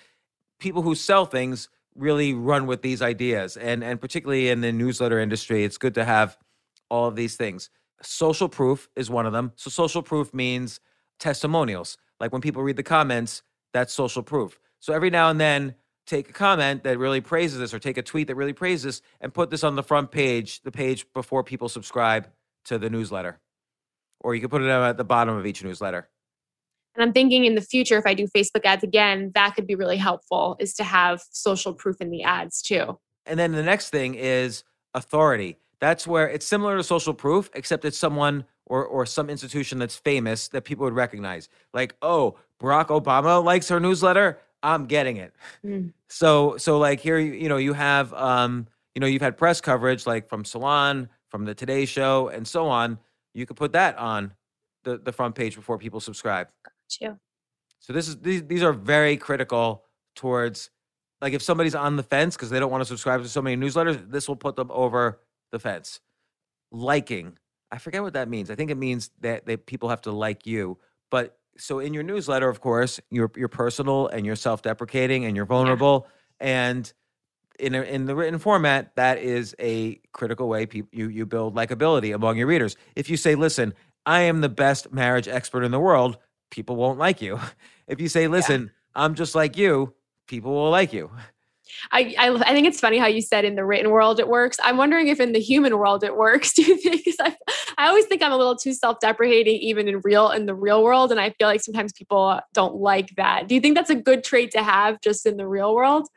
People 0.59 0.81
who 0.81 0.95
sell 0.95 1.25
things 1.25 1.69
really 1.95 2.33
run 2.33 2.65
with 2.67 2.81
these 2.81 3.01
ideas. 3.01 3.57
And, 3.57 3.83
and 3.83 3.99
particularly 3.99 4.49
in 4.49 4.61
the 4.61 4.71
newsletter 4.71 5.19
industry, 5.19 5.63
it's 5.63 5.77
good 5.77 5.95
to 5.95 6.05
have 6.05 6.37
all 6.89 7.07
of 7.07 7.15
these 7.15 7.35
things. 7.35 7.69
Social 8.01 8.49
proof 8.49 8.89
is 8.95 9.09
one 9.09 9.25
of 9.25 9.33
them. 9.33 9.53
So 9.55 9.69
social 9.69 10.01
proof 10.01 10.33
means 10.33 10.79
testimonials. 11.19 11.97
Like 12.19 12.31
when 12.31 12.41
people 12.41 12.63
read 12.63 12.77
the 12.77 12.83
comments, 12.83 13.43
that's 13.73 13.93
social 13.93 14.23
proof. 14.23 14.59
So 14.79 14.93
every 14.93 15.09
now 15.09 15.29
and 15.29 15.39
then, 15.39 15.75
take 16.05 16.29
a 16.29 16.33
comment 16.33 16.83
that 16.83 16.97
really 16.97 17.21
praises 17.21 17.59
this 17.59 17.73
or 17.73 17.79
take 17.79 17.97
a 17.97 18.01
tweet 18.01 18.27
that 18.27 18.35
really 18.35 18.53
praises 18.53 18.83
this 18.83 19.01
and 19.21 19.33
put 19.33 19.49
this 19.49 19.63
on 19.63 19.75
the 19.75 19.83
front 19.83 20.11
page, 20.11 20.61
the 20.63 20.71
page 20.71 21.05
before 21.13 21.43
people 21.43 21.69
subscribe 21.69 22.27
to 22.65 22.77
the 22.77 22.89
newsletter. 22.89 23.39
Or 24.19 24.35
you 24.35 24.41
could 24.41 24.51
put 24.51 24.61
it 24.61 24.69
at 24.69 24.97
the 24.97 25.03
bottom 25.03 25.35
of 25.35 25.45
each 25.45 25.63
newsletter. 25.63 26.09
And 26.95 27.03
I'm 27.03 27.13
thinking 27.13 27.45
in 27.45 27.55
the 27.55 27.61
future, 27.61 27.97
if 27.97 28.05
I 28.05 28.13
do 28.13 28.27
Facebook 28.27 28.65
ads 28.65 28.83
again, 28.83 29.31
that 29.33 29.55
could 29.55 29.65
be 29.65 29.75
really 29.75 29.97
helpful 29.97 30.55
is 30.59 30.73
to 30.75 30.83
have 30.83 31.23
social 31.31 31.73
proof 31.73 31.99
in 31.99 32.11
the 32.11 32.23
ads 32.23 32.61
too. 32.61 32.99
And 33.25 33.39
then 33.39 33.53
the 33.53 33.63
next 33.63 33.89
thing 33.89 34.15
is 34.15 34.63
authority. 34.93 35.57
That's 35.83 36.07
where 36.07 36.29
it's 36.29 36.45
similar 36.45 36.77
to 36.77 36.83
social 36.83 37.13
proof, 37.13 37.49
except 37.55 37.83
it's 37.83 37.97
someone 37.97 38.45
or 38.65 38.85
or 38.85 39.05
some 39.05 39.29
institution 39.29 39.79
that's 39.79 39.97
famous 39.97 40.47
that 40.47 40.63
people 40.63 40.85
would 40.85 40.93
recognize. 40.93 41.49
Like, 41.73 41.93
oh, 42.01 42.37
Barack 42.61 42.87
Obama 42.87 43.43
likes 43.43 43.69
our 43.69 43.81
newsletter. 43.81 44.39
I'm 44.63 44.85
getting 44.85 45.17
it. 45.17 45.33
Mm. 45.61 45.91
So 46.07 46.55
so 46.55 46.77
like 46.77 47.01
here 47.01 47.19
you 47.19 47.33
you 47.33 47.49
know 47.49 47.57
you 47.57 47.73
have 47.73 48.13
um 48.13 48.65
you 48.95 49.01
know 49.01 49.07
you've 49.07 49.21
had 49.21 49.35
press 49.35 49.59
coverage 49.59 50.07
like 50.07 50.29
from 50.29 50.45
Salon, 50.45 51.09
from 51.27 51.43
the 51.43 51.53
Today 51.53 51.83
Show, 51.83 52.29
and 52.29 52.47
so 52.47 52.67
on. 52.67 52.97
You 53.33 53.45
could 53.45 53.57
put 53.57 53.73
that 53.73 53.97
on 53.97 54.31
the 54.85 54.99
the 54.99 55.11
front 55.11 55.35
page 55.35 55.53
before 55.53 55.77
people 55.77 55.99
subscribe. 55.99 56.47
Too. 56.87 57.19
So 57.79 57.91
this 57.91 58.07
is 58.07 58.21
these 58.21 58.43
these 58.43 58.63
are 58.63 58.71
very 58.71 59.17
critical 59.17 59.83
towards 60.15 60.69
like 61.21 61.33
if 61.33 61.41
somebody's 61.41 61.75
on 61.75 61.97
the 61.97 62.03
fence 62.03 62.37
because 62.37 62.49
they 62.49 62.59
don't 62.61 62.71
want 62.71 62.79
to 62.83 62.85
subscribe 62.85 63.21
to 63.21 63.27
so 63.27 63.41
many 63.41 63.57
newsletters, 63.57 64.09
this 64.09 64.29
will 64.29 64.37
put 64.37 64.55
them 64.55 64.71
over 64.71 65.19
the 65.53 65.59
fence. 65.59 66.01
Liking. 66.71 67.37
I 67.71 67.77
forget 67.77 68.03
what 68.03 68.13
that 68.13 68.27
means. 68.27 68.51
I 68.51 68.55
think 68.55 68.69
it 68.69 68.77
means 68.77 69.09
that, 69.21 69.45
that 69.45 69.65
people 69.65 69.87
have 69.87 70.01
to 70.01 70.11
like 70.11 70.45
you. 70.45 70.77
But 71.09 71.37
so 71.57 71.79
in 71.79 71.93
your 71.93 72.03
newsletter, 72.03 72.49
of 72.49 72.59
course, 72.59 72.99
you're 73.09 73.31
you're 73.35 73.47
personal 73.47 74.07
and 74.07 74.25
you're 74.25 74.35
self-deprecating 74.35 75.25
and 75.25 75.35
you're 75.35 75.45
vulnerable. 75.45 76.07
And 76.39 76.91
in 77.59 77.75
a, 77.75 77.81
in 77.83 78.05
the 78.05 78.15
written 78.15 78.39
format, 78.39 78.95
that 78.95 79.19
is 79.19 79.55
a 79.59 80.01
critical 80.11 80.49
way 80.49 80.65
peop 80.65 80.87
you 80.91 81.07
you 81.07 81.25
build 81.25 81.55
likability 81.55 82.13
among 82.13 82.37
your 82.37 82.47
readers. 82.47 82.75
If 82.95 83.09
you 83.09 83.17
say, 83.17 83.35
"Listen, 83.35 83.73
I 84.05 84.21
am 84.21 84.41
the 84.41 84.49
best 84.49 84.91
marriage 84.91 85.27
expert 85.27 85.63
in 85.63 85.71
the 85.71 85.79
world," 85.79 86.17
people 86.49 86.75
won't 86.75 86.99
like 86.99 87.21
you. 87.21 87.39
If 87.85 87.99
you 87.99 88.07
say, 88.07 88.27
"Listen, 88.27 88.71
I'm 88.95 89.13
just 89.13 89.35
like 89.35 89.57
you," 89.57 89.93
people 90.27 90.53
will 90.53 90.69
like 90.69 90.93
you. 90.93 91.11
I, 91.91 92.15
I 92.17 92.29
I 92.33 92.53
think 92.53 92.67
it's 92.67 92.79
funny 92.79 92.97
how 92.97 93.07
you 93.07 93.21
said 93.21 93.45
in 93.45 93.55
the 93.55 93.65
written 93.65 93.91
world 93.91 94.19
it 94.19 94.27
works. 94.27 94.57
I'm 94.63 94.77
wondering 94.77 95.07
if 95.07 95.19
in 95.19 95.31
the 95.33 95.39
human 95.39 95.77
world 95.77 96.03
it 96.03 96.15
works. 96.15 96.53
Do 96.55 96.61
you 96.63 96.77
think? 96.77 97.03
'Cause 97.05 97.15
I, 97.19 97.35
I 97.77 97.87
always 97.87 98.05
think 98.05 98.21
I'm 98.21 98.31
a 98.31 98.37
little 98.37 98.55
too 98.55 98.73
self-deprecating, 98.73 99.55
even 99.61 99.87
in 99.87 99.99
real 100.03 100.31
in 100.31 100.45
the 100.45 100.55
real 100.55 100.83
world, 100.83 101.11
and 101.11 101.19
I 101.19 101.31
feel 101.31 101.47
like 101.47 101.61
sometimes 101.61 101.93
people 101.93 102.39
don't 102.53 102.75
like 102.75 103.15
that. 103.17 103.47
Do 103.47 103.55
you 103.55 103.61
think 103.61 103.75
that's 103.75 103.89
a 103.89 103.95
good 103.95 104.23
trait 104.23 104.51
to 104.51 104.63
have 104.63 105.01
just 105.01 105.25
in 105.25 105.37
the 105.37 105.47
real 105.47 105.73
world? 105.75 106.07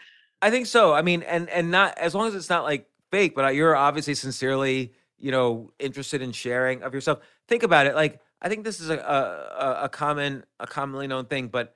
I 0.43 0.51
think 0.51 0.67
so. 0.67 0.93
I 0.93 1.03
mean, 1.03 1.23
and 1.23 1.49
and 1.51 1.71
not 1.71 1.97
as 1.99 2.15
long 2.15 2.29
as 2.29 2.35
it's 2.35 2.51
not 2.51 2.65
like 2.65 2.87
fake, 3.11 3.35
but 3.35 3.45
uh, 3.47 3.49
you're 3.49 3.75
obviously 3.77 4.15
sincerely, 4.15 4.93
you 5.19 5.31
know, 5.31 5.73
interested 5.79 6.21
in 6.23 6.33
sharing 6.33 6.83
of 6.83 6.93
yourself. 6.93 7.21
Think 7.49 7.63
about 7.63 7.87
it. 7.87 7.95
Like 7.95 8.21
I 8.43 8.49
think 8.51 8.65
this 8.65 8.81
is 8.81 8.91
a, 8.91 8.99
a- 8.99 9.85
a 9.85 9.89
common 9.89 10.45
a 10.61 10.67
commonly 10.67 11.07
known 11.07 11.25
thing, 11.27 11.49
but 11.49 11.75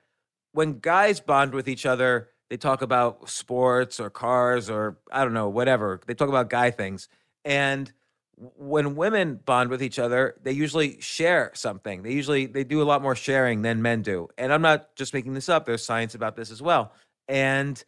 when 0.53 0.79
guys 0.79 1.19
bond 1.19 1.53
with 1.53 1.67
each 1.67 1.85
other, 1.85 2.29
they 2.51 2.57
talk 2.57 2.81
about 2.81 3.29
sports 3.29 3.97
or 3.97 4.09
cars 4.09 4.69
or 4.69 4.97
I 5.09 5.23
don't 5.23 5.33
know, 5.33 5.47
whatever. 5.47 6.01
They 6.05 6.13
talk 6.13 6.27
about 6.27 6.49
guy 6.49 6.69
things. 6.69 7.07
And 7.45 7.89
when 8.35 8.97
women 8.97 9.39
bond 9.45 9.69
with 9.69 9.81
each 9.81 9.97
other, 9.97 10.35
they 10.43 10.51
usually 10.51 10.99
share 10.99 11.51
something. 11.53 12.03
They 12.03 12.11
usually 12.11 12.47
they 12.47 12.65
do 12.65 12.81
a 12.81 12.83
lot 12.83 13.01
more 13.01 13.15
sharing 13.15 13.61
than 13.61 13.81
men 13.81 14.01
do. 14.01 14.27
And 14.37 14.51
I'm 14.51 14.61
not 14.61 14.93
just 14.97 15.13
making 15.13 15.33
this 15.33 15.47
up. 15.47 15.65
There's 15.65 15.85
science 15.85 16.13
about 16.13 16.35
this 16.35 16.51
as 16.51 16.61
well. 16.61 16.91
And 17.29 17.81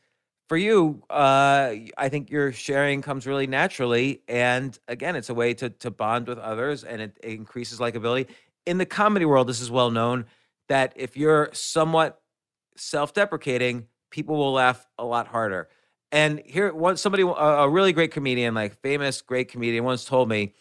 for 0.48 0.56
you, 0.56 1.04
uh, 1.10 1.74
I 1.98 2.08
think 2.08 2.30
your 2.30 2.54
sharing 2.54 3.02
comes 3.02 3.28
really 3.28 3.48
naturally, 3.48 4.22
and 4.30 4.80
again, 4.88 5.18
it's 5.18 5.30
a 5.30 5.34
way 5.34 5.54
to 5.56 5.72
to 5.72 5.92
bond 5.92 6.28
with 6.28 6.38
others, 6.38 6.86
and 6.86 7.02
it, 7.02 7.18
it 7.22 7.32
increases 7.32 7.80
likability. 7.80 8.28
In 8.66 8.78
the 8.78 8.86
comedy 8.86 9.26
world, 9.26 9.48
this 9.48 9.60
is 9.60 9.70
well 9.70 9.92
known 9.92 10.26
that 10.70 10.94
if 10.96 11.18
you're 11.18 11.50
somewhat 11.52 12.22
self-deprecating, 12.78 13.88
people 14.14 14.38
will 14.38 14.54
laugh 14.54 14.86
a 15.00 15.04
lot 15.04 15.28
harder. 15.28 15.68
And 16.12 16.44
here, 16.46 16.72
one 16.72 16.96
somebody, 16.98 17.24
a, 17.24 17.26
a 17.26 17.68
really 17.68 17.92
great 17.92 18.12
comedian, 18.12 18.54
like 18.54 18.80
famous 18.82 19.22
great 19.22 19.50
comedian, 19.50 19.84
once 19.84 20.06
told 20.06 20.30
me, 20.30 20.54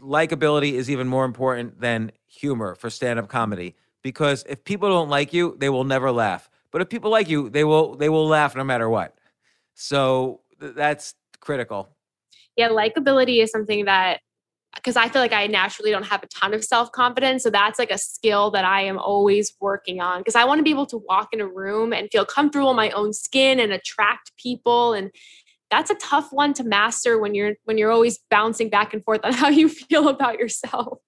likability 0.00 0.72
is 0.72 0.90
even 0.90 1.06
more 1.06 1.24
important 1.24 1.80
than 1.80 2.10
humor 2.26 2.74
for 2.74 2.90
stand-up 2.90 3.28
comedy 3.28 3.76
because 4.02 4.44
if 4.48 4.64
people 4.64 4.88
don't 4.88 5.08
like 5.08 5.32
you, 5.32 5.56
they 5.60 5.68
will 5.68 5.84
never 5.84 6.10
laugh. 6.10 6.50
But 6.72 6.82
if 6.82 6.88
people 6.88 7.12
like 7.12 7.28
you, 7.28 7.48
they 7.48 7.62
will 7.62 7.94
they 7.94 8.08
will 8.08 8.26
laugh 8.26 8.56
no 8.56 8.64
matter 8.64 8.88
what. 8.88 9.16
So 9.74 10.40
th- 10.60 10.74
that's 10.74 11.14
critical. 11.38 11.88
Yeah, 12.56 12.70
likability 12.70 13.40
is 13.42 13.52
something 13.52 13.84
that 13.84 14.20
because 14.74 14.96
I 14.96 15.08
feel 15.08 15.22
like 15.22 15.32
I 15.32 15.46
naturally 15.46 15.90
don't 15.90 16.04
have 16.04 16.22
a 16.22 16.26
ton 16.28 16.54
of 16.54 16.64
self 16.64 16.92
confidence. 16.92 17.42
So 17.42 17.50
that's 17.50 17.78
like 17.78 17.90
a 17.90 17.98
skill 17.98 18.50
that 18.52 18.64
I 18.64 18.82
am 18.82 18.98
always 18.98 19.54
working 19.60 20.00
on 20.00 20.20
because 20.20 20.34
I 20.34 20.44
want 20.44 20.58
to 20.58 20.62
be 20.62 20.70
able 20.70 20.86
to 20.86 20.98
walk 20.98 21.28
in 21.32 21.40
a 21.40 21.46
room 21.46 21.92
and 21.92 22.08
feel 22.10 22.24
comfortable 22.24 22.70
in 22.70 22.76
my 22.76 22.90
own 22.90 23.12
skin 23.12 23.60
and 23.60 23.72
attract 23.72 24.36
people. 24.36 24.94
And 24.94 25.10
that's 25.70 25.90
a 25.90 25.94
tough 25.96 26.32
one 26.32 26.52
to 26.54 26.64
master 26.64 27.18
when 27.18 27.34
you're 27.34 27.54
when 27.64 27.78
you're 27.78 27.90
always 27.90 28.18
bouncing 28.30 28.68
back 28.70 28.92
and 28.94 29.04
forth 29.04 29.20
on 29.24 29.32
how 29.34 29.48
you 29.48 29.68
feel 29.68 30.08
about 30.08 30.38
yourself. 30.38 30.98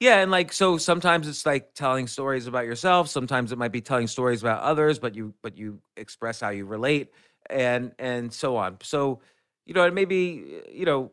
Yeah, 0.00 0.20
and 0.20 0.30
like 0.30 0.52
so 0.52 0.76
sometimes 0.76 1.28
it's 1.28 1.46
like 1.46 1.74
telling 1.74 2.08
stories 2.08 2.46
about 2.46 2.66
yourself, 2.66 3.08
sometimes 3.08 3.52
it 3.52 3.58
might 3.58 3.72
be 3.72 3.80
telling 3.80 4.06
stories 4.06 4.42
about 4.42 4.62
others, 4.62 4.98
but 4.98 5.14
you 5.14 5.34
but 5.42 5.56
you 5.56 5.80
express 5.96 6.40
how 6.40 6.50
you 6.50 6.66
relate 6.66 7.08
and 7.48 7.92
and 7.98 8.32
so 8.32 8.56
on. 8.56 8.78
So, 8.82 9.20
you 9.66 9.72
know, 9.74 9.84
it 9.84 9.94
maybe 9.94 10.62
you 10.70 10.84
know, 10.84 11.12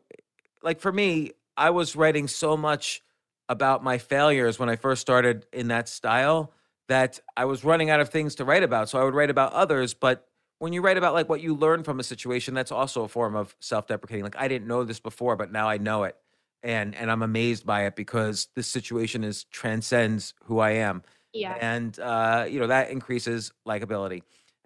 like 0.62 0.80
for 0.80 0.92
me, 0.92 1.30
I 1.56 1.70
was 1.70 1.96
writing 1.96 2.28
so 2.28 2.56
much 2.56 3.02
about 3.48 3.82
my 3.84 3.98
failures 3.98 4.58
when 4.58 4.68
I 4.68 4.76
first 4.76 5.00
started 5.00 5.46
in 5.52 5.68
that 5.68 5.88
style 5.88 6.52
that 6.88 7.20
I 7.36 7.44
was 7.44 7.64
running 7.64 7.90
out 7.90 8.00
of 8.00 8.08
things 8.08 8.34
to 8.36 8.44
write 8.44 8.62
about. 8.62 8.88
So 8.88 8.98
I 8.98 9.04
would 9.04 9.14
write 9.14 9.30
about 9.30 9.52
others, 9.52 9.94
but 9.94 10.26
when 10.58 10.72
you 10.72 10.80
write 10.80 10.96
about 10.96 11.14
like 11.14 11.28
what 11.28 11.40
you 11.40 11.54
learn 11.54 11.82
from 11.82 12.00
a 12.00 12.02
situation, 12.02 12.54
that's 12.54 12.72
also 12.72 13.02
a 13.04 13.08
form 13.08 13.34
of 13.34 13.56
self-deprecating. 13.60 14.22
Like 14.24 14.36
I 14.36 14.48
didn't 14.48 14.68
know 14.68 14.84
this 14.84 15.00
before, 15.00 15.36
but 15.36 15.50
now 15.50 15.68
I 15.68 15.78
know 15.78 16.04
it. 16.04 16.16
And 16.62 16.94
and 16.94 17.10
I'm 17.10 17.22
amazed 17.22 17.66
by 17.66 17.86
it 17.86 17.96
because 17.96 18.48
this 18.54 18.68
situation 18.68 19.24
is 19.24 19.44
transcends 19.44 20.34
who 20.44 20.60
I 20.60 20.72
am. 20.72 21.02
Yeah. 21.32 21.58
And 21.60 21.98
uh, 21.98 22.46
you 22.48 22.60
know, 22.60 22.68
that 22.68 22.90
increases 22.90 23.52
likability. 23.66 24.22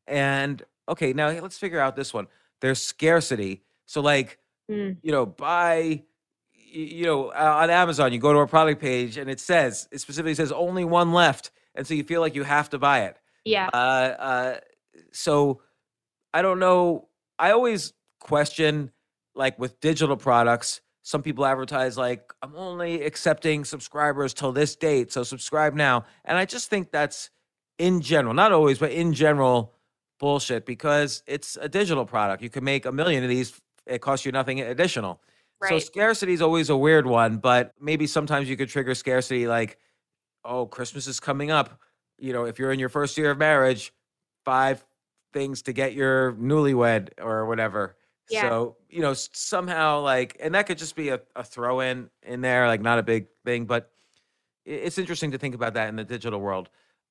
And 0.07 0.62
okay, 0.89 1.14
now 1.14 1.30
let's 1.30 1.57
figure 1.57 1.80
out 1.80 1.97
this 1.97 2.12
one. 2.12 2.26
There's 2.61 2.82
scarcity. 2.82 3.62
So 3.87 4.01
like, 4.01 4.39
Mm. 4.70 4.97
you 5.01 5.12
know, 5.12 5.24
buy 5.24 6.03
you 6.76 7.04
know, 7.04 7.28
uh, 7.28 7.58
on 7.62 7.70
Amazon, 7.70 8.12
you 8.12 8.18
go 8.18 8.32
to 8.32 8.40
a 8.40 8.46
product 8.46 8.80
page 8.80 9.16
and 9.16 9.30
it 9.30 9.40
says, 9.40 9.88
it 9.90 9.98
specifically 9.98 10.34
says 10.34 10.52
only 10.52 10.84
one 10.84 11.12
left. 11.12 11.50
And 11.74 11.86
so 11.86 11.94
you 11.94 12.04
feel 12.04 12.20
like 12.20 12.34
you 12.34 12.42
have 12.42 12.70
to 12.70 12.78
buy 12.78 13.04
it. 13.04 13.18
Yeah. 13.44 13.68
Uh, 13.72 13.76
uh, 13.76 14.56
so 15.12 15.62
I 16.34 16.42
don't 16.42 16.58
know. 16.58 17.08
I 17.38 17.52
always 17.52 17.92
question, 18.20 18.92
like 19.34 19.58
with 19.58 19.80
digital 19.80 20.16
products, 20.16 20.80
some 21.02 21.22
people 21.22 21.46
advertise 21.46 21.96
like 21.96 22.32
I'm 22.42 22.54
only 22.56 23.02
accepting 23.02 23.64
subscribers 23.64 24.34
till 24.34 24.52
this 24.52 24.74
date, 24.74 25.12
so 25.12 25.22
subscribe 25.22 25.74
now. 25.74 26.04
And 26.24 26.36
I 26.36 26.44
just 26.44 26.68
think 26.68 26.90
that's 26.90 27.30
in 27.78 28.00
general, 28.00 28.34
not 28.34 28.52
always, 28.52 28.78
but 28.78 28.90
in 28.90 29.12
general, 29.12 29.74
bullshit 30.18 30.66
because 30.66 31.22
it's 31.26 31.56
a 31.60 31.68
digital 31.68 32.06
product. 32.06 32.42
You 32.42 32.50
can 32.50 32.64
make 32.64 32.86
a 32.86 32.92
million 32.92 33.22
of 33.22 33.30
these. 33.30 33.60
It 33.86 34.00
costs 34.00 34.26
you 34.26 34.32
nothing 34.32 34.60
additional. 34.60 35.20
So 35.64 35.78
scarcity 35.78 36.32
is 36.32 36.42
always 36.42 36.70
a 36.70 36.76
weird 36.76 37.07
one, 37.07 37.38
but 37.38 37.72
maybe 37.80 38.07
sometimes 38.07 38.48
you 38.48 38.57
could 38.57 38.68
trigger 38.68 38.94
scarcity 38.94 39.46
like, 39.46 39.78
oh, 40.44 40.66
Christmas 40.66 41.07
is 41.07 41.18
coming 41.18 41.50
up. 41.50 41.80
You 42.18 42.32
know, 42.32 42.44
if 42.44 42.59
you're 42.59 42.72
in 42.72 42.78
your 42.78 42.88
first 42.88 43.16
year 43.16 43.30
of 43.30 43.38
marriage, 43.38 43.92
five 44.44 44.84
things 45.32 45.62
to 45.62 45.72
get 45.72 45.94
your 45.94 46.32
newlywed 46.34 47.11
or 47.20 47.46
whatever. 47.46 47.96
Yeah. 48.28 48.42
So, 48.42 48.76
you 48.88 49.02
know, 49.02 49.14
somehow 49.14 50.00
like, 50.00 50.36
and 50.40 50.54
that 50.54 50.66
could 50.66 50.78
just 50.78 50.96
be 50.96 51.11
a, 51.11 51.20
a 51.34 51.44
throw 51.44 51.80
in 51.80 52.11
in 52.22 52.40
there, 52.40 52.66
like 52.66 52.80
not 52.80 52.98
a 52.98 53.02
big 53.02 53.28
thing, 53.44 53.66
but 53.66 53.90
it's 54.64 54.98
interesting 54.98 55.30
to 55.30 55.38
think 55.38 55.54
about 55.54 55.74
that 55.74 55.88
in 55.88 55.96
the 55.96 56.04
digital 56.04 56.40
world. 56.40 56.68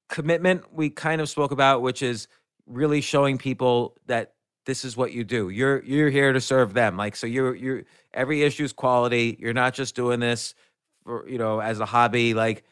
Commitment, 0.10 0.74
we 0.74 0.90
kind 0.90 1.22
of 1.22 1.30
spoke 1.30 1.52
about, 1.52 1.82
which 1.82 2.02
is 2.02 2.28
really 2.68 3.02
showing 3.02 3.38
people 3.38 3.96
that 4.08 4.35
this 4.66 4.84
is 4.84 4.98
what 4.98 5.12
you 5.12 5.24
do. 5.24 5.50
You're 5.50 5.84
you're 5.84 6.10
here 6.10 6.34
to 6.34 6.42
serve 6.42 6.74
them. 6.74 6.98
Like 6.98 7.16
so 7.16 7.28
you're 7.28 7.56
you're 7.56 7.84
every 8.14 8.44
issue 8.44 8.64
is 8.64 8.74
quality. 8.74 9.38
You're 9.40 9.54
not 9.54 9.74
just 9.74 9.96
doing 9.96 10.20
this 10.20 10.56
for, 11.04 11.28
you 11.30 11.38
know, 11.38 11.60
as 11.60 11.80
a 11.80 11.86
hobby. 11.86 12.34
Like 12.34 12.64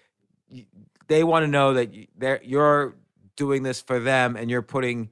they 1.07 1.23
want 1.23 1.43
to 1.43 1.47
know 1.47 1.73
that 1.73 1.93
they're 2.17 2.41
you're 2.43 2.95
doing 3.35 3.63
this 3.63 3.81
for 3.81 3.99
them 3.99 4.35
and 4.35 4.49
you're 4.49 4.61
putting 4.61 5.09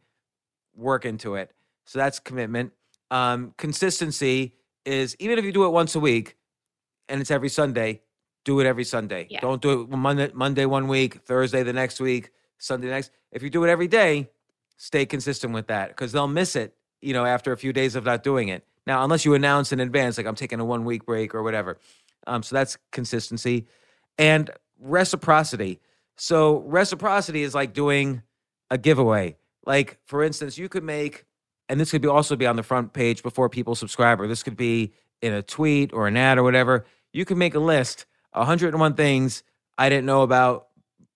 work 0.75 1.05
into 1.05 1.35
it. 1.35 1.51
So 1.85 1.99
that's 1.99 2.19
commitment. 2.19 2.73
Um, 3.09 3.53
consistency 3.57 4.53
is 4.85 5.15
even 5.19 5.37
if 5.37 5.45
you 5.45 5.51
do 5.51 5.65
it 5.65 5.69
once 5.69 5.95
a 5.95 5.99
week 5.99 6.37
and 7.09 7.21
it's 7.21 7.31
every 7.31 7.49
Sunday, 7.49 8.01
do 8.45 8.59
it 8.59 8.65
every 8.65 8.83
Sunday. 8.83 9.27
Yeah. 9.29 9.41
Don't 9.41 9.61
do 9.61 9.81
it 9.81 9.89
Monday, 9.89 10.31
Monday 10.33 10.65
one 10.65 10.87
week, 10.87 11.21
Thursday 11.25 11.63
the 11.63 11.73
next 11.73 11.99
week, 11.99 12.31
Sunday 12.57 12.87
the 12.87 12.93
next. 12.93 13.11
If 13.31 13.43
you 13.43 13.49
do 13.49 13.63
it 13.63 13.69
every 13.69 13.87
day, 13.87 14.29
stay 14.81 15.05
consistent 15.05 15.53
with 15.53 15.67
that 15.67 15.89
because 15.89 16.11
they'll 16.11 16.27
miss 16.27 16.55
it, 16.55 16.73
you 17.01 17.13
know, 17.13 17.23
after 17.23 17.51
a 17.51 17.57
few 17.57 17.71
days 17.71 17.95
of 17.95 18.03
not 18.03 18.23
doing 18.23 18.47
it. 18.47 18.65
Now, 18.87 19.03
unless 19.03 19.25
you 19.25 19.35
announce 19.35 19.71
in 19.71 19.79
advance, 19.79 20.17
like 20.17 20.25
I'm 20.25 20.33
taking 20.33 20.59
a 20.59 20.65
one 20.65 20.85
week 20.85 21.05
break 21.05 21.35
or 21.35 21.43
whatever. 21.43 21.77
Um, 22.25 22.41
so 22.41 22.55
that's 22.55 22.79
consistency 22.91 23.67
and 24.17 24.49
reciprocity. 24.79 25.79
So 26.17 26.61
reciprocity 26.61 27.43
is 27.43 27.53
like 27.53 27.73
doing 27.73 28.23
a 28.71 28.77
giveaway. 28.79 29.37
Like 29.67 29.99
for 30.05 30.23
instance, 30.23 30.57
you 30.57 30.67
could 30.67 30.83
make, 30.83 31.25
and 31.69 31.79
this 31.79 31.91
could 31.91 32.01
be 32.01 32.07
also 32.07 32.35
be 32.35 32.47
on 32.47 32.55
the 32.55 32.63
front 32.63 32.91
page 32.91 33.21
before 33.21 33.49
people 33.49 33.75
subscribe, 33.75 34.19
or 34.19 34.27
this 34.27 34.41
could 34.41 34.57
be 34.57 34.93
in 35.21 35.31
a 35.31 35.43
tweet 35.43 35.93
or 35.93 36.07
an 36.07 36.17
ad 36.17 36.39
or 36.39 36.43
whatever. 36.43 36.85
You 37.13 37.23
can 37.23 37.37
make 37.37 37.53
a 37.53 37.59
list, 37.59 38.07
101 38.31 38.95
things 38.95 39.43
I 39.77 39.89
didn't 39.89 40.07
know 40.07 40.23
about 40.23 40.69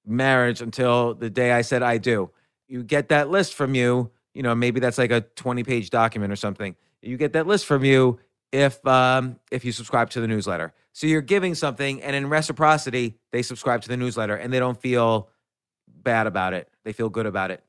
marriage 0.05 0.61
until 0.61 1.15
the 1.15 1.31
day 1.31 1.51
I 1.51 1.61
said 1.61 1.81
I 1.81 1.97
do. 1.97 2.29
You 2.67 2.83
get 2.83 3.09
that 3.09 3.29
list 3.29 3.53
from 3.53 3.75
you, 3.75 4.11
you 4.33 4.43
know, 4.43 4.55
maybe 4.55 4.79
that's 4.79 4.97
like 4.97 5.11
a 5.11 5.21
20 5.21 5.63
page 5.63 5.89
document 5.89 6.31
or 6.31 6.35
something. 6.35 6.75
You 7.01 7.17
get 7.17 7.33
that 7.33 7.47
list 7.47 7.65
from 7.65 7.83
you 7.83 8.19
if 8.51 8.85
um 8.87 9.39
if 9.51 9.65
you 9.65 9.71
subscribe 9.71 10.09
to 10.11 10.21
the 10.21 10.27
newsletter. 10.27 10.73
So 10.93 11.07
you're 11.07 11.21
giving 11.21 11.55
something 11.55 12.01
and 12.01 12.15
in 12.15 12.29
reciprocity, 12.29 13.17
they 13.31 13.41
subscribe 13.41 13.81
to 13.81 13.87
the 13.87 13.97
newsletter 13.97 14.35
and 14.35 14.51
they 14.51 14.59
don't 14.59 14.79
feel 14.79 15.29
bad 15.87 16.27
about 16.27 16.53
it. 16.53 16.69
They 16.83 16.93
feel 16.93 17.09
good 17.09 17.25
about 17.25 17.51
it 17.51 17.63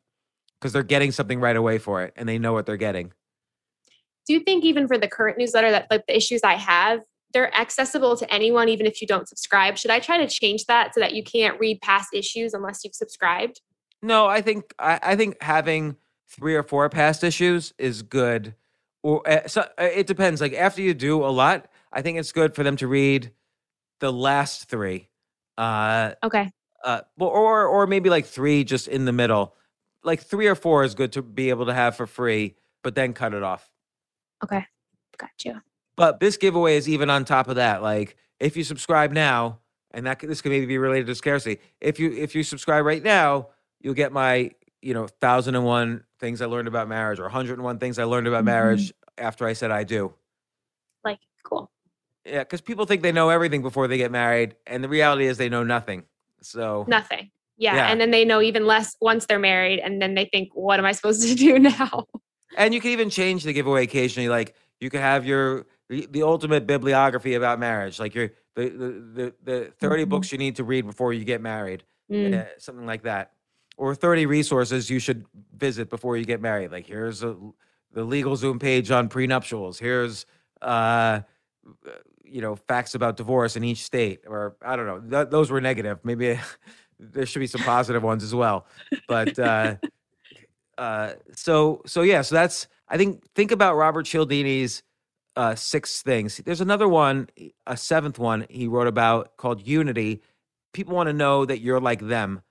because 0.61 0.73
they're 0.73 0.83
getting 0.83 1.13
something 1.13 1.41
right 1.41 1.57
away 1.57 1.79
for 1.79 2.03
it 2.03 2.13
and 2.17 2.29
they 2.29 2.39
know 2.39 2.53
what 2.53 2.67
they're 2.67 2.77
getting. 2.77 3.13
Do 4.27 4.33
you 4.33 4.41
think 4.41 4.65
even 4.65 4.89
for 4.89 4.99
the 4.99 5.09
current 5.09 5.39
newsletter 5.39 5.71
that 5.71 5.87
like 5.91 6.07
the 6.07 6.17
issues 6.17 6.41
I 6.43 6.55
have, 6.55 7.01
they're 7.33 7.55
accessible 7.55 8.17
to 8.17 8.33
anyone 8.33 8.69
even 8.69 8.87
if 8.87 9.01
you 9.01 9.07
don't 9.07 9.29
subscribe? 9.29 9.79
Should 9.79 9.91
I 9.91 10.01
try 10.01 10.19
to 10.19 10.27
change 10.27 10.65
that 10.67 10.95
so 10.95 11.01
that 11.01 11.15
you 11.15 11.23
can't 11.23 11.59
read 11.61 11.81
past 11.81 12.09
issues 12.13 12.55
unless 12.55 12.83
you've 12.85 12.95
subscribed? 12.95 13.61
No, 14.03 14.27
I 14.27 14.41
think 14.41 14.75
I, 14.79 14.99
I 15.03 15.17
think 15.17 15.41
having 15.43 15.97
three 16.29 16.55
or 16.55 16.63
four 16.63 16.89
past 16.89 17.25
issues 17.25 17.73
is 17.79 18.03
good. 18.03 18.55
Or 19.03 19.29
uh, 19.29 19.47
so, 19.47 19.63
uh, 19.63 19.85
it 19.85 20.07
depends. 20.07 20.41
Like 20.41 20.53
after 20.55 20.83
you 20.83 20.95
do 20.95 21.25
a 21.25 21.29
lot, 21.29 21.69
I 21.93 22.03
think 22.03 22.19
it's 22.19 22.33
good 22.33 22.55
for 22.55 22.63
them 22.63 22.77
to 22.77 22.87
read 22.89 23.33
the 24.01 24.13
last 24.13 24.69
three. 24.69 25.09
Uh, 25.57 26.13
Okay. 26.23 26.51
uh, 26.85 27.01
or 27.19 27.67
or 27.67 27.87
maybe 27.87 28.11
like 28.11 28.27
three 28.27 28.65
just 28.65 28.89
in 28.89 29.05
the 29.05 29.13
middle. 29.13 29.55
Like 30.03 30.21
three 30.23 30.47
or 30.47 30.55
four 30.55 30.85
is 30.85 30.95
good 30.95 31.13
to 31.13 31.23
be 31.23 31.51
able 31.51 31.67
to 31.67 31.75
have 31.75 31.97
for 31.97 32.07
free, 32.07 32.57
but 32.83 32.95
then 32.95 33.13
cut 33.13 33.35
it 33.35 33.43
off. 33.43 33.69
Okay. 34.45 34.65
Got 35.19 35.31
you. 35.45 35.61
But 35.97 36.21
this 36.21 36.37
giveaway 36.37 36.77
is 36.77 36.89
even 36.89 37.09
on 37.11 37.25
top 37.25 37.49
of 37.49 37.57
that. 37.57 37.83
Like 37.83 38.17
if 38.39 38.57
you 38.57 38.65
subscribe 38.65 39.13
now, 39.13 39.61
and 39.93 40.07
that 40.07 40.19
this 40.21 40.43
could 40.43 40.53
maybe 40.53 40.67
be 40.67 40.79
related 40.79 41.07
to 41.07 41.15
scarcity. 41.15 41.61
If 41.81 41.99
you 41.99 42.13
if 42.13 42.35
you 42.35 42.43
subscribe 42.43 42.85
right 42.85 43.03
now, 43.03 43.49
you'll 43.81 43.95
get 43.95 44.13
my 44.13 44.51
you 44.83 44.95
know 44.95 45.07
thousand 45.21 45.55
and 45.55 45.65
one 45.65 46.05
things 46.21 46.41
I 46.43 46.47
learned 46.47 46.69
about 46.69 46.89
marriage, 46.89 47.19
or 47.21 47.29
hundred 47.29 47.55
and 47.55 47.63
one 47.65 47.79
things 47.79 47.99
I 47.99 48.05
learned 48.05 48.27
about 48.27 48.45
marriage 48.45 48.93
after 49.19 49.47
I 49.47 49.53
said 49.53 49.71
I 49.71 49.85
do. 49.85 50.13
Like, 51.05 51.19
cool. 51.45 51.71
Yeah, 52.25 52.41
because 52.41 52.61
people 52.61 52.87
think 52.87 53.03
they 53.03 53.13
know 53.13 53.29
everything 53.31 53.63
before 53.63 53.87
they 53.89 53.97
get 53.97 54.11
married, 54.11 54.57
and 54.67 54.83
the 54.83 54.89
reality 54.89 55.27
is 55.27 55.39
they 55.39 55.49
know 55.49 55.63
nothing. 55.63 56.05
So 56.43 56.85
Nothing. 56.89 57.31
Yeah. 57.57 57.75
Yeah. 57.77 57.87
And 57.87 58.01
then 58.01 58.11
they 58.11 58.25
know 58.25 58.43
even 58.43 58.67
less 58.67 58.97
once 59.01 59.27
they're 59.27 59.39
married. 59.39 59.79
And 59.79 60.01
then 60.03 60.15
they 60.15 60.27
think, 60.27 60.51
what 60.53 60.79
am 60.79 60.85
I 60.85 60.93
supposed 60.93 61.27
to 61.27 61.35
do 61.47 61.59
now? 61.59 62.07
And 62.57 62.75
you 62.75 62.81
can 62.81 62.91
even 62.91 63.09
change 63.11 63.45
the 63.45 63.53
giveaway 63.55 63.85
occasionally. 63.85 64.29
Like 64.29 64.55
you 64.79 64.91
could 64.91 65.01
have 65.01 65.25
your 65.25 65.67
the, 65.89 66.23
ultimate 66.23 66.67
bibliography 66.67 67.35
about 67.35 67.59
marriage, 67.59 67.99
like 67.99 68.15
your 68.15 68.31
the 68.55 68.69
the 68.69 69.05
the, 69.15 69.35
the 69.45 69.73
30 69.79 70.05
Mhm. 70.05 70.09
books 70.09 70.33
you 70.33 70.39
need 70.39 70.57
to 70.57 70.65
read 70.65 70.85
before 70.87 71.13
you 71.13 71.25
get 71.25 71.41
married, 71.41 71.85
Mm. 72.11 72.35
uh, 72.35 72.45
something 72.59 72.87
like 72.87 73.03
that. 73.05 73.33
Or 73.77 73.95
30 73.95 74.27
resources 74.27 74.91
you 74.91 74.99
should 74.99 75.27
visit 75.57 75.91
before 75.91 76.17
you 76.17 76.25
get 76.25 76.41
married. 76.41 76.73
Like 76.73 76.87
here's 76.87 77.23
a, 77.23 77.37
the 77.93 78.05
LegalZoom 78.07 78.61
page 78.61 78.91
on 78.91 79.09
prenuptials. 79.09 79.79
Here's 79.79 80.27
uh, 80.63 81.21
you 82.25 82.41
know 82.41 82.57
facts 82.57 82.95
about 82.95 83.17
divorce 83.17 83.57
in 83.57 83.65
each 83.65 83.83
state, 83.83 84.21
or 84.27 84.57
I 84.63 84.77
don't 84.77 84.87
know. 84.87 85.01
Th- 85.01 85.31
those 85.31 85.51
were 85.51 85.61
negative. 85.61 85.99
Maybe 86.05 86.39
there 86.99 87.27
should 87.27 87.41
be 87.41 87.47
some 87.47 87.63
positive 87.63 88.03
ones 88.03 88.23
as 88.23 88.35
well. 88.35 88.67
But 89.09 89.39
uh, 89.39 89.77
uh, 90.79 91.13
so 91.35 91.83
so 91.87 92.03
yeah. 92.03 92.23
So 92.23 92.35
that's 92.35 92.69
I 92.89 92.97
think 92.97 93.25
think 93.35 93.51
about 93.53 93.77
Robert 93.77 94.07
Cialdini's 94.07 94.83
uh, 95.37 95.55
six 95.55 96.03
things. 96.03 96.39
There's 96.45 96.61
another 96.61 96.89
one, 96.89 97.29
a 97.67 97.77
seventh 97.77 98.19
one 98.19 98.47
he 98.49 98.67
wrote 98.67 98.87
about 98.87 99.37
called 99.37 99.67
Unity. 99.67 100.23
People 100.73 100.95
want 100.95 101.09
to 101.09 101.13
know 101.13 101.45
that 101.45 101.61
you're 101.61 101.81
like 101.81 102.01
them. 102.01 102.43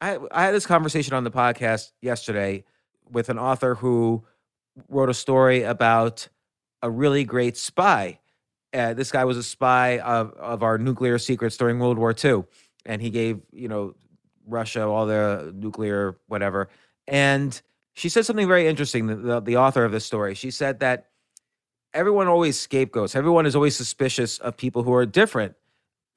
I, 0.00 0.18
I 0.30 0.44
had 0.44 0.54
this 0.54 0.66
conversation 0.66 1.14
on 1.14 1.24
the 1.24 1.30
podcast 1.30 1.92
yesterday 2.00 2.64
with 3.10 3.28
an 3.28 3.38
author 3.38 3.74
who 3.74 4.24
wrote 4.88 5.10
a 5.10 5.14
story 5.14 5.62
about 5.62 6.28
a 6.82 6.90
really 6.90 7.24
great 7.24 7.56
spy. 7.56 8.18
Uh, 8.72 8.94
this 8.94 9.10
guy 9.10 9.24
was 9.24 9.36
a 9.36 9.42
spy 9.42 9.98
of, 9.98 10.32
of 10.34 10.62
our 10.62 10.78
nuclear 10.78 11.18
secrets 11.18 11.56
during 11.56 11.78
World 11.78 11.98
War 11.98 12.14
II, 12.24 12.44
and 12.86 13.02
he 13.02 13.10
gave 13.10 13.40
you 13.52 13.68
know 13.68 13.94
Russia 14.46 14.86
all 14.86 15.06
the 15.06 15.52
nuclear 15.54 16.16
whatever. 16.28 16.68
And 17.06 17.60
she 17.92 18.08
said 18.08 18.24
something 18.24 18.46
very 18.48 18.68
interesting. 18.68 19.06
The, 19.06 19.16
the, 19.16 19.40
the 19.40 19.56
author 19.56 19.84
of 19.84 19.92
this 19.92 20.04
story, 20.04 20.34
she 20.34 20.50
said 20.50 20.80
that 20.80 21.08
everyone 21.92 22.28
always 22.28 22.58
scapegoats. 22.58 23.14
Everyone 23.16 23.44
is 23.44 23.56
always 23.56 23.76
suspicious 23.76 24.38
of 24.38 24.56
people 24.56 24.84
who 24.84 24.94
are 24.94 25.04
different. 25.04 25.56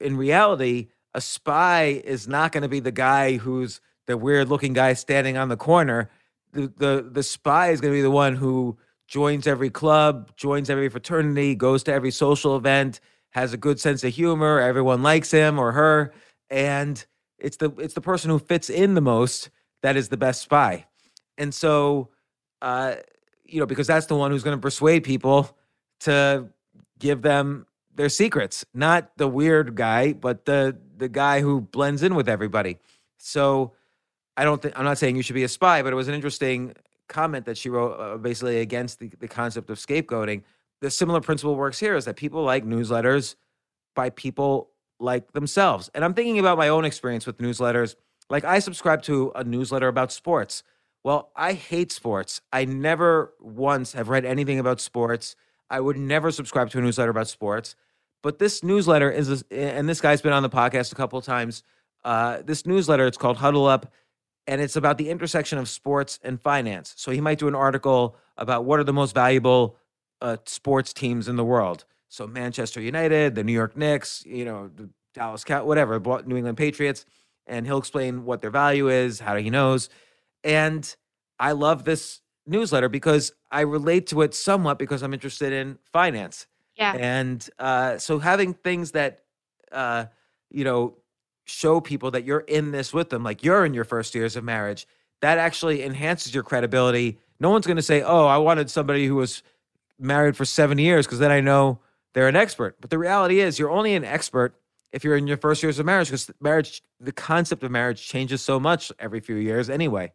In 0.00 0.16
reality, 0.16 0.88
a 1.14 1.20
spy 1.20 2.02
is 2.04 2.26
not 2.26 2.52
going 2.52 2.62
to 2.62 2.68
be 2.68 2.80
the 2.80 2.92
guy 2.92 3.36
who's 3.36 3.80
the 4.06 4.16
weird 4.16 4.48
looking 4.48 4.72
guy 4.72 4.92
standing 4.94 5.36
on 5.36 5.48
the 5.48 5.56
corner. 5.56 6.10
The, 6.52 6.72
the, 6.76 7.08
the 7.10 7.22
spy 7.22 7.70
is 7.70 7.80
going 7.80 7.92
to 7.92 7.98
be 7.98 8.02
the 8.02 8.10
one 8.10 8.36
who 8.36 8.76
joins 9.06 9.46
every 9.46 9.70
club, 9.70 10.34
joins 10.36 10.70
every 10.70 10.88
fraternity, 10.88 11.54
goes 11.54 11.82
to 11.84 11.92
every 11.92 12.10
social 12.10 12.56
event, 12.56 13.00
has 13.30 13.52
a 13.52 13.56
good 13.56 13.80
sense 13.80 14.04
of 14.04 14.12
humor. 14.12 14.60
Everyone 14.60 15.02
likes 15.02 15.30
him 15.30 15.58
or 15.58 15.72
her. 15.72 16.12
And 16.50 17.04
it's 17.38 17.56
the 17.56 17.70
it's 17.78 17.94
the 17.94 18.00
person 18.00 18.30
who 18.30 18.38
fits 18.38 18.70
in 18.70 18.94
the 18.94 19.00
most 19.00 19.50
that 19.82 19.96
is 19.96 20.08
the 20.08 20.16
best 20.16 20.42
spy. 20.42 20.86
And 21.38 21.52
so 21.52 22.10
uh, 22.62 22.96
you 23.44 23.60
know, 23.60 23.66
because 23.66 23.86
that's 23.86 24.06
the 24.06 24.16
one 24.16 24.30
who's 24.30 24.42
going 24.42 24.56
to 24.56 24.62
persuade 24.62 25.04
people 25.04 25.56
to 26.00 26.48
give 26.98 27.22
them 27.22 27.66
their 27.94 28.08
secrets, 28.08 28.64
not 28.74 29.16
the 29.16 29.28
weird 29.28 29.74
guy, 29.74 30.12
but 30.12 30.44
the 30.44 30.76
the 30.96 31.08
guy 31.08 31.40
who 31.40 31.60
blends 31.60 32.02
in 32.02 32.14
with 32.14 32.28
everybody. 32.28 32.78
So 33.18 33.72
I 34.36 34.44
don't 34.44 34.60
think 34.60 34.78
I'm 34.78 34.84
not 34.84 34.98
saying 34.98 35.16
you 35.16 35.22
should 35.22 35.34
be 35.34 35.44
a 35.44 35.48
spy, 35.48 35.82
but 35.82 35.92
it 35.92 35.96
was 35.96 36.08
an 36.08 36.14
interesting 36.14 36.74
comment 37.08 37.46
that 37.46 37.56
she 37.56 37.68
wrote 37.68 37.92
uh, 37.94 38.16
basically 38.16 38.60
against 38.60 38.98
the, 38.98 39.10
the 39.18 39.28
concept 39.28 39.70
of 39.70 39.78
scapegoating. 39.78 40.42
The 40.80 40.90
similar 40.90 41.20
principle 41.20 41.56
works 41.56 41.78
here 41.78 41.96
is 41.96 42.04
that 42.06 42.16
people 42.16 42.42
like 42.42 42.64
newsletters 42.64 43.36
by 43.94 44.10
people 44.10 44.70
like 44.98 45.32
themselves. 45.32 45.90
And 45.94 46.04
I'm 46.04 46.14
thinking 46.14 46.38
about 46.38 46.58
my 46.58 46.68
own 46.68 46.84
experience 46.84 47.26
with 47.26 47.38
newsletters. 47.38 47.94
Like 48.30 48.44
I 48.44 48.58
subscribe 48.58 49.02
to 49.02 49.32
a 49.34 49.44
newsletter 49.44 49.88
about 49.88 50.12
sports. 50.12 50.62
Well, 51.02 51.30
I 51.36 51.52
hate 51.52 51.92
sports. 51.92 52.40
I 52.52 52.64
never 52.64 53.34
once 53.38 53.92
have 53.92 54.08
read 54.08 54.24
anything 54.24 54.58
about 54.58 54.80
sports. 54.80 55.36
I 55.70 55.80
would 55.80 55.96
never 55.96 56.30
subscribe 56.30 56.70
to 56.70 56.78
a 56.78 56.82
newsletter 56.82 57.10
about 57.10 57.28
sports. 57.28 57.76
But 58.22 58.38
this 58.38 58.62
newsletter 58.62 59.10
is, 59.10 59.44
and 59.50 59.88
this 59.88 60.00
guy's 60.00 60.22
been 60.22 60.32
on 60.32 60.42
the 60.42 60.48
podcast 60.48 60.92
a 60.92 60.94
couple 60.94 61.18
of 61.18 61.24
times. 61.24 61.62
Uh, 62.04 62.40
this 62.44 62.66
newsletter, 62.66 63.06
it's 63.06 63.18
called 63.18 63.36
Huddle 63.36 63.66
Up, 63.66 63.92
and 64.46 64.60
it's 64.60 64.76
about 64.76 64.98
the 64.98 65.10
intersection 65.10 65.58
of 65.58 65.68
sports 65.68 66.18
and 66.22 66.40
finance. 66.40 66.94
So 66.96 67.10
he 67.10 67.20
might 67.20 67.38
do 67.38 67.48
an 67.48 67.54
article 67.54 68.16
about 68.36 68.64
what 68.64 68.80
are 68.80 68.84
the 68.84 68.92
most 68.92 69.14
valuable 69.14 69.76
uh, 70.20 70.38
sports 70.46 70.92
teams 70.92 71.28
in 71.28 71.36
the 71.36 71.44
world. 71.44 71.84
So 72.08 72.26
Manchester 72.26 72.80
United, 72.80 73.34
the 73.34 73.44
New 73.44 73.52
York 73.52 73.76
Knicks, 73.76 74.24
you 74.26 74.44
know, 74.44 74.70
the 74.74 74.88
Dallas 75.14 75.44
Cat, 75.44 75.66
whatever, 75.66 75.98
New 76.24 76.36
England 76.36 76.56
Patriots, 76.56 77.04
and 77.46 77.66
he'll 77.66 77.78
explain 77.78 78.24
what 78.24 78.40
their 78.40 78.50
value 78.50 78.88
is, 78.88 79.20
how 79.20 79.36
he 79.36 79.50
knows. 79.50 79.88
And 80.42 80.94
I 81.38 81.52
love 81.52 81.84
this 81.84 82.20
newsletter 82.46 82.88
because 82.88 83.32
I 83.50 83.60
relate 83.62 84.06
to 84.08 84.22
it 84.22 84.34
somewhat 84.34 84.78
because 84.78 85.02
I'm 85.02 85.14
interested 85.14 85.52
in 85.52 85.78
finance. 85.92 86.46
Yeah. 86.76 86.94
And 86.94 87.48
uh, 87.58 87.98
so 87.98 88.18
having 88.18 88.54
things 88.54 88.92
that, 88.92 89.20
uh, 89.72 90.06
you 90.50 90.64
know, 90.64 90.96
show 91.44 91.80
people 91.80 92.10
that 92.12 92.24
you're 92.24 92.40
in 92.40 92.70
this 92.70 92.92
with 92.92 93.10
them, 93.10 93.22
like 93.22 93.44
you're 93.44 93.64
in 93.64 93.74
your 93.74 93.84
first 93.84 94.14
years 94.14 94.36
of 94.36 94.44
marriage, 94.44 94.86
that 95.20 95.38
actually 95.38 95.82
enhances 95.82 96.34
your 96.34 96.42
credibility. 96.42 97.18
No 97.40 97.50
one's 97.50 97.66
going 97.66 97.76
to 97.76 97.82
say, 97.82 98.02
oh, 98.02 98.26
I 98.26 98.38
wanted 98.38 98.70
somebody 98.70 99.06
who 99.06 99.16
was 99.16 99.42
married 99.98 100.36
for 100.36 100.44
seven 100.44 100.78
years 100.78 101.06
because 101.06 101.18
then 101.18 101.30
I 101.30 101.40
know 101.40 101.80
they're 102.14 102.28
an 102.28 102.36
expert. 102.36 102.76
But 102.80 102.90
the 102.90 102.98
reality 102.98 103.40
is, 103.40 103.58
you're 103.58 103.70
only 103.70 103.94
an 103.94 104.04
expert 104.04 104.54
if 104.92 105.04
you're 105.04 105.16
in 105.16 105.26
your 105.26 105.36
first 105.36 105.62
years 105.62 105.78
of 105.78 105.86
marriage 105.86 106.08
because 106.08 106.30
marriage, 106.40 106.82
the 107.00 107.12
concept 107.12 107.62
of 107.62 107.70
marriage 107.70 108.06
changes 108.06 108.42
so 108.42 108.58
much 108.60 108.92
every 108.98 109.20
few 109.20 109.36
years 109.36 109.68
anyway. 109.68 110.12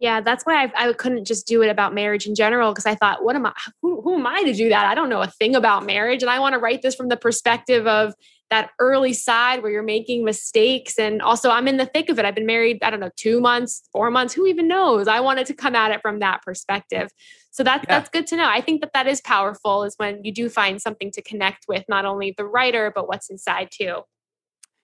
Yeah, 0.00 0.20
that's 0.20 0.44
why 0.44 0.64
I, 0.64 0.88
I 0.88 0.92
couldn't 0.92 1.24
just 1.24 1.46
do 1.46 1.62
it 1.62 1.68
about 1.68 1.94
marriage 1.94 2.26
in 2.26 2.34
general 2.34 2.72
because 2.72 2.86
I 2.86 2.94
thought, 2.94 3.24
what 3.24 3.36
am 3.36 3.46
I? 3.46 3.52
Who, 3.80 4.02
who 4.02 4.16
am 4.16 4.26
I 4.26 4.42
to 4.42 4.52
do 4.52 4.68
that? 4.68 4.86
I 4.86 4.94
don't 4.94 5.08
know 5.08 5.22
a 5.22 5.28
thing 5.28 5.54
about 5.54 5.86
marriage, 5.86 6.22
and 6.22 6.30
I 6.30 6.40
want 6.40 6.54
to 6.54 6.58
write 6.58 6.82
this 6.82 6.94
from 6.94 7.08
the 7.08 7.16
perspective 7.16 7.86
of 7.86 8.14
that 8.50 8.70
early 8.78 9.12
side 9.12 9.62
where 9.62 9.72
you're 9.72 9.82
making 9.82 10.24
mistakes. 10.24 10.98
And 10.98 11.22
also, 11.22 11.50
I'm 11.50 11.66
in 11.66 11.76
the 11.76 11.86
thick 11.86 12.08
of 12.08 12.18
it. 12.18 12.24
I've 12.24 12.34
been 12.34 12.46
married, 12.46 12.82
I 12.82 12.90
don't 12.90 13.00
know, 13.00 13.10
two 13.16 13.40
months, 13.40 13.88
four 13.92 14.10
months. 14.10 14.34
Who 14.34 14.46
even 14.46 14.68
knows? 14.68 15.08
I 15.08 15.20
wanted 15.20 15.46
to 15.46 15.54
come 15.54 15.74
at 15.74 15.90
it 15.90 16.02
from 16.02 16.18
that 16.18 16.42
perspective. 16.42 17.10
So 17.50 17.62
that's 17.62 17.84
yeah. 17.88 17.98
that's 17.98 18.10
good 18.10 18.26
to 18.28 18.36
know. 18.36 18.48
I 18.48 18.60
think 18.60 18.80
that 18.80 18.92
that 18.94 19.06
is 19.06 19.20
powerful. 19.20 19.84
Is 19.84 19.94
when 19.96 20.24
you 20.24 20.32
do 20.32 20.48
find 20.48 20.82
something 20.82 21.10
to 21.12 21.22
connect 21.22 21.66
with, 21.68 21.84
not 21.88 22.04
only 22.04 22.34
the 22.36 22.44
writer 22.44 22.92
but 22.94 23.08
what's 23.08 23.30
inside 23.30 23.68
too. 23.70 24.02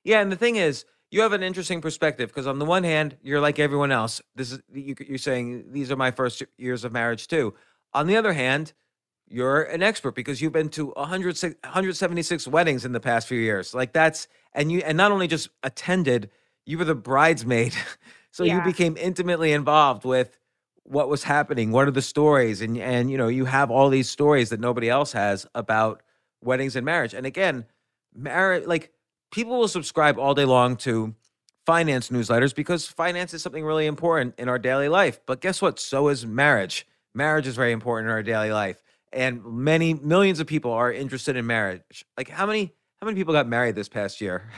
Yeah, 0.05 0.21
and 0.21 0.33
the 0.33 0.37
thing 0.37 0.57
is, 0.57 0.85
you 1.11 1.21
have 1.23 1.33
an 1.33 1.43
interesting 1.43 1.81
perspective 1.81 2.29
because 2.29 2.47
on 2.47 2.59
the 2.59 2.65
one 2.65 2.85
hand, 2.85 3.17
you're 3.23 3.41
like 3.41 3.59
everyone 3.59 3.91
else. 3.91 4.23
This 4.37 4.53
is 4.53 4.61
you, 4.73 4.95
you're 5.07 5.19
saying 5.19 5.73
these 5.73 5.91
are 5.91 5.97
my 5.97 6.11
first 6.11 6.43
years 6.57 6.85
of 6.85 6.93
marriage 6.93 7.27
too. 7.27 7.55
On 7.93 8.07
the 8.07 8.17
other 8.17 8.33
hand, 8.33 8.73
you're 9.29 9.63
an 9.63 9.83
expert 9.83 10.15
because 10.15 10.41
you've 10.41 10.53
been 10.53 10.69
to 10.71 10.89
100, 10.91 11.43
176 11.43 12.49
weddings 12.49 12.85
in 12.85 12.93
the 12.93 13.01
past 13.01 13.27
few 13.27 13.41
years. 13.41 13.75
Like 13.75 13.93
that's 13.93 14.29
and 14.53 14.71
you 14.71 14.81
and 14.81 14.97
not 14.97 15.11
only 15.11 15.27
just 15.27 15.49
attended, 15.63 16.31
you 16.65 16.79
were 16.79 16.85
the 16.85 16.95
bridesmaid. 16.95 17.75
so 18.31 18.45
yeah. 18.45 18.57
you 18.57 18.63
became 18.63 18.97
intimately 18.97 19.53
involved 19.53 20.05
with 20.05 20.39
what 20.85 21.09
was 21.09 21.25
happening, 21.25 21.73
what 21.73 21.89
are 21.89 21.93
the 21.93 22.03
stories 22.03 22.61
and 22.61 22.79
and 22.79 23.11
you 23.11 23.19
know, 23.19 23.29
you 23.29 23.47
have 23.47 23.71
all 23.71 23.89
these 23.89 24.09
stories 24.09 24.51
that 24.51 24.61
nobody 24.61 24.89
else 24.89 25.13
has 25.13 25.45
about 25.57 26.03
weddings 26.41 26.77
and 26.77 26.85
marriage. 26.85 27.15
And 27.15 27.27
again, 27.27 27.65
marriage 28.15 28.67
like 28.67 28.93
people 29.31 29.59
will 29.59 29.69
subscribe 29.69 30.19
all 30.19 30.35
day 30.35 30.45
long 30.45 30.77
to 30.77 31.15
finance 31.67 32.09
newsletters 32.09 32.55
because 32.55 32.87
finance 32.87 33.35
is 33.35 33.43
something 33.43 33.65
really 33.65 33.87
important 33.87 34.35
in 34.39 34.49
our 34.49 34.59
daily 34.59 34.89
life. 34.89 35.21
But 35.27 35.41
guess 35.41 35.63
what? 35.63 35.79
So 35.79 36.09
is 36.09 36.27
marriage. 36.27 36.87
Marriage 37.15 37.47
is 37.47 37.57
very 37.57 37.73
important 37.73 38.09
in 38.09 38.13
our 38.13 38.23
daily 38.23 38.53
life. 38.53 38.83
And 39.13 39.45
many 39.45 39.95
millions 39.95 40.41
of 40.41 40.47
people 40.47 40.73
are 40.73 40.93
interested 40.93 41.37
in 41.37 41.47
marriage. 41.47 42.05
Like 42.17 42.29
how 42.29 42.47
many 42.47 42.73
how 43.01 43.07
many 43.07 43.19
people 43.19 43.33
got 43.33 43.49
married 43.49 43.75
this 43.75 43.89
past 43.89 44.21
year? 44.21 44.51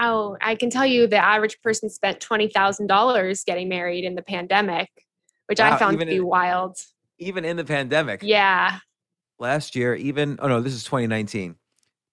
Oh, 0.00 0.36
I 0.40 0.54
can 0.54 0.70
tell 0.70 0.86
you 0.86 1.06
the 1.06 1.22
average 1.22 1.60
person 1.60 1.90
spent 1.90 2.20
twenty 2.20 2.48
thousand 2.48 2.86
dollars 2.86 3.44
getting 3.44 3.68
married 3.68 4.04
in 4.04 4.14
the 4.14 4.22
pandemic, 4.22 4.88
which 5.46 5.58
wow, 5.58 5.74
I 5.74 5.78
found 5.78 5.98
to 5.98 6.06
be 6.06 6.16
in, 6.16 6.26
wild. 6.26 6.78
Even 7.18 7.44
in 7.44 7.56
the 7.56 7.64
pandemic. 7.64 8.20
Yeah. 8.22 8.78
Last 9.38 9.76
year, 9.76 9.94
even 9.94 10.38
oh 10.40 10.48
no, 10.48 10.60
this 10.60 10.72
is 10.72 10.84
2019 10.84 11.56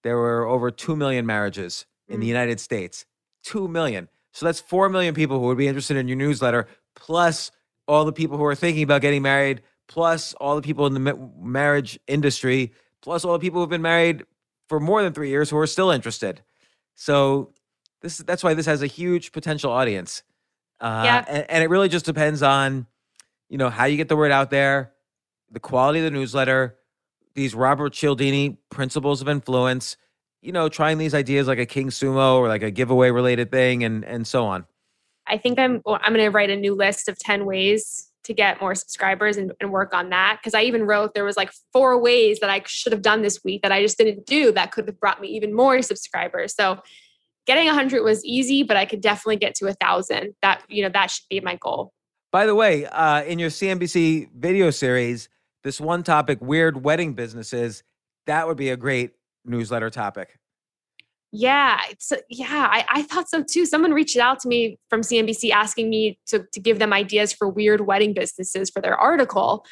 there 0.06 0.16
were 0.16 0.46
over 0.46 0.70
2 0.70 0.94
million 0.94 1.26
marriages 1.26 1.84
in 2.06 2.20
the 2.20 2.26
mm. 2.26 2.28
United 2.28 2.60
States. 2.60 3.06
2 3.42 3.66
million. 3.66 4.08
So 4.30 4.46
that's 4.46 4.60
4 4.60 4.88
million 4.88 5.14
people 5.14 5.40
who 5.40 5.46
would 5.46 5.58
be 5.58 5.66
interested 5.66 5.96
in 5.96 6.06
your 6.06 6.16
newsletter, 6.16 6.68
plus 6.94 7.50
all 7.88 8.04
the 8.04 8.12
people 8.12 8.36
who 8.36 8.44
are 8.44 8.54
thinking 8.54 8.84
about 8.84 9.00
getting 9.00 9.22
married, 9.22 9.62
plus 9.88 10.32
all 10.34 10.54
the 10.54 10.62
people 10.62 10.86
in 10.86 10.94
the 10.94 11.00
ma- 11.00 11.28
marriage 11.40 11.98
industry, 12.06 12.72
plus 13.02 13.24
all 13.24 13.32
the 13.32 13.40
people 13.40 13.60
who've 13.60 13.68
been 13.68 13.82
married 13.82 14.24
for 14.68 14.78
more 14.78 15.02
than 15.02 15.12
three 15.12 15.28
years 15.28 15.50
who 15.50 15.58
are 15.58 15.66
still 15.66 15.90
interested. 15.90 16.40
So 16.94 17.52
this 18.00 18.18
that's 18.18 18.44
why 18.44 18.54
this 18.54 18.66
has 18.66 18.82
a 18.82 18.86
huge 18.86 19.32
potential 19.32 19.72
audience. 19.72 20.22
Uh, 20.80 21.02
yeah. 21.04 21.24
and, 21.26 21.50
and 21.50 21.64
it 21.64 21.68
really 21.70 21.88
just 21.88 22.04
depends 22.04 22.44
on, 22.44 22.86
you 23.48 23.58
know, 23.58 23.70
how 23.70 23.86
you 23.86 23.96
get 23.96 24.08
the 24.08 24.16
word 24.16 24.30
out 24.30 24.50
there, 24.50 24.92
the 25.50 25.58
quality 25.58 25.98
of 25.98 26.04
the 26.04 26.12
newsletter, 26.12 26.76
these 27.36 27.54
Robert 27.54 27.92
Cialdini 27.92 28.56
principles 28.70 29.22
of 29.22 29.28
influence, 29.28 29.96
you 30.42 30.50
know, 30.50 30.68
trying 30.68 30.98
these 30.98 31.14
ideas 31.14 31.46
like 31.46 31.58
a 31.58 31.66
King 31.66 31.90
Sumo 31.90 32.38
or 32.38 32.48
like 32.48 32.62
a 32.62 32.70
giveaway 32.72 33.10
related 33.10 33.52
thing 33.52 33.84
and 33.84 34.04
and 34.04 34.26
so 34.26 34.44
on. 34.46 34.66
I 35.28 35.38
think 35.38 35.58
I'm 35.58 35.82
I'm 35.86 36.12
going 36.12 36.24
to 36.24 36.30
write 36.30 36.50
a 36.50 36.56
new 36.56 36.74
list 36.74 37.08
of 37.08 37.18
10 37.18 37.46
ways 37.46 38.10
to 38.24 38.34
get 38.34 38.60
more 38.60 38.74
subscribers 38.74 39.36
and, 39.36 39.52
and 39.60 39.70
work 39.70 39.94
on 39.94 40.10
that 40.10 40.38
because 40.40 40.54
I 40.54 40.62
even 40.62 40.82
wrote 40.82 41.14
there 41.14 41.24
was 41.24 41.36
like 41.36 41.52
four 41.72 42.00
ways 42.00 42.40
that 42.40 42.50
I 42.50 42.62
should 42.66 42.92
have 42.92 43.02
done 43.02 43.22
this 43.22 43.44
week 43.44 43.62
that 43.62 43.70
I 43.70 43.80
just 43.82 43.98
didn't 43.98 44.26
do 44.26 44.50
that 44.52 44.72
could 44.72 44.88
have 44.88 44.98
brought 44.98 45.20
me 45.20 45.28
even 45.28 45.54
more 45.54 45.80
subscribers. 45.80 46.54
So 46.54 46.80
getting 47.46 47.66
100 47.66 48.02
was 48.02 48.24
easy, 48.24 48.64
but 48.64 48.76
I 48.76 48.84
could 48.84 49.00
definitely 49.00 49.36
get 49.36 49.54
to 49.56 49.68
a 49.68 49.74
thousand. 49.74 50.34
That, 50.42 50.62
you 50.68 50.82
know, 50.82 50.88
that 50.88 51.12
should 51.12 51.28
be 51.30 51.40
my 51.40 51.56
goal. 51.56 51.92
By 52.32 52.46
the 52.46 52.54
way, 52.54 52.86
uh, 52.86 53.22
in 53.22 53.38
your 53.38 53.50
CNBC 53.50 54.30
video 54.34 54.70
series, 54.70 55.28
this 55.66 55.80
one 55.80 56.04
topic, 56.04 56.38
weird 56.40 56.84
wedding 56.84 57.14
businesses, 57.14 57.82
that 58.26 58.46
would 58.46 58.56
be 58.56 58.70
a 58.70 58.76
great 58.76 59.14
newsletter 59.44 59.90
topic. 59.90 60.38
Yeah, 61.32 61.80
it's 61.90 62.12
yeah, 62.30 62.68
I, 62.70 62.84
I 62.88 63.02
thought 63.02 63.28
so 63.28 63.42
too. 63.42 63.66
Someone 63.66 63.92
reached 63.92 64.16
out 64.16 64.38
to 64.40 64.48
me 64.48 64.78
from 64.88 65.00
CNBC 65.00 65.50
asking 65.50 65.90
me 65.90 66.20
to, 66.26 66.46
to 66.52 66.60
give 66.60 66.78
them 66.78 66.92
ideas 66.92 67.32
for 67.32 67.48
weird 67.48 67.80
wedding 67.80 68.14
businesses 68.14 68.70
for 68.70 68.80
their 68.80 68.96
article. 68.96 69.66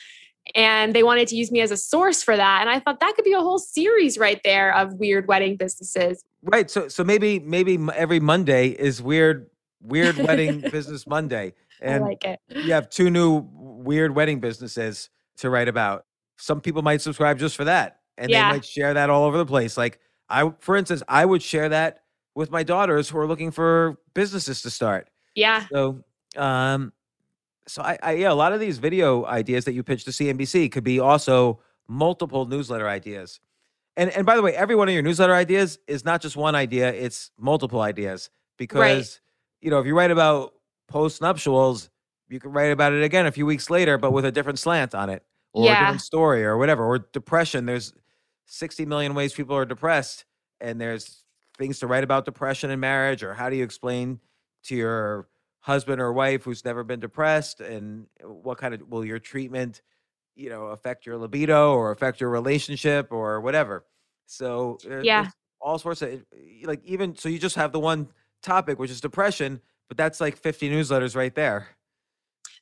And 0.57 0.97
they 0.97 1.05
wanted 1.05 1.29
to 1.29 1.37
use 1.37 1.53
me 1.53 1.61
as 1.61 1.71
a 1.71 1.77
source 1.77 2.25
for 2.25 2.37
that. 2.37 2.63
And 2.63 2.69
I 2.69 2.81
thought 2.81 2.99
that 2.99 3.15
could 3.15 3.25
be 3.25 3.33
a 3.33 3.41
whole 3.41 3.61
series 3.61 4.19
right 4.19 4.41
there 4.43 4.75
of 4.75 4.95
weird 4.95 5.29
wedding 5.29 5.57
businesses. 5.57 6.25
Right. 6.43 6.69
So 6.69 6.89
so 6.89 7.05
maybe 7.05 7.39
maybe 7.39 7.79
every 7.95 8.19
Monday 8.19 8.71
is 8.71 9.01
weird 9.01 9.49
weird 9.81 10.17
wedding 10.17 10.61
business 10.73 11.07
Monday. 11.07 11.55
And 11.81 12.03
I 12.03 12.09
like 12.09 12.25
it. 12.25 12.41
You 12.49 12.73
have 12.73 12.91
two 12.91 13.11
new 13.11 13.49
weird 13.55 14.17
wedding 14.17 14.41
businesses 14.41 15.09
to 15.39 15.51
write 15.51 15.69
about. 15.69 16.07
Some 16.37 16.61
people 16.61 16.83
might 16.83 17.01
subscribe 17.01 17.39
just 17.39 17.57
for 17.57 17.65
that. 17.65 18.01
And 18.17 18.31
yeah. 18.31 18.49
they 18.49 18.57
might 18.57 18.65
share 18.65 18.95
that 18.95 19.11
all 19.11 19.25
over 19.25 19.37
the 19.39 19.47
place. 19.47 19.77
Like 19.77 19.99
I, 20.29 20.53
for 20.61 20.77
instance, 20.77 21.03
I 21.09 21.25
would 21.25 21.43
share 21.43 21.69
that 21.69 22.03
with 22.35 22.51
my 22.51 22.63
daughters 22.63 23.09
who 23.09 23.19
are 23.19 23.27
looking 23.27 23.51
for 23.51 23.99
businesses 24.15 24.63
to 24.63 24.71
start. 24.71 25.09
Yeah. 25.35 25.67
So, 25.73 26.05
um, 26.37 26.93
so 27.67 27.83
I, 27.83 27.99
I, 28.03 28.13
yeah, 28.13 28.33
a 28.33 28.35
lot 28.35 28.53
of 28.53 28.61
these 28.61 28.79
video 28.79 29.25
ideas 29.25 29.65
that 29.65 29.73
you 29.73 29.83
pitch 29.83 30.05
to 30.05 30.11
CNBC 30.11 30.71
could 30.71 30.85
be 30.85 31.01
also 31.01 31.61
multiple 31.89 32.47
newsletter 32.47 32.89
ideas. 32.89 33.41
And 33.97 34.11
and 34.11 34.27
by 34.27 34.35
the 34.35 34.43
way, 34.43 34.55
every 34.55 34.75
one 34.75 34.89
of 34.89 34.95
your 34.95 35.05
newsletter 35.05 35.35
ideas 35.35 35.79
is 35.87 36.05
not 36.05 36.21
just 36.21 36.37
one 36.37 36.57
idea; 36.57 36.93
it's 36.93 37.31
multiple 37.39 37.81
ideas. 37.81 38.29
Because 38.57 38.79
right. 38.81 39.21
you 39.61 39.71
know, 39.71 39.79
if 39.79 39.87
you 39.87 39.97
write 39.97 40.11
about 40.11 40.55
post 40.89 41.23
nuptials, 41.23 41.91
you 42.29 42.41
can 42.41 42.53
write 42.53 42.73
about 42.73 42.93
it 42.93 43.03
again 43.03 43.27
a 43.27 43.33
few 43.33 43.47
weeks 43.47 43.71
later, 43.71 43.99
but 43.99 44.13
with 44.13 44.25
a 44.25 44.33
different 44.33 44.59
slant 44.59 44.95
on 44.95 45.11
it, 45.11 45.23
or 45.53 45.65
yeah. 45.65 45.77
a 45.77 45.81
different 45.81 46.03
story, 46.03 46.45
or 46.45 46.57
whatever. 46.57 46.85
Or 46.85 46.99
depression. 46.99 47.67
There's 47.67 47.93
60 48.47 48.87
million 48.87 49.15
ways 49.15 49.33
people 49.33 49.57
are 49.57 49.65
depressed 49.65 50.25
and 50.61 50.81
there's 50.81 51.25
things 51.57 51.79
to 51.79 51.87
write 51.87 52.05
about 52.05 52.25
depression 52.25 52.71
in 52.71 52.81
marriage 52.81 53.23
or 53.23 53.35
how 53.35 53.49
do 53.49 53.57
you 53.57 53.65
explain 53.65 54.19
to 54.65 54.75
your 54.75 55.29
husband 55.61 56.01
or 56.01 56.13
wife 56.13 56.45
who's 56.45 56.65
never 56.65 56.85
been 56.85 57.01
depressed 57.01 57.61
and 57.61 58.07
uh, 58.23 58.29
what 58.29 58.59
kind 58.59 58.75
of 58.75 58.83
will 58.89 59.05
your 59.05 59.19
treatment 59.19 59.83
you 60.37 60.51
know 60.51 60.67
affect 60.67 61.07
your 61.07 61.17
libido 61.17 61.73
or 61.75 61.91
affect 61.91 62.21
your 62.21 62.31
relationship 62.31 63.09
or 63.13 63.41
whatever 63.41 63.85
so 64.27 64.77
yeah 65.03 65.29
all 65.61 65.79
sorts 65.79 66.03
of 66.03 66.11
eh, 66.11 66.19
like 66.65 66.85
even 66.85 67.17
so 67.17 67.29
you 67.29 67.39
just 67.39 67.57
have 67.57 67.73
the 67.73 67.81
one 67.81 68.09
topic 68.43 68.79
which 68.79 68.91
is 68.91 69.01
depression 69.01 69.61
but 69.89 69.97
that's 69.97 70.21
like 70.21 70.37
50 70.37 70.71
newsletters 70.71 71.17
right 71.17 71.35
there 71.35 71.69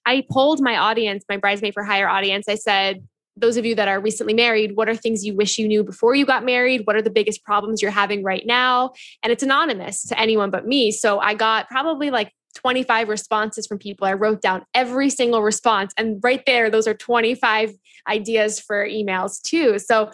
i 0.06 0.24
polled 0.30 0.60
my 0.60 0.76
audience 0.76 1.24
my 1.28 1.36
bridesmaid 1.36 1.74
for 1.74 1.84
hire 1.84 2.08
audience 2.08 2.48
i 2.48 2.54
said 2.54 3.02
those 3.36 3.56
of 3.56 3.64
you 3.64 3.74
that 3.74 3.88
are 3.88 4.00
recently 4.00 4.34
married, 4.34 4.76
what 4.76 4.88
are 4.88 4.94
things 4.94 5.24
you 5.24 5.34
wish 5.34 5.58
you 5.58 5.66
knew 5.66 5.82
before 5.82 6.14
you 6.14 6.26
got 6.26 6.44
married? 6.44 6.82
What 6.84 6.96
are 6.96 7.02
the 7.02 7.10
biggest 7.10 7.42
problems 7.44 7.80
you're 7.80 7.90
having 7.90 8.22
right 8.22 8.44
now? 8.44 8.92
And 9.22 9.32
it's 9.32 9.42
anonymous 9.42 10.04
to 10.08 10.20
anyone 10.20 10.50
but 10.50 10.66
me. 10.66 10.90
So 10.90 11.18
I 11.18 11.34
got 11.34 11.68
probably 11.68 12.10
like 12.10 12.32
25 12.56 13.08
responses 13.08 13.66
from 13.66 13.78
people. 13.78 14.06
I 14.06 14.12
wrote 14.12 14.42
down 14.42 14.64
every 14.74 15.08
single 15.08 15.42
response. 15.42 15.94
And 15.96 16.20
right 16.22 16.42
there, 16.44 16.70
those 16.70 16.86
are 16.86 16.94
25 16.94 17.72
ideas 18.06 18.60
for 18.60 18.86
emails 18.86 19.40
too. 19.40 19.78
So 19.78 20.10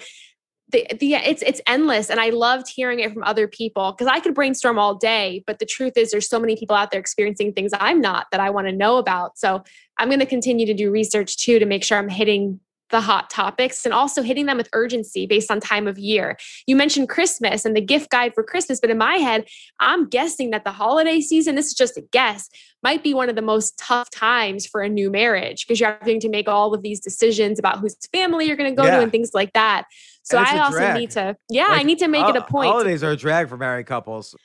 the, 0.71 0.87
the 0.99 1.15
it's 1.15 1.43
it's 1.43 1.61
endless. 1.67 2.11
And 2.11 2.21
i 2.21 2.31
loved 2.31 2.69
hearing 2.69 3.01
it 3.01 3.13
from 3.13 3.23
other 3.25 3.49
people 3.49 3.93
because 3.93 4.07
i 4.07 4.21
could 4.21 4.35
brainstorm 4.35 4.79
all 4.79 4.95
day 4.95 5.43
but 5.47 5.59
the 5.59 5.67
truth 5.67 5.97
is 5.97 6.11
there's 6.11 6.29
so 6.29 6.39
many 6.39 6.57
people 6.57 6.77
out 6.77 6.91
there 6.91 7.01
experiencing 7.01 7.53
things 7.53 7.73
i'm 7.81 8.01
not 8.01 8.27
that 8.31 8.41
i 8.41 8.51
want 8.51 8.67
to 8.67 8.73
know 8.73 8.99
about. 8.99 9.39
So 9.39 9.63
i'm 9.99 10.09
going 10.09 10.21
to 10.21 10.27
continue 10.27 10.67
to 10.67 10.75
do 10.75 10.91
research 10.91 11.37
too 11.37 11.59
to 11.59 11.67
make 11.67 11.85
sure 11.85 11.99
i'm 11.99 12.09
hitting 12.09 12.61
the 12.91 13.01
hot 13.01 13.31
topics 13.31 13.85
and 13.85 13.93
also 13.93 14.23
hitting 14.23 14.47
them 14.47 14.57
with 14.57 14.69
urgency 14.73 15.27
based 15.27 15.51
on 15.51 15.61
time 15.61 15.87
of 15.87 15.99
year. 15.99 16.37
You 16.67 16.77
mentioned 16.77 17.09
Christmas 17.09 17.65
and 17.65 17.77
the 17.77 17.81
gift 17.81 18.11
guide 18.11 18.35
for 18.35 18.43
Christmas, 18.43 18.81
but 18.81 18.91
in 18.91 18.99
my 18.99 19.17
head, 19.17 19.47
I'm 19.81 20.09
guessing 20.09 20.51
that 20.51 20.65
the 20.65 20.73
holiday 20.73 21.21
season, 21.21 21.55
this 21.55 21.67
is 21.67 21.75
just 21.75 21.97
a 21.97 22.03
guess, 22.13 22.49
might 22.83 23.03
be 23.03 23.13
one 23.13 23.29
of 23.29 23.37
the 23.37 23.43
most 23.43 23.79
tough 23.79 24.11
times 24.11 24.67
for 24.67 24.81
a 24.81 24.89
new 24.89 25.11
marriage 25.11 25.67
because 25.67 25.81
you're 25.81 25.97
having 26.01 26.21
to 26.21 26.29
make 26.29 26.49
all 26.49 26.75
of 26.75 26.83
these 26.83 27.01
decisions 27.01 27.59
about 27.59 27.79
whose 27.81 27.97
family 28.13 28.47
you're 28.47 28.57
going 28.57 28.71
to 28.71 28.77
go 28.77 28.85
yeah. 28.87 28.97
to 28.97 29.03
and 29.03 29.13
things 29.13 29.33
like 29.35 29.53
that. 29.53 29.85
So 30.23 30.39
I 30.39 30.59
also 30.59 30.79
drag. 30.79 30.99
need 30.99 31.11
to, 31.13 31.37
yeah, 31.49 31.69
like, 31.69 31.81
I 31.81 31.83
need 31.83 31.99
to 32.01 32.09
make 32.09 32.29
it 32.29 32.37
a 32.37 32.43
point. 32.43 32.71
Holidays 32.71 33.03
are 33.03 33.13
a 33.13 33.17
drag 33.17 33.49
for 33.49 33.57
married 33.57 33.87
couples. 33.87 34.37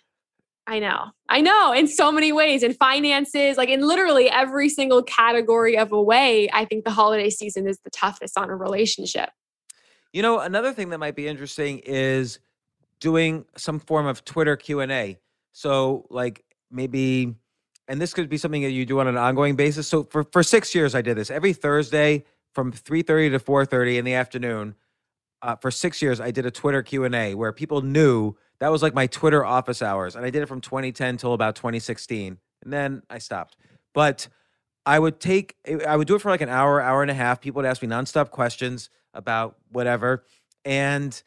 I 0.65 0.79
know. 0.79 1.11
I 1.27 1.41
know 1.41 1.73
in 1.73 1.87
so 1.87 2.11
many 2.11 2.31
ways 2.31 2.63
in 2.63 2.73
finances, 2.73 3.57
like 3.57 3.69
in 3.69 3.81
literally 3.81 4.29
every 4.29 4.69
single 4.69 5.03
category 5.03 5.77
of 5.77 5.91
a 5.91 6.01
way, 6.01 6.49
I 6.53 6.65
think 6.65 6.85
the 6.85 6.91
holiday 6.91 7.29
season 7.29 7.67
is 7.67 7.79
the 7.83 7.89
toughest 7.89 8.37
on 8.37 8.49
a 8.49 8.55
relationship. 8.55 9.29
You 10.13 10.21
know, 10.21 10.39
another 10.39 10.71
thing 10.73 10.89
that 10.89 10.99
might 10.99 11.15
be 11.15 11.27
interesting 11.27 11.79
is 11.79 12.39
doing 12.99 13.45
some 13.57 13.79
form 13.79 14.05
of 14.05 14.23
Twitter 14.23 14.55
Q&A. 14.55 15.17
So 15.51 16.05
like 16.09 16.45
maybe 16.71 17.35
and 17.89 18.01
this 18.01 18.13
could 18.13 18.29
be 18.29 18.37
something 18.37 18.61
that 18.61 18.71
you 18.71 18.85
do 18.85 19.01
on 19.01 19.07
an 19.07 19.17
ongoing 19.17 19.57
basis. 19.57 19.87
So 19.87 20.03
for 20.03 20.23
for 20.23 20.43
6 20.43 20.73
years 20.73 20.95
I 20.95 21.01
did 21.01 21.17
this. 21.17 21.29
Every 21.29 21.51
Thursday 21.51 22.23
from 22.53 22.71
3:30 22.71 23.31
to 23.31 23.39
4:30 23.39 23.97
in 23.97 24.05
the 24.05 24.13
afternoon. 24.13 24.75
Uh, 25.41 25.57
for 25.57 25.71
6 25.71 26.01
years 26.01 26.21
I 26.21 26.31
did 26.31 26.45
a 26.45 26.51
Twitter 26.51 26.81
Q&A 26.81 27.35
where 27.35 27.51
people 27.51 27.81
knew 27.81 28.35
that 28.59 28.71
was 28.71 28.81
like 28.81 28.93
my 28.93 29.07
Twitter 29.07 29.45
office 29.45 29.81
hours. 29.81 30.15
And 30.15 30.25
I 30.25 30.29
did 30.29 30.41
it 30.41 30.47
from 30.47 30.61
2010 30.61 31.17
till 31.17 31.33
about 31.33 31.55
2016. 31.55 32.37
And 32.63 32.73
then 32.73 33.01
I 33.09 33.17
stopped. 33.17 33.57
But 33.93 34.27
I 34.85 34.99
would 34.99 35.19
take, 35.19 35.55
eh, 35.65 35.79
I 35.87 35.95
would 35.95 36.07
do 36.07 36.15
it 36.15 36.19
for 36.19 36.29
like 36.29 36.41
an 36.41 36.49
hour, 36.49 36.81
hour 36.81 37.01
and 37.01 37.11
a 37.11 37.13
half. 37.13 37.41
People 37.41 37.61
would 37.61 37.67
ask 37.67 37.81
me 37.81 37.87
nonstop 37.87 38.31
questions 38.31 38.89
about 39.13 39.57
whatever. 39.71 40.25
And, 40.65 41.21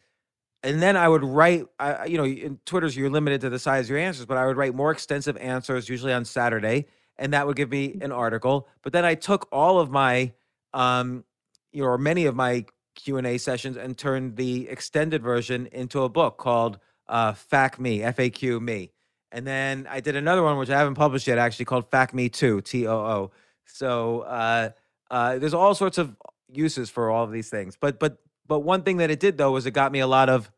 and 0.62 0.82
then 0.82 0.96
I 0.96 1.08
would 1.08 1.24
write, 1.24 1.66
I, 1.78 2.06
you 2.06 2.18
know, 2.18 2.24
in 2.24 2.58
Twitter's, 2.64 2.96
you're 2.96 3.10
limited 3.10 3.40
to 3.42 3.50
the 3.50 3.58
size 3.58 3.86
of 3.86 3.90
your 3.90 3.98
answers, 3.98 4.26
but 4.26 4.36
I 4.36 4.46
would 4.46 4.56
write 4.56 4.74
more 4.74 4.90
extensive 4.90 5.36
answers, 5.36 5.88
usually 5.88 6.12
on 6.12 6.24
Saturday. 6.24 6.86
And 7.18 7.32
that 7.32 7.46
would 7.46 7.56
give 7.56 7.70
me 7.70 7.98
an 8.00 8.12
article. 8.12 8.68
But 8.82 8.92
then 8.92 9.04
I 9.04 9.14
took 9.14 9.48
all 9.50 9.78
of 9.78 9.90
my, 9.90 10.32
um, 10.74 11.24
you 11.72 11.82
know, 11.82 11.88
or 11.88 11.98
many 11.98 12.26
of 12.26 12.34
my 12.34 12.66
Q&A 12.94 13.38
sessions 13.38 13.76
and 13.76 13.96
turned 13.96 14.36
the 14.36 14.68
extended 14.68 15.22
version 15.22 15.66
into 15.72 16.02
a 16.02 16.08
book 16.08 16.36
called 16.38 16.78
uh, 17.08 17.32
FAQ 17.32 17.78
Me, 17.78 18.02
F 18.02 18.18
A 18.18 18.30
Q 18.30 18.60
Me. 18.60 18.92
And 19.32 19.46
then 19.46 19.86
I 19.90 20.00
did 20.00 20.16
another 20.16 20.42
one, 20.42 20.56
which 20.56 20.70
I 20.70 20.78
haven't 20.78 20.94
published 20.94 21.26
yet, 21.26 21.38
actually 21.38 21.64
called 21.64 21.90
FAQ 21.90 22.14
Me 22.14 22.28
Too, 22.28 22.60
T 22.60 22.86
O 22.86 22.96
O. 22.96 23.30
So 23.66 24.20
uh, 24.20 24.70
uh, 25.10 25.38
there's 25.38 25.54
all 25.54 25.74
sorts 25.74 25.98
of 25.98 26.16
uses 26.52 26.90
for 26.90 27.10
all 27.10 27.24
of 27.24 27.32
these 27.32 27.50
things. 27.50 27.76
But 27.80 27.98
but 27.98 28.18
but 28.46 28.60
one 28.60 28.82
thing 28.82 28.98
that 28.98 29.10
it 29.10 29.20
did 29.20 29.38
though 29.38 29.52
was 29.52 29.66
it 29.66 29.72
got 29.72 29.92
me 29.92 30.00
a 30.00 30.06
lot 30.06 30.28
of 30.28 30.50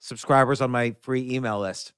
subscribers 0.00 0.60
on 0.60 0.70
my 0.70 0.94
free 1.00 1.34
email 1.34 1.60
list. 1.60 1.92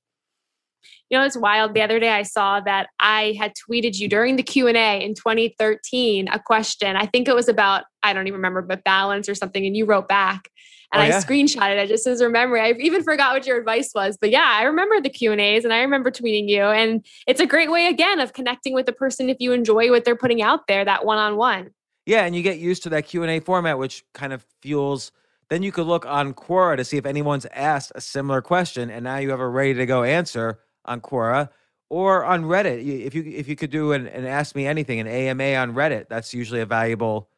You 1.10 1.18
know, 1.18 1.24
it's 1.24 1.36
wild. 1.36 1.74
The 1.74 1.82
other 1.82 1.98
day 1.98 2.10
I 2.10 2.22
saw 2.22 2.60
that 2.60 2.88
I 3.00 3.34
had 3.38 3.52
tweeted 3.54 3.98
you 3.98 4.08
during 4.08 4.36
the 4.36 4.42
Q&A 4.42 5.02
in 5.02 5.14
2013 5.14 6.28
a 6.28 6.38
question. 6.38 6.96
I 6.96 7.06
think 7.06 7.28
it 7.28 7.34
was 7.34 7.48
about 7.48 7.84
I 8.02 8.12
don't 8.12 8.26
even 8.26 8.36
remember 8.36 8.62
but 8.62 8.84
balance 8.84 9.28
or 9.28 9.34
something 9.34 9.64
and 9.66 9.76
you 9.76 9.86
wrote 9.86 10.08
back 10.08 10.50
Oh, 10.94 10.98
and 10.98 11.12
oh, 11.12 11.14
yeah? 11.14 11.18
I 11.18 11.22
screenshotted 11.22 11.76
it 11.76 11.80
I 11.80 11.86
just 11.86 12.06
as 12.06 12.20
a 12.20 12.28
memory. 12.30 12.60
I 12.60 12.72
even 12.80 13.02
forgot 13.02 13.34
what 13.34 13.46
your 13.46 13.58
advice 13.58 13.92
was, 13.94 14.16
but 14.18 14.30
yeah, 14.30 14.52
I 14.54 14.62
remember 14.62 15.00
the 15.00 15.10
Q 15.10 15.32
and 15.32 15.40
A's 15.40 15.64
and 15.64 15.72
I 15.72 15.80
remember 15.80 16.10
tweeting 16.10 16.48
you. 16.48 16.62
And 16.62 17.04
it's 17.26 17.40
a 17.40 17.46
great 17.46 17.70
way 17.70 17.88
again 17.88 18.20
of 18.20 18.32
connecting 18.32 18.72
with 18.72 18.86
the 18.86 18.92
person 18.92 19.28
if 19.28 19.36
you 19.38 19.52
enjoy 19.52 19.90
what 19.90 20.04
they're 20.04 20.16
putting 20.16 20.40
out 20.40 20.66
there, 20.66 20.84
that 20.84 21.04
one 21.04 21.18
on 21.18 21.36
one. 21.36 21.70
Yeah, 22.06 22.24
and 22.24 22.34
you 22.34 22.42
get 22.42 22.58
used 22.58 22.84
to 22.84 22.88
that 22.90 23.06
Q 23.06 23.22
and 23.22 23.30
A 23.30 23.40
format, 23.40 23.78
which 23.78 24.02
kind 24.14 24.32
of 24.32 24.46
fuels. 24.62 25.12
Then 25.50 25.62
you 25.62 25.72
could 25.72 25.86
look 25.86 26.06
on 26.06 26.32
Quora 26.32 26.76
to 26.78 26.84
see 26.84 26.96
if 26.96 27.04
anyone's 27.04 27.46
asked 27.52 27.92
a 27.94 28.00
similar 28.00 28.40
question, 28.40 28.88
and 28.90 29.04
now 29.04 29.18
you 29.18 29.30
have 29.30 29.40
a 29.40 29.48
ready 29.48 29.74
to 29.74 29.84
go 29.84 30.04
answer 30.04 30.60
on 30.86 31.02
Quora 31.02 31.50
or 31.90 32.24
on 32.24 32.44
Reddit. 32.44 33.04
If 33.04 33.14
you 33.14 33.24
if 33.24 33.46
you 33.46 33.56
could 33.56 33.70
do 33.70 33.92
an, 33.92 34.06
an 34.06 34.24
Ask 34.24 34.54
Me 34.54 34.66
Anything, 34.66 35.00
an 35.00 35.06
AMA 35.06 35.54
on 35.54 35.74
Reddit, 35.74 36.08
that's 36.08 36.32
usually 36.32 36.60
a 36.60 36.66
valuable 36.66 37.28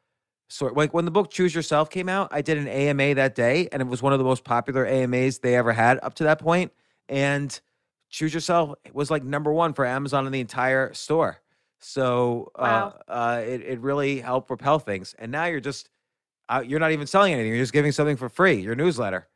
sort 0.51 0.76
like 0.76 0.92
when 0.92 1.05
the 1.05 1.11
book 1.11 1.30
Choose 1.30 1.55
Yourself 1.55 1.88
came 1.88 2.09
out, 2.09 2.28
I 2.30 2.42
did 2.42 2.59
an 2.59 2.68
AMA 2.68 3.14
that 3.14 3.34
day, 3.34 3.68
and 3.72 3.80
it 3.80 3.88
was 3.88 4.03
one 4.03 4.12
of 4.12 4.18
the 4.18 4.24
most 4.24 4.44
popular 4.44 4.86
AMAs 4.86 5.38
they 5.38 5.57
ever 5.57 5.72
had 5.72 5.98
up 6.03 6.14
to 6.14 6.24
that 6.24 6.38
point. 6.38 6.72
And 7.09 7.59
Choose 8.11 8.34
Yourself 8.34 8.74
was 8.92 9.11
like 9.11 9.24
number 9.24 9.53
one 9.53 9.72
for 9.72 9.86
Amazon 9.86 10.26
in 10.26 10.32
the 10.32 10.40
entire 10.40 10.92
store. 10.92 11.40
So 11.78 12.51
uh, 12.57 12.62
wow. 12.62 13.01
uh, 13.09 13.11
uh, 13.11 13.42
it 13.46 13.62
it 13.62 13.80
really 13.80 14.20
helped 14.20 14.48
propel 14.48 14.78
things. 14.78 15.14
And 15.18 15.32
now 15.32 15.46
you're 15.46 15.61
just 15.61 15.88
uh, 16.48 16.62
you're 16.66 16.80
not 16.80 16.92
even 16.92 17.07
selling 17.07 17.32
anything; 17.32 17.48
you're 17.48 17.62
just 17.62 17.72
giving 17.72 17.92
something 17.92 18.16
for 18.16 18.28
free. 18.28 18.61
Your 18.61 18.74
newsletter. 18.74 19.28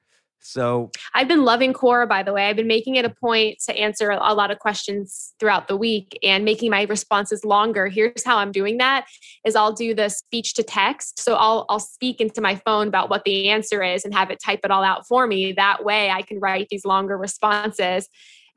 So 0.45 0.91
I've 1.15 1.27
been 1.27 1.45
loving 1.45 1.73
Quora, 1.73 2.07
by 2.07 2.23
the 2.23 2.33
way. 2.33 2.49
I've 2.49 2.57
been 2.57 2.67
making 2.67 2.97
it 2.97 3.07
a 3.07 3.11
point 3.11 3.59
to 3.67 3.75
answer 3.77 4.11
a 4.11 4.35
lot 4.35 4.51
of 4.51 4.59
questions 4.59 5.33
throughout 5.41 5.69
the 5.69 5.77
week 5.77 6.19
and 6.23 6.45
making 6.45 6.71
my 6.71 6.83
responses 6.83 7.47
longer. 7.47 7.89
Here's 7.89 8.23
how 8.25 8.37
I'm 8.37 8.53
doing 8.53 8.77
that 8.77 9.07
is 9.47 9.57
I'll 9.57 9.73
do 9.73 9.95
the 9.95 10.11
speech 10.11 10.53
to 10.55 10.63
text. 10.63 11.19
So 11.19 11.37
I'll 11.37 11.65
I'll 11.71 11.81
speak 11.81 12.21
into 12.21 12.43
my 12.43 12.57
phone 12.57 12.89
about 12.89 13.09
what 13.09 13.25
the 13.25 13.49
answer 13.49 13.83
is 13.83 14.05
and 14.05 14.13
have 14.13 14.31
it 14.31 14.39
type 14.45 14.61
it 14.65 14.71
all 14.71 14.85
out 14.85 15.07
for 15.07 15.27
me. 15.27 15.53
That 15.53 15.83
way 15.83 16.11
I 16.11 16.21
can 16.21 16.39
write 16.41 16.69
these 16.69 16.85
longer 16.85 17.17
responses 17.17 18.09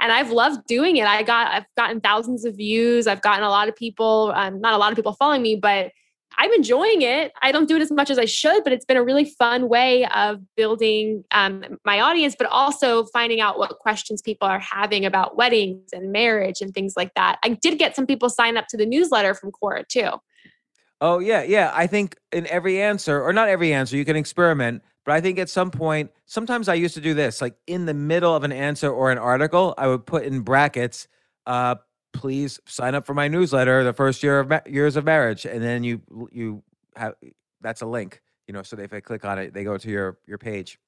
and 0.02 0.12
I've 0.12 0.32
loved 0.32 0.68
doing 0.68 0.98
it. 0.98 1.06
I 1.06 1.24
got 1.24 1.54
I've 1.54 1.66
gotten 1.78 2.02
thousands 2.02 2.44
of 2.44 2.58
views. 2.58 3.08
I've 3.08 3.22
gotten 3.22 3.44
a 3.44 3.50
lot 3.50 3.70
of 3.70 3.76
people, 3.78 4.34
um, 4.36 4.60
not 4.60 4.74
a 4.74 4.78
lot 4.78 4.92
of 4.92 4.98
people 4.98 5.14
following 5.14 5.42
me, 5.42 5.56
but 5.56 5.92
I'm 6.38 6.54
enjoying 6.54 7.02
it. 7.02 7.32
I 7.42 7.52
don't 7.52 7.68
do 7.68 7.76
it 7.76 7.82
as 7.82 7.92
much 7.92 8.10
as 8.10 8.20
I 8.20 8.26
should, 8.26 8.64
but 8.64 8.72
it's 8.72 8.86
been 8.86 8.98
a 8.98 9.04
really 9.04 9.26
fun 9.26 9.70
way 9.70 10.06
of 10.06 10.40
building 10.56 11.24
um, 11.32 11.80
my 11.84 12.00
audience, 12.00 12.36
but 12.38 12.48
also 12.48 13.06
finding 13.06 13.42
out 13.42 13.58
what 13.58 13.80
questions 13.80 14.22
people 14.22 14.48
are 14.48 14.60
having 14.60 15.06
about 15.06 15.36
weddings 15.36 15.92
and 15.94 16.12
marriage 16.12 16.62
and 16.62 16.74
things 16.74 16.94
like 16.96 17.14
that. 17.16 17.40
I 17.44 17.50
did 17.50 17.80
get 17.80 17.96
some 17.96 18.06
people 18.06 18.30
sign 18.30 18.56
up 18.56 18.68
to 18.68 18.78
the 18.78 18.86
newsletter 18.86 19.34
from 19.34 19.52
Quora 19.52 19.88
too. 19.88 20.10
Oh 21.02 21.20
yeah, 21.20 21.44
yeah. 21.44 21.72
I 21.74 21.88
think 21.88 22.18
in 22.32 22.48
every 22.48 22.82
answer, 22.82 23.22
or 23.22 23.34
not 23.34 23.50
every 23.50 23.74
answer, 23.74 23.98
you 23.98 24.06
can 24.06 24.16
experiment. 24.16 24.84
But 25.06 25.16
I 25.16 25.22
think 25.22 25.40
at 25.40 25.50
some 25.50 25.72
point, 25.72 26.12
sometimes 26.26 26.68
I 26.68 26.74
used 26.74 26.96
to 26.96 27.02
do 27.02 27.14
this, 27.14 27.42
like 27.42 27.56
in 27.66 27.86
the 27.86 27.94
middle 27.94 28.36
of 28.36 28.44
an 28.44 28.52
answer 28.52 28.92
or 28.92 29.10
an 29.10 29.18
article, 29.18 29.74
I 29.78 29.88
would 29.88 30.06
put 30.06 30.26
in 30.26 30.42
brackets, 30.42 31.08
uh, 31.46 31.76
please 32.18 32.59
sign 32.65 32.95
up 32.95 33.05
for 33.05 33.13
my 33.13 33.28
newsletter 33.28 33.84
the 33.84 33.93
first 33.93 34.24
year 34.24 34.39
of 34.39 34.49
ma- 34.49 34.59
years 34.65 34.95
of 34.95 35.05
marriage 35.05 35.45
and 35.45 35.63
then 35.63 35.84
you 35.84 36.01
you 36.32 36.63
have 36.95 37.13
that's 37.61 37.82
a 37.82 37.86
link 37.86 38.22
you 38.47 38.53
know 38.53 38.63
so 38.63 38.78
if 38.80 38.93
i 38.93 38.99
click 38.99 39.24
on 39.24 39.38
it 39.38 39.53
they 39.53 39.63
go 39.63 39.78
to 39.78 39.89
your 39.89 40.18
your 40.26 40.38
page. 40.38 40.80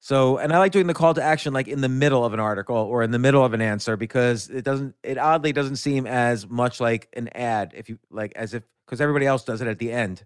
So 0.00 0.38
and 0.38 0.52
i 0.52 0.58
like 0.58 0.72
doing 0.72 0.86
the 0.86 0.94
call 0.94 1.12
to 1.14 1.22
action 1.22 1.52
like 1.52 1.68
in 1.68 1.80
the 1.80 1.88
middle 1.88 2.24
of 2.24 2.32
an 2.32 2.40
article 2.40 2.76
or 2.76 3.02
in 3.02 3.10
the 3.10 3.18
middle 3.18 3.44
of 3.44 3.52
an 3.52 3.60
answer 3.60 3.96
because 3.96 4.48
it 4.48 4.64
doesn't 4.64 4.94
it 5.02 5.18
oddly 5.18 5.52
doesn't 5.52 5.76
seem 5.76 6.06
as 6.06 6.48
much 6.48 6.80
like 6.80 7.08
an 7.14 7.28
ad 7.34 7.72
if 7.76 7.88
you 7.88 7.98
like 8.10 8.32
as 8.36 8.54
if 8.54 8.62
because 8.86 9.00
everybody 9.00 9.26
else 9.26 9.44
does 9.44 9.60
it 9.60 9.66
at 9.66 9.78
the 9.78 9.92
end. 9.92 10.24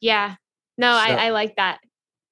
Yeah. 0.00 0.36
No 0.78 0.92
so, 0.92 0.98
I, 0.98 1.26
I 1.26 1.30
like 1.30 1.56
that. 1.56 1.78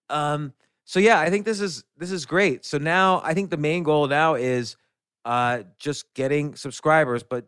Um 0.09 0.55
so 0.87 1.01
yeah 1.01 1.21
i 1.21 1.29
think 1.29 1.45
this 1.45 1.61
is 1.61 1.85
this 1.99 2.11
is 2.11 2.25
great. 2.25 2.65
So 2.65 2.79
now 2.79 3.21
i 3.23 3.35
think 3.35 3.51
the 3.51 3.59
main 3.59 3.83
goal 3.83 4.07
now 4.07 4.35
is 4.35 4.77
uh, 5.25 5.63
just 5.79 6.13
getting 6.15 6.55
subscribers. 6.55 7.23
But 7.23 7.47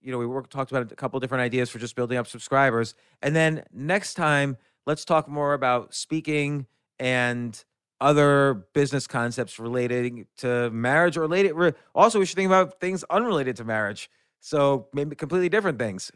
you 0.00 0.12
know, 0.12 0.18
we 0.18 0.26
worked 0.26 0.52
talked 0.52 0.70
about 0.70 0.92
a 0.92 0.94
couple 0.94 1.18
different 1.18 1.42
ideas 1.42 1.70
for 1.70 1.78
just 1.78 1.96
building 1.96 2.18
up 2.18 2.26
subscribers. 2.26 2.94
And 3.22 3.34
then 3.34 3.64
next 3.72 4.14
time, 4.14 4.58
let's 4.86 5.04
talk 5.04 5.28
more 5.28 5.54
about 5.54 5.94
speaking 5.94 6.66
and 6.98 7.64
other 8.00 8.66
business 8.74 9.06
concepts 9.06 9.58
relating 9.58 10.26
to 10.36 10.70
marriage 10.70 11.16
or 11.16 11.22
related. 11.22 11.74
Also, 11.94 12.18
we 12.18 12.26
should 12.26 12.36
think 12.36 12.48
about 12.48 12.80
things 12.80 13.02
unrelated 13.08 13.56
to 13.56 13.64
marriage. 13.64 14.10
So 14.40 14.88
maybe 14.92 15.16
completely 15.16 15.48
different 15.48 15.78
things. 15.78 16.12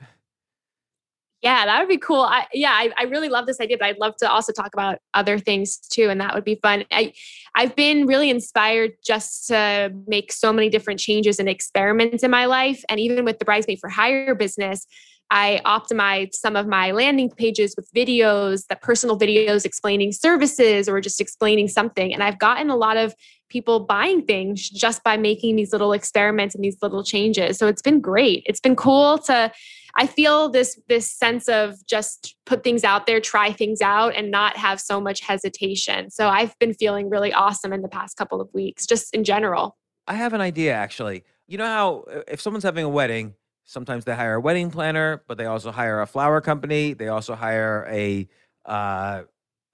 Yeah, 1.42 1.66
that 1.66 1.78
would 1.78 1.88
be 1.88 1.98
cool. 1.98 2.22
I, 2.22 2.46
yeah, 2.52 2.72
I, 2.72 2.90
I 2.98 3.04
really 3.04 3.28
love 3.28 3.46
this 3.46 3.60
idea, 3.60 3.76
but 3.78 3.86
I'd 3.86 3.98
love 3.98 4.16
to 4.16 4.30
also 4.30 4.52
talk 4.52 4.70
about 4.74 4.98
other 5.14 5.38
things 5.38 5.76
too, 5.78 6.10
and 6.10 6.20
that 6.20 6.34
would 6.34 6.44
be 6.44 6.56
fun. 6.56 6.84
I, 6.90 7.12
I've 7.54 7.76
been 7.76 8.06
really 8.06 8.28
inspired 8.28 8.92
just 9.04 9.46
to 9.48 9.92
make 10.08 10.32
so 10.32 10.52
many 10.52 10.68
different 10.68 10.98
changes 10.98 11.38
and 11.38 11.48
experiments 11.48 12.24
in 12.24 12.30
my 12.32 12.46
life, 12.46 12.82
and 12.88 12.98
even 12.98 13.24
with 13.24 13.38
the 13.38 13.44
Bridesmaid 13.44 13.78
for 13.78 13.88
Hire 13.88 14.34
business, 14.34 14.84
I 15.30 15.60
optimized 15.64 16.34
some 16.34 16.56
of 16.56 16.66
my 16.66 16.90
landing 16.90 17.30
pages 17.30 17.74
with 17.76 17.88
videos, 17.94 18.66
the 18.68 18.76
personal 18.76 19.18
videos 19.18 19.64
explaining 19.64 20.12
services 20.12 20.88
or 20.88 21.00
just 21.00 21.20
explaining 21.20 21.68
something, 21.68 22.12
and 22.12 22.20
I've 22.20 22.40
gotten 22.40 22.68
a 22.68 22.76
lot 22.76 22.96
of 22.96 23.14
people 23.48 23.80
buying 23.80 24.24
things 24.24 24.68
just 24.68 25.02
by 25.04 25.16
making 25.16 25.56
these 25.56 25.72
little 25.72 25.92
experiments 25.92 26.54
and 26.54 26.62
these 26.64 26.76
little 26.82 27.02
changes. 27.02 27.58
So 27.58 27.66
it's 27.66 27.80
been 27.80 28.00
great. 28.00 28.42
It's 28.44 28.60
been 28.60 28.76
cool 28.76 29.18
to 29.18 29.50
I 29.98 30.06
feel 30.06 30.48
this 30.48 30.80
this 30.88 31.10
sense 31.10 31.48
of 31.48 31.84
just 31.86 32.36
put 32.46 32.62
things 32.62 32.84
out 32.84 33.06
there, 33.06 33.20
try 33.20 33.52
things 33.52 33.82
out, 33.82 34.14
and 34.14 34.30
not 34.30 34.56
have 34.56 34.80
so 34.80 35.00
much 35.00 35.20
hesitation. 35.20 36.08
So 36.10 36.28
I've 36.28 36.56
been 36.60 36.72
feeling 36.72 37.10
really 37.10 37.32
awesome 37.32 37.72
in 37.72 37.82
the 37.82 37.88
past 37.88 38.16
couple 38.16 38.40
of 38.40 38.48
weeks, 38.54 38.86
just 38.86 39.12
in 39.12 39.24
general. 39.24 39.76
I 40.06 40.14
have 40.14 40.32
an 40.32 40.40
idea 40.40 40.72
actually. 40.72 41.24
You 41.48 41.58
know 41.58 41.66
how 41.66 42.04
uh, 42.10 42.20
if 42.28 42.40
someone's 42.40 42.62
having 42.62 42.84
a 42.84 42.88
wedding, 42.88 43.34
sometimes 43.64 44.04
they 44.04 44.14
hire 44.14 44.34
a 44.34 44.40
wedding 44.40 44.70
planner, 44.70 45.24
but 45.26 45.36
they 45.36 45.46
also 45.46 45.72
hire 45.72 46.00
a 46.00 46.06
flower 46.06 46.40
company. 46.40 46.94
They 46.94 47.08
also 47.08 47.34
hire 47.34 47.84
a, 47.90 48.28
uh, 48.66 49.22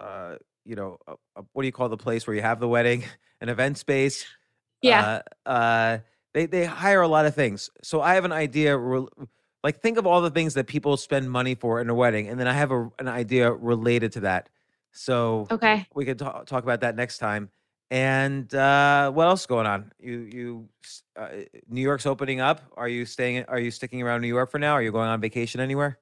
uh, 0.01 0.37
you 0.65 0.75
know, 0.75 0.97
a, 1.07 1.13
a, 1.37 1.43
what 1.53 1.63
do 1.63 1.67
you 1.67 1.73
call 1.73 1.91
the 1.91 1.99
place 1.99 2.27
where 2.27 2.35
you 2.35 2.43
have 2.43 2.61
the 2.61 2.69
wedding? 2.69 3.05
An 3.43 3.51
event 3.51 3.77
space. 3.77 4.25
Yeah. 4.81 5.21
Uh, 5.45 5.49
uh, 5.49 5.99
they 6.33 6.47
they 6.47 6.65
hire 6.65 7.03
a 7.03 7.09
lot 7.09 7.27
of 7.27 7.35
things. 7.35 7.69
So 7.83 8.01
I 8.01 8.15
have 8.15 8.25
an 8.25 8.33
idea. 8.33 8.79
Like 9.65 9.81
think 9.81 9.99
of 9.99 10.07
all 10.07 10.21
the 10.21 10.31
things 10.31 10.55
that 10.55 10.67
people 10.69 10.97
spend 10.97 11.29
money 11.31 11.57
for 11.57 11.81
in 11.81 11.89
a 11.89 11.95
wedding 11.95 12.29
and 12.29 12.39
then 12.39 12.47
i 12.47 12.53
have 12.53 12.71
a, 12.71 12.89
an 12.99 13.09
idea 13.09 13.51
related 13.51 14.13
to 14.13 14.21
that. 14.21 14.51
So 14.93 15.49
okay. 15.51 15.87
we 15.95 16.05
could 16.05 16.19
talk, 16.19 16.47
talk 16.47 16.63
about 16.63 16.83
that 16.83 16.95
next 16.95 17.19
time. 17.19 17.51
And 17.91 18.55
uh, 18.55 19.11
what 19.11 19.27
else 19.27 19.41
is 19.41 19.47
going 19.47 19.67
on? 19.67 19.91
You 19.99 20.19
you 20.33 20.69
uh, 21.17 21.29
new 21.69 21.81
york's 21.81 22.07
opening 22.07 22.41
up. 22.41 22.61
Are 22.77 22.89
you 22.89 23.05
staying 23.07 23.45
are 23.49 23.59
you 23.59 23.71
sticking 23.71 24.03
around 24.03 24.21
new 24.21 24.29
york 24.29 24.51
for 24.51 24.59
now? 24.59 24.73
Are 24.73 24.83
you 24.83 24.93
going 24.93 25.09
on 25.09 25.21
vacation 25.21 25.61
anywhere 25.61 25.99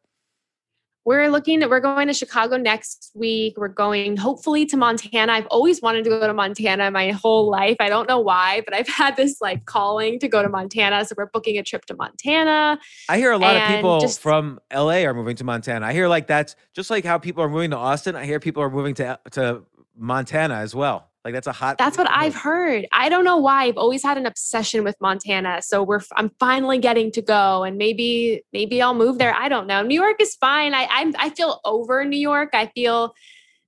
we're 1.05 1.29
looking 1.29 1.63
at 1.63 1.71
we're 1.71 1.81
going 1.81 2.07
to 2.09 2.15
chicago 2.15 2.57
next 2.57 3.11
week. 3.15 3.55
We're 3.57 3.69
going 3.69 4.17
hopefully 4.17 4.67
to 4.67 4.77
montana. 4.77 5.33
I've 5.33 5.47
always 5.47 5.83
wanted 5.83 6.05
to 6.05 6.11
go 6.11 6.27
to 6.27 6.35
montana 6.35 6.91
my 6.91 7.11
whole 7.11 7.51
life. 7.51 7.77
I 7.81 7.89
don't 7.89 8.09
know 8.09 8.21
why 8.21 8.63
but 8.65 8.75
i've 8.75 8.89
had 8.89 9.17
this 9.17 9.41
like 9.41 9.65
calling 9.65 10.19
to 10.21 10.29
go 10.29 10.43
to 10.43 10.49
montana. 10.49 11.05
So 11.05 11.15
we're 11.17 11.27
booking 11.27 11.59
a 11.59 11.63
trip 11.63 11.85
to 11.87 11.97
montana. 11.97 12.79
I 13.09 13.19
hear 13.19 13.33
a 13.33 13.39
lot 13.39 13.57
of 13.57 13.69
people 13.69 14.01
just, 14.01 14.21
from 14.21 14.61
la 14.73 14.93
are 14.93 15.15
moving 15.15 15.37
to 15.37 15.45
montana. 15.45 15.87
I 15.87 15.93
hear 15.93 16.09
like 16.09 16.27
that's 16.27 16.57
just 16.75 16.91
like 16.91 17.05
how 17.05 17.19
people 17.19 17.43
are 17.43 17.49
moving 17.49 17.71
to 17.71 17.77
austin. 17.77 18.17
I 18.17 18.25
hear 18.25 18.41
people 18.41 18.63
are 18.63 18.71
moving 18.71 18.95
to 18.97 19.19
to 19.33 19.63
montana 19.97 20.55
as 20.55 20.75
well 20.75 21.12
like 21.25 21.35
that's 21.35 21.47
a 21.47 21.53
hot. 21.53 21.79
That's 21.79 21.97
what 21.97 22.11
I've 22.11 22.35
heard. 22.35 22.87
I 22.91 23.09
don't 23.09 23.25
know 23.25 23.37
why. 23.37 23.65
I've 23.65 23.77
always 23.77 24.03
had 24.03 24.19
an 24.19 24.27
obsession 24.27 24.83
with 24.83 24.97
Montana. 25.01 25.63
So 25.63 25.83
we're 25.83 26.01
I'm 26.17 26.31
finally 26.41 26.79
getting 26.79 27.13
to 27.13 27.23
go, 27.23 27.63
and 27.63 27.79
maybe 27.79 28.43
maybe 28.53 28.83
I'll 28.83 28.95
move 28.95 29.19
there. 29.19 29.35
I 29.35 29.49
don't 29.49 29.69
know. 29.69 29.83
New 29.83 30.01
York 30.01 30.17
is 30.21 30.35
fine. 30.35 30.75
I 30.75 30.89
I'm, 30.91 31.15
I 31.19 31.31
feel 31.31 31.61
over 31.65 32.05
New 32.05 32.19
York. 32.19 32.51
I 32.55 32.67
feel 32.75 33.15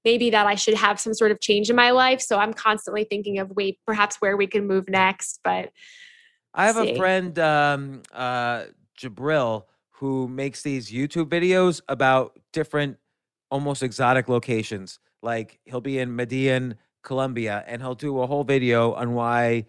maybe 0.05 0.31
that 0.31 0.47
I 0.47 0.57
should 0.57 0.75
have 0.75 0.99
some 0.99 1.15
sort 1.15 1.31
of 1.31 1.41
change 1.41 1.71
in 1.71 1.77
my 1.77 1.91
life. 1.91 2.21
So 2.21 2.39
I'm 2.39 2.53
constantly 2.53 3.05
thinking 3.05 3.39
of 3.39 3.51
wait, 3.53 3.79
perhaps 3.87 4.17
where 4.17 4.37
we 4.37 4.49
can 4.49 4.67
move 4.67 4.89
next. 4.89 5.41
But 5.45 5.71
I 6.55 6.67
have 6.67 6.77
see. 6.77 6.93
a 6.93 6.97
friend, 6.97 7.39
um, 7.39 8.03
uh, 8.13 8.65
Jabril, 9.01 9.65
who 9.91 10.27
makes 10.27 10.63
these 10.63 10.91
YouTube 10.91 11.27
videos 11.27 11.81
about 11.89 12.39
different, 12.53 12.99
almost 13.51 13.83
exotic 13.83 14.29
locations. 14.29 14.99
Like 15.23 15.61
he'll 15.65 15.81
be 15.81 15.99
in 16.01 16.15
Medellin 16.15 16.77
Colombia, 17.05 17.63
and 17.67 17.81
he'll 17.83 17.95
do 17.95 18.21
a 18.21 18.27
whole 18.27 18.45
video 18.45 18.93
on 18.95 19.15
why 19.15 19.67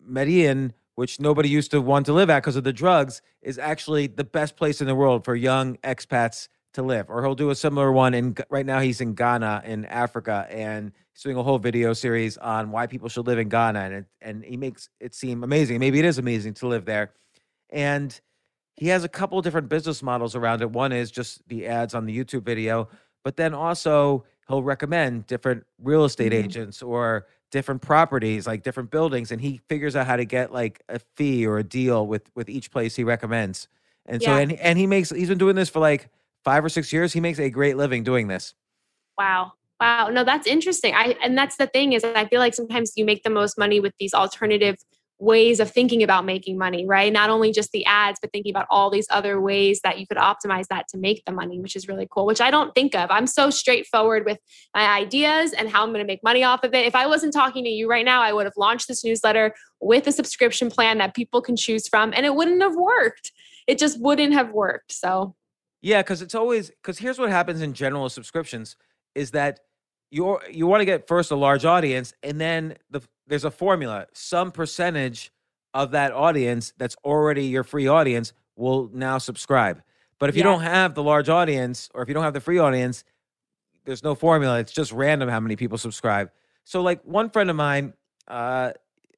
Medellin, 0.00 0.72
which 0.94 1.18
nobody 1.18 1.48
used 1.48 1.72
to 1.72 1.80
want 1.80 2.06
to 2.06 2.12
live 2.12 2.30
at 2.30 2.40
because 2.40 2.56
of 2.56 2.64
the 2.64 2.72
drugs, 2.72 3.22
is 3.42 3.58
actually 3.58 4.06
the 4.06 4.24
best 4.24 4.56
place 4.56 4.80
in 4.80 4.86
the 4.86 4.94
world 4.94 5.24
for 5.24 5.34
young 5.34 5.76
expats 5.78 6.48
to 6.74 6.82
live. 6.82 7.08
Or 7.08 7.22
he'll 7.22 7.34
do 7.34 7.50
a 7.50 7.54
similar 7.54 7.90
one 7.90 8.14
And 8.14 8.40
right 8.50 8.66
now 8.66 8.80
he's 8.80 9.00
in 9.00 9.14
Ghana 9.14 9.62
in 9.64 9.84
Africa 9.86 10.46
and 10.50 10.92
he's 11.12 11.22
doing 11.22 11.36
a 11.36 11.42
whole 11.42 11.58
video 11.58 11.92
series 11.92 12.36
on 12.36 12.70
why 12.70 12.86
people 12.86 13.08
should 13.08 13.26
live 13.26 13.38
in 13.38 13.48
Ghana 13.48 13.78
and 13.78 13.94
it, 13.94 14.04
and 14.20 14.44
he 14.44 14.56
makes 14.56 14.88
it 15.00 15.14
seem 15.14 15.42
amazing. 15.42 15.80
Maybe 15.80 15.98
it 15.98 16.04
is 16.04 16.18
amazing 16.18 16.54
to 16.54 16.68
live 16.68 16.84
there. 16.84 17.12
And 17.70 18.18
he 18.76 18.88
has 18.88 19.04
a 19.04 19.08
couple 19.08 19.40
different 19.40 19.68
business 19.68 20.02
models 20.02 20.34
around 20.34 20.62
it. 20.62 20.70
One 20.70 20.92
is 20.92 21.10
just 21.10 21.46
the 21.48 21.66
ads 21.66 21.94
on 21.94 22.06
the 22.06 22.16
YouTube 22.16 22.42
video, 22.42 22.88
but 23.22 23.36
then 23.36 23.54
also 23.54 24.24
he'll 24.48 24.62
recommend 24.62 25.26
different 25.26 25.64
real 25.82 26.04
estate 26.04 26.32
mm-hmm. 26.32 26.44
agents 26.44 26.82
or 26.82 27.26
different 27.50 27.80
properties 27.80 28.46
like 28.46 28.62
different 28.62 28.90
buildings 28.90 29.30
and 29.30 29.40
he 29.40 29.60
figures 29.68 29.94
out 29.94 30.06
how 30.06 30.16
to 30.16 30.24
get 30.24 30.52
like 30.52 30.82
a 30.88 30.98
fee 30.98 31.46
or 31.46 31.58
a 31.58 31.64
deal 31.64 32.06
with 32.06 32.30
with 32.34 32.48
each 32.48 32.70
place 32.70 32.96
he 32.96 33.04
recommends. 33.04 33.68
And 34.06 34.20
yeah. 34.20 34.28
so 34.28 34.42
and, 34.42 34.52
and 34.54 34.78
he 34.78 34.86
makes 34.86 35.10
he's 35.10 35.28
been 35.28 35.38
doing 35.38 35.56
this 35.56 35.68
for 35.68 35.78
like 35.78 36.10
five 36.42 36.64
or 36.64 36.68
six 36.68 36.92
years 36.92 37.12
he 37.12 37.20
makes 37.20 37.38
a 37.38 37.50
great 37.50 37.76
living 37.76 38.02
doing 38.02 38.28
this. 38.28 38.54
Wow. 39.16 39.52
Wow. 39.80 40.08
No 40.08 40.24
that's 40.24 40.46
interesting. 40.46 40.94
I 40.94 41.16
and 41.22 41.38
that's 41.38 41.56
the 41.56 41.66
thing 41.66 41.92
is 41.92 42.04
i 42.04 42.26
feel 42.26 42.40
like 42.40 42.54
sometimes 42.54 42.92
you 42.96 43.04
make 43.04 43.22
the 43.22 43.30
most 43.30 43.56
money 43.56 43.80
with 43.80 43.94
these 43.98 44.14
alternative 44.14 44.76
ways 45.18 45.60
of 45.60 45.70
thinking 45.70 46.02
about 46.02 46.24
making 46.24 46.58
money, 46.58 46.84
right? 46.86 47.12
Not 47.12 47.30
only 47.30 47.52
just 47.52 47.70
the 47.72 47.84
ads, 47.86 48.18
but 48.20 48.32
thinking 48.32 48.50
about 48.50 48.66
all 48.68 48.90
these 48.90 49.06
other 49.10 49.40
ways 49.40 49.80
that 49.84 49.98
you 49.98 50.06
could 50.06 50.16
optimize 50.16 50.66
that 50.68 50.88
to 50.88 50.98
make 50.98 51.22
the 51.24 51.32
money, 51.32 51.60
which 51.60 51.76
is 51.76 51.86
really 51.86 52.08
cool, 52.10 52.26
which 52.26 52.40
I 52.40 52.50
don't 52.50 52.74
think 52.74 52.94
of. 52.94 53.10
I'm 53.10 53.26
so 53.26 53.50
straightforward 53.50 54.24
with 54.24 54.38
my 54.74 54.86
ideas 54.86 55.52
and 55.52 55.68
how 55.68 55.82
I'm 55.82 55.90
going 55.90 56.00
to 56.00 56.06
make 56.06 56.22
money 56.22 56.42
off 56.42 56.64
of 56.64 56.74
it. 56.74 56.86
If 56.86 56.94
I 56.94 57.06
wasn't 57.06 57.32
talking 57.32 57.64
to 57.64 57.70
you 57.70 57.88
right 57.88 58.04
now, 58.04 58.22
I 58.22 58.32
would 58.32 58.44
have 58.44 58.56
launched 58.56 58.88
this 58.88 59.04
newsletter 59.04 59.54
with 59.80 60.06
a 60.06 60.12
subscription 60.12 60.68
plan 60.68 60.98
that 60.98 61.14
people 61.14 61.40
can 61.40 61.56
choose 61.56 61.86
from, 61.88 62.12
and 62.14 62.26
it 62.26 62.34
wouldn't 62.34 62.62
have 62.62 62.74
worked. 62.74 63.32
It 63.66 63.78
just 63.78 64.00
wouldn't 64.00 64.32
have 64.32 64.52
worked. 64.52 64.92
So, 64.92 65.34
yeah, 65.80 66.02
because 66.02 66.22
it's 66.22 66.34
always 66.34 66.70
because 66.70 66.98
here's 66.98 67.18
what 67.18 67.30
happens 67.30 67.62
in 67.62 67.72
general 67.72 68.08
subscriptions 68.08 68.76
is 69.14 69.30
that 69.30 69.60
you 70.10 70.38
you 70.50 70.66
want 70.66 70.80
to 70.80 70.84
get 70.84 71.06
first 71.06 71.30
a 71.30 71.36
large 71.36 71.64
audience 71.64 72.12
and 72.22 72.40
then 72.40 72.76
the 72.90 73.02
there's 73.26 73.44
a 73.44 73.50
formula. 73.50 74.06
Some 74.12 74.52
percentage 74.52 75.32
of 75.72 75.90
that 75.92 76.12
audience 76.12 76.72
that's 76.78 76.96
already 77.04 77.46
your 77.46 77.64
free 77.64 77.86
audience 77.86 78.32
will 78.56 78.90
now 78.92 79.18
subscribe. 79.18 79.82
But 80.18 80.28
if 80.28 80.36
you 80.36 80.42
don't 80.42 80.62
have 80.62 80.94
the 80.94 81.02
large 81.02 81.28
audience 81.28 81.90
or 81.92 82.02
if 82.02 82.08
you 82.08 82.14
don't 82.14 82.22
have 82.22 82.34
the 82.34 82.40
free 82.40 82.58
audience, 82.58 83.04
there's 83.84 84.02
no 84.02 84.14
formula. 84.14 84.60
It's 84.60 84.72
just 84.72 84.92
random 84.92 85.28
how 85.28 85.40
many 85.40 85.56
people 85.56 85.76
subscribe. 85.78 86.30
So 86.64 86.80
like 86.80 87.02
one 87.04 87.30
friend 87.30 87.50
of 87.50 87.56
mine, 87.56 87.92
uh, 88.28 88.72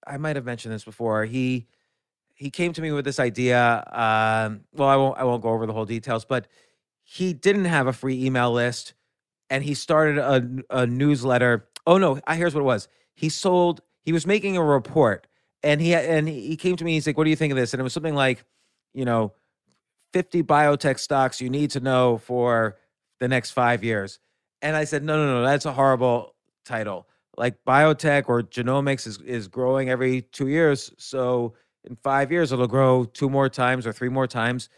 I 0.07 0.17
might 0.17 0.37
have 0.37 0.45
mentioned 0.45 0.75
this 0.75 0.85
before. 0.85 1.25
He 1.25 1.67
he 2.35 2.51
came 2.51 2.73
to 2.75 2.83
me 2.83 2.93
with 2.93 3.05
this 3.05 3.19
idea. 3.19 3.83
Um, 3.93 4.65
well, 4.73 4.89
I 4.89 4.97
won't 4.97 5.19
I 5.19 5.25
won't 5.25 5.43
go 5.43 5.51
over 5.51 5.67
the 5.67 5.73
whole 5.73 5.85
details, 5.85 6.25
but 6.25 6.49
he 7.03 7.33
didn't 7.33 7.67
have 7.67 7.87
a 7.87 7.93
free 7.93 8.25
email 8.25 8.53
list, 8.53 8.95
and 9.51 9.63
he 9.63 9.75
started 9.75 10.19
a 10.19 10.81
a 10.83 10.87
newsletter. 10.87 11.69
Oh 11.87 11.99
no, 11.99 12.21
I 12.27 12.37
here's 12.37 12.55
what 12.55 12.61
it 12.61 12.65
was. 12.65 12.89
He 13.15 13.29
sold. 13.29 13.81
He 14.07 14.13
was 14.13 14.27
making 14.27 14.57
a 14.57 14.65
report, 14.65 15.27
and 15.63 15.83
he 15.83 15.95
and 15.95 16.27
he 16.27 16.57
came 16.57 16.77
to 16.77 16.85
me. 16.85 16.95
He's 16.95 17.07
like, 17.07 17.19
"What 17.19 17.25
do 17.25 17.31
you 17.31 17.37
think 17.37 17.51
of 17.51 17.59
this?" 17.59 17.75
And 17.75 17.81
it 17.81 17.85
was 17.85 17.93
something 17.93 18.15
like, 18.15 18.43
you 18.95 19.05
know, 19.05 19.35
fifty 20.15 20.43
biotech 20.43 20.99
stocks 20.99 21.43
you 21.43 21.51
need 21.51 21.73
to 21.73 21.81
know 21.81 22.17
for 22.17 22.79
the 23.21 23.29
next 23.29 23.51
five 23.51 23.85
years. 23.85 24.19
And 24.63 24.77
I 24.77 24.85
said, 24.85 25.05
no, 25.05 25.17
no, 25.17 25.41
no, 25.41 25.45
that's 25.45 25.67
a 25.67 25.73
horrible 25.73 26.35
title. 26.65 27.07
Like 27.37 27.57
biotech 27.67 28.29
or 28.29 28.43
genomics 28.43 29.07
is, 29.07 29.21
is 29.21 29.49
growing 29.49 29.91
every 29.91 30.23
two 30.23 30.49
years. 30.49 30.93
So 30.99 31.55
in 31.85 31.97
five 32.03 32.33
years, 32.33 32.53
it'll 32.53 32.67
grow 32.67 33.05
two 33.05 33.29
more 33.29 33.49
times 33.49 33.87
or 33.87 33.93
three 33.93 34.09
more 34.09 34.27
times. 34.27 34.69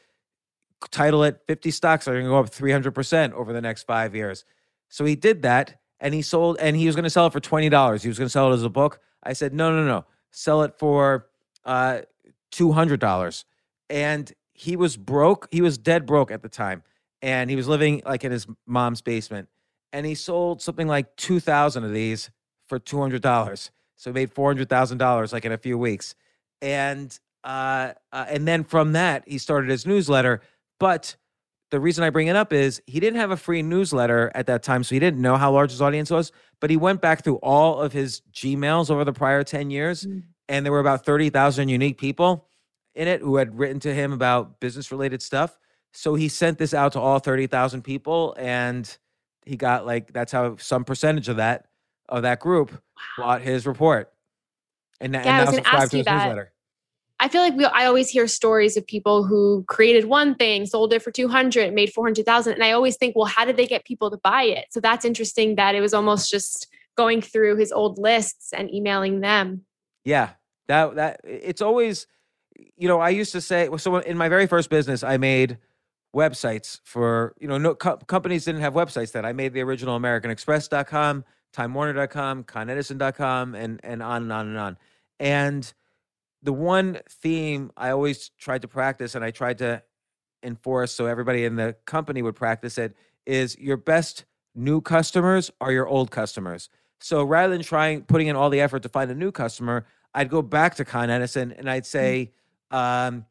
Title 0.91 1.24
it 1.24 1.41
50 1.47 1.70
stocks 1.70 2.07
are 2.07 2.12
going 2.12 2.24
to 2.24 2.31
go 2.31 2.39
up 2.39 2.51
300% 2.51 3.33
over 3.33 3.53
the 3.53 3.61
next 3.61 3.85
five 3.85 4.14
years. 4.14 4.45
So 4.89 5.05
he 5.05 5.16
did 5.16 5.43
that 5.43 5.81
and 6.01 6.14
he 6.14 6.22
sold, 6.22 6.59
and 6.61 6.76
he 6.76 6.87
was 6.87 6.95
going 6.95 7.05
to 7.05 7.11
sell 7.11 7.26
it 7.26 7.33
for 7.33 7.41
$20. 7.41 8.03
He 8.03 8.09
was 8.09 8.18
going 8.18 8.26
to 8.26 8.31
sell 8.31 8.51
it 8.51 8.55
as 8.55 8.62
a 8.62 8.68
book. 8.68 9.01
I 9.23 9.33
said, 9.33 9.53
no, 9.53 9.71
no, 9.71 9.85
no, 9.85 10.05
sell 10.31 10.62
it 10.62 10.75
for 10.79 11.27
uh, 11.64 12.01
$200. 12.53 13.45
And 13.91 14.33
he 14.53 14.77
was 14.77 14.97
broke. 14.97 15.49
He 15.51 15.61
was 15.61 15.79
dead 15.79 16.07
broke 16.07 16.31
at 16.31 16.43
the 16.43 16.49
time. 16.49 16.83
And 17.21 17.51
he 17.51 17.57
was 17.57 17.69
living 17.69 18.03
like 18.05 18.25
in 18.25 18.33
his 18.33 18.47
mom's 18.66 19.03
basement. 19.03 19.49
And 19.93 20.07
he 20.07 20.14
sold 20.14 20.62
something 20.62 20.87
like 20.87 21.16
2,000 21.16 21.85
of 21.85 21.93
these 21.93 22.31
for 22.69 22.79
$200. 22.79 23.71
So 23.97 24.11
he 24.11 24.14
made 24.14 24.35
$400,000 24.35 25.33
like 25.33 25.45
in 25.45 25.53
a 25.53 25.59
few 25.59 25.77
weeks 25.77 26.14
and 26.61 27.19
uh, 27.45 27.93
uh, 28.12 28.27
and 28.29 28.47
then 28.47 28.64
from 28.64 28.93
that 28.93 29.25
he 29.27 29.39
started 29.39 29.71
his 29.71 29.87
newsletter. 29.87 30.43
But 30.79 31.16
the 31.71 31.81
reason 31.81 32.05
I 32.05 32.11
bring 32.11 32.29
it 32.29 32.37
up 32.37 32.53
is 32.53 32.81
he 32.87 33.01
didn't 33.01 33.21
have 33.21 33.31
a 33.31 33.37
free 33.37 33.62
newsletter 33.62 34.31
at 34.35 34.47
that 34.47 34.62
time, 34.62 34.83
so 34.83 34.95
he 34.95 34.99
didn't 34.99 35.21
know 35.21 35.37
how 35.37 35.53
large 35.53 35.71
his 35.71 35.83
audience 35.83 36.11
was. 36.11 36.33
But 36.61 36.71
he 36.71 36.77
went 36.77 37.01
back 37.01 37.23
through 37.23 37.37
all 37.37 37.81
of 37.81 37.93
his 37.93 38.23
Gmails 38.33 38.91
over 38.91 39.05
the 39.05 39.12
prior 39.12 39.45
ten 39.45 39.71
years, 39.71 40.05
mm. 40.05 40.23
and 40.49 40.64
there 40.64 40.73
were 40.73 40.81
about 40.81 41.05
thirty 41.05 41.31
thousand 41.31 41.69
unique 41.69 41.99
people 41.99 42.49
in 42.95 43.07
it 43.07 43.21
who 43.21 43.37
had 43.37 43.59
written 43.59 43.81
to 43.81 43.95
him 43.95 44.12
about 44.12 44.61
business 44.61 44.91
related 44.91 45.23
stuff. 45.23 45.59
So 45.93 46.14
he 46.14 46.29
sent 46.29 46.59
this 46.59 46.75
out 46.75 46.93
to 46.93 47.01
all 47.01 47.19
thirty 47.19 47.47
thousand 47.47 47.83
people, 47.83 48.35
and 48.39 48.97
he 49.45 49.57
got 49.57 49.87
like 49.87 50.12
that's 50.12 50.33
how 50.33 50.57
some 50.57 50.85
percentage 50.85 51.29
of 51.29 51.37
that 51.37 51.66
of 52.09 52.23
that 52.23 52.41
group 52.41 52.73
wow. 52.73 52.79
bought 53.19 53.43
his 53.43 53.66
report 53.66 54.12
and, 55.01 55.14
yeah, 55.14 55.21
and 55.21 55.47
now 55.47 55.53
subscribe 55.53 55.91
to 55.91 55.97
his 55.99 56.07
that. 56.07 56.25
newsletter. 56.25 56.53
I 57.21 57.29
feel 57.29 57.43
like 57.43 57.57
we, 57.57 57.64
I 57.64 57.87
always 57.87 58.09
hear 58.09 58.27
stories 58.29 58.77
of 58.77 58.87
people 58.87 59.25
who 59.25 59.64
created 59.66 60.05
one 60.05 60.37
thing, 60.37 60.66
sold 60.66 60.93
it 60.93 61.03
for 61.03 61.11
200, 61.11 61.75
made 61.75 61.93
400,000. 61.93 62.53
And 62.53 62.62
I 62.62 62.73
always 62.73 62.97
think, 62.97 63.16
well, 63.16 63.27
how 63.27 63.45
did 63.45 63.57
they 63.57 63.66
get 63.66 63.85
people 63.85 64.11
to 64.11 64.16
buy 64.19 64.45
it? 64.45 64.66
So 64.71 64.81
that's 64.81 65.05
interesting 65.05 65.57
that 65.57 65.75
it 65.75 65.81
was 65.81 65.93
almost 65.93 66.31
just 66.31 66.69
going 66.97 67.21
through 67.21 67.57
his 67.57 67.73
old 67.73 67.99
lists 67.99 68.53
and 68.53 68.73
emailing 68.73 69.21
them. 69.21 69.64
Yeah. 70.05 70.31
That, 70.69 70.95
that 70.95 71.21
it's 71.25 71.62
always, 71.62 72.07
you 72.77 72.87
know, 72.87 73.01
I 73.01 73.11
used 73.11 73.33
to 73.33 73.41
say, 73.41 73.69
so 73.79 73.97
in 73.97 74.16
my 74.16 74.29
very 74.29 74.47
first 74.47 74.71
business, 74.71 75.03
I 75.03 75.16
made 75.16 75.59
websites 76.14 76.81
for, 76.85 77.35
you 77.41 77.49
know, 77.49 77.59
no 77.59 77.75
co- 77.75 77.97
companies 77.97 78.45
didn't 78.45 78.61
have 78.61 78.75
websites 78.75 79.12
then. 79.12 79.25
I 79.25 79.33
made 79.33 79.55
the 79.55 79.62
original 79.62 79.99
AmericanExpress.com, 79.99 81.25
TimeWarner.com, 81.55 82.45
ConEdison.com, 82.45 83.55
and, 83.55 83.81
and 83.83 84.03
on 84.03 84.23
and 84.23 84.33
on 84.33 84.49
and 84.49 84.59
on. 84.59 84.79
And 85.19 85.73
the 86.49 86.53
one 86.55 86.99
theme 87.11 87.70
I 87.76 87.90
always 87.90 88.30
tried 88.38 88.62
to 88.62 88.68
practice 88.68 89.14
and 89.14 89.22
I 89.22 89.32
tried 89.32 89.59
to 89.59 89.82
enforce 90.42 90.94
so 90.94 91.05
everybody 91.05 91.44
in 91.44 91.57
the 91.57 91.76
company 91.84 92.22
would 92.22 92.36
practice 92.36 92.78
it 92.78 92.96
is 93.26 93.59
your 93.59 93.76
best 93.76 94.24
new 94.55 94.80
customers 94.80 95.51
are 95.61 95.70
your 95.70 95.86
old 95.86 96.11
customers. 96.11 96.70
So 97.01 97.22
rather 97.22 97.53
than 97.53 97.62
trying 97.62 98.05
putting 98.05 98.28
in 98.28 98.34
all 98.34 98.49
the 98.49 98.62
effort 98.62 98.82
to 98.84 98.88
find 98.88 99.11
a 99.11 99.14
new 99.14 99.30
customer, 99.30 99.84
I'd 100.14 100.30
go 100.30 100.40
back 100.40 100.76
to 100.76 100.86
Con 100.86 101.11
Edison 101.11 101.53
and 101.53 101.68
I'd 101.68 101.82
mm. 101.82 101.86
say, 101.86 102.32
um, 102.70 103.26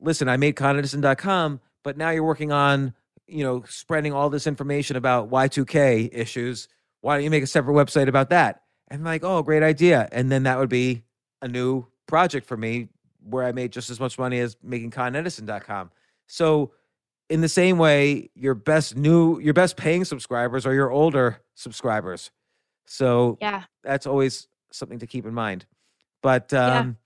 listen, 0.00 0.30
I 0.30 0.38
made 0.38 0.56
conedison.com, 0.56 1.60
but 1.84 1.98
now 1.98 2.08
you're 2.08 2.24
working 2.24 2.52
on, 2.52 2.94
you 3.26 3.44
know, 3.44 3.64
spreading 3.68 4.14
all 4.14 4.30
this 4.30 4.46
information 4.46 4.96
about 4.96 5.30
Y2K 5.30 6.08
issues. 6.10 6.68
Why 7.02 7.16
don't 7.16 7.24
you 7.24 7.28
make 7.28 7.42
a 7.42 7.46
separate 7.46 7.74
website 7.74 8.08
about 8.08 8.30
that? 8.30 8.62
And 8.88 9.00
I'm 9.00 9.04
like, 9.04 9.24
oh, 9.24 9.42
great 9.42 9.62
idea. 9.62 10.08
And 10.10 10.32
then 10.32 10.44
that 10.44 10.58
would 10.58 10.70
be 10.70 11.02
a 11.42 11.48
new 11.48 11.91
project 12.12 12.46
for 12.46 12.58
me 12.58 12.88
where 13.24 13.42
I 13.42 13.52
made 13.52 13.72
just 13.72 13.88
as 13.88 13.98
much 13.98 14.18
money 14.18 14.38
as 14.38 14.54
making 14.62 14.90
conedison.com. 14.90 15.90
So 16.26 16.72
in 17.30 17.40
the 17.40 17.48
same 17.48 17.78
way, 17.78 18.28
your 18.34 18.54
best 18.54 18.98
new 18.98 19.40
your 19.40 19.54
best 19.54 19.78
paying 19.78 20.04
subscribers 20.04 20.66
are 20.66 20.74
your 20.74 20.90
older 20.90 21.40
subscribers. 21.54 22.30
So 22.86 23.38
yeah, 23.40 23.62
that's 23.82 24.06
always 24.06 24.46
something 24.72 24.98
to 24.98 25.06
keep 25.06 25.24
in 25.24 25.32
mind. 25.32 25.64
But 26.22 26.52
um 26.52 26.98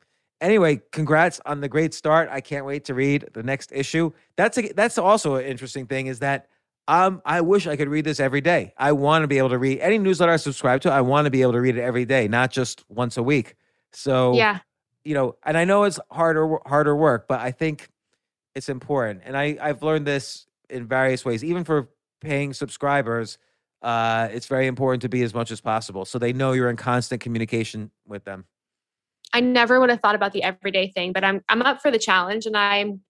yeah. 0.42 0.46
anyway, 0.48 0.82
congrats 0.90 1.40
on 1.46 1.60
the 1.60 1.68
great 1.68 1.94
start. 1.94 2.28
I 2.32 2.40
can't 2.40 2.66
wait 2.66 2.86
to 2.86 2.94
read 2.94 3.28
the 3.32 3.44
next 3.44 3.70
issue. 3.70 4.10
That's 4.36 4.58
a, 4.58 4.72
that's 4.72 4.98
also 4.98 5.36
an 5.36 5.44
interesting 5.44 5.86
thing 5.86 6.08
is 6.08 6.18
that 6.18 6.48
um, 6.88 7.22
I 7.24 7.42
wish 7.42 7.68
I 7.68 7.76
could 7.76 7.88
read 7.88 8.04
this 8.04 8.18
every 8.18 8.40
day. 8.40 8.72
I 8.76 8.90
want 8.90 9.22
to 9.22 9.28
be 9.28 9.38
able 9.38 9.50
to 9.50 9.58
read 9.58 9.78
any 9.80 9.98
newsletter 9.98 10.32
I 10.32 10.36
subscribe 10.36 10.80
to. 10.82 10.92
I 10.92 11.00
want 11.00 11.26
to 11.26 11.30
be 11.30 11.42
able 11.42 11.52
to 11.52 11.60
read 11.60 11.76
it 11.76 11.82
every 11.82 12.04
day, 12.04 12.28
not 12.28 12.50
just 12.52 12.84
once 12.88 13.16
a 13.16 13.24
week. 13.24 13.56
So 13.92 14.34
yeah, 14.34 14.60
you 15.06 15.14
know, 15.14 15.36
and 15.44 15.56
I 15.56 15.64
know 15.64 15.84
it's 15.84 16.00
harder 16.10 16.58
harder 16.66 16.96
work, 16.96 17.28
but 17.28 17.38
I 17.38 17.52
think 17.52 17.88
it's 18.56 18.68
important. 18.68 19.22
And 19.24 19.36
I 19.36 19.56
I've 19.60 19.82
learned 19.82 20.04
this 20.04 20.46
in 20.68 20.86
various 20.86 21.24
ways, 21.24 21.44
even 21.44 21.62
for 21.62 21.88
paying 22.20 22.52
subscribers. 22.52 23.38
Uh, 23.82 24.28
it's 24.32 24.46
very 24.46 24.66
important 24.66 25.02
to 25.02 25.08
be 25.08 25.22
as 25.22 25.32
much 25.32 25.52
as 25.52 25.60
possible 25.60 26.04
so 26.04 26.18
they 26.18 26.32
know 26.32 26.52
you're 26.52 26.70
in 26.70 26.76
constant 26.76 27.20
communication 27.20 27.90
with 28.06 28.24
them. 28.24 28.46
I 29.32 29.40
never 29.40 29.78
would 29.78 29.90
have 29.90 30.00
thought 30.00 30.16
about 30.16 30.32
the 30.32 30.42
everyday 30.42 30.88
thing, 30.90 31.12
but 31.12 31.22
I'm 31.22 31.40
I'm 31.48 31.62
up 31.62 31.80
for 31.82 31.92
the 31.92 31.98
challenge 32.00 32.46
and 32.46 32.56
I'm 32.56 33.00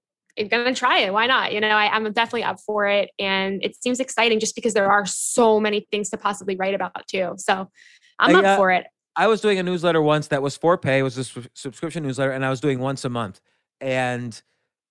gonna 0.50 0.74
try 0.74 0.98
it. 0.98 1.14
Why 1.14 1.26
not? 1.26 1.54
You 1.54 1.62
know, 1.62 1.68
I, 1.68 1.88
I'm 1.88 2.12
definitely 2.12 2.44
up 2.44 2.58
for 2.60 2.86
it, 2.86 3.08
and 3.18 3.64
it 3.64 3.74
seems 3.82 4.00
exciting 4.00 4.38
just 4.38 4.54
because 4.54 4.74
there 4.74 4.90
are 4.90 5.06
so 5.06 5.58
many 5.60 5.86
things 5.90 6.10
to 6.10 6.18
possibly 6.18 6.56
write 6.56 6.74
about 6.74 7.06
too. 7.08 7.36
So 7.38 7.70
I'm 8.18 8.36
I, 8.36 8.38
up 8.40 8.44
uh, 8.44 8.56
for 8.56 8.70
it. 8.70 8.86
I 9.16 9.26
was 9.26 9.40
doing 9.40 9.58
a 9.58 9.62
newsletter 9.62 10.02
once 10.02 10.28
that 10.28 10.42
was 10.42 10.56
for 10.56 10.76
pay. 10.76 10.98
It 10.98 11.02
was 11.02 11.16
a 11.16 11.24
subscription 11.54 12.02
newsletter, 12.02 12.32
and 12.32 12.44
I 12.44 12.50
was 12.50 12.60
doing 12.60 12.78
once 12.78 13.04
a 13.04 13.08
month. 13.08 13.40
And 13.80 14.40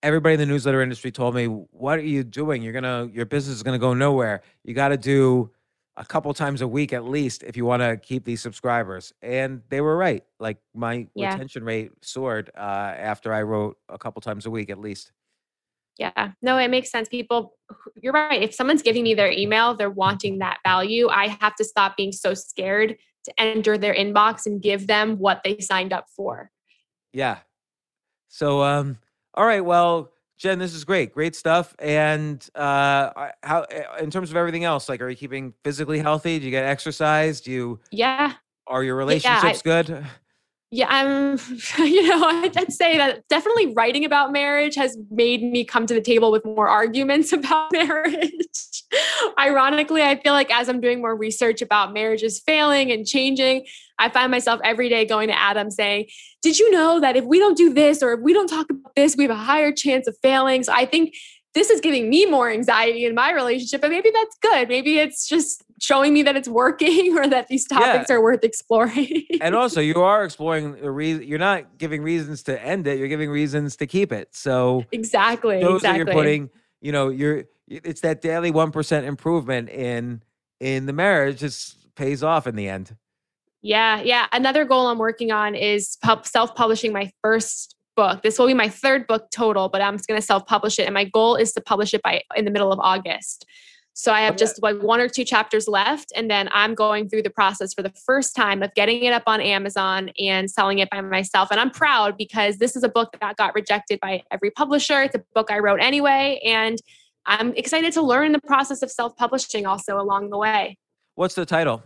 everybody 0.01 0.33
in 0.33 0.39
the 0.39 0.47
newsletter 0.47 0.81
industry 0.81 1.11
told 1.11 1.35
me, 1.35 1.45
"What 1.45 1.99
are 1.99 2.03
you 2.03 2.23
doing? 2.23 2.63
You're 2.63 2.73
gonna 2.73 3.07
your 3.13 3.25
business 3.25 3.57
is 3.57 3.63
gonna 3.63 3.79
go 3.79 3.93
nowhere. 3.93 4.41
You 4.63 4.73
got 4.73 4.89
to 4.89 4.97
do 4.97 5.51
a 5.97 6.03
couple 6.03 6.33
times 6.33 6.61
a 6.61 6.67
week 6.67 6.91
at 6.91 7.05
least 7.05 7.41
if 7.43 7.55
you 7.55 7.63
want 7.65 7.81
to 7.81 7.97
keep 7.97 8.25
these 8.25 8.41
subscribers." 8.41 9.13
And 9.21 9.61
they 9.69 9.81
were 9.81 9.95
right. 9.95 10.23
Like 10.39 10.57
my 10.73 11.07
yeah. 11.13 11.33
retention 11.33 11.63
rate 11.63 11.91
soared 12.01 12.49
uh, 12.57 12.59
after 12.59 13.31
I 13.31 13.43
wrote 13.43 13.77
a 13.89 13.99
couple 13.99 14.21
times 14.21 14.47
a 14.47 14.49
week 14.49 14.71
at 14.71 14.79
least. 14.79 15.11
Yeah, 15.97 16.31
no, 16.41 16.57
it 16.57 16.69
makes 16.69 16.91
sense. 16.91 17.07
People, 17.07 17.53
you're 17.95 18.11
right. 18.11 18.41
If 18.41 18.53
someone's 18.53 18.81
giving 18.81 19.03
me 19.03 19.13
their 19.13 19.31
email, 19.31 19.75
they're 19.75 19.89
wanting 19.89 20.39
that 20.39 20.59
value. 20.65 21.07
I 21.09 21.27
have 21.39 21.55
to 21.55 21.63
stop 21.63 21.95
being 21.95 22.11
so 22.11 22.33
scared 22.33 22.97
to 23.25 23.39
enter 23.39 23.77
their 23.77 23.93
inbox 23.93 24.45
and 24.45 24.61
give 24.61 24.87
them 24.87 25.17
what 25.17 25.41
they 25.43 25.59
signed 25.59 25.93
up 25.93 26.05
for. 26.09 26.51
Yeah. 27.13 27.39
So, 28.29 28.63
um, 28.63 28.97
all 29.33 29.45
right. 29.45 29.63
Well, 29.63 30.11
Jen, 30.37 30.59
this 30.59 30.73
is 30.73 30.83
great. 30.83 31.13
Great 31.13 31.35
stuff. 31.35 31.75
And 31.79 32.45
uh, 32.55 33.29
how, 33.41 33.61
eh, 33.71 33.83
in 34.01 34.11
terms 34.11 34.31
of 34.31 34.35
everything 34.35 34.65
else, 34.65 34.89
like, 34.89 35.01
are 35.01 35.09
you 35.09 35.15
keeping 35.15 35.53
physically 35.63 35.99
healthy? 35.99 36.39
Do 36.39 36.45
you 36.45 36.51
get 36.51 36.65
exercise? 36.65 37.41
Do 37.41 37.51
you? 37.51 37.79
Yeah. 37.91 38.33
Are 38.67 38.83
your 38.83 38.95
relationships 38.95 39.61
yeah, 39.65 39.71
I, 39.71 39.83
good? 39.83 40.05
Yeah, 40.71 40.87
I'm, 40.89 41.37
you 41.77 42.07
know, 42.07 42.23
I'd 42.25 42.71
say 42.71 42.97
that 42.97 43.27
definitely 43.29 43.73
writing 43.73 44.05
about 44.05 44.31
marriage 44.31 44.75
has 44.75 44.97
made 45.09 45.43
me 45.43 45.63
come 45.63 45.85
to 45.85 45.93
the 45.93 46.01
table 46.01 46.31
with 46.31 46.43
more 46.45 46.67
arguments 46.67 47.31
about 47.33 47.71
marriage. 47.71 48.83
Ironically, 49.39 50.01
I 50.01 50.19
feel 50.19 50.33
like 50.33 50.53
as 50.53 50.69
I'm 50.69 50.81
doing 50.81 51.01
more 51.01 51.15
research 51.15 51.61
about 51.61 51.93
marriages 51.93 52.39
failing 52.39 52.91
and 52.91 53.05
changing, 53.05 53.65
I 53.97 54.09
find 54.09 54.31
myself 54.31 54.59
every 54.63 54.89
day 54.89 55.05
going 55.05 55.27
to 55.29 55.37
Adam 55.37 55.71
saying, 55.71 56.07
Did 56.41 56.59
you 56.59 56.69
know 56.71 56.99
that 56.99 57.15
if 57.15 57.25
we 57.25 57.39
don't 57.39 57.57
do 57.57 57.73
this 57.73 58.03
or 58.03 58.13
if 58.13 58.19
we 58.21 58.33
don't 58.33 58.47
talk 58.47 58.69
about 58.69 58.95
this, 58.95 59.15
we 59.15 59.23
have 59.23 59.31
a 59.31 59.35
higher 59.35 59.71
chance 59.71 60.07
of 60.07 60.17
failing? 60.21 60.63
So 60.63 60.73
I 60.73 60.85
think 60.85 61.13
this 61.55 61.69
is 61.69 61.79
giving 61.79 62.09
me 62.09 62.25
more 62.25 62.49
anxiety 62.51 63.05
in 63.05 63.15
my 63.15 63.31
relationship. 63.31 63.81
And 63.81 63.91
maybe 63.91 64.11
that's 64.13 64.37
good. 64.39 64.67
Maybe 64.67 64.99
it's 64.99 65.25
just 65.25 65.63
showing 65.79 66.13
me 66.13 66.21
that 66.23 66.35
it's 66.35 66.49
working 66.49 67.17
or 67.17 67.27
that 67.27 67.47
these 67.47 67.65
topics 67.65 68.09
yeah. 68.09 68.15
are 68.15 68.21
worth 68.21 68.43
exploring. 68.43 69.23
and 69.41 69.55
also, 69.55 69.79
you 69.91 70.01
are 70.01 70.23
exploring 70.23 70.79
the 70.79 70.91
reason. 70.91 71.23
You're 71.23 71.39
not 71.39 71.77
giving 71.77 72.03
reasons 72.03 72.43
to 72.43 72.61
end 72.61 72.85
it. 72.85 72.99
You're 72.99 73.07
giving 73.07 73.29
reasons 73.29 73.77
to 73.77 73.87
keep 73.87 74.11
it. 74.11 74.35
So 74.35 74.85
exactly, 74.91 75.61
those 75.61 75.77
exactly. 75.77 76.03
that 76.03 76.05
you're 76.05 76.15
putting. 76.15 76.49
You 76.81 76.91
know, 76.91 77.09
you're. 77.09 77.45
It's 77.67 78.01
that 78.01 78.21
daily 78.21 78.51
one 78.51 78.71
percent 78.71 79.07
improvement 79.07 79.69
in 79.69 80.21
in 80.59 80.85
the 80.85 80.93
marriage. 80.93 81.39
Just 81.39 81.95
pays 81.95 82.21
off 82.21 82.45
in 82.45 82.55
the 82.55 82.67
end. 82.67 82.95
Yeah, 83.61 84.01
yeah. 84.01 84.27
Another 84.31 84.65
goal 84.65 84.87
I'm 84.87 84.99
working 84.99 85.31
on 85.31 85.55
is 85.55 85.97
pub- 86.03 86.27
self-publishing 86.27 86.93
my 86.93 87.11
first 87.23 87.74
book. 87.95 88.21
This 88.21 88.37
will 88.37 88.47
be 88.47 88.53
my 88.53 88.69
third 88.69 89.07
book 89.07 89.29
total, 89.31 89.69
but 89.69 89.81
I'm 89.81 89.95
just 89.95 90.07
going 90.07 90.19
to 90.19 90.25
self-publish 90.25 90.79
it 90.79 90.83
and 90.83 90.93
my 90.93 91.05
goal 91.05 91.35
is 91.35 91.53
to 91.53 91.61
publish 91.61 91.93
it 91.93 92.01
by 92.01 92.21
in 92.35 92.45
the 92.45 92.51
middle 92.51 92.71
of 92.71 92.79
August. 92.79 93.45
So 93.93 94.11
I 94.11 94.21
have 94.21 94.35
just 94.35 94.61
like 94.61 94.81
one 94.83 94.99
or 94.99 95.07
two 95.07 95.23
chapters 95.23 95.69
left 95.69 96.11
and 96.15 96.29
then 96.29 96.49
I'm 96.51 96.75
going 96.75 97.07
through 97.07 97.23
the 97.23 97.29
process 97.29 97.73
for 97.73 97.81
the 97.81 97.93
first 98.05 98.35
time 98.35 98.61
of 98.61 98.73
getting 98.73 99.03
it 99.03 99.13
up 99.13 99.23
on 99.25 99.39
Amazon 99.39 100.11
and 100.19 100.51
selling 100.51 100.79
it 100.79 100.89
by 100.89 100.99
myself 100.99 101.49
and 101.49 101.59
I'm 101.61 101.71
proud 101.71 102.17
because 102.17 102.57
this 102.57 102.75
is 102.75 102.83
a 102.83 102.89
book 102.89 103.15
that 103.21 103.37
got 103.37 103.55
rejected 103.55 103.99
by 104.01 104.23
every 104.31 104.51
publisher. 104.51 105.03
It's 105.03 105.15
a 105.15 105.23
book 105.33 105.49
I 105.49 105.59
wrote 105.59 105.79
anyway 105.81 106.41
and 106.43 106.77
I'm 107.25 107.53
excited 107.53 107.93
to 107.93 108.01
learn 108.01 108.33
the 108.33 108.41
process 108.41 108.81
of 108.81 108.91
self-publishing 108.91 109.65
also 109.65 109.97
along 109.97 110.29
the 110.29 110.37
way 110.37 110.77
What's 111.15 111.35
the 111.35 111.45
title? 111.45 111.81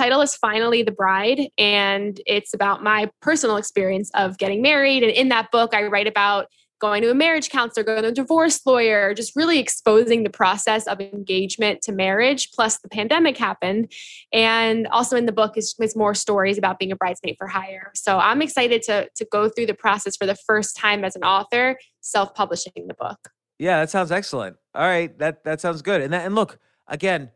Title 0.00 0.22
is 0.22 0.34
finally 0.34 0.82
the 0.82 0.92
bride 0.92 1.42
and 1.58 2.22
it's 2.24 2.54
about 2.54 2.82
my 2.82 3.10
personal 3.20 3.58
experience 3.58 4.10
of 4.14 4.38
getting 4.38 4.62
married 4.62 5.02
and 5.02 5.12
in 5.12 5.28
that 5.28 5.50
book 5.50 5.74
i 5.74 5.82
write 5.82 6.06
about 6.06 6.46
going 6.80 7.02
to 7.02 7.10
a 7.10 7.14
marriage 7.14 7.50
counselor 7.50 7.84
going 7.84 8.02
to 8.02 8.08
a 8.08 8.12
divorce 8.12 8.64
lawyer 8.64 9.12
just 9.12 9.36
really 9.36 9.58
exposing 9.58 10.22
the 10.22 10.30
process 10.30 10.86
of 10.86 11.02
engagement 11.02 11.82
to 11.82 11.92
marriage 11.92 12.50
plus 12.54 12.78
the 12.78 12.88
pandemic 12.88 13.36
happened 13.36 13.92
and 14.32 14.86
also 14.86 15.16
in 15.18 15.26
the 15.26 15.32
book 15.32 15.58
is, 15.58 15.74
is 15.78 15.94
more 15.94 16.14
stories 16.14 16.56
about 16.56 16.78
being 16.78 16.92
a 16.92 16.96
bridesmaid 16.96 17.36
for 17.36 17.46
hire 17.46 17.92
so 17.94 18.18
i'm 18.18 18.40
excited 18.40 18.80
to, 18.80 19.06
to 19.14 19.26
go 19.30 19.50
through 19.50 19.66
the 19.66 19.74
process 19.74 20.16
for 20.16 20.24
the 20.24 20.36
first 20.46 20.74
time 20.74 21.04
as 21.04 21.14
an 21.14 21.22
author 21.22 21.76
self-publishing 22.00 22.86
the 22.86 22.94
book 22.94 23.18
Yeah, 23.58 23.80
that 23.80 23.90
sounds 23.90 24.10
excellent. 24.10 24.56
All 24.74 24.82
right, 24.82 25.12
that 25.18 25.44
that 25.44 25.60
sounds 25.60 25.82
good. 25.82 26.00
And 26.00 26.14
that, 26.14 26.24
and 26.24 26.34
look 26.34 26.58
again, 26.88 27.30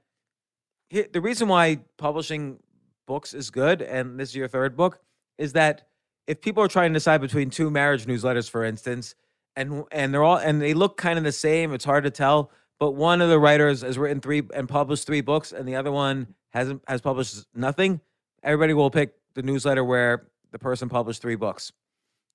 here, 0.88 1.06
the 1.12 1.20
reason 1.20 1.48
why 1.48 1.78
publishing 1.98 2.58
books 3.06 3.34
is 3.34 3.50
good, 3.50 3.82
and 3.82 4.18
this 4.18 4.30
is 4.30 4.36
your 4.36 4.48
third 4.48 4.76
book, 4.76 5.00
is 5.38 5.52
that 5.54 5.88
if 6.26 6.40
people 6.40 6.62
are 6.62 6.68
trying 6.68 6.90
to 6.92 6.94
decide 6.94 7.20
between 7.20 7.50
two 7.50 7.70
marriage 7.70 8.06
newsletters, 8.06 8.48
for 8.48 8.64
instance, 8.64 9.14
and 9.56 9.84
and 9.92 10.12
they're 10.12 10.24
all 10.24 10.38
and 10.38 10.60
they 10.60 10.74
look 10.74 10.96
kind 10.96 11.18
of 11.18 11.24
the 11.24 11.32
same, 11.32 11.72
it's 11.72 11.84
hard 11.84 12.04
to 12.04 12.10
tell. 12.10 12.50
But 12.80 12.92
one 12.92 13.20
of 13.20 13.28
the 13.28 13.38
writers 13.38 13.82
has 13.82 13.98
written 13.98 14.20
three 14.20 14.42
and 14.54 14.68
published 14.68 15.06
three 15.06 15.20
books, 15.20 15.52
and 15.52 15.66
the 15.68 15.76
other 15.76 15.92
one 15.92 16.34
hasn't 16.50 16.82
has 16.88 17.00
published 17.00 17.46
nothing. 17.54 18.00
Everybody 18.42 18.74
will 18.74 18.90
pick 18.90 19.14
the 19.34 19.42
newsletter 19.42 19.84
where 19.84 20.28
the 20.50 20.58
person 20.58 20.88
published 20.88 21.22
three 21.22 21.36
books. 21.36 21.72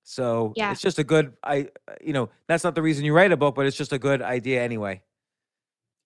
So 0.02 0.52
Yeah. 0.56 0.72
it's 0.72 0.80
just 0.80 0.98
a 0.98 1.04
good 1.04 1.34
I 1.44 1.68
you 2.00 2.12
know, 2.12 2.30
that's 2.46 2.64
not 2.64 2.74
the 2.74 2.82
reason 2.82 3.04
you 3.04 3.14
write 3.14 3.32
a 3.32 3.36
book, 3.36 3.54
but 3.54 3.66
it's 3.66 3.76
just 3.76 3.92
a 3.92 3.98
good 3.98 4.22
idea 4.22 4.62
anyway. 4.62 5.02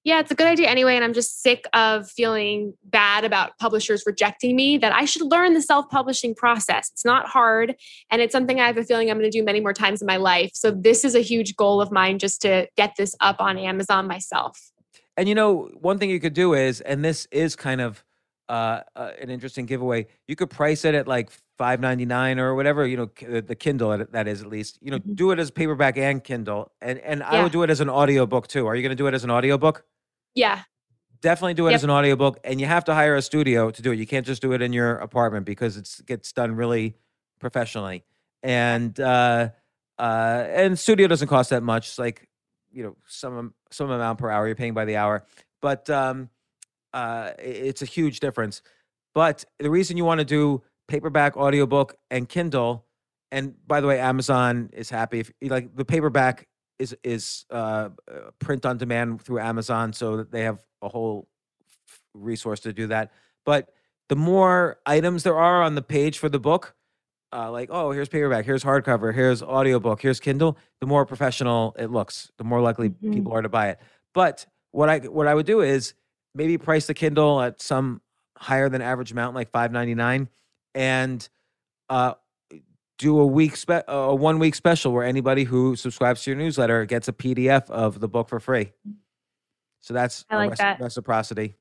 Yeah, 0.04 0.20
it's 0.20 0.30
a 0.30 0.34
good 0.34 0.46
idea 0.46 0.68
anyway. 0.68 0.96
And 0.96 1.04
I'm 1.04 1.14
just 1.14 1.42
sick 1.42 1.64
of 1.72 2.10
feeling 2.10 2.74
bad 2.84 3.24
about 3.24 3.56
publishers 3.58 4.04
rejecting 4.06 4.54
me, 4.54 4.76
that 4.78 4.92
I 4.92 5.06
should 5.06 5.22
learn 5.30 5.54
the 5.54 5.62
self 5.62 5.88
publishing 5.88 6.34
process. 6.34 6.90
It's 6.92 7.04
not 7.06 7.26
hard. 7.26 7.74
And 8.10 8.20
it's 8.20 8.32
something 8.32 8.60
I 8.60 8.66
have 8.66 8.76
a 8.76 8.84
feeling 8.84 9.10
I'm 9.10 9.18
going 9.18 9.30
to 9.30 9.36
do 9.36 9.42
many 9.42 9.60
more 9.60 9.72
times 9.72 10.02
in 10.02 10.06
my 10.06 10.18
life. 10.18 10.50
So 10.54 10.70
this 10.70 11.04
is 11.04 11.14
a 11.14 11.20
huge 11.20 11.56
goal 11.56 11.80
of 11.80 11.90
mine 11.90 12.18
just 12.18 12.42
to 12.42 12.68
get 12.76 12.92
this 12.98 13.16
up 13.20 13.40
on 13.40 13.56
Amazon 13.58 14.06
myself. 14.06 14.70
And 15.16 15.28
you 15.28 15.34
know, 15.34 15.70
one 15.80 15.98
thing 15.98 16.10
you 16.10 16.20
could 16.20 16.34
do 16.34 16.54
is, 16.54 16.80
and 16.82 17.04
this 17.04 17.26
is 17.30 17.56
kind 17.56 17.80
of 17.80 18.04
uh, 18.48 18.80
uh, 18.94 19.12
an 19.22 19.30
interesting 19.30 19.64
giveaway. 19.64 20.06
You 20.28 20.36
could 20.36 20.50
price 20.50 20.84
it 20.84 20.94
at 20.94 21.08
like 21.08 21.30
five 21.56 21.80
ninety 21.80 22.04
nine 22.04 22.38
or 22.38 22.54
whatever. 22.54 22.86
You 22.86 22.96
know, 22.98 23.40
the 23.40 23.54
Kindle 23.54 24.04
that 24.10 24.28
is 24.28 24.42
at 24.42 24.48
least. 24.48 24.78
You 24.82 24.90
know, 24.90 24.98
Mhm. 24.98 25.14
do 25.16 25.30
it 25.30 25.38
as 25.38 25.50
paperback 25.50 25.96
and 25.96 26.22
Kindle, 26.22 26.72
and 26.82 26.98
and 26.98 27.22
I 27.22 27.42
would 27.42 27.52
do 27.52 27.62
it 27.62 27.70
as 27.70 27.80
an 27.80 27.88
audiobook 27.88 28.48
too. 28.48 28.66
Are 28.66 28.76
you 28.76 28.82
going 28.82 28.90
to 28.90 28.96
do 28.96 29.06
it 29.06 29.14
as 29.14 29.24
an 29.24 29.30
audiobook? 29.30 29.84
Yeah. 30.34 30.62
Definitely 31.20 31.54
do 31.54 31.66
it 31.66 31.70
Yep. 31.70 31.76
as 31.76 31.84
an 31.84 31.90
audiobook, 31.90 32.38
and 32.44 32.60
you 32.60 32.66
have 32.66 32.84
to 32.84 32.94
hire 32.94 33.14
a 33.16 33.22
studio 33.22 33.70
to 33.70 33.82
do 33.82 33.92
it. 33.92 33.98
You 33.98 34.06
can't 34.06 34.26
just 34.26 34.42
do 34.42 34.52
it 34.52 34.60
in 34.60 34.72
your 34.74 34.96
apartment 34.96 35.46
because 35.46 35.76
it's 35.76 36.00
gets 36.02 36.32
done 36.32 36.54
really 36.54 36.96
professionally. 37.40 38.04
And 38.42 38.98
uh, 39.00 39.50
uh, 39.98 40.44
and 40.50 40.78
studio 40.78 41.06
doesn't 41.08 41.28
cost 41.28 41.48
that 41.50 41.62
much. 41.62 41.88
It's 41.88 41.98
like 41.98 42.28
you 42.70 42.82
know 42.82 42.96
some 43.06 43.54
some 43.70 43.90
amount 43.90 44.18
per 44.18 44.28
hour. 44.28 44.46
You're 44.46 44.54
paying 44.56 44.74
by 44.74 44.84
the 44.84 44.96
hour, 44.96 45.24
but 45.62 45.88
um, 45.88 46.28
uh, 46.92 47.30
it's 47.38 47.80
a 47.80 47.86
huge 47.86 48.20
difference. 48.20 48.60
But 49.14 49.46
the 49.58 49.70
reason 49.70 49.96
you 49.96 50.04
want 50.04 50.18
to 50.18 50.24
do 50.26 50.62
paperback, 50.88 51.38
audiobook, 51.38 51.96
and 52.10 52.28
Kindle, 52.28 52.84
and 53.32 53.54
by 53.66 53.80
the 53.80 53.86
way, 53.86 53.98
Amazon 53.98 54.68
is 54.74 54.90
happy 54.90 55.20
if 55.20 55.32
like 55.42 55.74
the 55.74 55.86
paperback 55.86 56.48
is 56.78 56.96
is 57.04 57.44
uh, 57.50 57.90
uh, 58.10 58.30
print 58.38 58.66
on 58.66 58.78
demand 58.78 59.22
through 59.22 59.40
Amazon, 59.40 59.92
so 59.92 60.16
that 60.18 60.30
they 60.30 60.42
have 60.42 60.64
a 60.82 60.88
whole 60.88 61.28
resource 62.14 62.60
to 62.60 62.72
do 62.72 62.86
that. 62.88 63.12
But 63.44 63.72
the 64.08 64.16
more 64.16 64.78
items 64.86 65.22
there 65.22 65.36
are 65.36 65.62
on 65.62 65.74
the 65.74 65.82
page 65.82 66.18
for 66.18 66.28
the 66.28 66.38
book, 66.38 66.74
uh, 67.32 67.50
like 67.50 67.68
oh 67.72 67.90
here's 67.90 68.08
paperback, 68.08 68.44
here's 68.44 68.64
hardcover, 68.64 69.14
here's 69.14 69.42
audiobook, 69.42 70.00
here's 70.02 70.20
Kindle, 70.20 70.56
the 70.80 70.86
more 70.86 71.04
professional 71.06 71.74
it 71.78 71.90
looks, 71.90 72.30
the 72.38 72.44
more 72.44 72.60
likely 72.60 72.90
Mhm. 72.90 73.12
people 73.14 73.32
are 73.32 73.42
to 73.42 73.48
buy 73.48 73.68
it. 73.70 73.78
But 74.12 74.46
what 74.72 74.88
I 74.88 74.98
what 75.00 75.26
I 75.26 75.34
would 75.34 75.46
do 75.46 75.60
is 75.60 75.94
maybe 76.34 76.58
price 76.58 76.86
the 76.86 76.94
Kindle 76.94 77.40
at 77.40 77.60
some 77.62 78.00
higher 78.36 78.68
than 78.68 78.82
average 78.82 79.12
amount, 79.12 79.34
like 79.34 79.50
five 79.50 79.70
ninety 79.72 79.94
nine, 79.94 80.28
and 80.74 81.28
uh, 81.88 82.14
do 82.98 83.18
a 83.18 83.26
week 83.26 83.56
spe- 83.56 83.84
a 83.88 84.14
one 84.14 84.38
week 84.38 84.54
special 84.54 84.92
where 84.92 85.04
anybody 85.04 85.44
who 85.44 85.76
subscribes 85.76 86.22
to 86.24 86.30
your 86.30 86.38
newsletter 86.38 86.84
gets 86.86 87.08
a 87.08 87.12
PDF 87.12 87.68
of 87.70 88.00
the 88.00 88.08
book 88.08 88.28
for 88.28 88.38
free. 88.40 88.72
So 89.80 89.92
that's 89.94 90.24
I 90.30 90.36
like 90.36 90.52
reci- 90.52 90.56
that. 90.58 90.80
reciprocity. 90.80 91.56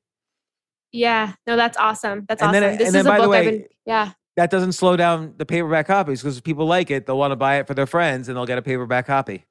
Yeah. 0.92 1.32
No, 1.46 1.56
that's 1.56 1.76
awesome. 1.76 2.24
That's 2.28 2.40
And 2.40 2.50
awesome. 2.50 2.64
it- 2.64 2.78
this 2.78 2.88
and 2.88 2.96
is 2.96 3.04
then 3.04 3.06
a 3.06 3.18
book 3.18 3.34
I've 3.34 3.44
been, 3.44 3.64
yeah. 3.84 4.12
That 4.36 4.50
doesn't 4.50 4.72
slow 4.72 4.96
down 4.96 5.34
the 5.36 5.46
paperback 5.46 5.86
copies 5.86 6.20
because 6.22 6.40
people 6.40 6.66
like 6.66 6.90
it. 6.90 7.06
They'll 7.06 7.18
want 7.18 7.32
to 7.32 7.36
buy 7.36 7.56
it 7.58 7.66
for 7.66 7.74
their 7.74 7.86
friends 7.86 8.28
and 8.28 8.36
they'll 8.36 8.46
get 8.46 8.58
a 8.58 8.62
paperback 8.62 9.06
copy. 9.06 9.44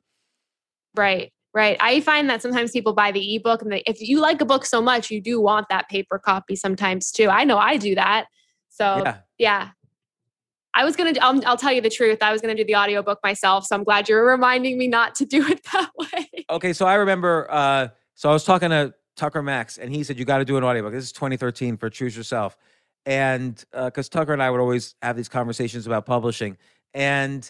Right. 0.95 1.31
Right. 1.53 1.77
I 1.79 2.01
find 2.01 2.29
that 2.29 2.41
sometimes 2.41 2.71
people 2.71 2.93
buy 2.93 3.11
the 3.11 3.35
ebook 3.35 3.61
and 3.61 3.71
they, 3.71 3.83
if 3.85 4.01
you 4.01 4.19
like 4.19 4.41
a 4.41 4.45
book 4.45 4.65
so 4.65 4.81
much, 4.81 5.11
you 5.11 5.21
do 5.21 5.39
want 5.39 5.67
that 5.69 5.87
paper 5.87 6.17
copy 6.17 6.55
sometimes 6.55 7.11
too. 7.11 7.29
I 7.29 7.43
know 7.43 7.57
I 7.57 7.77
do 7.77 7.93
that. 7.95 8.25
So 8.69 9.03
Yeah. 9.05 9.17
yeah. 9.37 9.69
I 10.73 10.83
was 10.83 10.95
going 10.95 11.13
to, 11.13 11.23
I'll, 11.23 11.45
I'll 11.45 11.57
tell 11.57 11.71
you 11.71 11.81
the 11.81 11.89
truth. 11.89 12.19
I 12.21 12.31
was 12.31 12.41
going 12.41 12.55
to 12.55 12.63
do 12.63 12.65
the 12.65 12.75
audiobook 12.75 13.19
myself. 13.23 13.65
So 13.65 13.75
I'm 13.75 13.83
glad 13.83 14.09
you're 14.09 14.25
reminding 14.25 14.77
me 14.77 14.87
not 14.87 15.15
to 15.15 15.25
do 15.25 15.45
it 15.47 15.63
that 15.73 15.91
way. 15.97 16.45
Okay, 16.49 16.73
so 16.73 16.85
I 16.85 16.95
remember. 16.95 17.47
Uh, 17.49 17.89
so 18.15 18.29
I 18.29 18.33
was 18.33 18.43
talking 18.43 18.69
to 18.69 18.93
Tucker 19.15 19.41
Max, 19.41 19.77
and 19.77 19.93
he 19.93 20.03
said 20.03 20.17
you 20.17 20.25
got 20.25 20.39
to 20.39 20.45
do 20.45 20.57
an 20.57 20.63
audiobook. 20.63 20.93
This 20.93 21.05
is 21.05 21.11
2013 21.11 21.77
for 21.77 21.89
Choose 21.89 22.15
Yourself, 22.15 22.57
and 23.05 23.63
because 23.71 24.09
Tucker 24.09 24.33
and 24.33 24.41
I 24.41 24.49
would 24.49 24.59
always 24.59 24.95
have 25.01 25.15
these 25.15 25.29
conversations 25.29 25.87
about 25.87 26.05
publishing, 26.05 26.57
and 26.93 27.49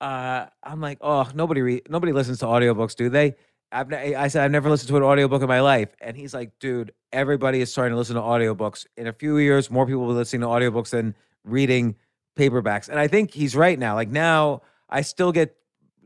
uh, 0.00 0.46
I'm 0.62 0.80
like, 0.80 0.98
oh, 1.00 1.28
nobody 1.34 1.62
re- 1.62 1.82
nobody 1.88 2.12
listens 2.12 2.38
to 2.40 2.46
audiobooks, 2.46 2.94
do 2.96 3.08
they? 3.08 3.34
I've 3.72 3.92
I 3.92 4.28
said 4.28 4.44
I've 4.44 4.50
never 4.50 4.68
listened 4.68 4.88
to 4.88 4.96
an 4.96 5.02
audiobook 5.02 5.42
in 5.42 5.48
my 5.48 5.60
life, 5.60 5.94
and 6.00 6.16
he's 6.16 6.34
like, 6.34 6.58
dude, 6.58 6.92
everybody 7.12 7.60
is 7.60 7.70
starting 7.70 7.92
to 7.92 7.98
listen 7.98 8.16
to 8.16 8.22
audiobooks. 8.22 8.86
In 8.96 9.06
a 9.06 9.12
few 9.12 9.38
years, 9.38 9.70
more 9.70 9.86
people 9.86 10.02
will 10.02 10.08
be 10.08 10.14
listening 10.14 10.42
to 10.42 10.48
audiobooks 10.48 10.90
than 10.90 11.14
reading 11.44 11.94
paperbacks, 12.36 12.88
and 12.88 12.98
I 12.98 13.08
think 13.08 13.32
he's 13.32 13.56
right 13.56 13.78
now. 13.78 13.94
Like 13.94 14.10
now, 14.10 14.62
I 14.88 15.02
still 15.02 15.32
get 15.32 15.56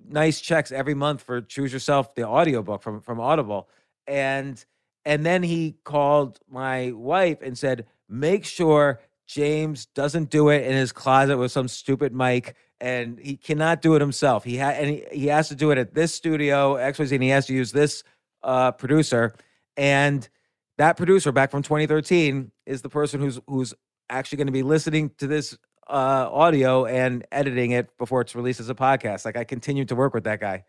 nice 0.08 0.40
checks 0.40 0.72
every 0.72 0.94
month 0.94 1.22
for 1.22 1.40
choose 1.40 1.72
yourself 1.72 2.14
the 2.14 2.26
audiobook 2.26 2.82
from 2.82 3.00
from 3.00 3.20
audible 3.20 3.68
and 4.06 4.64
and 5.04 5.24
then 5.24 5.42
he 5.42 5.76
called 5.84 6.38
my 6.48 6.92
wife 6.92 7.38
and 7.42 7.56
said 7.56 7.86
make 8.08 8.44
sure 8.44 9.00
james 9.26 9.86
doesn't 9.86 10.30
do 10.30 10.50
it 10.50 10.64
in 10.64 10.72
his 10.72 10.92
closet 10.92 11.38
with 11.38 11.50
some 11.50 11.68
stupid 11.68 12.12
mic 12.12 12.54
and 12.80 13.18
he 13.18 13.36
cannot 13.36 13.80
do 13.80 13.94
it 13.94 14.00
himself 14.00 14.44
he 14.44 14.56
had 14.56 14.76
and 14.76 14.90
he, 14.90 15.04
he 15.12 15.26
has 15.26 15.48
to 15.48 15.54
do 15.54 15.70
it 15.70 15.78
at 15.78 15.94
this 15.94 16.14
studio 16.14 16.74
xyz 16.74 17.12
and 17.12 17.22
he 17.22 17.30
has 17.30 17.46
to 17.46 17.54
use 17.54 17.72
this 17.72 18.04
uh 18.42 18.70
producer 18.72 19.34
and 19.76 20.28
that 20.76 20.96
producer 20.96 21.32
back 21.32 21.50
from 21.50 21.62
2013 21.62 22.50
is 22.66 22.82
the 22.82 22.88
person 22.90 23.20
who's 23.20 23.40
who's 23.46 23.72
actually 24.10 24.36
going 24.36 24.46
to 24.46 24.52
be 24.52 24.62
listening 24.62 25.10
to 25.16 25.26
this 25.26 25.56
uh, 25.88 26.28
audio 26.32 26.86
and 26.86 27.26
editing 27.32 27.72
it 27.72 27.96
before 27.98 28.20
it's 28.20 28.34
released 28.34 28.60
as 28.60 28.68
a 28.68 28.74
podcast. 28.74 29.24
Like 29.24 29.36
I 29.36 29.44
continue 29.44 29.84
to 29.86 29.94
work 29.94 30.14
with 30.14 30.24
that 30.24 30.40
guy. 30.40 30.64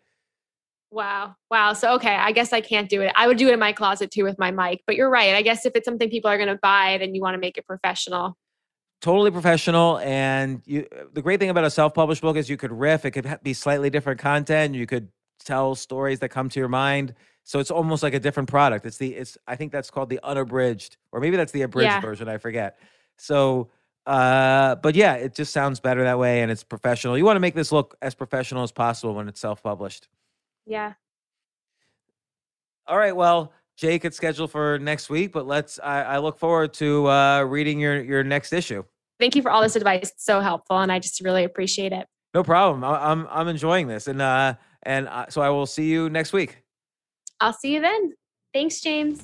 Wow. 0.91 1.35
Wow. 1.51 1.73
So, 1.73 1.93
okay. 1.95 2.15
I 2.15 2.31
guess 2.31 2.53
I 2.53 2.61
can't 2.61 2.89
do 2.89 3.01
it. 3.01 3.11
I 3.15 3.27
would 3.27 3.37
do 3.37 3.47
it 3.49 3.53
in 3.53 3.59
my 3.59 3.73
closet 3.73 4.11
too 4.11 4.23
with 4.23 4.39
my 4.39 4.51
mic, 4.51 4.81
but 4.87 4.95
you're 4.95 5.09
right. 5.09 5.35
I 5.35 5.41
guess 5.41 5.65
if 5.65 5.73
it's 5.75 5.85
something 5.85 6.09
people 6.09 6.29
are 6.29 6.37
going 6.37 6.49
to 6.49 6.59
buy, 6.61 6.97
then 6.99 7.13
you 7.13 7.21
want 7.21 7.33
to 7.33 7.39
make 7.39 7.57
it 7.57 7.65
professional. 7.65 8.37
Totally 9.01 9.29
professional, 9.29 9.99
and 9.99 10.61
you. 10.65 10.87
The 11.13 11.21
great 11.21 11.39
thing 11.39 11.49
about 11.49 11.65
a 11.65 11.69
self-published 11.69 12.21
book 12.21 12.37
is 12.37 12.49
you 12.49 12.55
could 12.55 12.71
riff. 12.71 13.03
It 13.03 13.11
could 13.11 13.39
be 13.43 13.53
slightly 13.53 13.89
different 13.89 14.19
content. 14.21 14.73
You 14.73 14.87
could 14.87 15.09
tell 15.43 15.75
stories 15.75 16.19
that 16.19 16.29
come 16.29 16.47
to 16.49 16.59
your 16.59 16.69
mind. 16.69 17.13
So 17.43 17.59
it's 17.59 17.69
almost 17.69 18.01
like 18.01 18.13
a 18.13 18.19
different 18.19 18.49
product. 18.49 18.85
It's 18.85 18.97
the. 18.97 19.13
It's. 19.13 19.37
I 19.47 19.57
think 19.57 19.73
that's 19.73 19.91
called 19.91 20.09
the 20.09 20.19
unabridged, 20.23 20.95
or 21.11 21.19
maybe 21.19 21.35
that's 21.35 21.51
the 21.51 21.63
abridged 21.63 21.91
Yeah. 21.91 21.99
version. 21.99 22.29
I 22.29 22.37
forget. 22.37 22.79
So, 23.17 23.69
uh, 24.05 24.75
but 24.75 24.95
yeah, 24.95 25.13
it 25.15 25.33
just 25.35 25.51
sounds 25.51 25.79
better 25.79 26.03
that 26.03 26.19
way, 26.19 26.41
and 26.41 26.51
it's 26.51 26.63
professional. 26.63 27.17
You 27.17 27.25
want 27.25 27.37
to 27.37 27.41
make 27.41 27.55
this 27.55 27.71
look 27.71 27.95
as 28.01 28.13
professional 28.13 28.63
as 28.63 28.71
possible 28.71 29.15
when 29.15 29.27
it's 29.27 29.39
self-published. 29.39 30.07
Yeah. 30.65 30.93
All 32.87 32.97
right. 32.97 33.15
Well, 33.15 33.51
Jake, 33.77 34.05
it's 34.05 34.15
scheduled 34.15 34.51
for 34.51 34.79
next 34.79 35.09
week, 35.09 35.31
but 35.31 35.47
let's. 35.47 35.79
I, 35.83 36.03
I 36.03 36.17
look 36.19 36.37
forward 36.37 36.73
to 36.75 37.07
uh, 37.09 37.41
reading 37.43 37.79
your 37.79 38.01
your 38.01 38.23
next 38.23 38.53
issue. 38.53 38.83
Thank 39.19 39.35
you 39.35 39.41
for 39.41 39.49
all 39.49 39.61
this 39.61 39.75
advice. 39.75 40.11
It's 40.11 40.25
so 40.25 40.39
helpful, 40.39 40.77
and 40.79 40.91
I 40.91 40.99
just 40.99 41.21
really 41.21 41.43
appreciate 41.43 41.91
it. 41.91 42.07
No 42.33 42.43
problem. 42.43 42.83
I, 42.83 43.11
I'm 43.11 43.27
I'm 43.29 43.47
enjoying 43.47 43.87
this, 43.87 44.07
and 44.07 44.21
uh, 44.21 44.55
and 44.83 45.07
uh, 45.07 45.25
so 45.29 45.41
I 45.41 45.49
will 45.49 45.65
see 45.65 45.85
you 45.85 46.09
next 46.09 46.31
week. 46.31 46.61
I'll 47.39 47.53
see 47.53 47.73
you 47.73 47.81
then. 47.81 48.13
Thanks, 48.53 48.81
James. 48.81 49.23